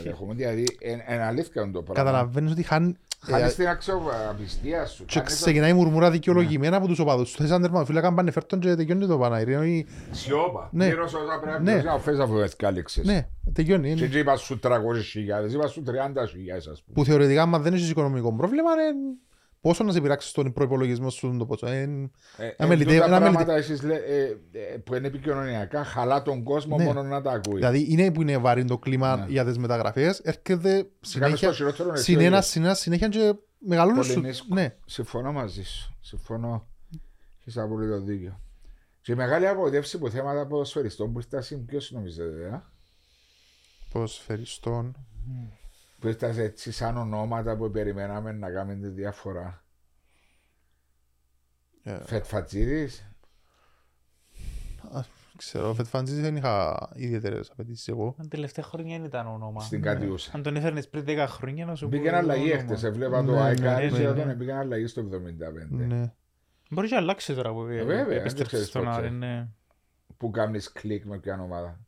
την 0.03 0.11
έχουμε. 0.11 0.35
Δηλαδή 0.35 0.65
είναι 0.81 1.25
αλήθεια 1.25 1.63
το 1.71 1.83
πράγμα. 1.83 1.95
Καταλαβαίνεις 2.05 2.51
ότι 2.53 2.63
χάνει... 2.63 2.97
ε, 3.29 3.31
Χάνεις 3.33 3.55
την 3.55 3.67
αξιοπιστία 3.69 4.87
σου. 4.87 5.05
Και 5.05 5.19
Χάνεις 5.19 5.39
το- 5.39 5.45
ξεκινάει 5.45 5.71
η 5.71 5.73
μουρμούρα 5.73 6.11
δικαιολογημένα 6.11 6.77
από 6.77 6.87
τους 6.87 6.99
οπαδούς. 6.99 7.33
Θες 7.33 7.49
έναν 7.49 7.63
τερματοφύλακα 7.63 8.15
πάνε 8.15 8.31
φέρτον 8.31 8.61
και 8.61 8.75
τελειώνει 8.75 9.07
το 9.07 9.19
Παναγυρίο. 9.19 9.63
ή- 9.63 9.87
Σιώπα. 10.11 10.69
Ναι. 10.73 10.87
Γύρω 10.87 11.09
σε 11.09 11.17
όσα 11.17 11.41
πρέπει 11.43 11.63
Ναι. 11.63 11.75
να 11.77 11.83
να 11.83 11.99
φες 11.99 12.19
αφού 12.19 12.39
έσκαλεξες. 12.39 13.05
Ναι, 13.07 13.27
τελειώνει. 13.53 13.83
Και 13.83 13.91
είναι- 13.93 14.05
έτσι 14.07 14.19
είπα 14.19 14.37
σου 14.37 14.59
300.000, 14.63 15.53
είπα 15.53 15.67
σου 15.67 15.83
30.000 15.83 16.71
ας 16.71 16.83
πούμε. 16.83 16.95
Που 16.95 17.05
θεωρητικά, 17.05 17.43
αν 17.43 17.63
δεν 17.63 17.75
έχεις 17.75 17.91
οικονομικό 17.91 18.33
πρόβλημα, 18.37 18.71
είναι 18.73 19.17
πόσο 19.67 19.85
να 19.85 19.93
σε 19.93 20.01
πειράξεις 20.01 20.31
στον 20.31 20.53
προϋπολογισμό 20.53 21.11
σου 21.11 21.37
το 21.39 21.47
πόσο. 21.47 21.67
Ε, 21.67 21.81
Ε, 21.81 21.83
Ένα 21.83 22.11
εν 22.57 22.69
μελιτέ- 22.69 22.93
τούτα 22.95 23.05
ένα 23.07 23.19
πράγματα 23.19 23.55
εσείς 23.57 23.83
λέ- 23.83 24.09
ε, 24.09 24.23
ε, 24.53 24.77
που 24.77 24.95
είναι 24.95 25.07
επικοινωνιακά 25.07 25.85
χαλά 25.85 26.23
τον 26.23 26.43
κόσμο 26.43 26.77
Ναι. 26.77 26.85
μόνο 26.85 27.03
να 27.03 27.23
τα 27.23 27.31
ακούει. 27.33 27.55
Δηλαδή 27.55 27.87
είναι 27.93 28.13
που 28.13 28.23
είναι 28.23 28.39
βαρύ 28.39 28.65
το 28.65 28.79
κλίμα 28.79 29.17
Ναι. 29.17 29.27
για 29.29 29.45
τις 29.45 29.59
μεταγραφές, 29.59 30.19
έρχεται 30.19 30.71
Κάνεις 30.71 30.89
συνέχεια, 31.01 31.49
το 31.49 31.55
χειρότερο 31.55 31.93
εσύ 31.93 32.03
συνένα, 32.03 32.25
ο 32.25 32.29
ίδιος. 32.29 32.47
συνένα, 32.47 32.75
συνέχεια 32.75 33.09
και 33.09 33.35
μεγαλώνεις 33.59 34.01
Πολύ 34.01 34.13
σου. 34.13 34.21
νίσκο. 34.21 34.55
Ναι, 34.55 34.75
Συμφωνώ 34.87 35.33
μαζί 35.33 35.63
σου. 35.63 35.97
Συμφωνώ. 36.01 36.67
Έχεις 37.41 37.57
απολύτω 37.57 38.01
δίκιο. 38.01 38.41
Και 39.01 39.13
η 39.13 39.15
μεγάλη 39.15 39.49
απογοητεύση 39.49 39.99
που 39.99 40.09
θέματα 40.11 40.47
ποδοσφαιριστών 40.47 41.13
που 41.13 41.19
ήρθαν 41.19 41.65
ποιος 41.65 41.91
νομίζετε, 41.91 42.47
ε; 42.47 42.61
ποδοσφαιριστών. 43.93 44.97
Που 45.99 46.07
ήρθαν 46.09 46.39
έτσι 46.39 46.73
σαν 46.73 46.97
ονόματα 46.97 47.57
που 47.57 47.71
περιμέναμε 47.71 48.33
να 48.33 48.51
κάνουν 48.51 48.81
τη 48.81 48.89
διαφορά. 48.89 49.65
Ε, 51.83 51.99
Φετφατζίδης, 52.05 53.11
Ξέρω, 55.37 55.75
Φετφαντζής 55.75 56.21
δεν 56.21 56.37
είχα 56.37 56.89
ιδιαίτερες 56.95 57.51
απαιτήσεις 57.51 57.89
εγώ. 57.89 58.15
Τα 58.19 58.29
τελευταία 58.29 58.65
χρόνια 58.65 58.97
δεν 58.97 59.07
ήταν 59.07 59.27
όνομα. 59.27 59.61
στην 59.61 59.81
Ναι. 59.81 59.87
Κατιούσα. 59.87 60.31
Αν 60.35 60.43
τον 60.43 60.57
έφερνες 60.57 60.89
πριν 60.89 61.05
10 61.07 61.25
χρόνια 61.29 61.67
να 61.67 61.75
σου 61.75 61.87
Μπήκε 61.89 62.11
πω 62.11 62.17
αλλαγή 62.17 62.43
όνομα. 62.43 62.57
έχτες, 62.61 62.83
έβλεπα 62.83 63.25
το 63.25 63.33
Ναι, 63.33 63.41
Άικαρι 63.41 63.85
ναι, 63.91 63.97
και 63.97 64.03
ναι, 64.03 64.09
όταν 64.09 64.27
ναι. 64.27 64.35
μπήκε 64.35 64.53
αλλαγή 64.53 64.87
στο 64.87 65.03
75. 65.03 65.07
Ναι. 65.69 66.13
Μπορείς 66.71 66.91
και 66.91 66.97
αλλάξει 66.97 67.35
τώρα 67.35 67.53
που 67.53 67.63
Ε, 67.63 67.65
βέβαια, 67.65 68.05
δεν 68.05 68.17
επέστρεψε 68.19 68.45
ξέρεις 68.53 68.67
στον 68.67 68.85
πότε. 68.85 68.97
Άρη. 68.97 69.11
ναι. 69.11 69.49
Που 70.17 70.31
κάνεις 70.31 70.73
κλικ 70.73 71.05
με 71.05 71.19
ποια 71.19 71.41
ομάδα. 71.41 71.81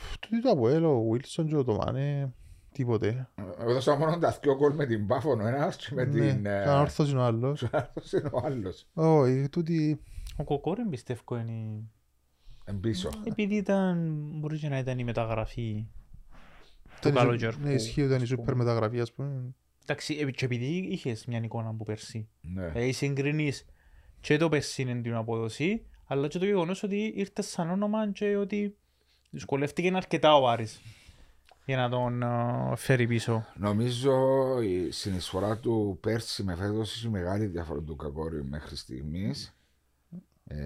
Ε, 0.00 0.16
τούτο 0.20 0.40
το 0.42 0.50
Αποέλ, 0.50 0.84
ο 0.84 1.08
Βίλσον 1.10 1.46
και 1.46 1.56
ο 1.56 1.64
Τομάνε, 1.64 2.32
τίποτε. 2.72 3.28
Εγώ 3.60 3.72
δώσα 3.72 3.96
μόνο 3.96 4.18
τα 4.18 4.38
δυο 4.42 4.54
γκολ 4.56 4.74
με 4.74 4.86
την 4.86 5.06
Πάφων 5.06 5.40
ο 5.40 5.46
ένας 5.46 5.76
και 5.76 5.94
με 5.94 6.04
Ναι, 6.04 6.10
την... 6.32 6.46
ε, 6.46 6.62
Σαν 6.64 6.80
όρθος 6.80 7.10
είναι 7.10 7.20
ο 7.20 7.24
άλλος. 7.24 7.62
ο 7.62 7.68
άλλος 7.72 8.12
είναι 8.12 8.28
ο 8.32 8.40
άλλος. 8.44 8.86
Όχι, 8.92 9.48
τούτη... 9.48 10.00
Ο 10.36 10.44
Κοκόρεν 10.44 10.88
πιστεύω 10.88 11.36
είναι 11.36 11.82
Εν 12.64 12.80
πίσω. 12.80 13.08
Επειδή 13.24 13.54
ήταν, 13.54 14.16
μπορεί 14.40 14.58
και 14.58 14.68
να 14.68 14.78
ήταν 14.78 14.98
η 14.98 15.04
μεταγραφή 15.04 15.86
του 16.84 16.90
Δεν 17.02 17.14
καλοκαιριού. 17.14 17.48
ισχύει- 17.48 17.64
Ναι, 17.64 17.72
ισχύει 17.72 18.02
ότι 18.02 18.14
είναι 18.14 18.22
η 18.22 18.26
σούπερ 18.26 18.54
μεταγραφή, 18.54 19.00
ας 19.00 19.12
πούμε. 19.12 19.54
Εντάξει, 19.82 20.14
ε, 20.14 20.30
και 20.30 20.44
επειδή 20.44 20.66
είχες 20.90 21.26
μια 21.26 21.38
εικόνα 21.42 21.68
από 21.68 21.84
πέρσι. 21.84 22.28
Ναι. 22.40 22.68
Δηλαδή 22.68 22.92
συγκρίνεις 22.92 23.64
και 24.20 24.36
το 24.36 24.48
πέρσι 24.48 24.82
είναι 24.82 25.00
την 25.00 25.14
απόδοση, 25.14 25.86
αλλά 26.06 26.28
και 26.28 26.38
το 26.38 26.44
γεγονός 26.44 26.82
ότι 26.82 27.12
ήρθες 27.16 27.46
σαν 27.46 27.70
όνομα 27.70 28.10
και 28.12 28.36
ότι 28.36 28.76
δυσκολεύτηκε 29.30 29.90
αρκετά 29.94 30.36
ο 30.36 30.48
Άρης 30.48 30.80
για 31.64 31.76
να 31.76 31.88
τον 31.88 32.22
ε, 32.22 32.26
φέρει 32.76 33.06
πίσω. 33.06 33.46
Νομίζω 33.56 34.14
η 34.62 34.90
συνεισφορά 34.90 35.58
του 35.58 35.98
πέρσι 36.00 36.42
με 36.42 36.54
φέτος 36.54 36.94
έχει 36.96 37.08
μεγάλη 37.08 37.46
διαφορά 37.46 37.80
του 37.80 37.96
Κακόριου 37.96 38.44
μέχρι 38.50 38.76
στιγμής. 38.76 39.54
Ε, 40.44 40.56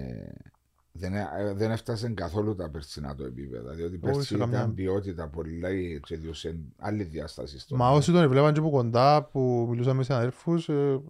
δεν, 0.91 1.13
ε, 1.13 1.27
δεν 1.53 1.71
έφτασε 1.71 2.09
καθόλου 2.09 2.55
τα 2.55 2.69
περσινά 2.69 3.15
το 3.15 3.23
επίπεδα. 3.25 3.73
Διότι 3.73 3.97
πέρσι 3.97 4.21
σε 4.21 4.35
ήταν 4.35 4.51
καμιά. 4.51 4.73
ποιότητα 4.75 5.27
πολύ 5.27 5.99
και 6.05 6.15
διούσε 6.17 6.55
άλλη 6.77 7.03
διάσταση 7.03 7.59
στο. 7.59 7.75
Μα 7.75 7.89
όσοι 7.91 8.11
τον 8.11 8.29
βλέπαν 8.29 8.53
και 8.53 8.59
από 8.59 8.69
κοντά 8.69 9.23
που 9.23 9.67
μιλούσαν 9.69 9.95
με 9.95 10.03
συναδέλφους, 10.03 10.69
ε, 10.69 11.01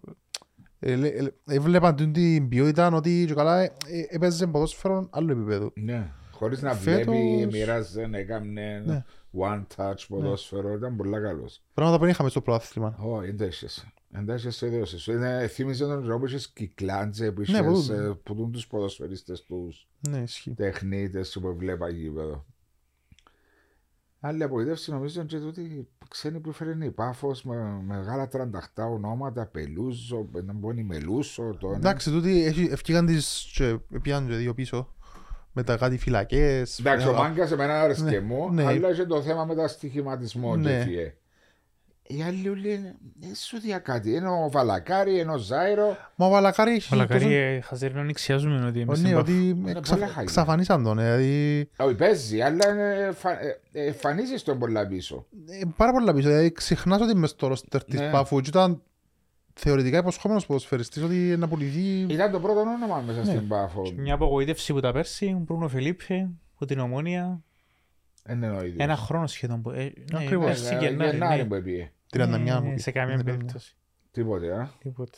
ε, 0.80 0.96
λέ- 0.96 1.16
ε, 1.22 1.34
έβλεπαν 1.56 1.96
την- 1.96 2.14
την 2.14 2.50
ποιότητα 2.50 2.88
ότι 2.88 3.24
και 3.28 3.34
καλά 3.34 3.60
ε, 3.62 3.66
ε, 3.88 4.06
έπαιζε 4.10 4.48
ποδόσφαιρο 4.48 5.08
άλλο 5.12 5.32
επίπεδο. 5.32 5.72
Ναι. 5.76 6.12
Χωρίς 6.42 6.62
να 6.62 6.74
Φέτος- 6.74 7.04
βλέπει, 7.16 7.46
μοιράζε, 7.52 8.10
έκανε 8.12 8.84
Ναι. 8.86 9.04
one 9.40 9.64
touch 9.76 10.06
ποδόσφαιρο. 10.08 10.74
Ήταν 10.74 10.96
πολύ 10.96 11.12
καλός. 11.22 11.62
Πράγματα 11.74 11.98
που 11.98 12.04
δεν 12.04 12.14
είχαμε 12.14 12.30
στο 12.30 12.42
πρωτάθλημα. 12.42 12.98
Ω, 13.02 13.22
εντάσσεσαι. 13.22 13.92
Εντάσσεσαι 14.14 14.66
έδωσε 14.66 14.98
σου. 14.98 15.12
Είναι, 15.12 15.48
θύμιζε 15.48 15.86
τον 15.86 16.04
τρόπο 16.04 16.20
που 16.20 16.26
είχες 16.26 16.50
κυκλάντζε, 16.50 17.32
που 17.32 17.42
Ναι, 17.48 17.58
είχες 17.58 17.86
που- 17.88 17.94
ε, 17.94 18.14
που 18.24 18.34
δουν 18.34 18.52
τους 18.52 18.68
ποδοσφαιριστές 18.68 19.44
τους. 19.44 19.88
Ναι, 20.10 20.18
ισχύει. 20.18 20.54
τεχνίτες 20.54 21.38
που 21.42 21.56
βλέπα 21.58 21.90
γήπεδο. 21.90 22.46
Άλλη 24.20 24.44
απογοήτευση 24.44 24.92
νομίζω 24.92 25.20
είναι 25.20 25.30
και 25.30 25.40
τούτη 25.40 25.88
ξένοι 26.10 26.40
που 26.40 26.50
έφερε 26.50 26.86
η 26.86 26.92
Πάφος 26.92 27.44
με 27.44 27.82
μεγάλα 27.86 28.28
τρανταχτά 28.28 28.86
ονόματα, 28.86 29.46
Πελούζο, 29.46 30.30
ένα 30.36 30.54
μπόνι 30.54 30.84
Μελούσο, 30.84 31.58
το 31.60 31.68
ένα. 31.68 31.76
Εντάξει, 31.78 32.12
τούτοι 32.12 32.44
έχει- 32.46 32.70
ευκήγαν 32.72 33.06
τις 33.06 33.52
και 33.56 33.80
πιάνουν 34.02 34.30
και 34.30 34.36
δύο 34.36 34.54
πίσω. 34.54 34.94
Με 35.52 35.64
τα 35.64 35.78
κάτι 35.78 35.98
φυλακές. 35.98 36.80
Εντάξει, 36.80 37.08
ο 37.08 37.12
Ε, 37.12 37.14
Μάγκας 37.14 37.52
εμένα 37.52 37.82
άρεσε 37.82 38.04
Ναι, 38.04 38.20
μου, 38.20 38.52
ναι. 38.54 38.66
αλλά 38.66 38.90
είχε 38.90 39.06
το 39.06 39.22
θέμα 39.22 39.46
με 39.46 39.56
τα 39.56 39.68
στοιχηματισμό 39.68 40.56
Ναι. 40.56 40.70
και 40.70 40.76
έφυγε. 40.78 41.14
Οι 42.08 42.24
άλλοι 42.28 42.50
όλοι 42.50 42.62
λένε, 42.68 42.96
ε, 43.32 43.36
σου 43.36 43.60
δια 43.60 43.80
κάτι, 43.80 44.12
είναι 44.14 44.28
ο 44.30 44.50
Βαλακάρη, 44.52 45.20
είναι 45.20 45.32
ο 45.32 45.38
Ζάιρο. 45.38 45.98
Μα 46.16 46.26
ο 46.26 46.30
Βαλακάρη 46.30 46.72
έχει... 46.72 46.94
Ο 46.94 46.98
Λακαρί 46.98 47.20
τόσο- 47.24 47.36
ε, 47.36 47.60
χαζέρνο 47.62 48.04
νηξιάζουμε 48.04 48.66
ότι 48.66 48.80
Ω, 48.80 48.82
εμείς 48.82 49.02
Ναι, 49.02 49.08
στην 49.08 49.18
ότι 49.18 49.32
Είναι 49.32 49.72
εξα- 49.72 49.94
πολλά 49.94 50.06
χάλια. 50.06 50.22
εξαφανίσαν 50.22 50.84
τον. 50.84 51.00
ε, 51.00 51.04
Δηλαδή, 51.04 51.70
Όχι, 51.78 51.96
παίζει, 51.96 52.42
αλλά 52.42 52.70
είναι 52.72 53.12
φα- 53.16 53.42
ε, 53.42 53.60
ε, 53.72 53.86
εμφανίζεις 53.86 54.44
τον 54.44 54.60
πολλά 54.60 54.88
πίσω. 54.88 55.26
ε, 55.62 55.66
πάρα 55.76 55.92
πολλά 55.92 56.14
πίσω. 56.14 56.28
Δηλαδή, 56.28 56.52
ξεχνάς 56.52 57.02
ότι 57.02 57.16
μες 57.16 57.30
στο 57.30 57.48
ρόστερ 57.48 57.84
της 57.84 58.00
Ναι. 58.00 58.10
Πάφου 58.12 58.40
και 58.40 58.50
ήταν 58.50 58.82
θεωρητικά 59.64 59.98
υποσχόμενος 59.98 60.46
ποδοσφαιριστής 60.46 61.04
ότι 61.04 61.16
να 61.16 61.48
πουληθεί... 61.48 62.00
Ήταν 62.14 62.32
το 62.32 62.40
πρώτο 62.40 62.60
όνομα 62.60 63.02
μέσα 63.06 63.20
Ναι. 63.20 63.26
στην 63.26 63.48
Πάφο. 63.48 63.82
Μια 63.96 64.14
απογοήτευση 64.14 64.74
που 64.74 64.80
τα 64.80 64.92
πέρσι, 64.92 65.26
ο 65.26 65.38
Μπρούνο 65.46 65.68
Φελίπε, 65.68 66.30
που 66.58 66.66
την 66.66 66.80
Ομόνοια, 66.80 67.44
Δεν 68.24 68.38
είναι 68.38 68.50
ο 68.52 68.60
ίδιος. 68.64 68.76
ένα 68.78 68.96
χρόνο 68.96 69.28
σχεδόν. 69.28 69.62
που- 69.62 69.70
ε, 69.70 69.94
ναι, 70.12 70.20
Ακριβώς. 70.24 70.46
πέρσι 70.46 70.74
Ε, 70.74 70.78
Γενάρη, 70.88 71.12
Γενάρη 71.12 71.42
ναι. 71.42 71.48
που 71.48 71.56
έπιε. 71.56 71.92
39 72.14 72.62
μου 72.62 72.68
Ναι, 72.68 72.74
πει. 72.74 72.80
Σε 72.82 72.92
καμία 72.92 73.16
Ναι, 73.18 73.24
περίπτωση. 73.24 73.76
Τίποτε, 74.12 74.54
α. 74.54 74.70
Τίποτε. 74.80 75.18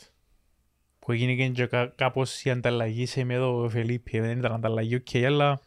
Που 0.98 1.12
έγινε 1.12 1.48
και 1.50 1.66
κα- 1.66 1.92
κάπως 1.96 2.44
η 2.44 2.50
ανταλλαγή 2.50 3.06
Σεμέδο 3.06 3.68
Φελίπε. 3.68 4.20
Δεν 4.20 4.38
ήταν 4.38 4.52
ανταλλαγή, 4.52 4.94
οκ, 4.94 5.14
αλλά 5.26 5.60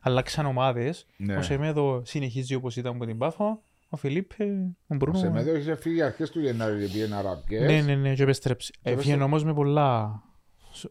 αλλάξαν 0.00 0.46
ομάδες. 0.46 1.06
Ναι. 1.16 1.36
Ο 1.36 1.42
Σεμέδο 1.42 2.02
συνεχίζει 2.04 2.54
όπως 2.54 2.76
ήταν 2.76 2.94
από 2.94 3.06
την 3.06 3.18
Πάφο. 3.18 3.62
Ο 3.94 3.96
Φελίπε, 3.96 4.44
ο 4.44 4.76
Ο 4.86 4.94
Μπρούνο. 4.94 5.18
Σεμέδο 5.18 5.56
είχε 5.56 5.74
φύγει 5.76 6.02
αρχές 6.02 6.30
του 6.30 6.40
Γενάρη 6.40 6.80
και 6.86 6.92
πήγαινε 6.92 7.14
αραπιές. 7.16 7.70
Ναι, 7.70 7.80
ναι, 7.80 7.94
ναι, 7.94 8.14
και 8.14 8.22
επέστρεψε. 8.22 8.70
επέστρεψε. 8.82 9.10
Έφυγε 9.10 9.22
όμως 9.24 9.44
με 9.44 9.54
πολλά 9.54 10.22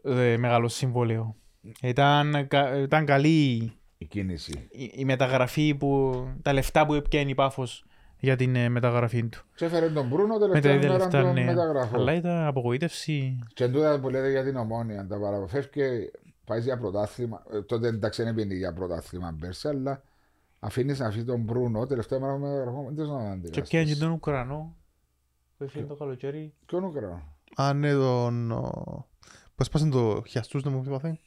ε, 0.02 0.36
μεγάλο 0.36 0.68
συμβόλαιο. 0.68 1.36
Ήταν, 1.82 2.46
κα- 2.48 2.76
ήταν 2.76 3.04
καλή 3.04 3.72
Η 3.98 4.04
κίνηση. 4.06 4.68
η, 4.70 4.90
η 4.94 5.04
μεταγραφή 5.04 5.74
που, 5.74 6.12
τα 6.42 6.52
λεφτά 6.52 6.86
που 6.86 6.94
έπιανε 6.94 7.30
η 7.30 7.34
Πάφος 7.34 7.84
για 8.18 8.36
την 8.36 8.56
ε, 8.56 8.68
μεταγραφή 8.68 9.28
του. 9.28 9.42
Και 9.54 9.64
έφερε 9.64 9.88
τον 9.90 10.06
Μπρούνο 10.08 10.34
Με 10.34 10.38
τα 10.40 10.46
τελευταία 10.46 10.74
ίδια 10.74 10.88
μέρα 10.88 11.02
λεφτά, 11.02 11.22
των 11.22 11.32
ναι. 11.32 11.44
μεταγραφών. 11.44 12.00
Αλλά 12.00 12.14
ήταν 12.14 12.46
απογοήτευση. 12.46 13.38
Και 13.54 13.68
τούτα 13.68 14.00
που 14.00 14.08
λέτε 14.08 14.30
για 14.30 14.44
την 14.44 14.56
ομόνια, 14.56 15.06
τα 15.06 15.18
παραποφεύγει, 15.20 16.10
πάει 16.44 16.60
για 16.60 16.78
πρωτάθλημα. 16.78 17.42
Ε, 17.52 17.62
Τότε 17.62 17.88
εντάξει 17.88 18.22
δεν 18.22 18.34
πήγαινε 18.34 18.54
για 18.54 18.72
πρωτάθλημα 18.72 19.36
πέρσι, 19.40 19.68
αλλά 19.68 20.02
αφήνεις 20.64 20.98
να 20.98 21.10
φύγει 21.10 21.24
τον 21.24 21.40
Μπρούνο, 21.40 21.86
τελευταία 21.86 22.18
μέρα 22.20 22.32
των 22.32 22.40
μεταγραφών, 22.40 22.84
δεν 22.84 22.94
ξέρω 22.94 23.16
να 23.18 23.22
Και 23.24 23.30
αντιδράσεις. 23.30 23.68
πιάνε 23.68 23.86
και 23.86 23.96
τον 23.96 24.10
Ουκρανό 24.10 24.76
που 25.56 25.64
έφυγε 25.64 25.84
το 25.84 25.94
καλοκαίρι. 25.94 26.54
Ποιον 26.66 26.84
Ουκρανό; 26.84 27.36
Α, 27.56 27.72
ναι, 27.74 27.92
τον... 27.92 28.50
ο- 28.50 29.06
Πώς 29.54 29.68
πάσαν 29.68 29.90
το 29.90 30.22
χιαστούς, 30.28 30.62
δεν 30.62 30.72
μου 30.72 30.82
είπατε. 30.86 31.18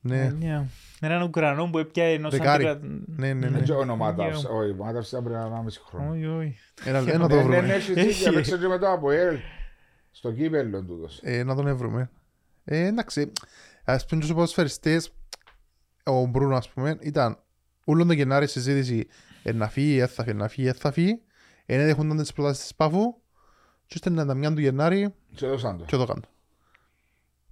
Ναι, 0.00 0.20
Ε, 0.24 0.30
ναι. 0.30 0.66
Έναν 1.00 1.22
Ουκρανό 1.22 1.70
που 1.70 1.78
έπιανε 1.78 2.10
ενός 2.12 2.30
Δεκάρι. 2.32 2.66
αντικα- 2.66 2.88
ναι, 3.06 3.32
ναι. 3.32 3.32
ναι. 3.34 3.48
Δεν 3.48 3.62
ξέρω 3.62 3.78
ονομάτα. 3.78 4.26
Ναι. 4.26 4.34
Όχι, 4.34 4.68
η 4.68 4.70
ομάδα 4.78 4.98
αυτή 4.98 5.10
ήταν 5.16 5.24
πριν 5.24 5.36
ένα 5.36 5.62
μισή 5.62 5.80
χρόνο. 5.84 6.10
Όχι, 6.10 6.26
όχι. 6.26 6.56
Ένα, 6.84 6.98
ένα 6.98 7.28
το 7.28 7.34
Ναι, 7.34 7.42
ναι, 7.42 7.48
ναι, 7.48 7.56
βρούμε. 7.58 7.74
έχει 7.74 7.92
έτσι, 8.00 8.24
έπαιξε 8.24 8.58
και 8.58 8.66
μετά 8.66 8.92
από 8.92 9.10
ελ. 9.10 9.36
Στο 10.10 10.32
κύπελλο 10.32 10.84
τούτος. 10.84 11.20
Ε, 11.22 11.42
να 11.42 11.54
τον 11.54 11.76
βρούμε. 11.76 12.10
Ε, 12.64 12.86
εντάξει, 12.86 13.32
ας 13.84 14.06
πούμε 14.06 14.20
τους 14.20 14.32
ποδοσφαιριστές, 14.32 15.12
ο 16.04 16.26
Μπρούνο 16.26 16.56
ας 16.56 16.68
πούμε, 16.68 16.96
ήταν 17.00 17.38
όλο 17.92 18.06
τον 18.06 18.16
Γενάρη 18.16 18.46
συζήτηση 18.46 19.06
ε, 19.42 19.52
να 19.52 19.68
φύγει, 19.68 19.98
ε, 19.98 20.06
θα 20.06 20.22
φύγει, 20.24 20.36
να 20.36 20.48
φύγει, 20.48 20.68
ε, 20.68 20.72
θα 20.72 20.92
φύγει. 20.92 21.20
Ε, 21.66 21.84
δέχονταν 21.84 22.16
τις 22.16 22.32
προτάσεις 22.32 22.62
της 22.62 22.74
Πάφου 22.74 23.14
και 23.86 23.94
ώστε 23.94 24.10
να 24.10 24.26
τα 24.26 24.34
μια 24.34 24.52
του 24.52 24.60
Γενάρη 24.60 25.14
Και 25.34 25.46
έδωσαν 25.46 25.78
το. 25.78 25.84
και 25.84 25.96
το 25.96 26.04
κάνω. 26.04 26.20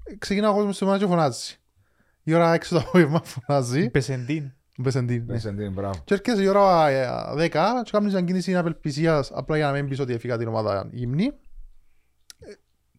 Ε, 0.05 0.14
Ξεκινά 0.16 0.51
ο 0.51 0.55
κόσμος 0.55 0.76
σε 0.76 0.84
μάνα 0.84 0.99
και 0.99 1.07
φωνάζει. 1.07 1.55
Η 2.22 2.34
ώρα 2.34 2.55
6 2.55 2.59
το 2.68 2.78
απόγευμα 2.78 3.22
φωνάζει. 3.24 3.91
Πεσεντίν. 3.91 4.53
Μπεσεντίν, 4.76 5.24
ναι. 5.26 5.32
Πες 5.32 5.45
εν 5.45 5.57
την 5.57 5.72
μπράβο. 5.72 6.01
Και 6.05 6.14
έρχεσαι 6.14 6.43
η 6.43 6.47
ώρα 6.47 6.88
ε, 6.88 7.09
10 7.36 7.49
και 7.84 7.91
κάνεις 7.91 8.12
μια 8.12 8.22
κίνηση 8.22 8.57
απελπισίας 8.57 9.30
απλά 9.34 9.57
για 9.57 9.66
να 9.66 9.72
μην 9.72 9.88
πεις 9.88 10.01
ότι 10.01 10.12
έφυγα 10.12 10.38
την 10.38 10.49
ομάδα 10.49 10.88
γυμνή. 10.93 11.32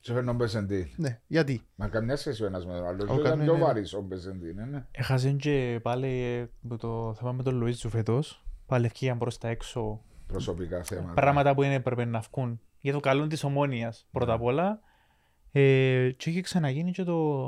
Και 0.02 0.14
φέρνω 0.14 0.34
Μπεσεντή. 0.34 0.92
Ναι, 0.96 1.20
γιατί; 1.28 1.62
Μα 1.76 1.88
καμιά 1.88 2.16
σχέση 2.16 2.44
ο 2.44 2.46
ένας 2.46 2.66
με 2.66 2.74
τον 2.74 2.86
άλλο. 2.86 3.04
Ο 3.04 3.06
Και 3.06 3.12
Ήταν 3.14 3.24
κανένας, 3.24 3.46
πιο 3.46 3.54
ναι. 3.58 3.60
βαρύς 3.64 3.94
ο 3.94 4.02
Μπεσεντή, 4.02 4.54
ναι, 4.54 4.64
ναι. 4.66 4.86
Έχασαν 4.92 5.38
και 5.38 5.80
πάλι 5.82 6.08
ε, 6.08 6.50
με 6.62 6.78
το 6.78 7.14
θέμα 7.14 7.32
με 7.32 7.44
τον 7.44 7.56
Λουίζ 7.56 7.86
φέτος. 7.88 8.44
Πάλι 8.66 8.86
ευκήγαν 8.86 9.18
προς 9.18 9.38
τα 9.38 9.48
έξω 9.48 10.02
Προσωπικά 10.28 10.84
θέματα. 10.84 11.14
πράγματα 11.14 11.54
που 11.56 11.64
είναι 11.64 11.74
έπρεπε 11.74 12.06
να 12.06 12.20
βγουν 12.20 12.60
για 12.80 12.94
το 12.94 13.00
καλό 13.00 13.28
της 13.28 13.44
ομόνιας 13.44 14.08
πρώτα 14.12 14.34
απ' 14.34 14.42
όλα. 14.44 14.80
Ε, 15.52 16.10
και 16.18 16.30
είχε 16.30 16.42
ξαναγίνει 16.42 16.92
και 16.92 17.04
το, 17.04 17.42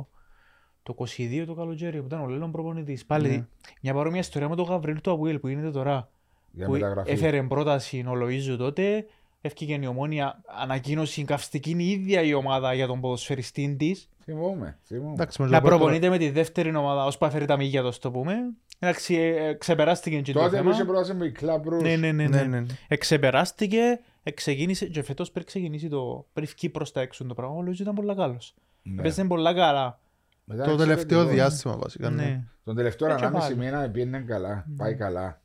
το 0.84 0.96
22 1.18 1.44
το 1.46 1.54
καλοκαίρι 1.54 2.00
που 2.00 2.06
ήταν 2.06 2.22
ο 2.22 2.28
Λέλλον 2.28 2.52
προπονητής. 2.52 3.06
Πάλι 3.06 3.30
Ναι. 3.30 3.46
μια 3.82 3.94
παρόμοια 3.94 4.20
ιστορία 4.20 4.50
με 4.50 4.56
τον 4.56 4.66
Γαβρίλ 4.66 5.02
του 5.02 5.12
Αβουέλ 5.12 5.40
που 5.40 5.48
γίνεται 5.48 5.72
τώρα. 5.72 6.10
Για 6.52 6.66
που 6.66 6.72
μεταγραφή. 6.72 7.12
έφερε 7.12 7.44
πρόταση 7.44 8.00
ο 8.08 8.12
Λοΐζου 8.16 8.56
τότε, 8.58 9.06
έφυγε 9.46 9.80
η 9.82 9.86
ομόνια, 9.86 10.42
ανακοίνωση 10.62 11.24
καυστική 11.24 11.76
η 11.78 11.90
ίδια 11.90 12.22
η 12.22 12.34
ομάδα 12.34 12.74
για 12.74 12.88
τον 12.88 13.00
ποδοσφαιριστή 13.02 13.76
της. 13.80 14.10
Θυμούμαι, 14.24 14.78
θυμούμαι. 14.86 15.14
Εντάξει, 15.14 15.42
με 15.42 15.48
Να 15.48 15.54
το 15.56 15.62
πρώτο- 15.62 15.76
προπονείται 15.78 16.10
με 16.10 16.18
τη 16.18 16.30
δεύτερη 16.30 16.76
ομάδα, 16.76 17.06
ώσπου 17.06 17.26
έφερε 17.26 17.46
τα 17.46 17.58
μύγια 17.58 17.82
το 17.82 18.00
το 18.00 18.12
πούμε. 18.12 18.36
Εντάξει, 18.80 19.16
ε, 19.16 19.48
ε, 19.48 19.54
ξεπεράστηκε 19.54 20.22
και 20.22 20.34
το 20.34 20.40
Τότε 20.40 20.50
που 20.52 20.56
θέμα. 20.64 20.72
είχε 20.72 20.86
πρόταση 20.86 21.14
με 21.14 21.26
η 21.26 21.36
Club 21.42 21.74
Rouge. 21.74 21.82
Ναι, 21.82 21.96
ναι, 21.96 22.12
ναι. 22.12 22.28
Ναι, 22.28 22.38
ναι. 22.38 22.44
ναι. 22.44 22.60
ναι. 22.60 22.66
Εξεπεράστηκε, 22.88 24.00
εξεκίνησε 24.24 24.86
και 24.86 25.04
φέτος 25.04 25.32
πριν 25.32 25.46
ξεκινήσει 25.46 25.88
το, 25.90 26.26
πριν 26.34 26.48
βγει 26.58 26.70
προς 26.70 26.92
τα 26.92 27.02
έξω 27.02 27.26
το 27.26 27.34
πράγμα, 27.34 27.56
ο 27.56 27.64
Λοΐζου 27.68 27.80
ήταν 27.80 27.96
πολλά 27.96 28.16
καλός. 28.16 28.54
Ναι. 28.84 29.02
Παίζει 29.02 29.26
πολλά 29.28 29.54
καλά. 29.54 30.00
Μετά 30.46 30.64
Το 30.64 30.70
ξέρετε, 30.76 30.90
τελευταίο 30.94 31.20
εγώ, 31.22 31.30
διάστημα 31.30 31.78
βασικά. 31.78 32.10
Ναι. 32.10 32.24
Ναι. 32.24 32.44
Τον 32.64 32.76
τελευταίο 32.76 33.08
Έτσι 33.12 33.26
ανάμιση 33.26 33.48
πάλι. 33.56 33.60
μήνα 33.66 33.90
πήγαινε 33.90 34.20
καλά. 34.20 34.66
Πάει 34.78 34.96
καλά. 34.96 35.42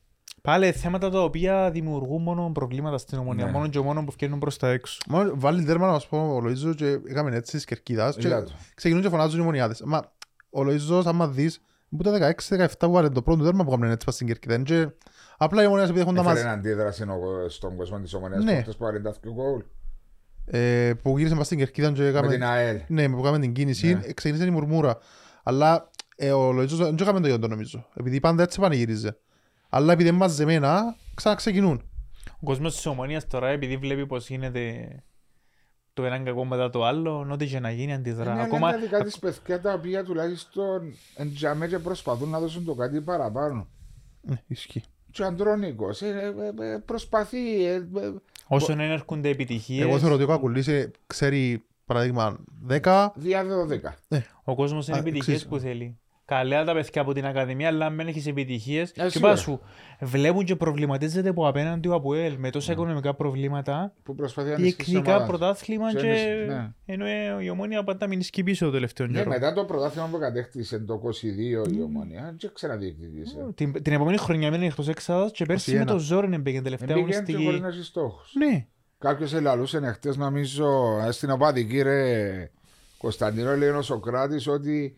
Πάλι 0.48 0.72
θέματα 0.72 1.10
τα 1.10 1.22
οποία 1.22 1.70
δημιουργούν 1.70 2.22
μόνο 2.22 2.50
προβλήματα 2.54 2.98
στην 2.98 3.18
ομονία, 3.18 3.44
Ναι. 3.44 3.50
μόνο 3.50 3.68
και 3.68 3.80
μόνο 3.80 4.04
που 4.04 4.12
βγαίνουν 4.12 4.38
προς 4.38 4.56
τα 4.56 4.68
έξω. 4.68 4.98
Μόνο 5.08 5.32
βάλει 5.34 5.64
τέρμα 5.64 5.86
να 5.92 5.98
σου 5.98 6.08
πω 6.08 6.18
ο 6.18 6.40
Λοΐζος 6.44 6.74
και 6.76 6.98
έκαμε 7.08 7.36
έτσι 7.36 7.52
της 7.52 7.64
Κερκίδας 7.64 8.16
και 8.16 8.26
Είδα 8.26 8.42
το. 8.42 8.52
ξεκινούν 8.74 9.02
και 9.02 9.08
φωνάζουν 9.08 9.40
οι 9.40 9.42
μονιάδες. 9.42 9.82
Μα 9.84 10.02
ο 10.50 10.60
Λοΐζος 10.62 11.02
άμα 11.04 11.28
δεις 11.28 11.60
που 11.96 12.02
τα 12.02 12.10
16-17 12.10 12.68
που 12.78 12.92
βάλε 12.92 13.08
το 13.08 13.22
πρώτο 13.22 13.44
τέρμα 13.44 13.64
που 13.64 13.72
έκαμε 13.72 13.90
έτσι 13.92 14.04
πας 14.04 14.14
στην 14.14 14.26
Κερκίδα 14.26 14.54
είναι 14.54 14.62
και 14.62 14.88
απλά 15.36 15.62
οι 15.62 15.66
μονιάδες 15.66 15.90
επειδή 15.90 16.02
έχουν 16.02 16.14
τα 16.14 16.20
Έφερε 16.30 16.44
μαζί 16.44 16.48
αντίδραση 16.58 17.02
ο- 17.02 17.48
στον 17.48 17.76
κόσμο 17.76 17.98
της 18.00 18.14
ομονίας 18.14 18.44
Ναι. 18.44 18.52
που 18.52 18.58
αυτός 18.58 18.76
που 18.76 18.86
αρεντάθηκε 18.86 19.28
ο 19.28 19.32
γκολ. 19.32 19.62
ε, 20.46 20.92
που 21.02 21.18
γύρισε 21.18 21.34
πας 21.34 21.46
στην 21.46 21.58
Κερκίδα 21.58 21.92
και 21.92 22.02
Με 22.02 22.08
έκαμε 22.08 22.28
την 22.28 22.44
ΑΕΛ. 22.44 22.80
ναι, 22.86 23.08
που 23.08 23.18
έκαμε 23.18 23.38
την 23.38 23.52
κίνηση 23.52 23.86
Ναι. 23.94 24.00
ε, 24.04 24.12
ξεκίνησε 24.12 24.46
η 24.46 24.50
μουρμούρα 24.50 24.98
αλλά 25.42 25.90
ε, 26.16 26.32
ο 26.32 26.50
Λοΐζος 26.50 26.66
δεν 26.76 26.96
το 26.96 27.02
έκαμε 27.04 27.20
το 27.20 27.26
ίδιο 27.26 27.38
το 27.38 27.48
νομίζω 27.48 27.86
επειδή 27.94 28.20
πάντα 28.20 28.42
έτσι 28.42 28.60
πανηγύριζε 28.60 29.16
αλλά 29.68 29.92
επειδή 29.92 30.08
είναι 30.08 30.18
μαζεμένα 30.18 30.96
ξαναξεκινούν 31.14 31.82
Ο 32.40 32.44
κόσμος 32.44 32.74
της 32.74 32.86
ομονίας 32.86 33.26
τώρα 33.26 33.48
επειδή 33.48 33.76
βλέπει 33.76 34.06
πως 34.06 34.28
γίνεται 34.28 34.88
το 35.92 36.04
έναν 36.04 36.24
κακό 36.24 36.44
μετά 36.44 36.70
το 36.70 36.84
άλλο, 36.84 37.28
ό,τι 37.30 37.46
και 37.46 37.60
να 37.60 37.70
γίνει 37.70 37.92
αντιδρά. 37.94 38.32
Είναι 38.32 38.42
Ακόμα, 38.42 38.68
Ακόμα... 38.68 38.82
δικά 38.82 39.04
της 39.04 39.18
παιδιά 39.18 39.60
τα 39.60 39.72
οποία 39.72 40.04
τουλάχιστον 40.04 40.92
εντιαμέ 41.16 41.66
και 41.66 41.78
προσπαθούν 41.78 42.28
να 42.28 42.40
δώσουν 42.40 42.64
το 42.64 42.74
κάτι 42.74 43.00
παραπάνω. 43.00 43.68
Ναι, 44.20 44.42
ισχύει. 44.46 44.82
Και 45.10 45.22
ο 45.22 45.26
Αντρόνικος 45.26 46.02
ε, 46.02 46.34
ε, 46.58 46.72
ε, 46.72 46.78
προσπαθεί. 46.78 47.64
ε, 47.64 47.74
ε, 47.74 47.82
όσο 48.46 48.66
δεν 48.66 48.80
έρχονται 48.80 49.28
επιτυχίες, 49.28 49.86
Εγώ 49.86 49.98
θεωρώ 49.98 50.14
ότι 50.14 50.22
ο 50.24 50.26
Κακουλής 50.26 50.68
ε, 50.68 50.90
ξέρει 51.06 51.64
παράδειγμα 51.84 52.38
10, 52.68 53.08
Διάδεδο 53.14 53.66
10. 54.08 54.18
ο 54.44 54.54
κόσμος 54.54 54.88
είναι 54.88 54.96
Α, 54.96 55.00
επιτυχίες 55.00 55.36
εξής. 55.36 55.48
που 55.48 55.58
θέλει. 55.58 55.98
Καλά 56.30 56.64
τα 56.64 56.72
παιδιά 56.72 57.02
από 57.02 57.12
την 57.12 57.26
Ακαδημία, 57.26 57.68
αλλά 57.68 57.86
αν 57.86 57.96
δεν 57.96 58.06
έχεις 58.06 58.26
επιτυχίες, 58.26 58.92
και 58.92 59.08
σίγουρα. 59.08 59.30
πά 59.32 59.36
σου, 59.38 59.60
βλέπουν 60.00 60.44
και 60.44 60.56
προβληματίζεται 60.56 61.28
από 61.28 61.48
απέναντι 61.48 61.88
ο 61.88 61.94
Αποέλ 61.94 62.34
με 62.38 62.50
τόσα 62.50 62.72
οικονομικά 62.72 63.14
προβλήματα, 63.14 63.92
Που 64.02 64.14
προσπαθεί 64.14 64.48
να 64.48 64.54
ενισχύσει 64.54 64.76
την 64.76 64.84
διεκδικά 64.92 65.14
ομάδα. 65.16 65.26
πρωτάθλημα 65.30 65.92
Και 65.92 65.98
και 66.00 66.06
ενισχύ- 66.06 66.46
ναι. 66.48 66.72
ενώ 66.86 67.04
ε, 67.06 67.36
η 67.44 67.48
ομόνια 67.50 67.84
πάντα 67.84 68.06
μην 68.06 68.22
σκεί 68.22 68.42
πίσω 68.42 68.64
το 68.64 68.70
τελευταίο 68.70 69.06
Ναι, 69.06 69.12
καιρό. 69.18 69.28
μετά 69.30 69.52
το 69.52 69.64
πρωτάθλημα 69.64 70.06
που 70.06 70.18
κατέκτησε 70.18 70.78
το 70.78 70.94
22 70.94 71.72
η 71.76 71.82
ομόνια, 71.82 72.34
δεν 72.40 72.50
ξαναδιεκδικήσε. 72.54 73.36
Την, 73.54 73.82
την 73.82 73.92
επόμενη 73.92 74.16
χρονιά 74.16 74.50
μένει 74.50 74.66
εκτός 74.66 74.88
έξαδας 74.88 75.30
και 75.32 75.44
πέρσι 75.44 75.72
21. 75.72 75.78
με 75.78 75.84
το 75.84 75.98
ζόρι 75.98 76.26
είναι 76.26 76.38
πήγαινε 76.38 76.62
τελευταία 76.62 76.86
Δεν 76.94 77.04
πήγαινε 77.04 77.22
και 77.24 77.32
χωρίς 77.32 77.46
αγωνιστική. 77.46 77.62
να 77.70 77.76
έχει 77.76 77.84
στόχους. 77.86 78.32
Ναι, 78.34 78.66
Κάποιος 78.98 79.34
ελαλούσε 79.34 79.80
χτε, 79.92 80.12
νομίζω, 80.16 80.98
ε, 81.06 81.10
στην 81.10 81.30
οπαδική 81.30 81.82
ρε 81.82 82.50
Κωνσταντίνο, 82.98 83.56
λέει 83.56 83.68
ο 83.68 83.82
Σοκράτης 83.82 84.46
ότι 84.46 84.96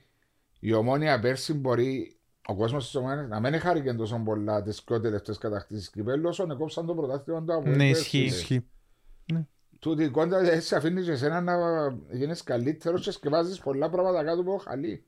η 0.61 0.73
ομόνια 0.73 1.21
πέρσι 1.21 1.55
μπορεί 1.55 2.15
ο 2.47 2.55
κόσμος 2.57 2.85
της 2.85 2.95
ομόνιας 2.95 3.29
να 3.29 3.41
μην 3.41 3.61
χάρηκε 3.61 3.93
τόσο 3.93 4.23
πολλά 4.25 4.63
τις 4.63 4.83
πιο 4.83 5.01
τελευταίες 5.01 5.39
κατακτήσεις 5.39 5.91
κυπέλου, 5.91 6.29
όσο 6.29 6.47
έκοψαν 6.51 6.87
το 6.87 6.95
πρωτάθλημα 6.95 7.43
του 7.45 7.55
από 7.55 7.69
Ναι, 7.69 7.77
πέρσι, 7.77 7.91
ισχύει. 7.91 8.19
λέει. 8.19 8.27
Ισχύει. 8.27 8.65
Τούτη 9.79 10.03
η 10.05 10.09
κόντα 10.09 10.39
έτσι 10.53 10.75
αφήνεις 10.75 11.05
και 11.05 11.11
εσένα 11.11 11.41
να 11.41 11.53
γίνεις 12.11 12.43
καλύτερος 12.43 13.03
και 13.03 13.11
σκεφάζει 13.11 13.61
πολλά 13.63 13.91
πράγματα 13.91 14.25
κάτω 14.25 14.41
από 14.41 14.51
το 14.51 14.57
χαλί. 14.57 15.05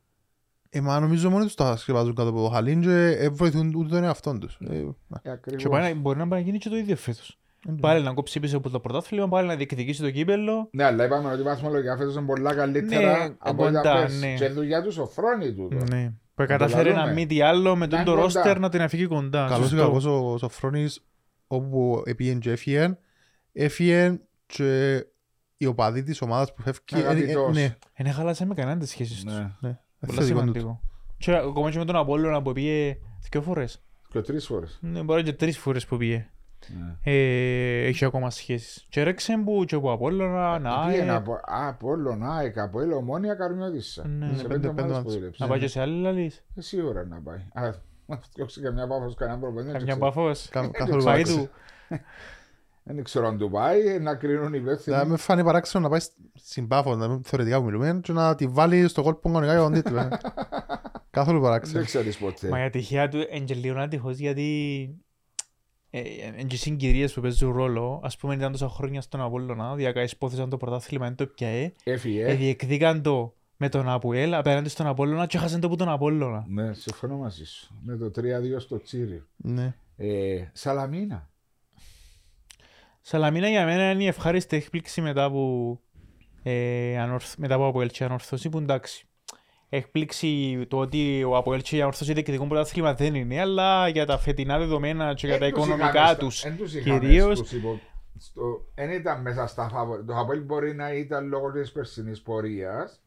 Ε, 0.70 0.80
μα 0.80 1.00
νομίζω 1.00 1.30
μόνοι 1.30 1.44
τους 1.44 1.54
τα 1.54 1.76
σκευάζουν 1.76 2.14
κάτω 2.14 2.28
από 2.28 2.42
το 2.42 2.48
χαλίν 2.48 2.80
και 2.80 3.06
ε, 3.18 3.28
βοηθούν 3.28 3.74
ούτε 3.74 3.88
τον 3.88 4.04
εαυτόν 4.04 4.40
τους. 4.40 4.58
Ε, 4.60 4.66
να. 5.08 5.16
Ε, 5.16 5.20
και 5.22 5.30
ακριβώς. 5.30 5.68
πάλι, 5.68 5.94
μπορεί 5.94 6.18
να 6.18 6.28
πάει 6.28 6.40
να 6.40 6.46
γίνει 6.46 6.58
και 6.58 6.68
το 6.68 6.76
ίδιο 6.76 6.96
φέτος. 6.96 7.38
Ναι. 7.66 7.80
Πάλι 7.80 8.04
να 8.04 8.12
κόψει 8.12 8.40
πίσω 8.40 8.56
από 8.56 8.70
το 8.70 8.80
πρωτάθλημα, 8.80 9.28
πάλι 9.28 9.48
να 9.48 9.56
διεκδικήσει 9.56 10.00
το 10.02 10.10
κύπελο. 10.10 10.68
Ναι, 10.72 10.84
αλλά 10.84 11.04
είπαμε 11.04 11.30
ότι 11.32 11.40
η 11.40 11.44
βαθμολογία 11.44 11.96
φέτος 11.96 12.14
είναι 12.14 12.24
πολλά 12.26 12.54
καλύτερα 12.54 13.18
Ναι, 13.28 13.34
από 13.38 13.62
ό,τι 13.64 13.72
κοντά, 13.74 13.80
ήταν 13.80 14.00
πέρσι. 14.00 14.18
ναι. 14.18 14.34
Και 14.34 14.48
δουλειά 14.48 14.82
τους 14.82 14.94
σοφρόνη 14.94 15.54
του. 15.54 15.68
τώρα. 15.70 15.84
Ναι. 15.96 16.10
Που 16.34 16.42
το 16.42 16.46
καταφέρει 16.46 16.88
λαλούμε. 16.88 17.06
να 17.06 17.12
μη 17.12 17.26
τι 17.26 17.42
άλλο 17.42 17.76
με 17.76 17.86
Να 17.86 17.96
τον 17.96 18.04
το 18.04 18.12
είναι 18.12 18.20
ρόστερ 18.20 18.42
κοντά. 18.42 18.58
να 18.58 18.68
την 18.68 18.80
αφήγει 18.82 19.06
κοντά. 19.06 19.46
Καλός 19.48 19.66
ή 19.66 19.68
Σωστό. 19.68 19.86
κακός 19.86 20.04
ο 20.04 20.38
Σοφρόνης 20.38 21.04
όπου 21.46 22.02
επήγαινε 22.06 22.38
και 22.38 22.50
έφυγε, 22.50 22.98
έφυγε 23.52 24.20
και 24.46 25.00
οι 25.56 25.66
οπαδοί 25.66 26.02
της 26.02 26.22
ομάδας 26.22 26.54
που 26.54 26.62
φεύγει. 26.62 26.80
ε, 26.92 26.98
ε, 26.98 27.02
Αγαπητός. 27.02 27.54
Ναι, 27.54 27.76
Δεν 27.96 28.12
χάλασε 28.12 28.46
με 28.46 28.54
κανέναν 28.54 28.78
τις 28.78 28.88
σχέσεις 28.90 29.24
τους. 29.24 29.34
Ναι. 29.34 29.50
ναι. 29.60 29.78
Πολύ 30.06 30.18
Θετικό 30.18 30.20
τούτο. 30.20 30.24
σημαντικό. 30.24 30.80
Και 31.18 31.34
ακόμα 31.36 31.70
και 31.70 31.78
με 31.78 31.84
τον 31.84 31.96
Απόλλωνα 31.96 32.42
που 32.42 32.52
πήγε 32.52 32.96
δύο 33.30 33.42
φορές. 33.42 33.82
Και 34.08 34.20
τρεις 34.20 34.46
φορές. 34.46 34.78
Ναι, 34.82 35.02
μπορεί 35.02 35.22
και 35.22 35.32
τρεις 35.32 35.58
φορές 35.58 35.86
που 35.86 35.96
πήγε. 35.96 36.30
Ναι. 36.68 37.12
Ε, 37.12 37.84
έχει 37.86 38.04
ακόμα 38.04 38.30
σχέσεις. 38.30 38.86
Και 38.88 39.02
ρέξε 39.02 39.42
που 39.44 39.64
και 39.66 39.74
από 39.74 39.92
Απόλλωνα, 39.92 40.58
να 40.58 40.86
Πήγαινε 40.86 41.10
ε, 41.12 41.14
από, 41.14 41.32
α, 41.32 41.68
από 41.68 41.88
όλο 41.88 42.18
ΑΕΚ, 42.22 42.58
από 42.58 42.78
όλο 42.78 42.96
ομόνια 42.96 43.34
καρμιώτησα. 43.34 44.06
Ναι. 44.08 44.26
Σε 44.26 44.42
Ναι, 44.42 44.48
πέντε 44.48 44.48
πέντε- 44.48 44.68
ομάδες 44.70 44.74
πέντε 44.74 44.86
που 44.88 44.94
ομάδες. 44.98 45.14
δούλεψε. 45.14 45.42
να 45.42 45.48
πάει 45.50 45.58
και 45.58 45.68
σε 45.68 45.80
άλλη 45.80 46.00
λαλής. 46.00 46.44
Ε, 46.56 46.60
Σίγουρα 46.60 47.04
να 47.04 47.20
πάει. 47.20 47.38
Α, 47.68 47.74
μα 48.06 48.20
διώξει 48.34 48.60
και 48.60 48.70
μια 48.70 48.86
πάφος 48.86 49.14
κανένα 49.14 49.38
πρόβλημα. 49.38 49.72
Καμιά 49.72 49.96
παφός. 49.98 50.48
Κα- 50.50 50.68
Καθόλου 50.72 51.02
Πάει 51.02 51.12
παράξενο. 51.22 51.42
του. 51.42 51.50
Δεν 52.84 53.04
ξέρω 53.04 53.26
αν 53.26 53.38
του 53.38 53.50
πάει, 53.50 53.98
να 54.00 54.14
κρίνουν 54.14 54.46
οι 54.54 54.56
Θα 54.56 54.62
υπεύθυνοι. 54.62 55.06
με 55.06 55.16
φάνει 55.16 55.44
παράξενο 55.44 55.84
να 55.84 55.90
πάει 55.90 56.00
στην 56.34 56.68
Πάφος, 56.68 56.96
να 56.96 57.08
μην 57.08 57.22
θεωρητικά 57.24 57.58
που 57.58 57.64
μιλούμε, 57.64 58.00
και 58.02 58.12
να 58.12 58.34
τη 58.34 58.46
βάλει 58.46 58.88
στο 58.88 59.02
κόλπο 59.02 59.20
κανονικά 59.32 59.52
για 59.52 59.62
τον 59.62 59.72
τίτλο. 59.72 59.98
ε. 59.98 60.08
Καθόλου 61.10 61.40
Δεν 61.40 61.48
παράξενο. 61.48 61.84
ξέρεις 61.84 62.18
ποτέ. 62.18 62.48
Μα 62.48 62.60
η 62.60 62.62
ατυχία 62.62 63.08
του 63.08 63.18
είναι 63.30 63.44
και 63.44 63.54
λίγο 63.54 63.78
άτυχος 63.80 64.16
γιατί 64.16 64.88
ε, 65.94 66.00
είναι 66.26 66.42
και 66.42 66.56
συγκυρίες 66.56 67.12
που 67.12 67.20
παίζουν 67.20 67.52
ρόλο. 67.52 68.00
Ας 68.02 68.16
πούμε 68.16 68.34
ήταν 68.34 68.52
τόσα 68.52 68.68
χρόνια 68.68 69.00
στον 69.00 69.20
Απόλλωνα, 69.20 69.74
διακά 69.74 70.02
εισπόθησαν 70.02 70.50
το 70.50 70.56
πρωτάθλημα, 70.56 71.06
δεν 71.06 71.14
το 71.14 71.26
πιαέ. 71.26 71.72
Έφυγε. 71.84 72.24
Ε, 72.24 72.34
διεκδίκαν 72.34 73.02
το 73.02 73.34
με 73.56 73.68
τον 73.68 73.88
Αποέλ 73.88 74.34
απέναντι 74.34 74.68
στον 74.68 74.86
Απόλλωνα 74.86 75.26
και 75.26 75.36
έχασαν 75.36 75.60
το 75.60 75.66
από 75.66 75.76
τον 75.76 75.88
Απόλλωνα. 75.88 76.44
Ναι, 76.48 76.72
συμφωνώ 76.72 77.16
μαζί 77.16 77.44
σου. 77.44 77.74
Με 77.82 77.96
το 77.96 78.06
3-2 78.06 78.20
στο 78.58 78.82
Τσίρι. 78.82 79.22
Ναι. 79.36 79.74
Ε, 79.96 80.44
Σαλαμίνα. 80.52 81.30
Σαλαμίνα 83.00 83.48
για 83.48 83.64
μένα 83.64 83.90
είναι 83.90 84.02
η 84.02 84.06
ευχάριστη 84.06 84.56
έκπληξη 84.56 85.00
μετά 85.00 85.24
από, 85.24 85.80
ε, 86.42 86.98
ανορθ, 86.98 87.34
μετά 87.36 87.54
από 87.54 87.66
Αποέλ 87.66 87.90
και 87.90 88.04
ανορθώση 88.04 88.48
που 88.48 88.58
εντάξει. 88.58 89.06
Έκπληξη 89.74 90.64
το 90.68 90.78
ότι 90.78 91.24
ο 91.24 91.36
Αποέλ 91.36 91.60
και 91.62 91.76
η 91.76 91.80
ανορθώση 91.80 92.12
διεκδικούν 92.12 92.48
πρωτάθλημα 92.48 92.94
δεν 92.94 93.14
είναι, 93.14 93.40
αλλά 93.40 93.88
για 93.88 94.06
τα 94.06 94.18
φετινά 94.18 94.58
δεδομένα 94.58 95.14
και 95.14 95.26
για 95.26 95.38
τα 95.38 95.44
Εν 95.44 95.52
τους 95.52 95.64
οικονομικά 95.64 95.88
είχαμε 96.02 96.16
τους 96.16 96.38
στα- 96.38 96.48
εν 96.48 96.56
τους 96.56 96.74
είχαμε 96.74 96.98
κυρίως. 96.98 97.38
στους 97.38 97.52
υπο- 97.52 97.80
στο- 98.18 98.64
Εν 98.74 98.90
ήταν 98.90 99.20
μέσα 99.20 99.46
στα 99.46 99.68
φαβορ. 99.68 100.04
Το 100.04 100.12
Χαπέλ 100.14 100.42
μπορεί 100.42 100.74
να 100.74 100.92
ήταν 100.94 101.28
λόγω 101.28 101.50
της 101.52 101.72
περσινής 101.72 102.20
πορείας. 102.22 103.00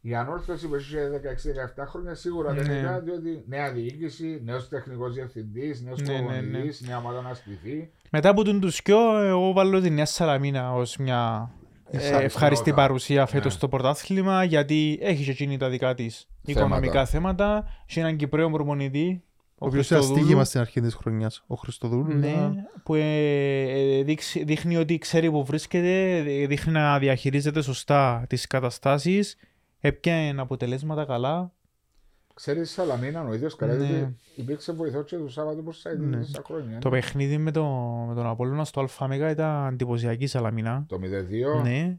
Η 0.00 0.14
ανόρθωση 0.14 0.68
που 0.68 0.74
είχε 0.76 1.08
16-17 1.08 1.86
χρόνια 1.86 2.14
σίγουρα 2.14 2.52
δεν 2.52 2.66
Ναι. 2.66 2.78
ήταν, 2.78 3.04
διότι 3.04 3.44
νέα 3.46 3.72
διοίκηση, 3.72 4.40
νέος 4.44 4.68
τεχνικός 4.68 5.14
διευθυντής, 5.14 5.82
νέος 5.82 6.00
Ναι, 6.00 6.12
ναι, 6.12 6.18
ναι. 6.18 6.24
προπονητής, 6.26 6.80
νέα 6.80 6.98
ομάδα 6.98 7.20
να 7.20 7.34
στηθεί. 7.34 7.90
Μετά 8.10 8.28
από 8.28 8.44
τον 8.44 8.60
τους 8.60 8.82
κοιό, 8.82 9.18
εγώ 9.18 9.52
βάλω 9.52 9.80
τη 9.80 9.90
Νέα 9.90 10.06
Σαλαμίνα 10.06 10.72
ως 10.74 10.96
μια 10.96 11.50
ε, 11.90 11.96
Ευχαριστώ, 11.96 12.24
ευχάριστη 12.24 12.70
ναι. 12.70 12.76
παρουσία 12.76 13.26
φέτος 13.26 13.44
Ναι. 13.44 13.50
στο 13.58 13.68
πρωτάθλημα 13.68 14.44
γιατί 14.44 14.98
έχεις 15.02 15.24
και 15.24 15.30
εκείνη 15.30 15.56
τα 15.56 15.68
δικά 15.68 15.94
της 15.94 16.28
Θέματα. 16.42 16.66
οικονομικά 16.66 17.06
θέματα. 17.06 17.64
Έχει 17.88 17.98
έναν 18.00 18.16
Κυπρέο 18.16 18.50
προπονητή, 18.50 19.22
Ο 19.58 19.66
οποίος 19.66 19.90
ήταν 19.90 20.02
στίγημα 20.02 20.44
στην 20.44 20.60
αρχή 20.60 20.80
της 20.80 20.94
χρονιάς. 20.94 21.44
Ο 21.46 21.54
Χριστοδούλου. 21.54 22.14
Ναι, 22.18 22.26
ήταν- 22.28 22.56
που 22.82 22.94
ε, 22.94 23.00
ε, 23.98 24.02
δείξει- 24.02 24.44
δείχνει 24.44 24.76
ότι 24.76 24.98
ξέρει 24.98 25.30
που 25.30 25.44
βρίσκεται, 25.44 26.16
ε, 26.16 26.46
δείχνει 26.46 26.72
να 26.72 26.98
διαχειρίζεται 26.98 27.62
σωστά 27.62 28.24
τις 28.28 28.46
καταστάσεις, 28.46 29.36
έπιανε 29.80 30.40
αποτελέσματα 30.40 31.04
καλά. 31.04 31.52
Ξέρεις 32.38 32.70
Σαλαμίνα 32.70 33.24
ο 33.28 33.34
ίδιος 33.34 33.56
καλά, 33.56 33.74
Ναι. 33.74 33.86
διότι 33.86 34.16
υπήρξε 34.36 34.72
βοηθός 34.72 35.04
και 35.10 35.16
τους 35.16 35.32
Σάββατο 35.32 35.62
προς 35.62 35.82
τα 35.82 35.94
Ναι. 35.94 36.16
τόσα 36.16 36.42
χρόνια. 36.46 36.78
Το 36.78 36.90
παιχνίδι 36.90 37.38
με, 37.38 37.50
το, 37.50 37.64
με 38.08 38.14
τον 38.14 38.26
Απόλλωνα 38.26 38.64
στο 38.64 38.86
ΑΜΕΓΑ 38.98 39.30
ήταν 39.30 39.72
εντυπωσιακή 39.72 40.26
Σαλαμίνα. 40.26 40.84
Το 40.88 40.98
0-2. 40.98 41.62
Ναι. 41.62 41.98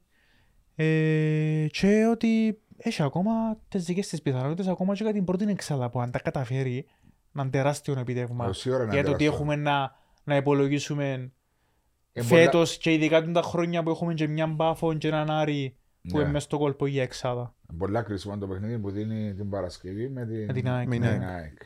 Ε, 0.75 1.67
και 1.71 2.05
ότι 2.11 2.59
έχει 2.77 3.03
ακόμα 3.03 3.31
τις 3.69 3.83
δικές 3.85 4.07
της 4.07 4.21
πιθανότητες, 4.21 4.67
ακόμα 4.67 4.95
και 4.95 5.03
για 5.03 5.13
την 5.13 5.23
πρώτη 5.25 5.45
εξάδα 5.49 5.89
που 5.89 6.01
αν 6.01 6.11
τα 6.11 6.19
καταφέρει, 6.19 6.85
να 7.31 7.41
είναι 7.41 7.51
τεράστιο 7.51 7.99
επιτεύγμα. 7.99 8.45
Τόση 8.45 8.71
ώρα 8.71 8.85
να 8.85 8.93
Για 8.93 9.03
το 9.03 9.11
τι 9.11 9.17
τεράστιο. 9.17 9.31
έχουμε 9.33 9.55
να, 9.55 9.95
να 10.23 10.35
υπολογίσουμε 10.35 11.31
Ε, 12.13 12.21
πολλά- 12.21 12.41
φέτος 12.41 12.77
και 12.77 12.93
ειδικά 12.93 13.31
τα 13.31 13.41
χρόνια 13.41 13.83
που 13.83 13.89
έχουμε 13.89 14.13
και 14.13 14.27
μια 14.27 14.47
μπάφο 14.47 14.93
και 14.93 15.07
έναν 15.07 15.29
Άρη 15.31 15.75
που 16.11 16.17
Ναι. 16.17 16.23
είναι 16.23 16.31
μες 16.31 16.43
στο 16.43 16.57
κόλπο 16.57 16.85
για 16.87 17.03
εξάδα. 17.03 17.53
Πολλά 17.77 18.01
κρίσιμα 18.01 18.37
το 18.37 18.47
παιχνίδι 18.47 18.77
που 18.79 18.91
δίνει 18.91 19.33
την 19.33 19.49
Παρασκευή 19.49 20.09
με 20.09 20.25
την, 20.25 20.45
Με 20.45 20.53
την 20.53 20.69
ΑΕΚ, 20.69 20.87
Με 20.87 20.97
με 20.99 21.05
ναι. 21.07 21.13
την 21.13 21.23
ΑΕΚ. 21.27 21.57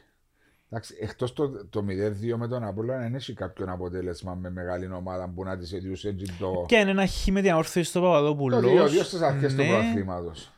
Εντάξει, 0.70 0.95
εκτός 0.99 1.34
το, 1.34 1.65
το 1.70 1.84
0-2 1.88 2.36
με 2.38 2.48
τον 2.48 2.64
Απόλλωνα 2.64 2.99
δεν 2.99 3.15
έχει 3.15 3.34
κάποιον 3.34 3.70
αποτέλεσμα 3.70 4.34
με 4.36 4.49
μεγάλη 4.52 4.91
ομάδα 4.94 5.30
που 5.36 5.44
να 5.44 5.57
της 5.57 5.74
έδιουσε 5.74 6.10
έτσι 6.10 6.34
το, 6.40 6.65
Και 6.68 6.76
είναι 6.76 6.90
ένα 6.90 7.07
χ 7.07 7.28
με 7.28 7.41
την 7.41 7.52
αόρθωση 7.52 7.84
στο 7.84 8.02
Παπαδόπουλος. 8.02 8.61
το 8.61 8.68
2-2 8.68 9.03
στις 9.03 9.22
αρχές 9.22 9.56
του 9.56 9.61
Ναι. 9.61 9.68
πρωταθλήματος. 9.68 10.52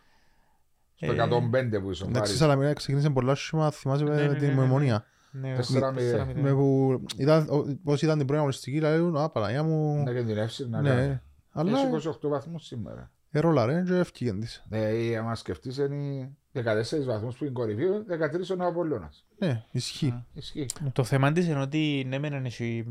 Στο 0.96 1.12
Ε, 1.12 1.16
105 1.16 1.82
που 1.82 1.92
ήσουν 1.92 2.10
Εντάξει, 2.10 2.10
η 2.10 2.12
πάρει. 2.12 2.28
Σαλαμίνα 2.52 2.74
ξεκίνησε 2.74 3.10
πολλά 3.10 3.36
σχήμα, 3.36 3.72
θυμάσαι 3.72 4.04
Ναι, 4.04 4.10
με 4.10 4.16
ναι, 4.28 4.34
την 4.34 4.48
ναι, 4.48 4.54
ναι. 4.54 4.60
μνημονία. 4.62 5.06
Ναι, 5.32 5.56
Τέσσερα 5.56 5.86
με- 5.86 5.92
μηδέν. 5.92 6.04
τέσσερα 6.12 6.26
μηδέν. 6.26 6.44
Με 6.44 6.52
που 6.54 7.02
ήταν, 7.18 7.48
ο- 7.50 7.78
πώς 7.84 8.02
ήταν 8.02 8.18
την 8.18 8.26
πρώτη 8.26 8.40
αγωνιστική, 8.40 8.80
λέγουν, 8.80 9.18
α, 9.18 9.30
Παναγιά 9.30 9.64
μου, 9.64 10.04
Να 10.04 10.14
κινδυνεύσει 10.14 10.70
να 10.70 10.82
ναι. 10.82 10.90
κάνει. 10.90 11.20
Αλλά 11.52 11.72
Έχει 11.80 11.88
28 11.88 12.28
βαθμούς 12.30 12.66
σήμερα. 12.66 13.12
Ερόλαρε 13.38 13.84
και 13.88 13.94
έφυγε 13.96 14.34
της. 14.34 14.66
Ε, 14.70 15.18
άμα 15.18 15.36
σκεφτείς 15.36 15.78
είναι 15.78 16.32
14 16.54 17.06
βαθμούς 17.06 17.36
που 17.38 17.44
είναι 17.44 17.54
κορυφή, 17.54 17.84
13 17.84 18.50
είναι 18.54 18.64
ο 18.64 18.68
Απόλλωνας. 18.68 19.26
Ναι, 19.38 19.64
ισχύει. 19.72 20.24
Ισχύει. 20.34 20.66
Το 20.94 21.04
θέμα 21.04 21.32
της 21.32 21.46
είναι 21.48 21.62
ότι 21.62 22.06
ναι 22.08 22.20
μεν 22.20 22.46
έχει 22.46 22.86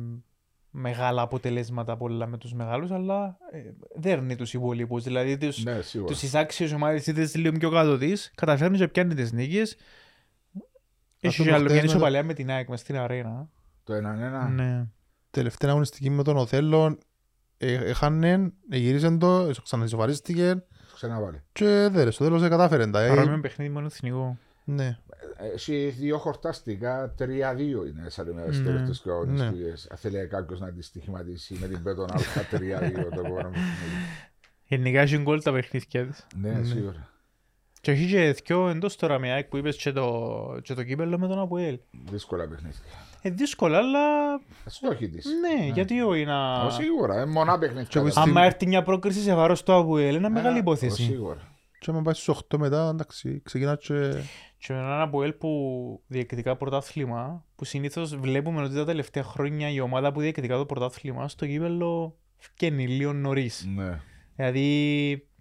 μεγάλα 0.70 1.22
αποτελέσματα 1.22 1.96
πολλά 1.96 2.26
με 2.26 2.38
τους 2.38 2.52
μεγάλους, 2.54 2.90
αλλά 2.90 3.36
ε, 3.50 3.58
δέρνει 3.96 4.36
τους 4.36 4.54
υπόλοιπους. 4.54 5.04
Δηλαδή 5.04 5.36
τους, 5.38 5.64
Ναι, 5.64 5.80
σίγουρα. 5.80 6.12
τους 6.12 6.22
εισάξιες 6.22 6.72
ομάδες 6.72 7.06
είτε 7.06 7.22
τις 7.22 7.34
λίγο 7.34 7.58
πιο 7.58 7.70
κάτω 7.70 7.98
της, 7.98 8.32
καταφέρνεις 8.34 8.80
και 8.80 8.88
πιάνει 8.88 9.14
τις 9.14 9.32
νίκες. 9.32 9.76
Έχει 11.20 11.36
το 11.36 11.42
και 11.42 11.50
άλλο 11.52 11.58
προχτές 11.64 11.72
μια 11.72 11.82
με 11.82 11.86
το- 11.86 11.92
ισοπαλία 11.94 12.24
με 12.24 12.34
την 12.34 12.50
ΑΕΚ 12.50 12.68
μες 12.68 12.80
στην 12.80 12.96
αρένα. 12.96 13.48
Το 13.84 13.94
1-1. 13.94 14.48
Ναι. 14.48 14.86
Τελευταία 15.30 15.70
αγωνιστική 15.70 16.10
με 16.10 16.22
τον 16.22 16.36
Οθέλο, 16.36 16.86
ε, 16.86 16.96
έχανε, 17.72 18.52
γύρισε 18.70 19.10
το, 19.16 19.50
ξαναισοβαρίστηκε 19.62 20.62
Ξαναβάλει. 20.94 21.42
και 21.52 21.88
δεν, 21.92 22.12
στο 22.12 22.24
τέλος 22.24 22.40
δεν 22.40 22.50
κατάφερε 22.50 22.86
τα. 22.86 23.00
ε, 23.00 23.08
Παρόμοιο 23.08 23.40
παιχνίδι 23.40 23.70
μόνο 23.72 23.86
εθνικό. 23.86 24.38
Ναι, 24.66 24.98
Έχεις 25.54 25.96
δύο 25.96 26.18
χορταστικά, 26.18 27.14
3-2 27.18 27.24
είναι 27.86 28.08
σαν 28.08 28.28
ημέρα 28.28 28.46
στις 28.46 28.58
Ναι. 28.58 28.64
τελευταίες 28.66 29.00
και 29.00 29.08
Ναι. 29.08 29.14
αγωνιστικές. 29.14 29.86
Αν 29.90 29.96
θέλει 29.96 30.26
κάποιος 30.26 30.60
να 30.60 30.72
τη 30.72 30.82
στοιχηματίσει 30.82 31.56
με 31.60 31.66
την 31.66 31.82
Πέτον 31.82 32.10
Α 32.10 32.16
3-2 32.50 32.92
το 32.92 33.20
επόμενο 33.20 33.48
παιχνίδι. 33.50 34.04
Γενικά 34.66 35.00
έχεις 35.00 35.18
γκολ 35.18 35.42
τα 35.42 35.52
παιχνίδια 35.52 36.06
της. 36.06 36.26
Ναι, 36.40 36.60
σίγουρα. 36.64 37.08
Και 37.84 37.90
έχει 37.90 38.06
και 38.06 38.34
δυο 38.44 38.68
εντός 38.68 38.96
τώρα 38.96 39.18
με 39.18 39.32
ΑΕΚ 39.32 39.48
που 39.48 39.56
είπες 39.56 39.76
και 39.76 39.92
το, 39.92 40.58
και 40.62 40.74
το 40.74 40.82
κύπελλο 40.82 41.18
με 41.18 41.26
τον 41.26 41.38
Αποέλ. 41.38 41.78
Δύσκολα 42.10 42.48
παιχνίδια. 42.48 42.78
Ε, 43.22 43.30
δύσκολα, 43.30 43.78
αλλά 43.78 44.00
Στόχοι 44.66 45.08
της. 45.08 45.26
ναι, 45.26 45.66
γιατί 45.66 46.00
όχι 46.00 46.24
να... 46.24 46.64
Ω, 46.64 46.70
Σίγουρα, 46.70 47.20
ε, 47.20 47.26
μονά 47.26 47.58
παιχνίδια. 47.58 47.88
Και 47.88 47.98
όπως 47.98 48.16
Άμα 48.16 48.42
έρθει 48.42 48.66
μια 48.66 48.82
πρόκριση 48.82 49.20
σε 49.20 49.34
βάρος 49.34 49.62
του 49.62 49.72
Αποέλ, 49.72 50.14
είναι 50.14 50.28
μεγάλη 50.28 50.56
Ω, 50.56 50.60
υπόθεση. 50.60 51.02
Σίγουρα. 51.02 51.40
Και 51.78 51.90
άμα 51.90 52.02
πάει 52.02 52.14
στους 52.14 52.40
8 52.54 52.58
μετά, 52.58 52.88
εντάξει, 52.88 53.40
ξεκινά 53.44 53.76
και... 53.76 54.14
Και 54.58 54.72
με 54.72 54.78
έναν 54.78 55.00
Αποέλ 55.00 55.32
που 55.32 55.50
διεκδικά 56.06 56.56
πρωτάθλημα, 56.56 57.44
που 57.56 57.64
συνήθως 57.64 58.16
βλέπουμε 58.16 58.62
ότι 58.62 58.74
τα 58.74 58.84
τελευταία 58.84 59.22
χρόνια 59.22 59.70
η 59.70 59.80
ομάδα 59.80 60.12
που 60.12 60.20
διεκδικά 60.20 60.56
το 60.56 60.66
πρωτάθλημα 60.66 61.28
στο 61.28 61.46
κύπελλο 61.46 62.16
φκένει 62.36 62.86
λίγο 62.86 63.12
νωρίς. 63.12 63.66
Ναι. 63.76 64.00
Δηλαδή, 64.36 64.68
δεν 65.12 65.33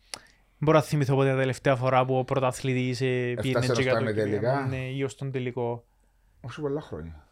μπορώ 0.64 0.77
να 0.77 0.84
θυμηθώ 0.84 1.14
πότε 1.14 1.26
ήταν 1.26 1.35
τα 1.35 1.41
τελευταία 1.41 1.76
φορά 1.76 2.06
που 2.06 2.18
ο 2.18 2.23
πρωταθλητής 2.23 3.02
ε, 3.02 3.34
πήγαινε 3.41 3.60
Έφτασε 3.60 3.65
και 3.65 3.72
ως 3.72 3.80
για 3.84 3.91
τα 3.94 3.98
το 3.99 4.03
ημιτελικά. 4.03 4.38
κύπελλο, 4.52 4.68
ναι, 4.68 4.90
ή 4.90 5.03
ως 5.03 5.15
τον 5.15 5.31
τελικό. 5.31 5.84
Όχι 6.41 6.61
πολλά 6.61 6.81
χρόνια. 6.81 7.27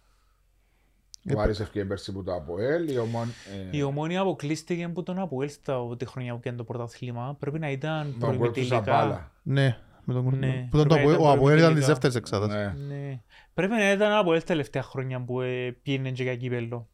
Ε, 1.25 1.35
Ο 1.35 1.39
Άρης 1.41 1.59
ευκαιρία 1.59 1.87
πέρσι 1.87 2.11
που 2.11 2.23
το 2.23 2.33
ΑΠΟΕΛ, 2.33 2.89
η 2.89 2.97
Ομόν... 2.97 3.27
ε, 3.71 3.77
Η 3.77 3.81
ομόνια 3.83 4.21
αποκλείστηκε 4.21 4.83
από 4.83 5.03
τον 5.03 5.19
Αποέλ 5.19 5.49
στα 5.49 5.95
τη 5.97 6.05
χρονιά 6.05 6.31
που 6.33 6.39
έκανε 6.41 6.57
το 6.57 6.63
πρωτάθλημα. 6.63 7.35
Πρέπει 7.39 7.59
να 7.59 7.69
ήταν 7.71 8.15
τον 8.19 8.29
γκολ 8.29 8.31
του 8.31 8.37
προημιτελικά. 8.37 8.75
Ζαμπάλα. 8.75 9.31
Ναι, 9.43 9.77
με 10.03 10.13
τον 10.13 10.35
Ναι, 10.39 10.67
που 10.71 10.77
ήταν 10.77 10.87
το 10.87 10.95
πρέπει 10.95 11.07
να 11.07 11.13
Αποέλ- 11.13 11.19
ήταν 11.19 11.25
ο 11.25 11.31
Αποέλ 11.31 11.57
ήταν 11.57 11.73
της 11.75 11.85
προημιτελικά. 11.85 11.87
δεύτερης 11.87 12.15
εξάδας. 12.15 12.49
Ναι. 12.49 12.95
Ναι. 12.95 13.19
Πρέπει 13.53 13.73
να 13.73 13.91
ήταν 13.91 14.11
από 14.11 14.31
τα 14.33 14.41
τελευταία 14.41 14.83
χρόνια 14.83 15.19
που 15.21 15.41
ε, 15.41 15.75
πήγαινε 15.83 16.11
και 16.11 16.23
για 16.23 16.35
κύπελλο. 16.35 16.87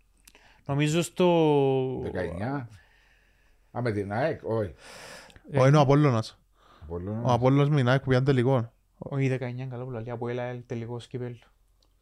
Νομίζω 0.66 1.02
στο... 1.02 1.28
19. 2.02 2.66
Α, 3.78 3.82
με 3.82 3.92
την 3.92 4.12
ΑΕΚ, 4.14 4.40
όχι. 4.44 4.74
Ε, 5.52 5.60
Ο 5.60 5.68
είναι 5.68 5.78
ο 5.78 5.80
Απόλλωνας. 5.80 6.38
Απόλλωνας. 6.84 7.30
Ο 7.30 7.34
Απόλλωνας 7.34 7.70
με 7.70 7.76
την 7.76 7.90
ΑΕΚ 7.90 8.00
που 8.02 8.08
πήγαν 8.08 8.24
τελικό. 8.24 8.72
Όχι 8.98 9.28
19, 9.28 9.68
καλό 9.70 9.84
που 9.86 9.92
λέει. 9.92 10.10
Από 10.10 10.28
έλα 10.30 10.44
τελικός 10.66 11.08
κύπελλο. 11.08 11.38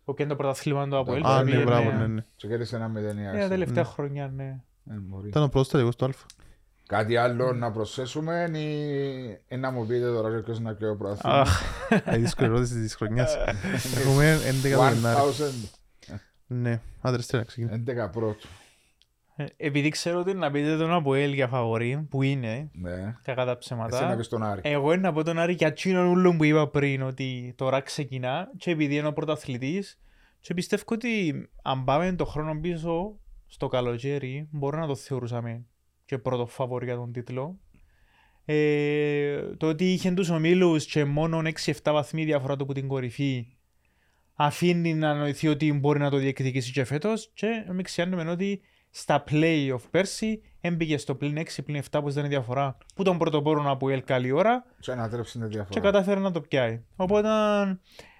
Που 0.06 0.12
έκανε 0.12 0.30
το 0.30 0.36
πρωτάθλημα 0.36 0.88
του 0.88 0.98
Αποέλ. 0.98 1.26
Α, 1.26 1.30
που 1.30 1.38
ναι, 1.38 1.44
πήγαινε- 1.44 1.66
μπράβο, 1.66 1.92
ναι, 1.92 2.08
ναι. 2.08 2.24
Και 2.36 2.48
κέρδισε 2.48 2.76
ένα 2.76 2.88
μηδέν 2.88 3.18
η 3.18 3.22
Ε, 3.24 3.28
ΑΕΚ. 3.28 3.42
τα 3.42 3.48
τελευταία 3.48 3.84
χρόνια, 3.86 4.32
ναι. 4.36 4.44
Ε, 4.92 4.94
μπορεί. 4.94 5.28
Ήταν 5.28 5.44
ο 5.44 5.48
πρώτος 5.48 5.70
τελικός 5.70 5.96
του 5.96 6.06
Αλφα. 6.06 6.26
Κάτι 6.88 7.18
άλλο 7.18 7.54
να 7.54 7.72
προσθέσουμε 7.72 8.50
ή 8.54 9.56
ή 9.56 9.58
να 9.58 9.72
μου 9.72 9.86
πείτε 9.86 10.06
τώρα 10.06 10.42
ποιος 10.42 10.60
να 10.60 10.74
και 10.74 10.86
ο 10.88 10.96
πρωταθλήμα. 10.96 11.40
Αχ, 11.40 11.62
Η 12.16 12.18
δύσκολη 12.18 12.48
ερώτηση 12.50 12.74
της 12.82 12.96
χρονιάς. 12.96 13.36
Έχουμε 13.98 14.38
11 14.50 14.62
το 14.62 14.68
Γενάρη. 14.68 14.96
1000, 14.98 16.20
Ναι, 16.48 16.82
άντρες 17.02 17.26
τι 17.28 17.36
να 17.38 17.44
ξεκινήσει. 17.44 17.84
11 17.88 18.10
πρώτου. 18.12 18.48
Ε, 19.36 19.45
Επειδή 19.57 19.90
ξέρω 19.90 20.20
ότι 20.20 20.34
να 20.34 20.52
πείτε 20.52 20.78
τον 20.78 20.94
Αποέλ 20.94 21.34
για 21.34 21.48
φαβορή, 21.48 22.07
που 22.10 22.22
είναι, 22.22 22.70
Ναι. 22.74 23.16
κακά 23.24 23.45
τα 23.45 23.57
Εσύ 23.60 23.74
να 23.76 23.86
ψέματα. 23.88 24.16
πεις 24.16 24.28
τον 24.28 24.44
Άρη. 24.44 24.62
Εγώ 24.64 24.91
είναι 24.94 25.02
να 25.02 25.14
πω 25.14 25.24
τον 25.24 25.40
Άρη 25.40 25.53
για 25.53 25.68
εκείνον 25.68 26.07
ούλον 26.07 26.38
που 26.38 26.44
είπα 26.44 26.68
πριν 26.70 27.02
ότι 27.02 27.53
τώρα 27.57 27.82
ξεκινά 27.82 28.52
και 28.57 28.72
επειδή 28.72 28.95
είναι 28.95 29.07
ο 29.07 29.14
πρωταθλητής 29.14 29.99
και 30.40 30.53
πιστεύω 30.53 30.84
ότι 30.88 31.34
αν 31.64 31.84
πάμε 31.84 32.14
το 32.16 32.26
χρόνο 32.26 32.60
πίσω 32.60 33.20
στο 33.48 33.68
καλοκαίρι 33.68 34.48
μπορεί 34.52 34.78
να 34.78 34.88
το 34.88 34.95
θεωρούσαμε 34.95 35.66
και 36.06 36.18
πρώτο 36.18 36.45
φαβορή 36.45 36.86
για 36.86 36.95
τον 36.95 37.12
τίτλο. 37.12 37.60
Ε, 38.45 39.41
το 39.57 39.68
ότι 39.68 39.94
είχε 39.94 40.12
τους 40.12 40.30
ομίλους 40.30 40.86
και 40.86 41.06
μόνο 41.06 41.41
6-7 41.66 41.72
βαθμοί 41.84 42.24
διαφορά 42.26 42.56
του 42.56 42.64
από 42.64 42.74
την 42.74 42.88
κορυφή 42.88 43.48
αφήνει 44.34 44.94
να 44.94 45.14
νοηθεί 45.14 45.48
ότι 45.48 45.74
μπορεί 45.74 45.99
να 45.99 46.10
το 46.10 46.18
διεκδικήσει 46.18 46.72
και 46.72 46.84
φέτος 46.84 47.32
και 47.34 47.48
μην 47.74 47.84
ξεχνάμε 47.84 48.32
ότι 48.32 48.62
στα 48.98 49.24
play-off 49.30 49.82
πέρσι 49.92 50.42
έμπηκε 50.62 50.98
στο 50.98 51.16
πλήν 51.16 51.38
6 51.38 51.64
πλήν 51.66 51.84
7 51.92 52.00
που 52.02 52.10
ήταν 52.10 52.26
η 52.26 52.28
διαφορά 52.28 52.78
που 52.96 53.04
τον 53.04 53.18
πρωτοπόρο 53.18 53.72
από 53.72 53.90
η 53.90 54.02
καλή 54.02 54.32
ώρα 54.32 54.66
Και 54.80 54.94
να 54.94 55.10
τρέψει 55.10 55.40
τη 55.40 55.40
και 55.40 55.48
διαφορά. 55.48 55.80
κατάφερε 55.80 56.20
να 56.20 56.32
το 56.32 56.42
πιάει. 56.42 56.84
Οπότε 56.96 57.30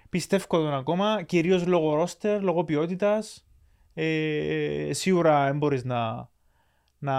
πιστεύω 0.08 0.44
τον 0.48 0.74
ακόμα, 0.74 1.22
κυρίως 1.22 1.66
λόγω 1.66 1.94
ρόστερ, 1.94 2.42
λόγω 2.42 2.64
ποιότητας. 2.64 3.46
Ε, 3.94 4.90
σίγουρα 4.92 5.44
δεν 5.44 5.56
μπορείς 5.56 5.84
να, 5.84 6.30
να 6.98 7.14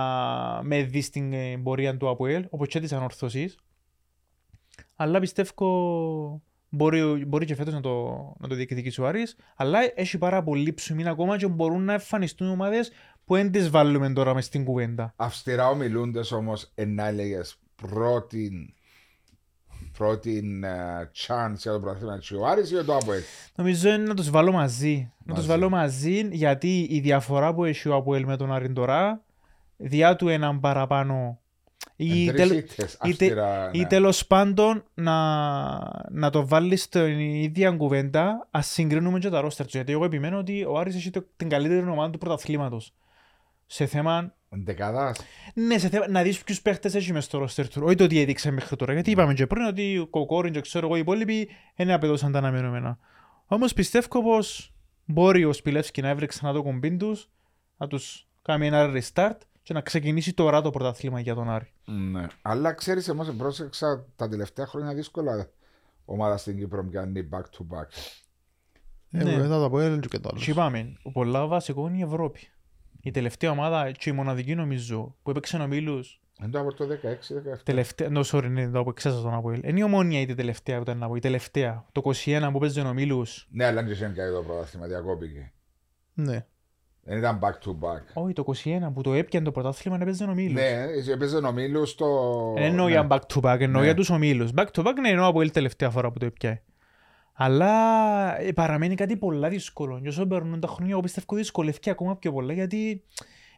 με 0.64 0.84
δεις 0.84 1.06
στην 1.06 1.34
ε, 1.34 1.58
πορεία 1.58 1.98
του 1.98 2.10
ΑΠΟΕΛ, 2.10 2.46
όπως 2.50 2.68
και 2.68 2.80
της 2.80 2.94
ανορθωσής. 2.94 3.58
Αλλά 4.96 5.20
πιστεύω 5.20 6.42
μπορεί, 6.70 7.26
μπορεί 7.26 7.46
και 7.46 7.56
φέτος 7.56 7.74
να 7.74 7.82
το, 7.82 8.08
να 8.40 8.48
το 8.48 8.56
διεκδικήσει 8.56 9.02
ο 9.02 9.08
Άρης, 9.08 9.36
αλλά 9.56 9.80
έχει 9.96 10.18
πάρα 10.18 10.44
πολύ 10.44 10.74
ψωμί 10.74 11.08
ακόμα 11.08 11.38
και 11.38 11.48
μπορούν 11.48 11.84
να 11.84 11.94
εμφανιστούν 11.94 12.50
ομάδες 12.50 12.92
που 13.28 13.36
δεν 13.36 13.52
τις 13.52 13.70
βάλουμε 13.70 14.14
τώρα 14.14 14.34
μες 14.34 14.45
στην 14.45 14.64
κουβέντα; 14.64 15.14
Αυστηρά 15.16 15.68
ομιλούντες 15.70 16.32
όμως 16.32 16.72
να 16.88 17.08
έλεγες 17.08 17.56
πρώτη 17.76 18.74
πρώτη 19.98 20.60
ε, 20.64 21.10
chance 21.28 21.54
για 21.58 21.72
το 21.72 21.80
πρωταθλήμα 21.80 22.18
της 22.18 22.32
ο 22.32 22.45
Άρης 22.45 22.72
ή 22.72 22.84
το 22.84 22.95
ΑΠΟΕΛ. 22.95 23.22
Νομίζω 23.56 23.90
είναι 23.90 24.04
να 24.04 24.14
τους 24.14 24.30
βάλω 24.30 24.52
μαζί. 24.52 25.12
Να 25.18 25.34
τους 25.34 25.45
Μαζί. 25.45 25.48
βάλω 25.48 25.70
μαζί 25.70 26.28
γιατί 26.32 26.88
η 26.90 26.99
διαφορά 26.99 27.54
που 27.54 27.64
έχει 27.66 27.90
ο 27.90 27.95
Αποέλ 27.95 28.26
με 28.26 28.38
τον 28.38 28.54
Άρην 28.54 28.74
τώρα 28.74 29.22
διά 29.78 30.16
του 30.16 30.28
έναν 30.28 30.60
παραπάνω 30.60 31.40
ή, 31.95 32.28
Εν 32.28 32.36
τελ, 32.36 32.49
τρεις 32.49 32.60
ήττες, 32.60 32.94
ή, 32.94 32.98
τε- 32.98 33.10
αυστηρά, 33.12 33.70
ή 33.74 33.80
ναι. 33.80 33.88
τέλος 33.88 34.28
πάντων 34.28 34.84
να, 34.94 35.14
να 36.10 36.30
το 36.30 36.48
βάλεις 36.48 36.84
στην 36.84 37.20
ίδια 37.20 37.72
κουβέντα 37.72 38.48
ας 38.52 38.68
συγκρίνουμε 38.68 39.20
και 39.20 39.30
τα 39.30 39.41
ρόστερ 39.41 39.66
τους 39.66 39.74
γιατί 39.76 39.91
εγώ 39.91 40.06
επιμένω 40.06 40.38
ότι 40.38 40.64
ο 40.64 40.78
Άρης 40.80 40.95
έχει 40.95 41.10
το- 41.10 41.26
την 41.38 41.49
καλύτερη 41.49 41.90
ομάδα 41.90 42.10
του 42.10 42.18
πρωταθλήματος 42.18 42.94
σε 43.68 43.85
θέμα 43.85 44.34
Εντεκάδας. 44.49 45.18
ναι, 45.53 45.77
σε 45.77 45.89
θέμα, 45.89 46.07
να 46.10 46.22
δεις 46.22 46.44
ποιους 46.44 46.61
παίχτες 46.61 46.95
έχει 46.95 47.14
μες 47.14 47.23
στο 47.23 47.38
ρόστερ 47.38 47.68
του. 47.68 47.81
Όχι 47.85 47.95
το 47.95 48.07
τι 48.07 48.19
έδειξε 48.19 48.52
μέχρι 48.52 48.76
τώρα. 48.76 48.94
Γιατί 48.94 49.11
είπαμε 49.11 49.34
και 49.34 49.48
πριν 49.48 49.65
ότι 49.65 49.98
ο 49.98 50.07
Κοκόριν 50.07 50.53
και 50.53 50.61
ξέρω 50.61 50.85
εγώ 50.85 50.95
οι 50.95 50.99
υπόλοιποι 50.99 51.49
δεν 51.76 51.91
απεδώσαν 51.91 52.31
τα 52.31 52.38
αναμενόμενα. 52.38 52.99
Όμως 53.45 53.73
πιστεύω 53.73 54.22
πως 54.22 54.73
μπορεί 55.06 55.45
ο 55.45 55.53
Σπιλεύσκι 55.53 56.02
να 56.02 56.10
έβρει 56.10 56.26
ξανά 56.26 56.53
το 56.53 56.64
κομπίν 56.64 56.98
τους, 56.98 57.30
να 57.77 57.88
τους 57.88 58.27
κάνει 58.41 58.68
ένα 58.68 58.91
restart 58.94 59.38
και 59.64 59.73
να 59.73 59.81
ξεκινήσει 59.81 60.34
τώρα 60.34 60.61
το 60.61 60.69
πρωταθλήμα 60.69 61.19
για 61.19 61.35
τον 61.35 61.49
Άρη. 61.49 61.72
Ναι. 61.85 62.26
Αλλά 62.41 62.73
ξέρεις, 62.73 63.07
εμάς 63.07 63.31
πρόσεξα 63.38 64.06
τα 64.15 64.30
τελευταία 64.30 64.65
χρόνια 64.65 64.94
δύσκολα 64.94 65.49
ομάδα 66.06 66.38
στην 66.38 66.57
Κύπρο 66.57 66.85
πιάνει 66.85 67.30
back 67.31 67.38
to 67.39 67.77
back. 67.77 67.88
Ε, 69.11 69.23
Ναι. 69.23 69.35
Μετά 69.38 69.48
το 69.48 69.65
Αποέλ 69.65 69.99
και 69.99 70.19
το 70.19 70.30
άλλο. 70.31 70.39
Και 70.44 70.52
είπαμε, 70.52 70.94
ο 71.03 71.11
πολλά 71.11 71.48
βασικό 71.48 71.88
είναι 71.88 71.98
η 71.98 72.02
Ευρώπη. 72.02 72.52
Η 73.08 73.12
τελευταία 73.12 73.52
ομάδα 73.52 73.92
και 73.92 74.10
η 74.10 74.14
μοναδική 74.14 74.56
νομίζω 74.56 75.16
που 75.24 75.30
έπαιξε 75.30 75.58
ομίλους 75.58 76.22
Εν 76.42 76.52
το 76.52 76.60
από 76.60 76.74
το 76.74 76.88
16-17. 77.56 77.58
Τελευταία, 77.64 78.10
no, 78.14 78.24
sorry, 78.24 78.50
ναι, 78.50 78.70
το 78.70 78.86
εξέσα 78.88 79.22
τον 79.22 79.34
Αποέλ. 79.34 79.60
Είναι 79.64 79.80
η 79.80 79.84
ομόνια 79.84 80.20
η 80.20 80.36
τελευταία 80.36 80.76
που 80.76 80.82
ήταν 80.82 80.98
να 80.98 81.08
πω. 81.08 81.16
Η 81.16 81.20
τελευταία. 81.20 81.86
Το 81.92 82.02
21 82.26 82.50
που 82.52 82.60
παίζει 82.60 82.80
ο 82.80 82.88
ομίλους. 82.88 83.48
Ναι, 83.52 83.66
αλλά 83.66 83.84
δεν 83.84 83.92
είχε 83.92 84.12
κάνει 84.16 84.32
το 84.32 84.44
πρωτάθλημα, 84.48 84.88
διακόπηκε. 84.88 85.52
Ναι. 86.14 86.46
Δεν 87.04 87.18
ήταν 87.18 87.40
back 87.42 87.68
to 87.68 87.70
back. 87.70 88.02
Όχι, 88.14 88.34
το 88.34 88.44
21 88.64 88.94
που 88.94 89.02
το 89.02 89.14
έπιανε 89.14 89.46
το 89.46 89.52
πρωτάθλημα 89.52 89.98
να 89.98 90.06
παίζει 90.06 90.24
ο 90.24 90.30
ομίλους. 90.30 90.54
Ναι, 90.54 90.86
έπαιζε 91.14 91.40
νομίλου 91.40 91.86
στο... 91.86 92.08
Δεν 92.56 92.64
εννοώ 92.64 92.86
ναι. 92.86 92.92
για 92.92 93.08
back 93.10 93.20
to 93.34 93.42
back, 93.42 93.60
εννοώ 93.60 93.80
Ναι. 93.80 93.86
για 93.86 93.96
τους 93.96 94.10
ομίλους. 94.10 94.52
Back 94.56 94.68
to 94.72 94.84
back 94.84 94.94
ναι, 95.02 95.10
εννοώ 95.10 95.28
από 95.28 95.42
η 95.42 95.50
τελευταία 95.50 95.90
φορά 95.90 96.12
που 96.12 96.20
το 96.20 96.26
έπιανε. 96.26 96.62
Αλλά 97.40 98.40
ε, 98.42 98.52
παραμένει 98.52 98.96
κάτι 98.96 99.18
πολλά 99.18 99.50
δύσκολο. 99.50 100.00
Και 100.02 100.08
όσο 100.08 100.26
περνούν 100.28 100.60
τα 100.60 100.68
χρόνια, 100.68 100.92
εγώ 100.92 101.02
πιστεύω 101.02 101.26
ότι 101.30 101.42
δυσκολεύει 101.42 101.90
ακόμα 101.90 102.16
πιο 102.18 102.32
πολλά 102.32 102.54
γιατί 102.54 103.04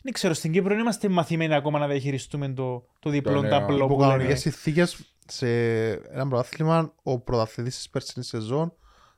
δεν 0.02 0.14
ξέρω, 0.14 0.34
στην 0.34 0.52
Κύπρο 0.52 0.70
δεν 0.70 0.80
είμαστε 0.80 1.10
μαθημένοι 1.10 1.54
ακόμα 1.54 1.80
να 1.80 1.88
διαχειριστούμε 1.88 2.50
το, 2.50 2.86
το 3.00 3.10
διπλό 3.10 3.42
νέο. 3.42 3.50
ταμπλό 3.50 3.76
Υπό 3.76 3.88
που 3.88 4.00
λέμε. 4.00 4.12
κανονικές 4.12 4.40
συνθήκες 4.40 5.14
σε 5.28 5.48
ένα 5.92 6.28
πρωτάθλημα 6.28 6.94
ο 7.04 7.20
πρωταθλητής 7.20 7.76
της 7.76 7.90
περσινής 7.90 8.28
σεζόν 8.28 8.74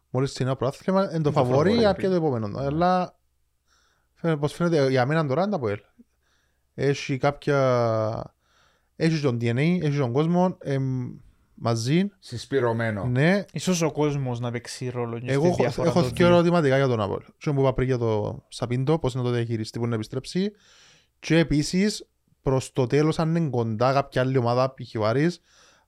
μόλις 0.09 0.35
είναι 0.37 0.49
ένα 0.49 0.57
πρωτάθλημα 0.57 1.01
είναι 1.03 1.11
το 1.17 1.21
Το 1.21 1.31
φαβορή 1.31 1.69
φαβορί. 1.69 1.85
αρκεί 1.85 2.05
το 2.07 2.13
επόμενο. 2.13 2.57
Αλλά 2.59 3.17
φαίνεται- 4.13 4.39
πως 4.41 4.53
φαίνεται 4.53 4.89
για 4.89 5.05
μένα 5.05 5.27
τώρα 5.27 5.41
είναι 5.41 5.49
το 5.51 5.55
Αποέλ. 5.55 5.79
Έχει 6.73 7.17
κάποια... 7.17 8.33
Έχει 8.95 9.21
τον 9.21 9.37
DNA, 9.41 9.77
έχει 9.81 9.97
τον 9.97 10.11
κόσμο 10.11 10.57
εμ, 10.59 11.09
μαζί. 11.61 12.09
Συσπηρωμένο. 12.19 13.05
Ναι, 13.05 13.45
Ίσως 13.53 13.81
ο 13.81 13.91
κόσμος 13.91 14.39
να 14.39 14.51
παίξει 14.51 14.89
ρόλο 14.89 15.19
και 15.19 15.31
εγώ 15.31 15.41
στη 15.43 15.47
έχω, 15.51 15.61
διαφορά 15.61 15.89
έχω 15.89 16.01
των 16.01 16.09
δύο 16.09 16.25
δύο. 16.27 16.35
ερωτηματικά 16.35 16.77
για 16.77 16.87
τον 16.87 17.01
Αποέλ. 17.01 17.21
Τι 17.37 17.53
που 17.53 17.59
είπα 17.59 17.73
πριν 17.73 17.87
για 17.87 17.97
το 17.97 18.43
Σαπίντο, 18.47 18.99
πώς 18.99 19.13
να 19.13 19.23
το 19.23 19.29
διαχειριστεί, 19.29 19.79
που 19.79 19.87
να 19.87 19.95
επιστρέψει. 19.95 20.51
Και 21.19 21.37
επίσης 21.37 22.07
προς 22.41 22.71
το 22.71 22.87
τέλος 22.87 23.19
αν 23.19 23.35
είναι 23.35 23.49
κοντά 23.49 23.93
κάποια 23.93 24.21
άλλη 24.21 24.37
ομάδα, 24.37 24.73
π.χ. 24.73 24.99
ο 24.99 25.05
Άρης, 25.05 25.41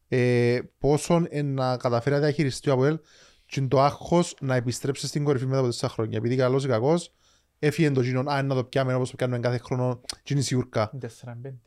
ε, 0.07 0.59
πόσο 0.77 1.25
ε, 1.29 1.41
να 1.41 1.77
καταφέρει 1.77 2.15
να 2.15 2.21
διαχειριστεί 2.21 2.69
ο 2.69 2.73
Αποέλ 2.73 2.99
και 3.45 3.59
είναι 3.59 3.69
το 3.69 3.81
άγχος 3.81 4.35
να 4.41 4.55
επιστρέψει 4.55 5.07
στην 5.07 5.23
κορυφή 5.23 5.45
μετά 5.45 5.57
από 5.57 5.67
τέσσερα 5.67 5.91
χρόνια. 5.91 6.17
Επειδή 6.17 6.35
καλός 6.35 6.65
ή 6.65 6.67
κακός, 6.67 7.13
έφυγε 7.59 7.91
το 7.91 8.01
γίνον, 8.01 8.29
αν 8.29 8.45
να 8.45 8.55
το 8.55 8.63
πιάμε 8.63 8.93
όπως 8.93 9.09
το 9.09 9.15
πιάνουμε 9.15 9.39
κάθε 9.39 9.57
χρόνο, 9.57 10.01
και 10.23 10.33
είναι 10.33 10.41
σιουρκά. 10.41 10.91
Τέσσερα, 10.99 11.37
πέντε. 11.41 11.57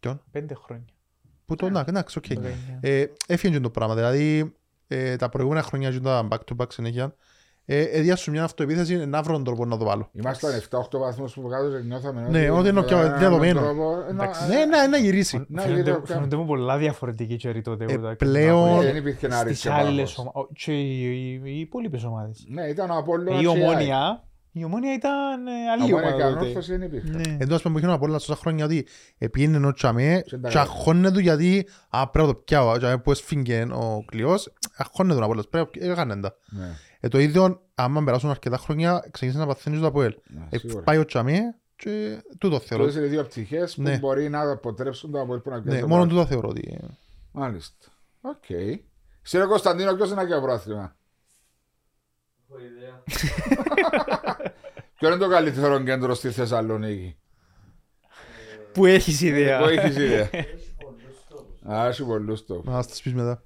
Ποιον; 0.00 0.22
Πέντε 0.30 0.54
χρόνια. 0.54 0.84
Που 1.48 1.54
το, 1.54 1.70
να, 1.70 1.84
εντάξει, 1.88 2.18
οκ. 2.18 2.26
Το 2.26 2.40
δεκαεννιά. 2.40 2.78
Ε, 2.80 3.04
έφυγε 3.26 3.54
και 3.54 3.60
το 3.60 3.70
πράγμα. 3.70 3.94
Δηλαδή, 3.94 4.52
ε, 4.88 5.16
τα 5.16 5.28
προηγούμενα 5.28 5.62
χρόνια 5.62 5.88
ήταν 5.90 6.28
back 6.32 6.36
to 6.52 6.56
back 6.62 6.66
συνέχεια. 6.72 7.14
ε, 7.70 7.82
έδια 7.82 8.16
σου 8.16 8.30
μια 8.30 8.44
αυτοεπίθεση 8.44 8.96
να 9.06 9.22
βρω 9.22 9.32
τον 9.32 9.44
τρόπο 9.44 9.64
να 9.64 9.76
το 9.78 9.84
βάλω. 9.84 10.08
Ήμασταν 10.12 10.50
7-8 10.70 10.98
βαθμούς 10.98 11.32
που 11.34 11.48
κάτω 11.48 11.68
και 11.70 11.82
νιώθαμε 11.84 12.26
Ναι, 12.30 12.50
ότι 12.50 12.60
είναι 12.68 12.80
με 12.80 12.86
πιο 12.86 12.98
έναν 12.98 13.18
διαδομένο. 13.18 13.60
τρόπο, 13.60 13.92
ε, 14.08 14.12
να- 14.12 14.26
Ναι, 14.48 14.64
να, 14.64 14.88
να 14.88 14.96
γυρίσει. 14.98 15.44
να 15.48 15.62
Φαίνονται- 15.62 15.82
γύρω 15.82 15.94
κάπου. 15.94 16.06
Φαίνονται 16.06 16.36
μου 16.36 16.46
πολλά 16.46 16.78
διαφορετική 16.78 17.36
καιρή 17.36 17.60
τότε. 17.62 17.84
Ε, 17.88 17.94
που 17.96 18.02
τα- 18.02 18.16
πλέον- 18.16 18.80
Δεν 18.80 18.96
υπήρχε 18.96 19.26
να 19.28 19.34
Στις 19.36 19.46
ρίξει 19.48 19.68
άλλες 19.68 19.86
πάγος. 20.14 20.18
ομάδες. 20.18 20.50
Και 20.54 20.72
οι- 20.72 21.02
οι 21.02 21.40
οι 21.44 21.60
υπόλοιπες 21.60 22.04
ομάδες. 22.04 22.44
Ναι, 22.48 22.62
ήταν 22.62 22.90
ο 22.90 22.96
Απόλλωνας 22.96 23.40
Η 23.40 23.44
και 23.44 23.58
η 23.58 23.62
ΑΕΚ. 23.62 23.68
Ομόνια, 23.70 24.22
η 24.58 24.64
Ομόνια 24.64 24.92
ήταν 24.94 25.46
ε, 25.46 25.50
άλλη 25.72 25.82
Ομόνια 25.82 26.10
και 26.12 26.22
ομάδα 26.22 26.28
τότε. 26.34 26.40
Ανόρθωση 26.44 26.70
δεν 26.76 26.82
υπήρχε. 26.82 27.08
Ναι. 27.10 27.36
Εντό 27.40 27.54
ας 27.54 27.62
πούμε 27.62 27.74
που 27.74 27.80
είχε 27.80 27.88
ο 27.88 27.92
Απόλλωνας 27.92 28.24
τόσα 28.24 28.38
χρόνια 28.40 28.64
ότι 28.64 28.86
επίενε 29.18 29.66
ο 29.66 29.72
Τσαμέ 29.72 30.22
Και 30.26 30.36
τα 30.38 30.48
και 30.48 30.58
αχώνε 30.58 31.10
του 31.12 31.18
γιατί 31.18 31.68
α, 31.88 32.08
πρέπει 32.10 32.26
να 32.28 32.32
το 32.34 32.38
πιάω. 32.44 32.70
Ο 32.72 32.76
Τσαμέ 32.78 32.98
που 32.98 33.10
έσφυγγε 33.10 33.62
ο 33.72 34.04
κλειός, 34.06 34.52
αχώνε 34.76 35.12
τον 35.14 35.22
Απόλλωνας. 35.22 35.48
Πρέπει 35.48 35.78
να 35.80 35.92
έκανε 35.92 36.20
τα. 36.20 36.34
Ναι, 36.46 36.66
Ε, 37.00 37.08
το 37.08 37.18
ίδιο, 37.18 37.60
άμα 37.74 38.04
περάσουν 38.04 38.30
αρκετά 38.30 38.56
χρόνια, 38.58 39.08
ξεκίνησε 39.10 39.38
να 39.38 39.46
παθαίνεις 39.46 39.80
το 39.80 39.86
Αποέλ. 39.86 40.14
ναι, 40.26 40.46
Ε, 40.50 40.58
σίγουρα. 40.58 40.82
πάει 40.82 40.98
ο 40.98 41.04
Τσαμέ 41.04 41.40
και 41.76 42.22
τούτο 42.38 42.58
θεωρώ. 42.60 42.84
Τούτες 42.84 42.96
είναι 42.98 43.06
οι 43.06 43.08
δύο 43.10 43.22
πτυχές 43.24 43.74
που 43.74 43.82
Ναι. 43.82 43.98
μπορεί 43.98 44.28
να 44.28 44.50
αποτρέψουν 44.50 45.10
το 45.10 45.20
Απόλλων 45.20 45.42
που 45.42 45.50
να 45.50 45.56
Ναι, 45.56 45.62
πιάσει 45.62 45.80
το 45.80 45.88
μόνο 45.88 46.06
πρωτάθλημα. 46.06 46.24
τούτο 46.24 46.34
θεωρώ 46.34 46.48
ότι... 46.48 46.78
Μάλιστα. 47.32 47.86
Οκ. 48.20 48.44
Ξέρε 49.22 49.44
Κωνσταντίνο 49.44 49.94
ποιος 49.94 50.10
είναι 50.10 50.24
και 50.24 50.34
πρόθυμα. 50.42 50.96
Ποιο 54.98 55.08
είναι 55.08 55.16
το 55.16 55.28
καλύτερο 55.28 55.82
κέντρο 55.82 56.14
στη 56.14 56.30
Θεσσαλονίκη; 56.30 57.18
Που 58.72 58.86
έχεις 58.86 59.20
ιδέα. 59.20 59.58
Που 59.58 59.68
έχεις 59.68 59.96
ιδέα. 59.96 60.30
Α, 61.72 61.86
έχει 61.86 62.04
πολλούς 62.04 62.46
το. 62.46 62.62
Να 62.64 62.82
σας 62.82 63.02
πεις 63.02 63.14
μετά. 63.14 63.42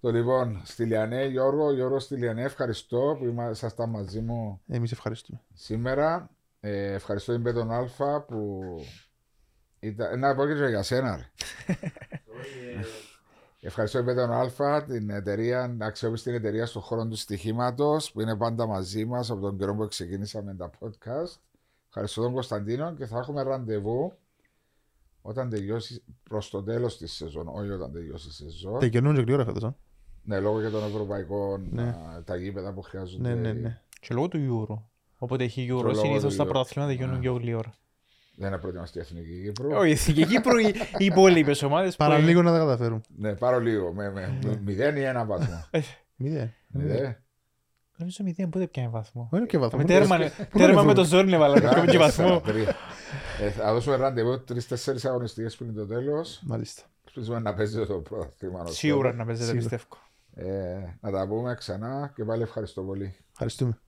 Το 0.00 0.10
λοιπόν, 0.10 0.60
Στυλιανέ, 0.64 1.24
Γιώργο, 1.24 1.72
Γιώργο 1.72 1.98
Στυλιανέ, 1.98 2.42
ευχαριστώ 2.42 3.16
που 3.18 3.48
ήσασταν 3.50 3.90
μαζί 3.90 4.20
μου 4.20 4.60
Εμείς 4.68 4.92
ευχαριστούμε. 4.92 5.40
σήμερα. 5.54 6.30
Ε, 6.60 6.92
ευχαριστώ 6.92 7.32
την 7.32 7.42
Πέτον 7.42 7.70
Αλφα 7.70 8.20
που 8.22 8.60
ήταν... 9.80 10.18
Να 10.18 10.34
πω 10.34 10.46
και 10.46 10.52
για 10.52 10.82
σένα 10.82 11.16
ρε. 11.16 11.30
Ευχαριστώ 13.66 13.98
την 13.98 14.06
Πέτον 14.06 14.32
Αλφα, 14.32 14.84
την 14.84 15.10
εταιρεία, 15.10 15.76
αξιόπιστη 15.80 16.30
εταιρεία 16.34 16.66
στον 16.66 16.82
χώρο 16.82 17.06
του 17.06 17.16
στοιχήματος 17.16 18.12
που 18.12 18.20
είναι 18.20 18.36
πάντα 18.36 18.66
μαζί 18.66 19.04
μας 19.04 19.30
από 19.30 19.40
τον 19.40 19.58
καιρό 19.58 19.74
που 19.74 19.86
ξεκινήσαμε 19.88 20.54
τα 20.54 20.70
podcast. 20.80 21.36
Ευχαριστώ 21.88 22.22
τον 22.22 22.32
Κωνσταντίνο 22.32 22.94
και 22.94 23.06
θα 23.06 23.18
έχουμε 23.18 23.42
ραντεβού 23.42 24.12
όταν 25.22 25.48
τελειώσει 25.50 26.02
προς 26.28 26.50
το 26.50 26.62
τέλος 26.62 26.96
της 26.98 27.12
σεζόν, 27.12 27.48
όχι 27.48 27.70
όταν 27.70 27.92
τελειώσει 27.92 28.28
η 28.28 28.30
σεζόν. 28.32 28.78
Τελειώνουν 28.78 29.14
και 29.14 29.20
γρήγορα 29.20 29.44
φέτος. 29.44 29.64
α. 29.64 29.74
Ναι, 30.24 30.40
λόγω 30.40 30.60
και 30.60 30.68
των 30.68 30.84
ευρωπαϊκών 30.84 31.68
Ναι. 31.70 31.82
α, 31.82 32.22
τα 32.24 32.36
γήπεδα 32.36 32.72
που 32.72 32.82
χρειάζονται. 32.82 33.28
Ναι, 33.28 33.34
ναι, 33.34 33.52
ναι. 33.52 33.80
Και 34.00 34.14
λόγω 34.14 34.28
του 34.28 34.38
Euro. 34.68 34.78
Όποτε 35.18 35.44
έχει 35.44 35.66
Euro, 35.70 35.82
λόγω 35.82 35.94
συνήθως 35.94 36.30
του 36.30 36.36
τα 36.36 36.44
Euro. 36.44 36.48
πρωταθλήματα 36.48 36.92
γίνουν 36.92 37.14
Ναι. 37.14 37.20
πιο 37.20 37.32
γλύωρα. 37.34 37.74
Δεν 38.36 38.48
είναι 38.48 38.58
προετοιμαστεί 38.58 38.98
η 38.98 39.00
Εθνική 39.00 39.42
Κύπρου. 39.44 39.70
Όχι, 39.70 39.88
η 39.88 39.92
Εθνική 39.92 40.26
Κύπρο, 40.26 40.58
οι 40.58 40.74
οι 40.98 41.04
υπόλοιπες 41.04 41.62
ομάδες. 41.62 41.90
που- 41.96 42.04
Παραλίγο 42.04 42.42
να 42.42 42.52
τα 42.52 42.58
καταφέρουν. 42.58 43.00
Ναι, 43.16 43.34
πάρω 43.34 43.60
λίγο. 43.60 43.92
Με, 43.92 44.10
με, 44.10 44.38
με 44.44 44.60
μηδέν 44.64 44.96
ή 44.96 45.00
ένα 45.00 45.24
βαθμό. 45.24 45.64
Μηδέν. 46.16 46.52
Μηδέν. 46.68 47.16
Νομίζω 47.96 48.24
μηδέν, 48.24 48.48
πότε 48.48 48.66
πιάνει 48.66 48.88
βαθμό. 48.88 49.28
Όχι 49.32 49.46
και 49.46 49.58
βαθμό. 49.58 49.78
Με 49.78 49.84
τέρμα, 49.84 50.16
Πού 50.18 50.58
τέρμα 50.58 50.66
να 50.66 50.72
με 50.74 50.74
βρούμε. 50.74 50.94
το 50.94 51.04
ζόρι 51.04 51.32
έβαλα 51.32 51.60
κάποιο 51.60 51.84
και 51.84 51.98
βαθμό. 51.98 52.40
Τρία. 52.40 52.74
Ε, 53.40 53.50
θα 53.50 53.72
δώσουμε 53.72 53.96
ραντεβού 53.96 54.44
τρει-τέσσερι 54.44 54.98
αγωνιστικές 55.04 55.56
πριν 55.56 55.74
το 55.74 55.86
τέλος. 55.86 56.40
Μάλιστα. 56.44 56.82
Ελπίζουμε 57.06 57.38
να 57.38 57.54
παίζει 57.54 57.86
το 57.86 57.94
πρωτάθλημα. 57.94 58.66
Σίγουρα 58.66 59.12
να 59.12 59.24
παίζετε, 59.24 59.58
Σίγουρα. 59.58 59.76
πιστεύω. 59.76 60.02
Ε, 60.50 60.96
να 61.00 61.10
τα 61.10 61.26
πούμε 61.28 61.54
ξανά 61.54 62.12
και 62.16 62.24
πάλι 62.24 62.42
ευχαριστώ 62.42 62.82
πολύ. 62.82 63.14
Ευχαριστούμε. 63.32 63.78